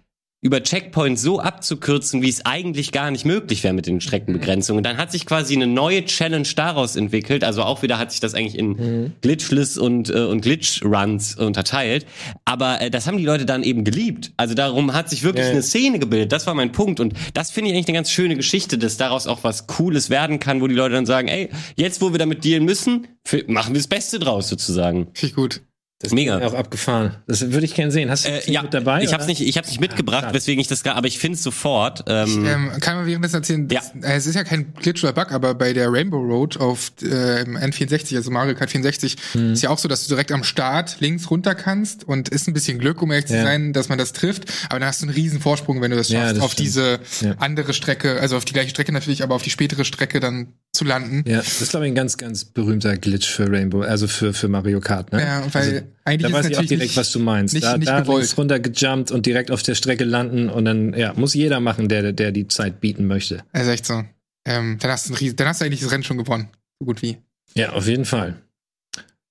über 0.44 0.62
Checkpoints 0.62 1.22
so 1.22 1.40
abzukürzen, 1.40 2.22
wie 2.22 2.30
es 2.30 2.46
eigentlich 2.46 2.92
gar 2.92 3.10
nicht 3.10 3.26
möglich 3.26 3.64
wäre 3.64 3.74
mit 3.74 3.88
den 3.88 4.02
Streckenbegrenzungen. 4.02 4.78
Und 4.80 4.84
dann 4.86 4.98
hat 4.98 5.12
sich 5.12 5.26
quasi 5.26 5.56
eine 5.56 5.68
neue 5.68 6.04
Challenge 6.06 6.48
daraus 6.56 6.96
entwickelt. 6.98 7.44
Also 7.44 7.64
auch 7.64 7.82
wieder 7.82 7.98
hat 7.98 8.12
sich 8.12 8.20
das 8.20 8.36
eigentlich 8.36 8.58
in 8.60 9.14
Glitchless 9.22 9.78
und, 9.78 10.10
äh, 10.10 10.20
und 10.26 10.42
Glitch-Runs 10.42 11.36
unterteilt. 11.36 12.06
Aber 12.46 12.82
äh, 12.82 12.92
das 12.92 13.08
haben 13.08 13.18
die 13.18 13.26
Leute 13.26 13.46
dann 13.46 13.64
eben 13.64 13.84
geliebt. 13.86 14.34
Also 14.38 14.54
darum 14.54 14.94
hat 14.94 15.10
sich 15.10 15.24
wirklich 15.24 15.46
Ja. 15.46 15.52
eine 15.52 15.64
Szene 15.64 15.98
gebildet. 15.98 16.32
Das 16.34 16.46
war 16.46 16.54
mein 16.54 16.72
Punkt. 16.74 17.00
Und 17.00 17.14
das 17.34 17.50
finde 17.52 17.70
ich 17.70 17.76
eigentlich 17.76 17.88
eine 17.88 17.96
ganz 17.98 18.12
schöne 18.12 18.36
Geschichte, 18.36 18.78
dass 18.78 18.98
daraus 18.98 19.28
auch 19.28 19.44
was 19.44 19.66
Cooles 19.68 20.10
werden 20.10 20.40
kann, 20.40 20.60
wo 20.62 20.68
die 20.68 20.76
Leute 20.76 20.94
dann 20.96 21.06
sagen, 21.06 21.30
ey, 21.30 21.50
jetzt 21.78 22.02
wo 22.02 22.12
wir 22.12 22.20
damit 22.20 22.44
dealen 22.44 22.66
müssen, 22.66 23.08
machen 23.48 23.74
wir 23.74 23.80
das 23.80 23.88
Beste 23.88 24.20
draus 24.20 24.50
sozusagen. 24.50 25.08
Finde 25.14 25.28
ich 25.28 25.36
gut. 25.36 25.62
Das 26.04 26.12
Mega. 26.12 26.38
ist 26.38 26.44
auch 26.44 26.54
abgefahren. 26.54 27.16
Das 27.28 27.50
würde 27.52 27.66
ich 27.66 27.74
gerne 27.74 27.92
sehen. 27.92 28.10
Hast 28.12 28.26
du 28.26 28.30
Äh, 28.30 28.36
das 28.36 28.48
ja, 28.48 28.62
mit 28.62 28.74
dabei? 28.74 29.02
ich 29.04 29.14
habe 29.14 29.24
oder? 29.24 29.28
nicht, 29.30 29.42
ich 29.42 29.58
hab's 29.58 29.70
nicht 29.70 29.80
mitgebracht, 29.80 30.24
schade. 30.26 30.34
weswegen 30.34 30.60
ich 30.60 30.68
das, 30.68 30.84
gar- 30.84 30.96
aber 30.96 31.08
ich 31.08 31.18
finde 31.18 31.38
es 31.38 31.44
sofort. 31.44 32.04
Ähm, 32.08 32.46
Ähm, 32.46 32.72
kann 32.82 32.98
man 32.98 33.06
währenddessen 33.06 33.36
erzählen, 33.38 33.68
das, 33.70 33.92
äh, 34.02 34.14
es 34.16 34.26
ist 34.28 34.36
ja 34.36 34.44
kein 34.44 34.74
Glitch 34.74 35.02
oder 35.04 35.14
Bug, 35.14 35.32
aber 35.32 35.56
bei 35.56 35.72
der 35.74 35.92
Rainbow 35.92 36.18
Road 36.20 36.58
auf 36.60 36.92
äh, 37.02 37.42
im 37.44 37.56
N64, 37.58 38.16
also 38.18 38.32
Mario 38.32 38.54
Kart 38.56 38.70
64, 38.70 39.16
Mhm. 39.34 39.54
ist 39.54 39.64
ja 39.64 39.70
auch 39.70 39.78
so, 39.80 39.88
dass 39.88 40.04
du 40.04 40.10
direkt 40.10 40.32
am 40.34 40.44
Start 40.44 40.98
links 41.00 41.32
runter 41.32 41.56
kannst 41.56 42.04
und 42.08 42.28
ist 42.30 42.48
ein 42.48 42.54
bisschen 42.54 42.80
Glück, 42.80 43.02
um 43.02 43.10
ehrlich 43.12 43.28
zu 43.28 43.36
Ja. 43.36 43.44
sein, 43.44 43.72
dass 43.72 43.88
man 43.88 43.98
das 43.98 44.12
trifft, 44.14 44.44
aber 44.70 44.80
dann 44.82 44.90
hast 44.90 45.02
du 45.02 45.06
einen 45.06 45.16
riesen 45.16 45.40
Vorsprung, 45.40 45.82
wenn 45.82 45.92
du 45.92 45.98
das 45.98 46.10
Ja, 46.10 46.20
schaffst, 46.20 46.36
das 46.38 46.44
auf 46.44 46.52
stimmt. 46.52 46.68
diese 46.68 47.00
Ja. 47.22 47.36
andere 47.40 47.74
Strecke, 47.74 48.20
also 48.20 48.36
auf 48.36 48.44
die 48.46 48.54
gleiche 48.54 48.72
Strecke 48.72 48.92
natürlich, 48.92 49.24
aber 49.24 49.36
auf 49.36 49.42
die 49.44 49.50
spätere 49.52 49.86
Strecke 49.86 50.20
dann 50.20 50.50
zu 50.76 50.86
landen. 50.86 51.24
Ja, 51.30 51.38
das 51.38 51.62
ist, 51.62 51.70
glaube 51.70 51.86
ich, 51.86 51.92
ein 51.92 51.96
ganz, 51.96 52.18
ganz 52.18 52.46
berühmter 52.46 52.98
Glitch 52.98 53.30
für 53.30 53.50
Rainbow, 53.52 53.82
also 53.82 54.08
für, 54.08 54.34
für 54.34 54.48
Mario 54.48 54.80
Kart, 54.80 55.12
ne? 55.12 55.22
Ja, 55.22 55.54
weil 55.54 55.62
also, 55.62 55.86
eigentlich 56.06 56.22
da 56.22 56.28
ist 56.28 56.34
weiß 56.34 56.46
ich 56.46 56.58
auch 56.58 56.62
natürlich 56.62 56.70
direkt, 56.70 56.82
nicht- 56.90 56.98
was 56.98 57.12
du 57.12 57.20
meinst. 57.20 57.54
nicht- 57.54 57.64
da 57.64 57.78
nicht 57.78 57.88
da 57.90 58.00
links 58.00 58.38
runtergejumpt 58.38 59.12
und 59.12 59.26
direkt 59.26 59.52
auf 59.52 59.62
der 59.62 59.76
Strecke 59.76 60.04
landen 60.04 60.50
und 60.50 60.66
dann, 60.66 60.94
ja, 60.96 61.14
muss 61.14 61.36
jeder 61.36 61.60
machen, 61.60 61.90
der, 61.90 62.12
der 62.12 62.32
die 62.32 62.48
Zeit 62.48 62.82
bieten 62.82 63.06
möchte. 63.06 63.44
Also 63.52 63.70
echt 63.72 63.86
so. 63.86 64.04
Ähm, 64.46 64.78
dann, 64.82 64.92
hast 64.92 65.10
du 65.10 65.14
ein 65.16 65.36
dann 65.36 65.48
hast 65.48 65.62
du 65.62 65.66
eigentlich 65.66 65.82
das 65.82 65.92
Rennen 65.92 66.04
schon 66.04 66.18
gewonnen. 66.18 66.50
So 66.80 66.86
gut 66.88 67.02
wie. 67.04 67.18
Ja, 67.54 67.74
auf 67.74 67.88
jeden 67.88 68.06
Fall. 68.06 68.42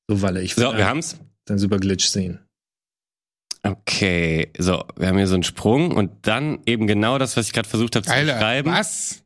So, 0.08 0.22
Walle, 0.22 0.42
ich 0.42 0.54
So, 0.54 0.70
will 0.70 0.78
wir 0.78 0.86
haben's. 0.86 1.16
dann 1.46 1.58
super 1.58 1.78
Glitch 1.78 2.06
sehen. 2.06 2.38
Okay, 3.64 4.48
so, 4.58 4.84
wir 4.96 5.08
haben 5.08 5.18
hier 5.18 5.26
so 5.28 5.34
einen 5.34 5.42
Sprung 5.44 5.92
und 5.92 6.10
dann 6.22 6.60
eben 6.66 6.86
genau 6.86 7.18
das, 7.18 7.36
was 7.36 7.46
ich 7.46 7.52
gerade 7.52 7.68
versucht 7.68 7.94
habe 7.96 8.04
zu 8.06 8.12
Alter, 8.12 8.34
beschreiben. 8.34 8.70
was? 8.72 9.21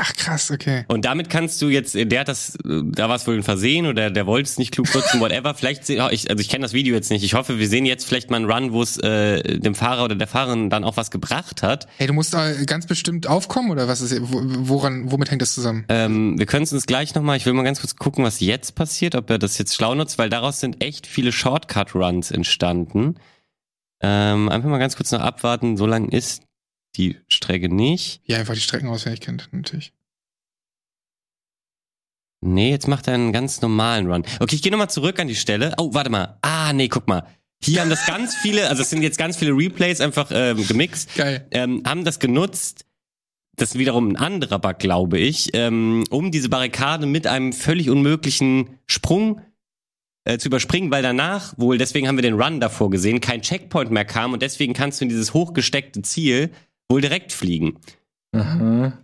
Ach 0.00 0.12
krass, 0.14 0.52
okay. 0.52 0.84
Und 0.86 1.04
damit 1.04 1.28
kannst 1.28 1.60
du 1.60 1.68
jetzt, 1.68 1.94
der 1.94 2.20
hat 2.20 2.28
das, 2.28 2.54
äh, 2.64 2.82
da 2.84 3.08
war 3.08 3.16
es 3.16 3.26
wohl 3.26 3.34
ein 3.34 3.42
Versehen 3.42 3.86
oder 3.86 4.10
der 4.10 4.26
wollte 4.26 4.48
es 4.48 4.56
nicht 4.56 4.70
klug 4.70 4.94
nutzen, 4.94 5.18
whatever. 5.20 5.54
Vielleicht, 5.54 5.90
oh, 5.90 6.08
ich, 6.10 6.30
also 6.30 6.40
ich 6.40 6.48
kenne 6.48 6.62
das 6.62 6.72
Video 6.72 6.94
jetzt 6.94 7.10
nicht. 7.10 7.24
Ich 7.24 7.34
hoffe, 7.34 7.58
wir 7.58 7.68
sehen 7.68 7.84
jetzt 7.84 8.06
vielleicht 8.06 8.30
mal 8.30 8.36
einen 8.36 8.50
Run, 8.50 8.72
wo 8.72 8.80
es 8.80 8.96
äh, 8.98 9.58
dem 9.58 9.74
Fahrer 9.74 10.04
oder 10.04 10.14
der 10.14 10.28
Fahrerin 10.28 10.70
dann 10.70 10.84
auch 10.84 10.96
was 10.96 11.10
gebracht 11.10 11.64
hat. 11.64 11.88
Hey, 11.96 12.06
du 12.06 12.12
musst 12.12 12.32
da 12.32 12.52
ganz 12.64 12.86
bestimmt 12.86 13.26
aufkommen 13.26 13.70
oder 13.72 13.88
was 13.88 14.00
ist 14.00 14.20
wo- 14.22 14.40
woran 14.68 15.10
womit 15.10 15.30
hängt 15.32 15.42
das 15.42 15.52
zusammen? 15.54 15.84
Ähm, 15.88 16.38
wir 16.38 16.46
können 16.46 16.62
es 16.62 16.72
uns 16.72 16.86
gleich 16.86 17.16
nochmal, 17.16 17.36
ich 17.36 17.44
will 17.46 17.52
mal 17.52 17.64
ganz 17.64 17.80
kurz 17.80 17.96
gucken, 17.96 18.24
was 18.24 18.38
jetzt 18.38 18.76
passiert, 18.76 19.16
ob 19.16 19.28
er 19.30 19.38
das 19.38 19.58
jetzt 19.58 19.74
schlau 19.74 19.94
nutzt, 19.96 20.16
weil 20.18 20.30
daraus 20.30 20.60
sind 20.60 20.82
echt 20.84 21.08
viele 21.08 21.32
Shortcut-Runs 21.32 22.30
entstanden. 22.30 23.16
Ähm, 24.00 24.48
einfach 24.48 24.68
mal 24.68 24.78
ganz 24.78 24.94
kurz 24.94 25.10
noch 25.10 25.20
abwarten, 25.20 25.76
so 25.76 25.84
lang 25.84 26.08
ist 26.10 26.42
die 26.98 27.16
Strecke 27.28 27.68
nicht. 27.68 28.20
Ja, 28.24 28.38
einfach 28.38 28.54
die 28.54 28.60
Strecken 28.60 28.88
auswendig 28.88 29.20
kennt, 29.20 29.48
natürlich. 29.52 29.92
Nee, 32.40 32.70
jetzt 32.70 32.86
macht 32.86 33.08
er 33.08 33.14
einen 33.14 33.32
ganz 33.32 33.62
normalen 33.62 34.10
Run. 34.10 34.24
Okay, 34.38 34.54
ich 34.54 34.62
gehe 34.62 34.70
nochmal 34.70 34.90
zurück 34.90 35.18
an 35.18 35.26
die 35.26 35.34
Stelle. 35.34 35.74
Oh, 35.78 35.92
warte 35.94 36.10
mal. 36.10 36.38
Ah, 36.42 36.72
nee, 36.72 36.88
guck 36.88 37.08
mal. 37.08 37.26
Hier 37.62 37.80
haben 37.80 37.90
das 37.90 38.06
ganz 38.06 38.34
viele, 38.42 38.68
also 38.68 38.82
es 38.82 38.90
sind 38.90 39.02
jetzt 39.02 39.18
ganz 39.18 39.36
viele 39.36 39.52
Replays 39.52 40.00
einfach 40.00 40.30
ähm, 40.32 40.64
gemixt. 40.66 41.14
Geil. 41.16 41.46
Ähm, 41.50 41.82
haben 41.84 42.04
das 42.04 42.20
genutzt, 42.20 42.84
das 43.56 43.70
ist 43.70 43.78
wiederum 43.78 44.10
ein 44.10 44.16
anderer 44.16 44.60
Bug, 44.60 44.78
glaube 44.78 45.18
ich, 45.18 45.50
ähm, 45.54 46.04
um 46.10 46.30
diese 46.30 46.48
Barrikade 46.48 47.06
mit 47.06 47.26
einem 47.26 47.52
völlig 47.52 47.90
unmöglichen 47.90 48.78
Sprung 48.86 49.40
äh, 50.24 50.38
zu 50.38 50.46
überspringen, 50.48 50.92
weil 50.92 51.02
danach, 51.02 51.54
wohl, 51.56 51.76
deswegen 51.76 52.06
haben 52.06 52.16
wir 52.16 52.22
den 52.22 52.40
Run 52.40 52.60
davor 52.60 52.90
gesehen, 52.90 53.20
kein 53.20 53.42
Checkpoint 53.42 53.90
mehr 53.90 54.04
kam 54.04 54.32
und 54.32 54.42
deswegen 54.42 54.74
kannst 54.74 55.00
du 55.00 55.06
in 55.06 55.08
dieses 55.08 55.34
hochgesteckte 55.34 56.02
Ziel 56.02 56.50
wohl 56.90 57.00
direkt 57.00 57.32
fliegen. 57.32 57.78
Aha. 58.34 58.98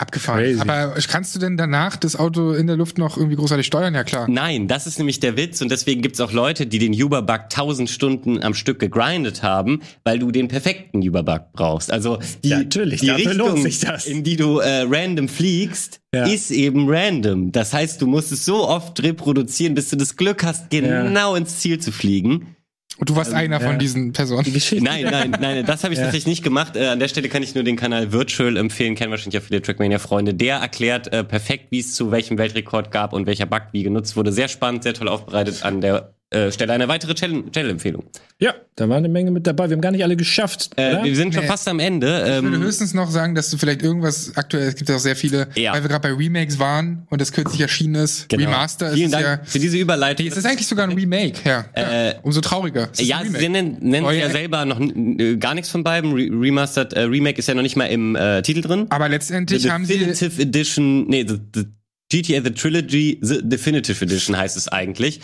Abgefahren. 0.00 0.44
Crazy. 0.44 0.60
Aber 0.60 0.94
kannst 1.08 1.34
du 1.34 1.40
denn 1.40 1.56
danach 1.56 1.96
das 1.96 2.14
Auto 2.14 2.52
in 2.52 2.68
der 2.68 2.76
Luft 2.76 2.98
noch 2.98 3.16
irgendwie 3.16 3.34
großartig 3.34 3.66
steuern? 3.66 3.96
Ja, 3.96 4.04
klar. 4.04 4.28
Nein, 4.30 4.68
das 4.68 4.86
ist 4.86 4.98
nämlich 4.98 5.18
der 5.18 5.36
Witz 5.36 5.60
und 5.60 5.72
deswegen 5.72 6.02
gibt's 6.02 6.20
auch 6.20 6.30
Leute, 6.30 6.66
die 6.68 6.78
den 6.78 6.92
Uber-Bug 6.92 7.40
1000 7.50 7.90
Stunden 7.90 8.40
am 8.44 8.54
Stück 8.54 8.78
gegrindet 8.78 9.42
haben, 9.42 9.80
weil 10.04 10.20
du 10.20 10.30
den 10.30 10.46
perfekten 10.46 10.98
Uber-Bug 11.02 11.52
brauchst. 11.52 11.90
Also 11.90 12.20
die, 12.44 12.50
Ja, 12.50 12.58
natürlich, 12.58 13.00
die 13.00 13.08
dafür 13.08 13.30
Richtung, 13.30 13.48
lohnt 13.48 13.62
sich 13.64 13.80
das. 13.80 14.06
in 14.06 14.22
die 14.22 14.36
du 14.36 14.60
äh, 14.60 14.82
random 14.88 15.26
fliegst, 15.26 15.98
Ja. 16.14 16.26
ist 16.26 16.52
eben 16.52 16.86
random. 16.88 17.50
Das 17.50 17.72
heißt, 17.74 18.00
du 18.00 18.06
musst 18.06 18.30
es 18.30 18.44
so 18.44 18.68
oft 18.68 19.02
reproduzieren, 19.02 19.74
bis 19.74 19.88
du 19.90 19.96
das 19.96 20.14
Glück 20.16 20.44
hast, 20.44 20.70
genau 20.70 21.34
ins 21.34 21.58
Ziel 21.58 21.80
zu 21.80 21.90
fliegen. 21.90 22.54
Und 22.98 23.08
du 23.10 23.16
warst 23.16 23.32
einer 23.32 23.56
Ähm, 23.56 23.62
ja. 23.62 23.68
von 23.70 23.78
diesen 23.78 24.12
Personen. 24.12 24.44
Die 24.44 24.52
Geschichte. 24.52 24.84
Nein, 24.84 25.04
nein, 25.04 25.30
nein, 25.40 25.64
das 25.64 25.84
habe 25.84 25.94
ich 25.94 25.98
Ja. 25.98 26.06
tatsächlich 26.06 26.26
nicht 26.26 26.42
gemacht. 26.44 26.76
Äh, 26.76 26.86
an 26.88 26.98
der 26.98 27.08
Stelle 27.08 27.28
kann 27.28 27.42
ich 27.42 27.54
nur 27.54 27.64
den 27.64 27.76
Kanal 27.76 28.12
Virtual 28.12 28.56
empfehlen, 28.56 28.94
kennen 28.96 29.10
wahrscheinlich 29.10 29.40
auch 29.40 29.46
viele 29.46 29.62
Trackmania-Freunde. 29.62 30.34
Der 30.34 30.56
erklärt 30.56 31.12
äh, 31.12 31.22
perfekt, 31.24 31.66
wie 31.70 31.78
es 31.78 31.94
zu 31.94 32.10
welchem 32.10 32.38
Weltrekord 32.38 32.90
gab 32.90 33.12
und 33.12 33.26
welcher 33.26 33.46
Bug 33.46 33.62
wie 33.72 33.84
genutzt 33.84 34.16
wurde. 34.16 34.32
Sehr 34.32 34.48
spannend, 34.48 34.82
sehr 34.82 34.94
toll 34.94 35.08
aufbereitet. 35.08 35.62
An 35.62 35.80
der 35.80 36.12
äh, 36.30 36.52
Stelle 36.52 36.72
eine 36.74 36.88
weitere 36.88 37.14
Channel- 37.14 37.50
Channel-Empfehlung. 37.50 38.04
Ja, 38.38 38.54
da 38.76 38.88
war 38.88 38.98
eine 38.98 39.08
Menge 39.08 39.30
mit 39.30 39.46
dabei. 39.46 39.68
Wir 39.68 39.74
haben 39.76 39.80
gar 39.80 39.90
nicht 39.92 40.04
alle 40.04 40.16
geschafft. 40.16 40.70
Äh, 40.76 40.92
oder? 40.94 41.04
wir 41.04 41.16
sind 41.16 41.32
schon 41.34 41.42
Nee. 41.44 41.48
fast 41.48 41.66
am 41.68 41.80
Ende. 41.80 42.06
Ich 42.36 42.42
würde 42.42 42.56
Ähm, 42.56 42.62
höchstens 42.62 42.92
noch 42.94 43.10
sagen, 43.10 43.34
dass 43.34 43.50
du 43.50 43.56
vielleicht 43.56 43.82
irgendwas 43.82 44.32
aktuell, 44.36 44.68
es 44.68 44.74
gibt 44.76 44.90
ja 44.90 44.96
auch 44.96 45.00
sehr 45.00 45.16
viele, 45.16 45.48
Ja. 45.54 45.72
weil 45.72 45.82
wir 45.82 45.88
gerade 45.88 46.06
bei 46.08 46.14
Remakes 46.14 46.58
waren 46.58 47.06
und 47.10 47.20
das 47.20 47.32
kürzlich 47.32 47.60
erschienen 47.62 47.94
ist. 47.96 48.28
genau. 48.28 48.44
Remaster 48.44 48.92
Vielen 48.92 49.06
ist 49.06 49.12
Dank 49.14 49.24
ja. 49.24 49.40
für 49.44 49.58
diese 49.58 49.78
Überleitung. 49.78 50.26
Es 50.26 50.36
ist 50.36 50.44
eigentlich 50.44 50.66
sogar 50.66 50.86
ein 50.88 50.92
Remake, 50.94 51.38
ja. 51.44 51.64
Äh, 51.72 52.08
ja. 52.08 52.14
Umso 52.22 52.40
trauriger. 52.40 52.90
Ja, 52.96 53.22
sie 53.24 53.48
nennen, 53.48 53.78
nennen 53.80 54.06
Oh, 54.06 54.10
ja 54.10 54.18
ja. 54.26 54.30
selber 54.30 54.64
noch 54.64 54.80
äh, 54.80 55.36
gar 55.36 55.54
nichts 55.54 55.70
von 55.70 55.82
beiden. 55.82 56.12
Re 56.12 56.28
Remastered 56.30 56.92
äh, 56.92 57.00
Remake 57.02 57.38
ist 57.38 57.48
ja 57.48 57.54
noch 57.54 57.62
nicht 57.62 57.76
mal 57.76 57.86
im 57.86 58.14
äh, 58.16 58.42
Titel 58.42 58.60
drin. 58.60 58.86
Aber 58.90 59.08
letztendlich 59.08 59.62
The 59.62 59.70
haben 59.70 59.86
sie, 59.86 59.98
Definitive 59.98 60.40
Edition, 60.42 61.06
nee, 61.08 61.24
the, 61.26 61.38
the 61.54 61.64
GTA 62.10 62.40
The 62.42 62.50
Trilogy, 62.52 63.18
The 63.20 63.40
Definitive 63.42 64.02
Edition 64.04 64.36
heißt 64.36 64.56
es 64.56 64.68
eigentlich. 64.68 65.20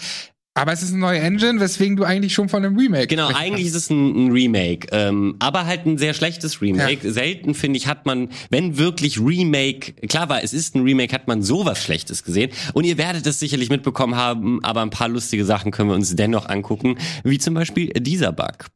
Aber 0.56 0.72
es 0.72 0.82
ist 0.82 0.90
eine 0.90 1.00
neue 1.00 1.18
Engine, 1.18 1.58
weswegen 1.58 1.96
du 1.96 2.04
eigentlich 2.04 2.32
schon 2.32 2.48
von 2.48 2.64
einem 2.64 2.76
Remake 2.78 3.08
Genau, 3.08 3.26
eigentlich 3.26 3.64
kannst. 3.64 3.66
ist 3.66 3.74
es 3.74 3.90
ein, 3.90 4.26
ein 4.26 4.32
Remake, 4.32 4.86
ähm, 4.92 5.34
aber 5.40 5.66
halt 5.66 5.84
ein 5.84 5.98
sehr 5.98 6.14
schlechtes 6.14 6.62
Remake. 6.62 7.10
Selten, 7.12 7.54
finde 7.54 7.76
ich, 7.76 7.88
hat 7.88 8.06
man, 8.06 8.28
wenn 8.50 8.78
wirklich 8.78 9.18
Remake, 9.20 9.94
klar 10.06 10.28
war, 10.28 10.44
es 10.44 10.52
ist 10.52 10.76
ein 10.76 10.82
Remake, 10.82 11.12
hat 11.12 11.26
man 11.26 11.42
sowas 11.42 11.82
Schlechtes 11.82 12.22
gesehen. 12.22 12.52
Und 12.72 12.84
ihr 12.84 12.98
werdet 12.98 13.26
es 13.26 13.40
sicherlich 13.40 13.68
mitbekommen 13.68 14.14
haben, 14.14 14.64
aber 14.64 14.82
ein 14.82 14.90
paar 14.90 15.08
lustige 15.08 15.44
Sachen 15.44 15.72
können 15.72 15.88
wir 15.88 15.96
uns 15.96 16.14
dennoch 16.14 16.48
angucken, 16.48 16.98
wie 17.24 17.38
zum 17.38 17.54
Beispiel 17.54 17.88
dieser 17.88 18.30
Bug. 18.30 18.66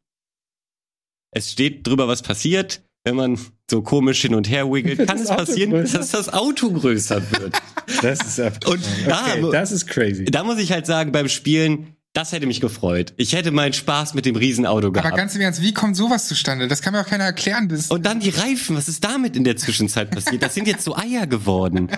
Es 1.31 1.53
steht 1.53 1.87
drüber, 1.87 2.09
was 2.09 2.23
passiert, 2.23 2.83
wenn 3.09 3.17
man 3.17 3.39
so 3.71 3.83
komisch 3.83 4.21
hin 4.23 4.35
und 4.35 4.49
her 4.51 4.71
wiggelt. 4.71 4.99
Kann 5.07 5.19
das 5.19 5.23
es 5.23 5.29
passieren, 5.37 5.71
größer? 5.71 5.99
dass 5.99 6.11
das 6.11 6.33
Auto 6.33 6.71
größer 6.71 7.23
wird? 7.33 7.55
Das 8.03 8.21
ist 8.21 8.39
ab 8.39 8.59
Und 8.69 8.81
da- 9.07 9.23
okay, 9.23 9.49
das 9.51 9.73
ist 9.73 9.87
crazy. 9.87 10.27
da 10.27 10.45
muss 10.45 10.59
ich 10.59 10.71
halt 10.73 10.85
sagen, 10.85 11.11
beim 11.11 11.27
Spielen, 11.29 11.97
das 12.13 12.33
hätte 12.33 12.47
mich 12.47 12.61
gefreut. 12.61 13.15
Ich 13.17 13.33
hätte 13.35 13.51
meinen 13.51 13.73
Spaß 13.73 14.13
mit 14.13 14.27
dem 14.27 14.37
Riesenauto 14.37 14.93
gehabt. 14.93 15.07
Aber 15.09 15.17
ganz 15.17 15.35
im 15.35 15.41
Ernst, 15.41 15.63
wie 15.63 15.73
kommt 15.73 15.97
sowas 15.97 16.29
zustande? 16.29 16.69
Das 16.69 16.83
kann 16.83 16.93
mir 16.93 17.01
auch 17.01 17.07
keiner 17.07 17.25
erklären. 17.25 17.67
Das 17.69 17.87
Und 17.91 18.05
dann 18.05 18.21
die 18.21 18.29
Reifen, 18.29 18.77
was 18.77 18.89
ist 18.89 19.03
damit 19.05 19.37
in 19.37 19.45
der 19.45 19.57
Zwischenzeit 19.57 20.11
passiert? 20.11 20.43
Das 20.43 20.55
sind 20.55 20.69
jetzt 20.69 20.85
so 20.85 20.95
Eier 20.97 21.27
geworden. 21.27 21.89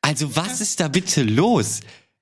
Also 0.00 0.36
was 0.36 0.60
ist 0.60 0.78
da 0.80 0.86
bitte 0.88 1.22
los? 1.24 1.80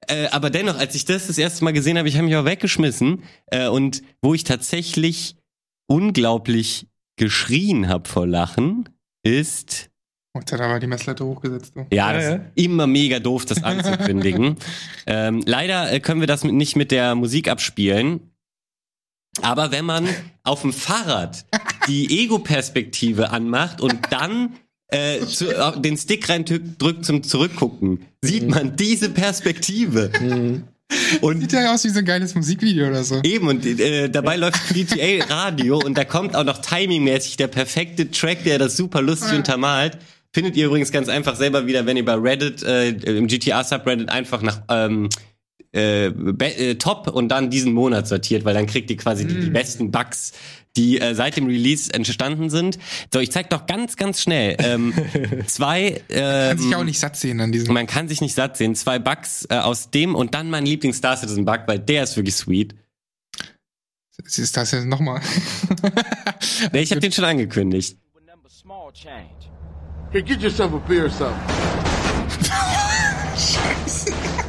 Äh, 0.09 0.27
aber 0.29 0.49
dennoch, 0.51 0.79
als 0.79 0.95
ich 0.95 1.05
das 1.05 1.27
das 1.27 1.37
erste 1.39 1.63
Mal 1.65 1.73
gesehen 1.73 1.99
habe, 1.99 2.09
ich 2.09 2.17
habe 2.17 2.27
mich 2.27 2.37
auch 2.37 2.47
weggeschmissen. 2.47 3.23
Äh, 3.47 3.69
und 3.69 4.03
wo 4.23 4.33
ich 4.35 4.45
tatsächlich 4.45 5.37
unglaublich 5.87 6.87
geschrien 7.17 7.89
habe 7.89 8.09
vor 8.09 8.27
Lachen, 8.27 8.89
ist 9.23 9.91
Oh, 10.37 10.41
jetzt 10.41 10.51
hat 10.53 10.59
er 10.59 10.67
aber 10.67 10.81
die 10.81 10.89
Messlatte 10.89 11.25
hochgesetzt. 11.25 11.77
Du. 11.77 11.87
ja, 11.93 12.09
Ja, 12.11 12.13
das 12.13 12.25
ja. 12.25 12.35
ist 12.35 12.43
immer 12.57 12.89
mega 12.89 13.21
doof, 13.21 13.47
das 13.47 13.63
anzukündigen. 13.63 14.57
ähm, 15.07 15.43
leider 15.47 15.93
äh, 15.93 16.01
können 16.01 16.19
wir 16.21 16.27
das 16.27 16.43
mit, 16.43 16.55
nicht 16.55 16.75
mit 16.75 16.91
der 16.91 17.15
Musik 17.15 17.49
abspielen. 17.49 18.33
Aber 19.43 19.71
wenn 19.71 19.85
man 19.85 20.09
auf 20.43 20.63
dem 20.63 20.73
Fahrrad 20.73 21.45
die 21.87 22.23
Ego-Perspektive 22.23 23.31
anmacht 23.31 23.81
und 23.81 23.99
dann 24.11 24.57
äh, 24.89 25.21
zu, 25.21 25.55
äh, 25.55 25.81
den 25.81 25.97
Stick 25.97 26.29
reindrückt 26.29 27.05
zum 27.05 27.23
Zurückgucken, 27.23 28.05
sieht 28.23 28.49
man 28.49 28.75
diese 28.77 29.11
Perspektive. 29.11 30.11
Und 31.21 31.41
Sieht 31.41 31.53
ja 31.53 31.73
aus 31.73 31.85
wie 31.85 31.89
so 31.89 32.01
ein 32.01 32.05
geiles 32.05 32.35
Musikvideo 32.35 32.89
oder 32.89 33.05
so. 33.05 33.21
Eben, 33.23 33.49
und 33.49 33.65
äh, 33.65 34.09
dabei 34.09 34.37
läuft 34.37 34.69
GTA 34.73 35.25
Radio 35.29 35.79
und 35.79 35.97
da 35.97 36.05
kommt 36.05 36.37
auch 36.37 36.45
noch 36.45 36.59
timingmäßig 36.59 37.37
der 37.37 37.49
perfekte 37.49 38.11
Track, 38.11 38.45
der 38.45 38.59
das 38.59 38.77
super 38.77 39.03
lustig 39.03 39.37
untermalt. 39.37 39.99
Findet 40.33 40.57
ihr 40.57 40.67
übrigens 40.67 40.91
ganz 40.93 41.09
einfach 41.09 41.37
selber 41.37 41.67
wieder, 41.67 41.87
wenn 41.87 41.97
ihr 41.97 42.05
bei 42.05 42.15
Reddit, 42.15 42.63
äh, 42.63 42.91
im 42.91 43.29
GTA-Subreddit 43.29 44.09
einfach 44.09 44.43
nach 44.43 44.63
ähm, 44.69 45.09
äh, 45.75 46.07
äh, 46.07 46.75
Top 46.77 47.09
und 47.09 47.29
dann 47.29 47.51
diesen 47.51 47.73
Monat 47.73 48.09
sortiert, 48.09 48.45
weil 48.45 48.55
dann 48.55 48.67
kriegt 48.67 48.91
ihr 48.91 48.97
quasi 48.97 49.27
die, 49.27 49.35
die 49.35 49.51
besten 49.51 49.91
Bugs, 49.91 50.33
die 50.77 51.01
äh, 51.01 51.15
seit 51.15 51.37
dem 51.37 51.47
Release 51.47 51.93
entstanden 51.93 52.51
sind. 52.51 52.79
So, 53.13 53.21
ich 53.21 53.31
zeig 53.31 53.51
doch 53.51 53.67
ganz, 53.67 53.97
ganz 53.97 54.21
schnell 54.21 54.57
ähm, 54.59 54.93
zwei. 55.47 56.03
Kann 56.09 56.59
sich 56.59 56.67
Ähm, 56.73 56.75
auch 56.75 56.85
nicht 56.85 56.99
satt 56.99 57.17
sehen 57.17 57.41
an 57.41 57.53
diesem. 57.53 57.73
man 57.75 57.87
kann 57.87 58.09
sich 58.09 58.21
nicht 58.21 58.35
satt 58.35 58.57
sehen. 58.57 58.75
Zwei 58.75 58.99
Bugs 58.99 59.47
äh, 59.51 59.55
aus 59.57 59.91
dem 59.91 60.15
und 60.15 60.35
dann 60.35 60.51
mein 60.51 60.67
Lieblings-Star 60.67 61.17
Citizen-Bug, 61.17 61.61
weil 61.67 61.79
der 61.79 62.03
ist 62.05 62.17
wirklich 62.17 62.35
sweet. 62.35 62.75
Ist 64.25 64.57
das 64.57 64.71
jetzt 64.73 64.87
nochmal? 64.87 65.21
Nee, 66.73 66.83
ich 66.83 66.91
habe 66.91 67.01
den 67.01 67.13
schon 67.13 67.25
angekündigt. 67.25 67.97
Hey, 70.13 70.23
get 70.23 70.41
yourself 70.41 70.73
a 70.73 70.79
beer 70.79 71.05
or 71.05 71.11
something. 71.11 72.04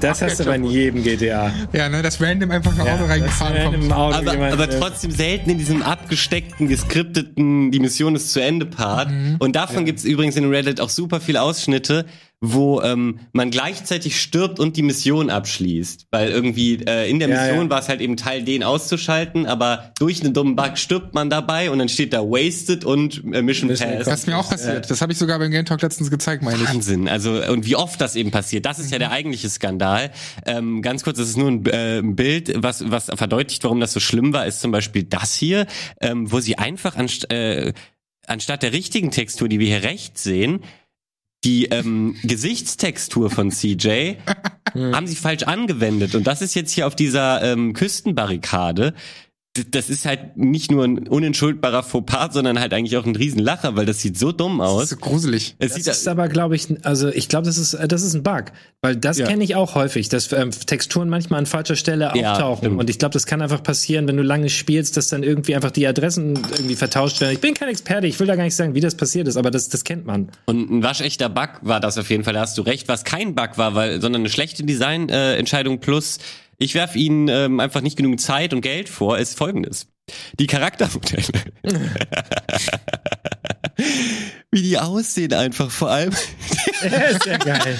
Das 0.05 0.21
hast 0.21 0.39
du 0.39 0.43
aber 0.43 0.55
in 0.55 0.65
jedem 0.65 1.03
GTA. 1.03 1.51
ja, 1.73 1.89
ne, 1.89 2.01
das 2.01 2.21
random 2.21 2.51
einfach 2.51 2.73
ein 2.73 2.81
Auto 2.81 3.03
das 3.03 3.09
reingefahren 3.09 3.63
kommt. 3.63 3.91
Auto 3.91 4.17
Aber, 4.17 4.31
jemand, 4.31 4.53
aber 4.53 4.69
äh, 4.69 4.79
trotzdem 4.79 5.11
selten 5.11 5.49
in 5.49 5.57
diesem 5.57 5.81
abgesteckten, 5.81 6.67
geskripteten, 6.67 7.71
die 7.71 7.79
Mission 7.79 8.15
ist 8.15 8.31
zu 8.31 8.41
Ende 8.41 8.65
Part. 8.65 9.11
Und 9.39 9.55
davon 9.55 9.85
gibt's 9.85 10.03
übrigens 10.03 10.35
in 10.35 10.49
Reddit 10.49 10.79
auch 10.79 10.89
super 10.89 11.19
viele 11.19 11.41
Ausschnitte, 11.41 12.05
wo 12.41 12.81
ähm, 12.81 13.19
man 13.31 13.49
gleichzeitig 13.49 14.19
stirbt 14.21 14.59
und 14.59 14.77
die 14.77 14.83
Mission 14.83 15.29
abschließt. 15.29 16.07
Weil 16.11 16.29
irgendwie 16.29 16.75
äh, 16.85 17.09
in 17.09 17.19
der 17.19 17.29
Ja, 17.29 17.41
Mission 17.41 17.65
ja. 17.65 17.69
war 17.69 17.79
es 17.79 17.89
halt 17.89 18.01
eben 18.01 18.17
Teil, 18.17 18.43
den 18.43 18.63
auszuschalten, 18.63 19.45
aber 19.45 19.91
durch 19.97 20.21
einen 20.21 20.33
dummen 20.33 20.55
Bug 20.55 20.77
stirbt 20.77 21.13
man 21.13 21.29
dabei 21.29 21.71
und 21.71 21.79
dann 21.79 21.89
steht 21.89 22.13
da 22.13 22.21
Wasted 22.21 22.85
und 22.85 23.23
äh, 23.33 23.41
Mission 23.41 23.69
Mission 23.69 23.89
Pass. 23.89 24.05
Das 24.05 24.19
ist 24.19 24.27
mir 24.27 24.37
auch 24.37 24.49
passiert. 24.49 24.89
Das 24.91 25.01
habe 25.01 25.11
ich 25.13 25.17
sogar 25.17 25.39
beim 25.39 25.49
Game 25.51 25.65
Talk 25.65 25.81
letztens 25.81 26.11
gezeigt, 26.11 26.43
meine 26.43 26.61
ich. 26.61 26.69
Wahnsinn. 26.69 27.07
Also, 27.07 27.41
und 27.51 27.65
wie 27.65 27.75
oft 27.75 27.99
das 28.01 28.15
eben 28.15 28.31
passiert. 28.31 28.65
Das 28.65 28.79
ist 28.79 28.87
Mhm. 28.87 28.91
ja 28.93 28.99
der 28.99 29.11
eigentliche 29.11 29.49
Skandal. 29.49 30.11
Ähm, 30.45 30.81
ganz 30.81 31.03
kurz, 31.03 31.17
das 31.17 31.29
ist 31.29 31.37
nur 31.37 31.49
ein, 31.49 31.65
äh, 31.65 31.99
ein 31.99 32.15
Bild, 32.15 32.51
was, 32.61 32.89
was 32.91 33.05
verdeutlicht, 33.05 33.63
warum 33.63 33.79
das 33.79 33.93
so 33.93 33.99
schlimm 33.99 34.33
war, 34.33 34.45
ist 34.45 34.61
zum 34.61 34.71
Beispiel 34.71 35.03
das 35.03 35.33
hier, 35.33 35.65
ähm, 36.01 36.31
wo 36.31 36.39
sie 36.39 36.57
einfach 36.57 36.95
anst 36.95 37.31
äh, 37.31 37.73
anstatt 38.27 38.63
der 38.63 38.73
richtigen 38.73 39.11
Textur, 39.11 39.47
die 39.47 39.59
wir 39.59 39.67
hier 39.67 39.83
rechts 39.83 40.23
sehen, 40.23 40.61
die 41.45 41.65
ähm, 41.65 42.15
Gesichtstextur 42.23 43.29
von 43.29 43.51
CJ 43.51 44.15
haben 44.73 45.07
sie 45.07 45.15
falsch 45.15 45.43
angewendet. 45.43 46.15
Und 46.15 46.27
das 46.27 46.41
ist 46.41 46.55
jetzt 46.55 46.71
hier 46.71 46.87
auf 46.87 46.95
dieser 46.95 47.41
ähm, 47.43 47.73
Küstenbarrikade. 47.73 48.93
Das 49.71 49.89
ist 49.89 50.05
halt 50.05 50.35
nicht 50.35 50.69
nur 50.69 50.83
ein 50.83 51.07
unentschuldbarer 51.07 51.81
Fauxpas, 51.81 52.33
sondern 52.33 52.59
halt 52.59 52.73
eigentlich 52.73 52.97
auch 52.97 53.05
ein 53.05 53.15
Riesenlacher, 53.15 53.77
weil 53.77 53.85
das 53.85 54.01
sieht 54.01 54.19
so 54.19 54.33
dumm 54.33 54.57
Das 54.57 54.67
aus. 54.69 54.83
ist 54.83 54.89
so 54.89 54.95
gruselig. 54.97 55.55
Es 55.59 55.69
Das 55.73 55.75
sieht 55.83 55.87
ist 55.93 56.07
aber, 56.09 56.27
glaube 56.27 56.57
ich, 56.57 56.67
also 56.83 57.07
ich 57.07 57.29
glaube, 57.29 57.45
das 57.45 57.57
ist, 57.57 57.73
äh, 57.73 57.87
das 57.87 58.01
ist 58.03 58.15
ein 58.15 58.23
Bug. 58.23 58.45
Weil 58.81 58.97
das 58.97 59.17
Ja. 59.17 59.27
kenne 59.27 59.43
ich 59.45 59.55
auch 59.55 59.73
häufig, 59.75 60.09
dass 60.09 60.31
ähm, 60.33 60.51
Texturen 60.51 61.07
manchmal 61.07 61.39
an 61.39 61.45
falscher 61.45 61.77
Stelle 61.77 62.11
Ja, 62.15 62.33
auftauchen. 62.33 62.57
stimmt. 62.65 62.79
und 62.81 62.89
ich 62.89 62.99
glaube, 62.99 63.13
das 63.13 63.25
kann 63.25 63.41
einfach 63.41 63.63
passieren, 63.63 64.07
wenn 64.09 64.17
du 64.17 64.23
lange 64.23 64.49
spielst, 64.49 64.97
dass 64.97 65.07
dann 65.07 65.23
irgendwie 65.23 65.55
einfach 65.55 65.71
die 65.71 65.87
Adressen 65.87 66.35
irgendwie 66.35 66.75
vertauscht 66.75 67.21
werden. 67.21 67.33
Ich 67.33 67.39
bin 67.41 67.53
kein 67.53 67.69
Experte, 67.69 68.07
ich 68.07 68.19
will 68.19 68.27
da 68.27 68.35
gar 68.35 68.43
nicht 68.43 68.55
sagen, 68.57 68.75
wie 68.75 68.81
das 68.81 68.95
passiert 68.95 69.27
ist, 69.29 69.37
aber 69.37 69.51
das, 69.51 69.69
das 69.69 69.85
kennt 69.85 70.05
man. 70.05 70.29
Und 70.47 70.69
ein 70.69 70.83
waschechter 70.83 71.29
Bug 71.29 71.49
war 71.61 71.79
das 71.79 71.97
auf 71.97 72.09
jeden 72.09 72.25
Fall, 72.25 72.33
da 72.33 72.41
hast 72.41 72.57
du 72.57 72.61
recht, 72.61 72.89
was 72.89 73.05
kein 73.05 73.35
Bug 73.35 73.57
war, 73.57 73.73
weil, 73.73 74.01
sondern 74.01 74.23
eine 74.23 74.29
schlechte 74.29 74.63
Designentscheidung 74.65 75.75
äh, 75.75 75.77
plus, 75.77 76.17
ich 76.57 76.75
werfe 76.75 76.97
ihnen 76.97 77.27
ähm, 77.27 77.59
einfach 77.59 77.81
nicht 77.81 77.97
genug 77.97 78.19
Zeit 78.19 78.53
und 78.53 78.61
Geld 78.61 78.89
vor, 78.89 79.17
ist 79.17 79.37
folgendes. 79.37 79.87
Die 80.39 80.47
Charaktermodelle. 80.47 81.23
Wie 84.51 84.61
die 84.61 84.77
aussehen 84.77 85.33
einfach, 85.33 85.69
vor 85.69 85.89
allem. 85.89 86.11
ist 86.11 87.25
ja 87.25 87.37
geil. 87.37 87.77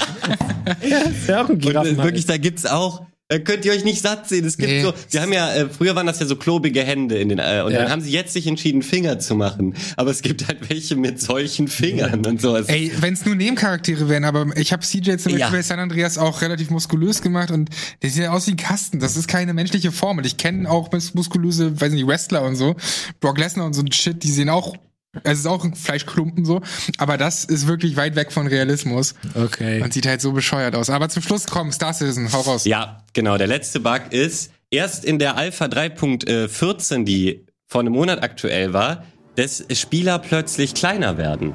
ja, 0.83 0.97
ist 0.99 1.27
ja 1.29 1.43
auch 1.43 1.49
ein 1.49 1.55
Und 1.55 1.63
äh, 1.63 1.67
Giraffen. 1.69 1.97
wirklich, 1.97 2.25
da 2.25 2.37
gibt's 2.37 2.65
auch, 2.65 3.05
da 3.27 3.39
könnt 3.39 3.65
ihr 3.65 3.71
euch 3.71 3.83
nicht 3.83 4.01
satt 4.01 4.29
sehen. 4.29 4.45
Es 4.45 4.57
gibt 4.57 4.69
Nee. 4.69 4.81
so, 4.83 4.93
sie 5.07 5.19
haben 5.19 5.33
ja, 5.33 5.51
äh, 5.53 5.67
früher 5.69 5.95
waren 5.95 6.05
das 6.05 6.19
ja 6.19 6.25
so 6.27 6.35
klobige 6.35 6.83
Hände 6.83 7.17
in 7.17 7.29
den, 7.29 7.39
äh, 7.39 7.63
und 7.65 7.71
Ja. 7.71 7.79
dann 7.79 7.89
haben 7.89 8.01
sie 8.01 8.11
jetzt 8.11 8.33
sich 8.33 8.45
entschieden, 8.45 8.83
Finger 8.83 9.17
zu 9.19 9.35
machen. 9.35 9.73
Aber 9.97 10.11
es 10.11 10.21
gibt 10.21 10.47
halt 10.47 10.69
welche 10.69 10.95
mit 10.95 11.19
solchen 11.19 11.67
Fingern 11.67 12.25
und 12.25 12.39
sowas. 12.39 12.67
Ey, 12.67 12.91
wenn 12.99 13.13
es 13.13 13.25
nur 13.25 13.35
Nebencharaktere 13.35 14.09
wären, 14.09 14.25
aber 14.25 14.45
ich 14.57 14.71
habe 14.71 14.83
CJ 14.85 15.17
zum 15.17 15.31
Beispiel 15.33 15.51
bei 15.51 15.61
San 15.63 15.79
Andreas 15.79 16.17
auch 16.17 16.41
relativ 16.41 16.69
muskulös 16.69 17.21
gemacht 17.21 17.49
und 17.51 17.69
der 18.03 18.09
sieht 18.11 18.23
ja 18.23 18.31
aus 18.31 18.45
wie 18.47 18.51
ein 18.51 18.57
Kasten. 18.57 18.99
Das 18.99 19.17
ist 19.17 19.27
keine 19.27 19.53
menschliche 19.53 19.91
Form. 19.91 20.17
Und 20.19 20.25
ich 20.25 20.37
kenne 20.37 20.69
auch 20.69 20.91
mus- 20.91 21.13
muskulöse, 21.15 21.79
weiß 21.81 21.93
nicht, 21.93 22.05
Wrestler 22.07 22.43
und 22.43 22.55
so, 22.55 22.75
Brock 23.21 23.37
Lesnar 23.39 23.65
und 23.65 23.73
so 23.73 23.81
ein 23.81 23.91
Shit, 23.91 24.23
die 24.23 24.31
sehen 24.31 24.49
auch, 24.49 24.75
es 25.23 25.39
ist 25.39 25.47
auch 25.47 25.63
ein 25.63 25.75
Fleischklumpen 25.75 26.45
so, 26.45 26.61
aber 26.97 27.17
das 27.17 27.45
ist 27.45 27.67
wirklich 27.67 27.95
weit 27.95 28.15
weg 28.15 28.31
von 28.31 28.47
Realismus 28.47 29.15
okay. 29.33 29.81
und 29.81 29.93
sieht 29.93 30.05
halt 30.07 30.21
so 30.21 30.31
bescheuert 30.31 30.75
aus. 30.75 30.89
Aber 30.89 31.09
zum 31.09 31.23
Schluss 31.23 31.45
komm, 31.45 31.71
Star 31.71 31.93
Citizen, 31.93 32.31
hau 32.31 32.41
raus. 32.41 32.65
Ja, 32.65 33.03
genau. 33.13 33.37
Der 33.37 33.47
letzte 33.47 33.79
Bug 33.79 34.01
ist, 34.11 34.51
erst 34.69 35.05
in 35.05 35.19
der 35.19 35.37
Alpha 35.37 35.65
3.14, 35.65 37.03
die 37.03 37.45
vor 37.67 37.81
einem 37.81 37.93
Monat 37.93 38.23
aktuell 38.23 38.73
war, 38.73 39.03
dass 39.35 39.65
Spieler 39.73 40.19
plötzlich 40.19 40.73
kleiner 40.73 41.17
werden. 41.17 41.53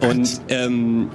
Und 0.00 0.40
ähm, 0.48 1.10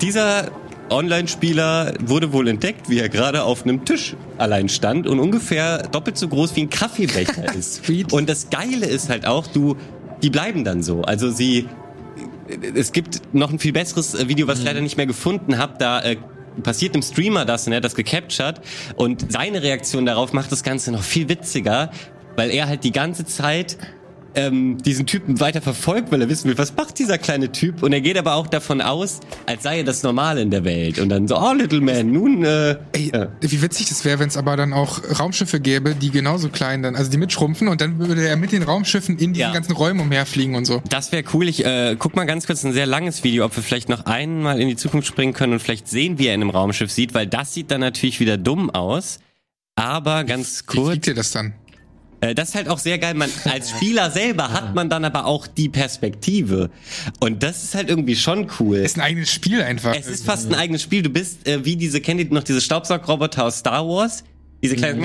dieser 0.00 0.50
Online-Spieler 0.90 1.94
wurde 2.00 2.32
wohl 2.32 2.48
entdeckt, 2.48 2.88
wie 2.88 2.98
er 2.98 3.08
gerade 3.08 3.44
auf 3.44 3.62
einem 3.62 3.84
Tisch 3.84 4.16
allein 4.38 4.68
stand 4.68 5.06
und 5.06 5.20
ungefähr 5.20 5.86
doppelt 5.88 6.18
so 6.18 6.28
groß 6.28 6.56
wie 6.56 6.62
ein 6.62 6.70
Kaffeebecher 6.70 7.54
ist. 7.58 7.88
Und 8.12 8.28
das 8.28 8.50
Geile 8.50 8.86
ist 8.86 9.08
halt 9.08 9.26
auch, 9.26 9.46
du, 9.46 9.76
die 10.22 10.30
bleiben 10.30 10.64
dann 10.64 10.82
so. 10.82 11.02
Also 11.02 11.30
sie, 11.30 11.68
es 12.74 12.92
gibt 12.92 13.34
noch 13.34 13.50
ein 13.50 13.58
viel 13.58 13.72
besseres 13.72 14.14
äh, 14.14 14.28
Video, 14.28 14.46
was 14.46 14.58
ich 14.60 14.64
leider 14.64 14.80
nicht 14.80 14.96
mehr 14.96 15.06
gefunden 15.06 15.58
habe. 15.58 15.74
Da 15.78 16.00
äh, 16.00 16.16
passiert 16.62 16.94
einem 16.94 17.02
Streamer 17.02 17.44
das 17.44 17.66
und 17.66 17.72
er 17.72 17.76
hat 17.76 17.84
das 17.84 17.94
gecaptured. 17.94 18.60
Und 18.96 19.32
seine 19.32 19.62
Reaktion 19.62 20.06
darauf 20.06 20.32
macht 20.32 20.52
das 20.52 20.62
Ganze 20.62 20.92
noch 20.92 21.02
viel 21.02 21.28
witziger, 21.28 21.90
weil 22.36 22.50
er 22.50 22.68
halt 22.68 22.84
die 22.84 22.92
ganze 22.92 23.24
Zeit 23.24 23.78
ähm, 24.34 24.78
diesen 24.78 25.06
Typen 25.06 25.40
weiter 25.40 25.60
verfolgt, 25.62 26.12
weil 26.12 26.20
er 26.22 26.28
wissen 26.28 26.48
will, 26.48 26.58
was 26.58 26.74
macht 26.76 26.98
dieser 26.98 27.18
kleine 27.18 27.52
Typ. 27.52 27.82
Und 27.82 27.92
er 27.92 28.00
geht 28.00 28.16
aber 28.18 28.34
auch 28.34 28.46
davon 28.46 28.80
aus, 28.80 29.20
als 29.46 29.62
sei 29.62 29.78
er 29.78 29.84
das 29.84 30.02
Normale 30.02 30.40
in 30.42 30.50
der 30.50 30.64
Welt. 30.64 30.98
Und 30.98 31.08
dann 31.08 31.28
so, 31.28 31.36
oh, 31.38 31.52
Little 31.52 31.80
Man, 31.80 32.10
nun, 32.12 32.44
äh, 32.44 32.76
Ey, 32.92 33.10
ja. 33.14 33.28
wie 33.40 33.62
witzig 33.62 33.88
das 33.88 34.04
wäre, 34.04 34.18
wenn 34.18 34.28
es 34.28 34.36
aber 34.36 34.56
dann 34.56 34.72
auch 34.72 35.00
Raumschiffe 35.18 35.60
gäbe, 35.60 35.94
die 35.94 36.10
genauso 36.10 36.48
klein 36.48 36.82
dann, 36.82 36.96
also 36.96 37.10
die 37.10 37.16
mitschrumpfen 37.18 37.68
und 37.68 37.80
dann 37.80 37.98
würde 37.98 38.26
er 38.26 38.36
mit 38.36 38.52
den 38.52 38.62
Raumschiffen 38.62 39.18
in 39.18 39.32
diesen 39.32 39.48
Ja. 39.48 39.52
ganzen 39.52 39.72
Räumen 39.72 40.00
umherfliegen 40.00 40.54
und 40.54 40.64
so. 40.64 40.82
Das 40.88 41.12
wäre 41.12 41.24
cool. 41.34 41.48
Ich 41.48 41.64
äh, 41.64 41.96
guck 41.98 42.16
mal 42.16 42.24
ganz 42.24 42.46
kurz 42.46 42.64
ein 42.64 42.72
sehr 42.72 42.86
langes 42.86 43.24
Video, 43.24 43.44
ob 43.44 43.56
wir 43.56 43.62
vielleicht 43.62 43.88
noch 43.88 44.06
einmal 44.06 44.60
in 44.60 44.68
die 44.68 44.76
Zukunft 44.76 45.08
springen 45.08 45.32
können 45.32 45.52
und 45.54 45.60
vielleicht 45.60 45.88
sehen, 45.88 46.18
wie 46.18 46.26
er 46.26 46.34
in 46.34 46.40
einem 46.40 46.50
Raumschiff 46.50 46.90
sieht, 46.90 47.14
weil 47.14 47.26
das 47.26 47.54
sieht 47.54 47.70
dann 47.70 47.80
natürlich 47.80 48.20
wieder 48.20 48.36
dumm 48.36 48.70
aus. 48.70 49.18
Aber 49.76 50.24
ganz 50.24 50.62
Wie 50.62 50.76
kurz, 50.76 50.90
kriegt 50.92 51.06
ihr 51.06 51.14
das 51.14 51.30
dann? 51.30 51.54
Äh, 52.20 52.34
das 52.34 52.50
ist 52.50 52.54
halt 52.54 52.68
auch 52.68 52.78
sehr 52.78 52.98
geil. 52.98 53.14
Man 53.14 53.30
als 53.44 53.70
Spieler 53.70 54.10
selber 54.10 54.50
hat 54.52 54.74
man 54.74 54.88
dann 54.88 55.04
aber 55.04 55.26
auch 55.26 55.46
die 55.46 55.68
Perspektive 55.68 56.70
und 57.20 57.42
das 57.42 57.64
ist 57.64 57.74
halt 57.74 57.88
irgendwie 57.88 58.16
schon 58.16 58.48
cool. 58.58 58.78
Ist 58.78 58.96
ein 58.96 59.02
eigenes 59.02 59.30
Spiel 59.30 59.62
einfach. 59.62 59.94
Es 59.94 60.06
ist 60.06 60.24
fast 60.24 60.48
ein 60.48 60.54
eigenes 60.54 60.82
Spiel. 60.82 61.02
Du 61.02 61.10
bist 61.10 61.46
äh, 61.46 61.64
wie 61.64 61.76
diese, 61.76 62.00
kennt 62.00 62.20
ihr 62.20 62.26
noch 62.30 62.44
diese 62.44 62.60
Staubsaugroboter 62.60 63.44
aus 63.44 63.58
Star 63.58 63.86
Wars? 63.86 64.24
Diese 64.62 64.76
kleinen, 64.76 65.00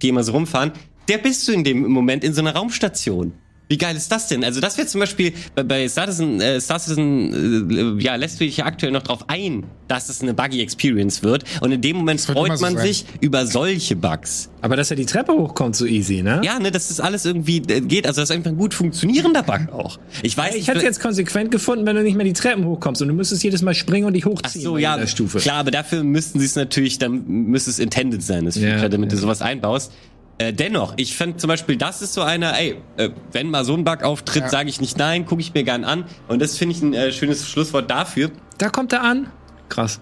die 0.00 0.08
immer 0.08 0.22
so 0.22 0.32
rumfahren. 0.32 0.72
Der 1.08 1.18
bist 1.18 1.48
du 1.48 1.52
in 1.52 1.64
dem 1.64 1.88
Moment 1.90 2.22
in 2.22 2.32
so 2.32 2.40
einer 2.40 2.54
Raumstation. 2.54 3.32
Wie 3.72 3.78
geil 3.78 3.96
ist 3.96 4.12
das 4.12 4.28
denn? 4.28 4.44
Also 4.44 4.60
das 4.60 4.76
wäre 4.76 4.86
zum 4.86 5.00
Beispiel 5.00 5.32
bei, 5.54 5.62
bei 5.62 5.88
Star 5.88 6.04
Citizen, 6.04 6.42
äh, 6.42 6.60
Star 6.60 6.78
Citizen 6.78 7.96
äh, 7.98 8.02
ja, 8.02 8.16
lässt 8.16 8.38
du 8.38 8.44
dich 8.44 8.58
ja 8.58 8.66
aktuell 8.66 8.92
noch 8.92 9.00
drauf 9.02 9.24
ein, 9.28 9.64
dass 9.88 10.10
es 10.10 10.20
eine 10.20 10.34
buggy 10.34 10.60
Experience 10.60 11.22
wird. 11.22 11.44
Und 11.62 11.72
in 11.72 11.80
dem 11.80 11.96
Moment 11.96 12.20
freut 12.20 12.58
so 12.58 12.62
man 12.62 12.76
sein. 12.76 12.86
sich 12.86 13.06
über 13.22 13.46
solche 13.46 13.96
Bugs. 13.96 14.50
Aber 14.60 14.76
dass 14.76 14.90
er 14.90 14.96
die 14.98 15.06
Treppe 15.06 15.32
hochkommt, 15.32 15.74
so 15.74 15.86
easy, 15.86 16.22
ne? 16.22 16.42
Ja, 16.44 16.58
ne, 16.58 16.70
dass 16.70 16.88
das 16.88 17.00
alles 17.00 17.24
irgendwie 17.24 17.62
äh, 17.66 17.80
geht. 17.80 18.06
Also 18.06 18.20
das 18.20 18.28
ist 18.28 18.36
einfach 18.36 18.50
ein 18.50 18.58
gut 18.58 18.74
funktionierender 18.74 19.42
Bug 19.42 19.72
auch. 19.72 19.98
Ich 20.22 20.36
weiß 20.36 20.50
Ich 20.50 20.56
nicht, 20.56 20.68
hätte 20.68 20.78
es 20.80 20.84
jetzt 20.84 21.00
konsequent 21.00 21.50
gefunden, 21.50 21.86
wenn 21.86 21.96
du 21.96 22.02
nicht 22.02 22.14
mehr 22.14 22.26
die 22.26 22.34
Treppen 22.34 22.66
hochkommst 22.66 23.00
und 23.00 23.08
du 23.08 23.14
müsstest 23.14 23.42
jedes 23.42 23.62
Mal 23.62 23.72
springen 23.72 24.04
und 24.06 24.12
dich 24.12 24.26
Ach 24.26 24.32
hochziehen. 24.32 24.62
so, 24.64 24.74
bei 24.74 24.80
ja, 24.80 25.06
Stufe. 25.06 25.38
klar, 25.38 25.56
aber 25.56 25.70
dafür 25.70 26.04
müssten 26.04 26.40
sie 26.40 26.44
es 26.46 26.56
natürlich, 26.56 26.98
dann 26.98 27.24
müsste 27.26 27.70
es 27.70 27.78
intended 27.78 28.22
sein, 28.22 28.44
das 28.44 28.56
Ja, 28.56 28.68
Feature, 28.72 28.90
damit 28.90 29.10
ja. 29.12 29.16
du 29.16 29.22
sowas 29.22 29.40
einbaust. 29.40 29.92
Äh, 30.38 30.52
dennoch, 30.52 30.94
ich 30.96 31.16
finde 31.16 31.36
zum 31.36 31.48
Beispiel, 31.48 31.76
das 31.76 32.02
ist 32.02 32.14
so 32.14 32.22
einer, 32.22 32.58
ey, 32.58 32.76
äh, 32.96 33.10
wenn 33.32 33.50
mal 33.50 33.64
so 33.64 33.74
ein 33.74 33.84
Bug 33.84 34.02
auftritt, 34.02 34.42
Ja. 34.44 34.48
sage 34.48 34.68
ich 34.68 34.80
nicht 34.80 34.96
nein, 34.98 35.26
gucke 35.26 35.40
ich 35.42 35.52
mir 35.54 35.62
gern 35.62 35.84
an. 35.84 36.04
Und 36.28 36.40
das 36.42 36.56
finde 36.58 36.74
ich 36.74 36.82
ein 36.82 36.94
äh, 36.94 37.12
schönes 37.12 37.48
Schlusswort 37.48 37.90
dafür. 37.90 38.30
Da 38.58 38.70
kommt 38.70 38.92
er 38.92 39.02
an. 39.02 39.28
Krass. 39.68 40.00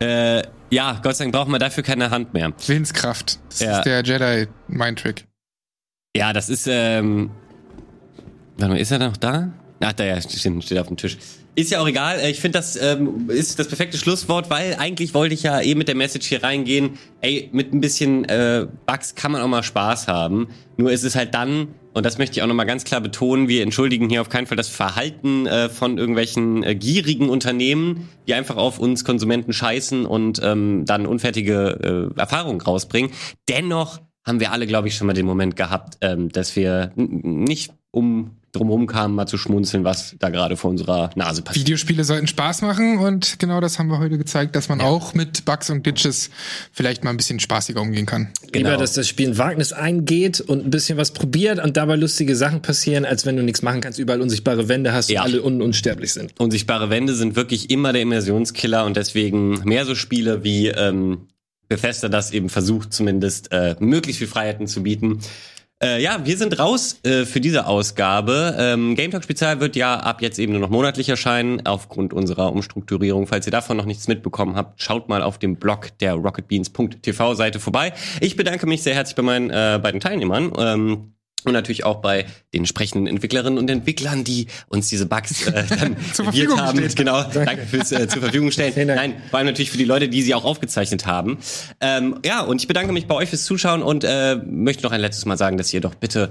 Äh, 0.00 0.42
ja, 0.70 0.98
Gott 1.02 1.16
sei 1.16 1.24
Dank 1.24 1.34
brauchen 1.34 1.52
wir 1.52 1.58
dafür 1.58 1.82
keine 1.82 2.10
Hand 2.10 2.34
mehr. 2.34 2.52
Willenskraft. 2.66 3.38
Das 3.50 3.60
Ja. 3.60 3.78
ist 3.78 3.84
der 3.84 4.02
Jedi 4.02 4.48
Mindtrick. 4.68 5.26
Ja, 6.16 6.32
das 6.32 6.48
ist, 6.48 6.66
ähm, 6.68 7.30
warte 8.56 8.72
mal, 8.74 8.80
ist 8.80 8.90
er 8.90 8.98
noch 8.98 9.16
da? 9.16 9.50
Ach, 9.80 9.92
da 9.92 10.04
ja, 10.04 10.20
steht, 10.20 10.64
steht 10.64 10.78
auf 10.78 10.88
dem 10.88 10.96
Tisch. 10.96 11.16
Ist 11.58 11.72
ja 11.72 11.80
auch 11.80 11.88
egal. 11.88 12.20
Äh, 12.20 12.30
Ich 12.30 12.38
finde, 12.38 12.56
das 12.56 12.76
ähm, 12.80 13.28
ist 13.30 13.58
das 13.58 13.66
perfekte 13.66 13.98
Schlusswort, 13.98 14.48
weil 14.48 14.76
eigentlich 14.78 15.12
wollte 15.12 15.34
ich 15.34 15.42
ja 15.42 15.60
eh 15.60 15.74
mit 15.74 15.88
der 15.88 15.96
Message 15.96 16.28
hier 16.28 16.44
reingehen. 16.44 16.90
Ey, 17.20 17.48
mit 17.50 17.74
ein 17.74 17.80
bisschen 17.80 18.24
äh, 18.26 18.68
Bugs 18.86 19.16
kann 19.16 19.32
man 19.32 19.42
auch 19.42 19.48
mal 19.48 19.64
Spaß 19.64 20.06
haben. 20.06 20.46
Nur 20.76 20.92
ist 20.92 21.02
es 21.02 21.16
halt 21.16 21.34
dann, 21.34 21.74
und 21.94 22.06
das 22.06 22.16
möchte 22.16 22.38
ich 22.38 22.44
auch 22.44 22.46
nochmal 22.46 22.66
ganz 22.66 22.84
klar 22.84 23.00
betonen, 23.00 23.48
wir 23.48 23.64
entschuldigen 23.64 24.08
hier 24.08 24.20
auf 24.20 24.28
keinen 24.28 24.46
Fall 24.46 24.56
das 24.56 24.68
Verhalten 24.68 25.48
äh, 25.48 25.68
von 25.68 25.98
irgendwelchen 25.98 26.62
äh, 26.62 26.76
gierigen 26.76 27.28
Unternehmen, 27.28 28.08
die 28.28 28.34
einfach 28.34 28.56
auf 28.56 28.78
uns 28.78 29.04
Konsumenten 29.04 29.52
scheißen 29.52 30.06
und 30.06 30.40
ähm, 30.40 30.84
dann 30.84 31.06
unfertige 31.06 32.12
äh, 32.14 32.20
Erfahrungen 32.20 32.60
rausbringen. 32.60 33.10
Dennoch 33.48 33.98
haben 34.24 34.38
wir 34.38 34.52
alle, 34.52 34.68
glaube 34.68 34.86
ich, 34.86 34.94
schon 34.94 35.08
mal 35.08 35.12
den 35.12 35.26
Moment 35.26 35.56
gehabt, 35.56 35.98
ähm, 36.02 36.28
dass 36.28 36.54
wir 36.54 36.92
nicht 36.94 37.72
um 37.90 38.37
drumherum 38.52 38.86
kamen, 38.86 39.14
mal 39.14 39.26
zu 39.26 39.36
schmunzeln, 39.38 39.84
was 39.84 40.16
da 40.18 40.30
gerade 40.30 40.56
vor 40.56 40.70
unserer 40.70 41.10
Nase 41.14 41.42
passiert. 41.42 41.66
Videospiele 41.66 42.04
sollten 42.04 42.26
Spaß 42.26 42.62
machen 42.62 42.98
und 42.98 43.38
genau 43.38 43.60
das 43.60 43.78
haben 43.78 43.88
wir 43.88 43.98
heute 43.98 44.18
gezeigt, 44.18 44.56
dass 44.56 44.68
man 44.68 44.80
auch 44.80 45.14
mit 45.14 45.44
Bugs 45.44 45.68
und 45.70 45.82
Glitches 45.82 46.30
vielleicht 46.72 47.04
mal 47.04 47.10
ein 47.10 47.16
bisschen 47.16 47.40
spaßiger 47.40 47.80
umgehen 47.80 48.06
kann. 48.06 48.28
Genau. 48.52 48.70
Lieber, 48.70 48.80
dass 48.80 48.94
das 48.94 49.06
Spiel 49.06 49.28
ein 49.28 49.38
Wagnis 49.38 49.72
eingeht 49.72 50.40
und 50.40 50.64
ein 50.66 50.70
bisschen 50.70 50.96
was 50.98 51.12
probiert 51.12 51.62
und 51.62 51.76
dabei 51.76 51.96
lustige 51.96 52.34
Sachen 52.36 52.62
passieren, 52.62 53.04
als 53.04 53.26
wenn 53.26 53.36
du 53.36 53.42
nichts 53.42 53.62
machen 53.62 53.80
kannst, 53.80 53.98
überall 53.98 54.20
unsichtbare 54.22 54.68
Wände 54.68 54.92
hast 54.92 55.10
Ja. 55.10 55.20
und 55.22 55.26
alle 55.28 55.42
un 55.42 55.62
unsterblich 55.62 56.12
sind. 56.12 56.32
Unsichtbare 56.38 56.90
Wände 56.90 57.14
sind 57.14 57.36
wirklich 57.36 57.70
immer 57.70 57.92
der 57.92 58.02
Immersionskiller 58.02 58.84
und 58.84 58.96
deswegen 58.96 59.60
mehr 59.64 59.84
so 59.84 59.94
Spiele 59.94 60.42
wie 60.44 60.68
ähm, 60.68 61.28
Bethesda 61.68 62.08
das 62.08 62.30
eben 62.30 62.48
versucht, 62.48 62.92
zumindest 62.94 63.52
äh, 63.52 63.76
möglichst 63.78 64.18
viel 64.20 64.28
Freiheiten 64.28 64.66
zu 64.66 64.82
bieten. 64.82 65.18
Äh, 65.80 66.02
ja, 66.02 66.24
wir 66.24 66.36
sind 66.36 66.58
raus 66.58 66.98
äh, 67.04 67.24
für 67.24 67.40
diese 67.40 67.66
Ausgabe. 67.66 68.56
Ähm, 68.58 68.96
Game 68.96 69.12
Talk 69.12 69.22
Spezial 69.22 69.60
wird 69.60 69.76
ja 69.76 69.94
ab 69.94 70.22
jetzt 70.22 70.40
eben 70.40 70.52
nur 70.52 70.60
noch 70.60 70.70
monatlich 70.70 71.08
erscheinen, 71.08 71.64
aufgrund 71.66 72.12
unserer 72.12 72.52
Umstrukturierung. 72.52 73.28
Falls 73.28 73.46
ihr 73.46 73.52
davon 73.52 73.76
noch 73.76 73.84
nichts 73.84 74.08
mitbekommen 74.08 74.56
habt, 74.56 74.82
schaut 74.82 75.08
mal 75.08 75.22
auf 75.22 75.38
dem 75.38 75.54
Blog 75.56 75.96
der 76.00 76.14
rocketbeans.tv 76.14 77.34
Seite 77.34 77.60
vorbei. 77.60 77.92
Ich 78.20 78.34
bedanke 78.34 78.66
mich 78.66 78.82
sehr 78.82 78.96
herzlich 78.96 79.14
bei 79.14 79.22
meinen 79.22 79.50
äh, 79.50 79.78
beiden 79.80 80.00
Teilnehmern. 80.00 80.52
Ähm, 80.58 81.12
und 81.48 81.54
natürlich 81.54 81.84
auch 81.84 81.96
bei 81.96 82.26
den 82.52 82.60
entsprechenden 82.60 83.06
Entwicklerinnen 83.06 83.58
und 83.58 83.68
Entwicklern, 83.70 84.24
die 84.24 84.46
uns 84.68 84.88
diese 84.88 85.06
Bugs 85.06 85.46
äh, 85.46 85.64
dann 85.68 85.96
Zur 86.12 86.26
serviert 86.26 86.50
Verfügung 86.50 86.60
haben. 86.60 86.78
steht. 86.78 86.96
Genau, 86.96 87.22
danke 87.22 87.66
fürs 87.66 87.92
äh, 87.92 88.08
zur 88.08 88.22
Verfügung 88.22 88.50
stellen. 88.50 88.74
Dank. 88.74 88.88
Nein, 88.88 89.22
vor 89.30 89.38
allem 89.38 89.46
natürlich 89.46 89.70
für 89.70 89.78
die 89.78 89.84
Leute, 89.84 90.08
die 90.08 90.22
sie 90.22 90.34
auch 90.34 90.44
aufgezeichnet 90.44 91.06
haben. 91.06 91.38
Ähm, 91.80 92.18
ja, 92.24 92.42
und 92.42 92.60
ich 92.60 92.68
bedanke 92.68 92.92
mich 92.92 93.06
bei 93.06 93.14
euch 93.14 93.28
fürs 93.28 93.44
Zuschauen 93.44 93.82
und 93.82 94.04
äh, 94.04 94.36
möchte 94.46 94.82
noch 94.84 94.92
ein 94.92 95.00
letztes 95.00 95.24
Mal 95.24 95.36
sagen, 95.36 95.58
dass 95.58 95.72
ihr 95.72 95.80
doch 95.80 95.94
bitte 95.94 96.30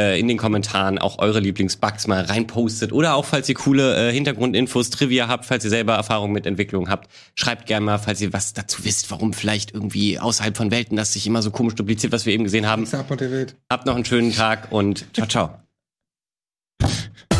äh, 0.00 0.18
in 0.18 0.28
den 0.28 0.38
Kommentaren 0.38 0.98
auch 0.98 1.18
eure 1.18 1.40
Lieblingsbugs 1.40 2.06
mal 2.06 2.24
reinpostet 2.24 2.92
oder 2.92 3.14
auch, 3.14 3.24
falls 3.24 3.48
ihr 3.48 3.54
coole 3.54 4.08
äh, 4.08 4.12
Hintergrundinfos, 4.12 4.90
Trivia 4.90 5.28
habt, 5.28 5.44
falls 5.44 5.64
ihr 5.64 5.70
selber 5.70 5.94
Erfahrung 5.94 6.32
mit 6.32 6.46
Entwicklung 6.46 6.88
habt, 6.88 7.10
schreibt 7.34 7.66
gerne 7.66 7.86
mal, 7.86 7.98
falls 7.98 8.20
ihr 8.20 8.32
was 8.32 8.52
dazu 8.54 8.84
wisst, 8.84 9.10
warum 9.10 9.32
vielleicht 9.32 9.72
irgendwie 9.72 10.18
außerhalb 10.18 10.56
von 10.56 10.70
Welten 10.70 10.96
das 10.96 11.12
sich 11.12 11.26
immer 11.26 11.42
so 11.42 11.50
komisch 11.50 11.74
dupliziert, 11.74 12.12
was 12.12 12.26
wir 12.26 12.32
eben 12.32 12.44
gesehen 12.44 12.66
haben. 12.66 12.82
Habt 13.70 13.86
noch 13.86 13.94
einen 13.94 14.04
schönen 14.04 14.32
Tag 14.32 14.72
und 14.72 15.06
ciao, 15.14 15.26
ciao. 15.26 15.50